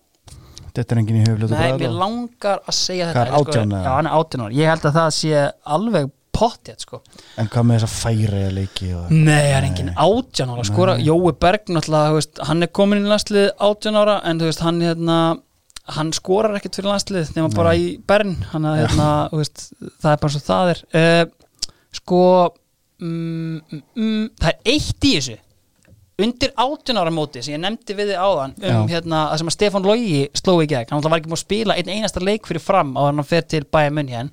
[0.73, 3.75] Þetta er enginn í höflu Nei, mér langar að segja þetta Hvað er sko, 18
[3.77, 3.85] eða?
[3.85, 7.01] Já, hann er 18 ára Ég held að það sé alveg pottjætt sko.
[7.39, 9.11] En hvað með þessa færi leiki og...
[9.13, 10.95] Nei, það er engin 18 ára skora.
[11.03, 14.81] Jói Berg náttúrulega, veist, hann er komin í landslið 18 ára en þú veist, hann
[14.83, 15.19] hérna
[15.93, 18.35] hann skorar ekkert fyrir landslið nema bara í Bern.
[18.53, 19.69] Hann að hérna, veist,
[20.01, 20.83] það er bara svo það er.
[20.97, 22.23] Uh, sko
[23.03, 25.39] mm, mm, mm, það er eitt í þessu
[26.25, 29.57] undir 18 ára móti sem ég nefndi við þið áðan um hérna að sem að
[29.57, 32.63] Stefán Logi sló í gegn, hann var ekki múið að spila einn einasta leik fyrir
[32.63, 34.31] fram á hann fer til Bayern München.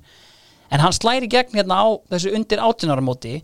[0.70, 3.40] En hann slæri gegn hérna á þessu undir 18 ára móti.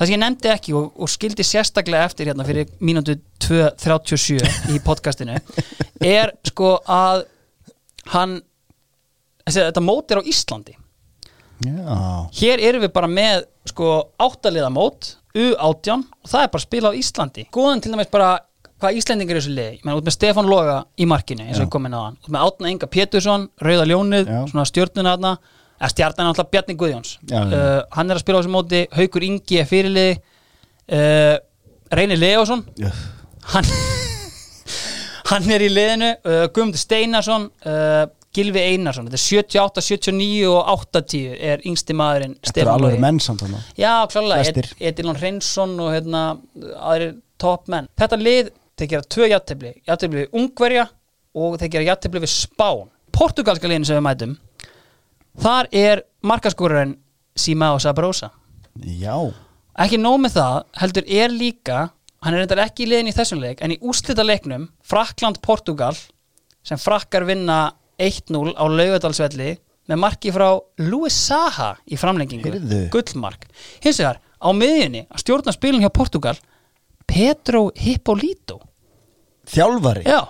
[0.00, 4.80] Það sem ég nefndi ekki og, og skildi sérstaklega eftir hérna fyrir mínútu 2.37 í
[4.84, 5.36] podcastinu
[6.16, 7.26] er sko að
[8.14, 8.38] hann
[9.50, 10.79] þetta mót er á Íslandi
[11.66, 11.96] Já,
[12.40, 13.90] hér erum við bara með sko
[14.20, 17.44] áttaliða mót U18 og það er bara spila á Íslandi.
[17.52, 18.30] Góðan til dæmis bara
[18.80, 21.66] hvað Íslendingar er þessu liði, ég meina út með Stefán Loga í markinu eins og
[21.66, 24.40] ég komin á hann, út með Átna Inga Pétursson Rauða Ljónið, Já.
[24.50, 25.34] svona stjórnuna þarna.
[25.80, 27.10] Eða stjarnan er alltaf Bjarni Guðjóns.
[27.24, 27.38] Já.
[27.40, 28.80] Uh, hann er að spila á þessu móti.
[28.92, 30.18] Haukur Ingi er fyrirliði
[30.92, 31.36] uh,
[31.96, 32.66] Reynir Leósson.
[32.76, 32.90] Já.
[33.54, 33.64] hann
[35.30, 36.10] hann er í liðinu.
[36.20, 42.36] Uh, Guðmundur Steinarsson uh, Gilvi Einarsson, þetta er 78, 79 og 80 er yngsti maðurinn
[42.46, 43.62] þetta er alveg menn samt þarna.
[43.74, 46.22] Já, klálega, Edilon Reynsson og hérna,
[46.78, 50.86] aðrir topp menn Þetta lið, þeir gera tvö játtöfli játtöfli við Ungverja
[51.34, 52.86] og þeir gera játtöfli við Spán.
[53.10, 54.36] Portugalska liðin sem við mætum
[55.40, 56.94] þar er markaskorarinn
[57.38, 58.30] Simao Sabrosa.
[58.78, 59.16] Já,
[59.80, 61.88] ekki nóg með það, heldur er líka
[62.20, 65.96] hann er reyndar ekki í liðin í þessum leik en í úslita leiknum, Frakland-Portugal
[66.66, 69.50] sem frakkar vinna 1-0 á laugadalsvelli
[69.90, 70.48] með marki frá
[70.86, 72.82] Luis Saha í framlengingu, Heyrðu.
[72.94, 73.46] gullmark.
[73.84, 76.36] Hins vegar, á miðjunni að stjórna spilin hjá Portugal
[77.10, 78.60] Pedro Hippolito
[79.50, 80.04] þjálfari?
[80.06, 80.20] Já,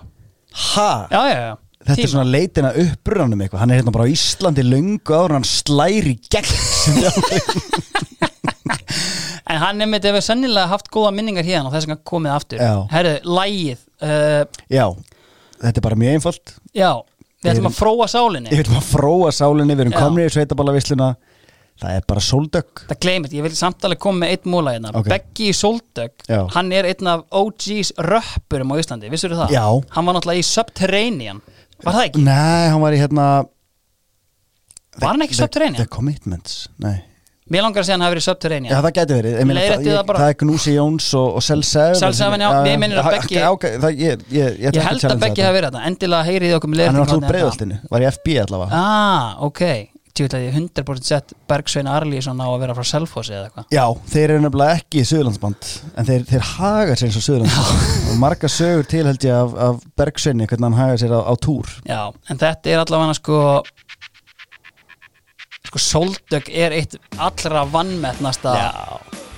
[0.50, 1.52] Ha, já, já, já.
[1.84, 2.02] þetta Tíma.
[2.08, 3.60] er svona leitin að upprunanum eitthvað.
[3.62, 7.38] Hann er hérna bara á Íslandi löngu áður en hann slæri gegn sem þjálfari.
[9.50, 12.64] en hann þetta hefur sennilega haft góða minningar hérna og þess að komið aftur.
[12.64, 12.74] Já.
[12.90, 14.42] herru, lægið uh,
[14.72, 14.84] Já,
[15.62, 16.54] þetta er bara mjög einfalt.
[16.76, 16.90] Já,
[17.40, 20.00] við Við ætlum að fróa sálinni veit maður að fróa sálinni, við erum Já.
[20.04, 21.10] komnir í sveitaballavisluna
[21.80, 24.90] Það er bara sóldögg Það gleymit, ég vil samt alveg koma með einn múla hérna
[25.00, 25.06] Ok.
[25.08, 26.42] Beggi Soldögg, Já.
[26.52, 29.54] hann er einn af OG's röppurum á Íslandi, vissur það?
[29.56, 29.64] Já.
[29.96, 31.40] Hann var náttúrulega í Subterranean
[31.80, 32.24] Var það ekki?
[32.26, 33.28] Nei, hann var í hérna
[35.00, 35.80] Var hann ekki Subterranean?
[35.80, 36.98] The Commitments, nei
[37.50, 38.70] Mér langar að segja hann hafi verið Subterranean.
[38.70, 39.32] Já, það gæti verið.
[39.40, 39.46] Ég
[39.82, 43.08] það, það er Gnúsi Jóns og, og Sel 7 Cell 7, já, mér minnir að
[43.16, 46.86] Beggi- Ég, ég, ég, held að Beggi hafi verið þetta Endilega heyrið okkur með Hann
[46.86, 47.32] er leiðréttingu alltaf þarna.
[47.32, 48.70] breiðoltinu, var í FB allavega.
[48.84, 49.62] Ah, ok.
[50.10, 53.66] Tjóðlega ég 100% sett Bergsvein Arlísson á að vera frá Selfossi eða eitthvað.
[53.74, 58.10] Já, þeir eru nefnilega ekki Suðurlandsband En þeir, þeir haga sér eins og Suðurlandsband.
[58.10, 61.34] Og marga sögur til held ég af, af Bergsveini Hvernig hann haga sér á, á
[61.38, 61.70] túr.
[61.86, 63.38] Já, en þetta er allavega sko
[65.70, 68.54] sko Soldök er eitt allra vannmettnasta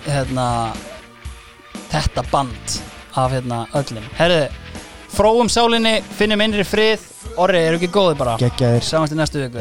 [0.06, 0.46] hérna
[1.92, 2.76] þetta band
[3.20, 4.06] af hérna öllum.
[4.16, 4.46] Herðu,
[5.12, 7.04] fróum sálinni finnum innri frið.
[7.36, 8.38] Orri, eru ekki góði bara?
[8.40, 8.84] Geggjaðir.
[8.84, 9.60] Sáumst í næstu viku.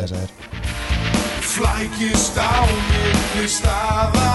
[1.51, 4.31] Flækist á milli staða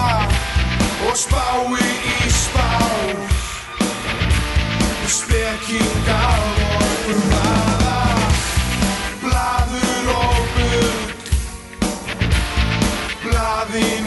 [1.09, 2.69] og spái í spá
[5.07, 7.46] Spekingar og umræða
[13.79, 14.06] living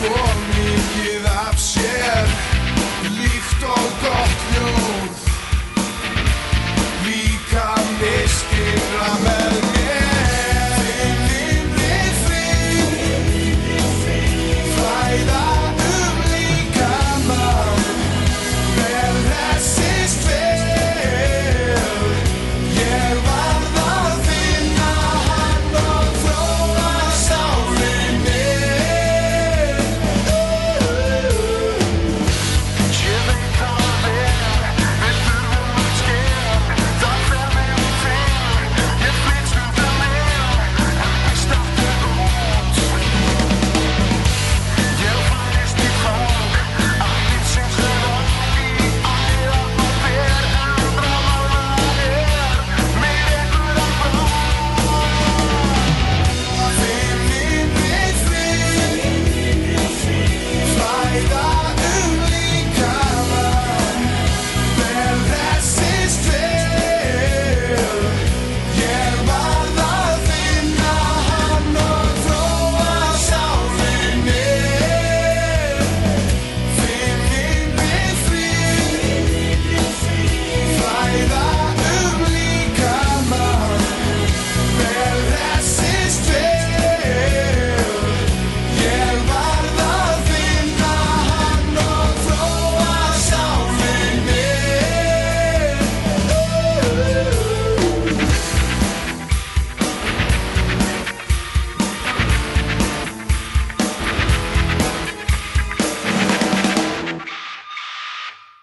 [0.00, 2.28] svo mikið af sér
[3.18, 4.89] líkt og gott ljó